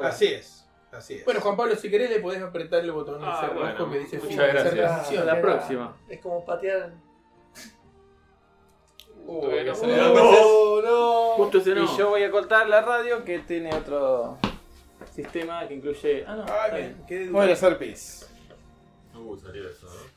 Así 0.02 0.26
es. 0.26 0.66
Así 0.90 1.14
es. 1.14 1.24
Bueno, 1.26 1.40
Juan 1.40 1.56
Pablo, 1.56 1.76
si 1.76 1.90
querés 1.90 2.10
le 2.10 2.20
podés 2.20 2.42
apretar 2.42 2.80
el 2.80 2.90
botón 2.92 3.20
Ah, 3.22 3.50
bueno, 3.54 3.90
que 3.90 3.98
dice 3.98 4.16
muchas 4.16 4.30
fin 4.30 4.38
de 4.38 4.46
gracias. 4.48 4.90
Hasta 4.90 5.24
la 5.24 5.40
próxima. 5.40 5.96
Es 6.08 6.20
como 6.20 6.44
patear. 6.44 6.94
Uy, 9.24 9.40
Todavía 9.40 9.72
no 9.72 9.86
no, 9.86 10.14
no, 10.14 10.82
no. 10.82 11.22
Justo 11.36 11.58
ese 11.58 11.74
no. 11.74 11.84
Y 11.84 11.98
yo 11.98 12.08
voy 12.10 12.22
a 12.24 12.30
cortar 12.30 12.68
la 12.68 12.80
radio 12.82 13.24
que 13.24 13.38
tiene 13.40 13.74
otro 13.74 14.38
sistema 15.10 15.68
que 15.68 15.74
incluye. 15.74 16.24
Ah, 16.26 16.36
no. 16.36 16.44
Ay, 16.48 16.70
bien, 16.72 16.94
bien. 16.94 17.06
qué 17.06 17.30
Voy 17.30 17.48
a 17.48 17.52
hacer 17.52 17.78
pis. 17.78 18.28
Uh, 19.14 19.36
salió 19.36 19.68
eso, 19.68 19.86
¿no? 19.86 20.11